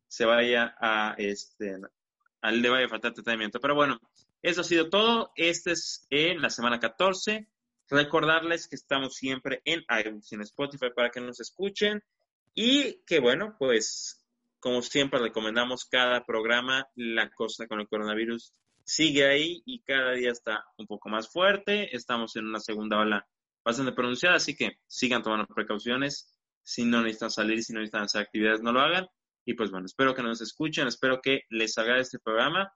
se 0.07 0.25
vaya 0.25 0.75
a, 0.79 1.15
este, 1.17 1.77
a 2.41 2.51
le 2.51 2.69
vaya 2.69 2.85
a 2.85 2.89
faltar 2.89 3.13
tratamiento. 3.13 3.59
Pero 3.59 3.75
bueno, 3.75 3.99
eso 4.41 4.61
ha 4.61 4.63
sido 4.63 4.89
todo. 4.89 5.31
Este 5.35 5.71
es 5.71 6.05
en 6.09 6.41
la 6.41 6.49
semana 6.49 6.79
14. 6.79 7.47
Recordarles 7.89 8.67
que 8.67 8.75
estamos 8.75 9.15
siempre 9.15 9.61
en 9.65 9.83
iTunes 9.99 10.31
y 10.31 10.35
en 10.35 10.41
Spotify 10.41 10.87
para 10.95 11.09
que 11.09 11.21
nos 11.21 11.39
escuchen. 11.39 12.03
Y 12.53 13.03
que 13.05 13.19
bueno, 13.19 13.55
pues 13.59 14.25
como 14.59 14.81
siempre 14.81 15.19
recomendamos 15.19 15.85
cada 15.85 16.25
programa, 16.25 16.87
la 16.95 17.29
cosa 17.29 17.67
con 17.67 17.79
el 17.81 17.87
coronavirus 17.87 18.51
sigue 18.83 19.27
ahí 19.27 19.61
y 19.65 19.81
cada 19.81 20.13
día 20.13 20.31
está 20.31 20.65
un 20.77 20.87
poco 20.87 21.09
más 21.09 21.29
fuerte. 21.29 21.95
Estamos 21.95 22.35
en 22.35 22.45
una 22.45 22.59
segunda 22.59 22.99
ola 22.99 23.27
bastante 23.63 23.91
pronunciada, 23.91 24.35
así 24.35 24.55
que 24.55 24.79
sigan 24.87 25.23
tomando 25.23 25.47
precauciones. 25.47 26.31
Si 26.63 26.85
no 26.85 27.01
necesitan 27.01 27.31
salir, 27.31 27.63
si 27.63 27.73
no 27.73 27.79
necesitan 27.79 28.03
hacer 28.03 28.21
actividades, 28.21 28.61
no 28.61 28.71
lo 28.71 28.79
hagan. 28.79 29.07
Y 29.45 29.53
pues 29.53 29.71
bueno, 29.71 29.85
espero 29.85 30.15
que 30.15 30.23
nos 30.23 30.41
escuchen, 30.41 30.87
espero 30.87 31.21
que 31.21 31.41
les 31.49 31.77
agrade 31.77 32.01
este 32.01 32.19
programa. 32.19 32.71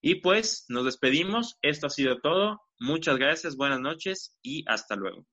Y 0.00 0.16
pues 0.16 0.64
nos 0.68 0.84
despedimos. 0.84 1.58
Esto 1.62 1.86
ha 1.86 1.90
sido 1.90 2.18
todo. 2.20 2.60
Muchas 2.80 3.18
gracias, 3.18 3.56
buenas 3.56 3.80
noches 3.80 4.36
y 4.42 4.64
hasta 4.66 4.96
luego. 4.96 5.26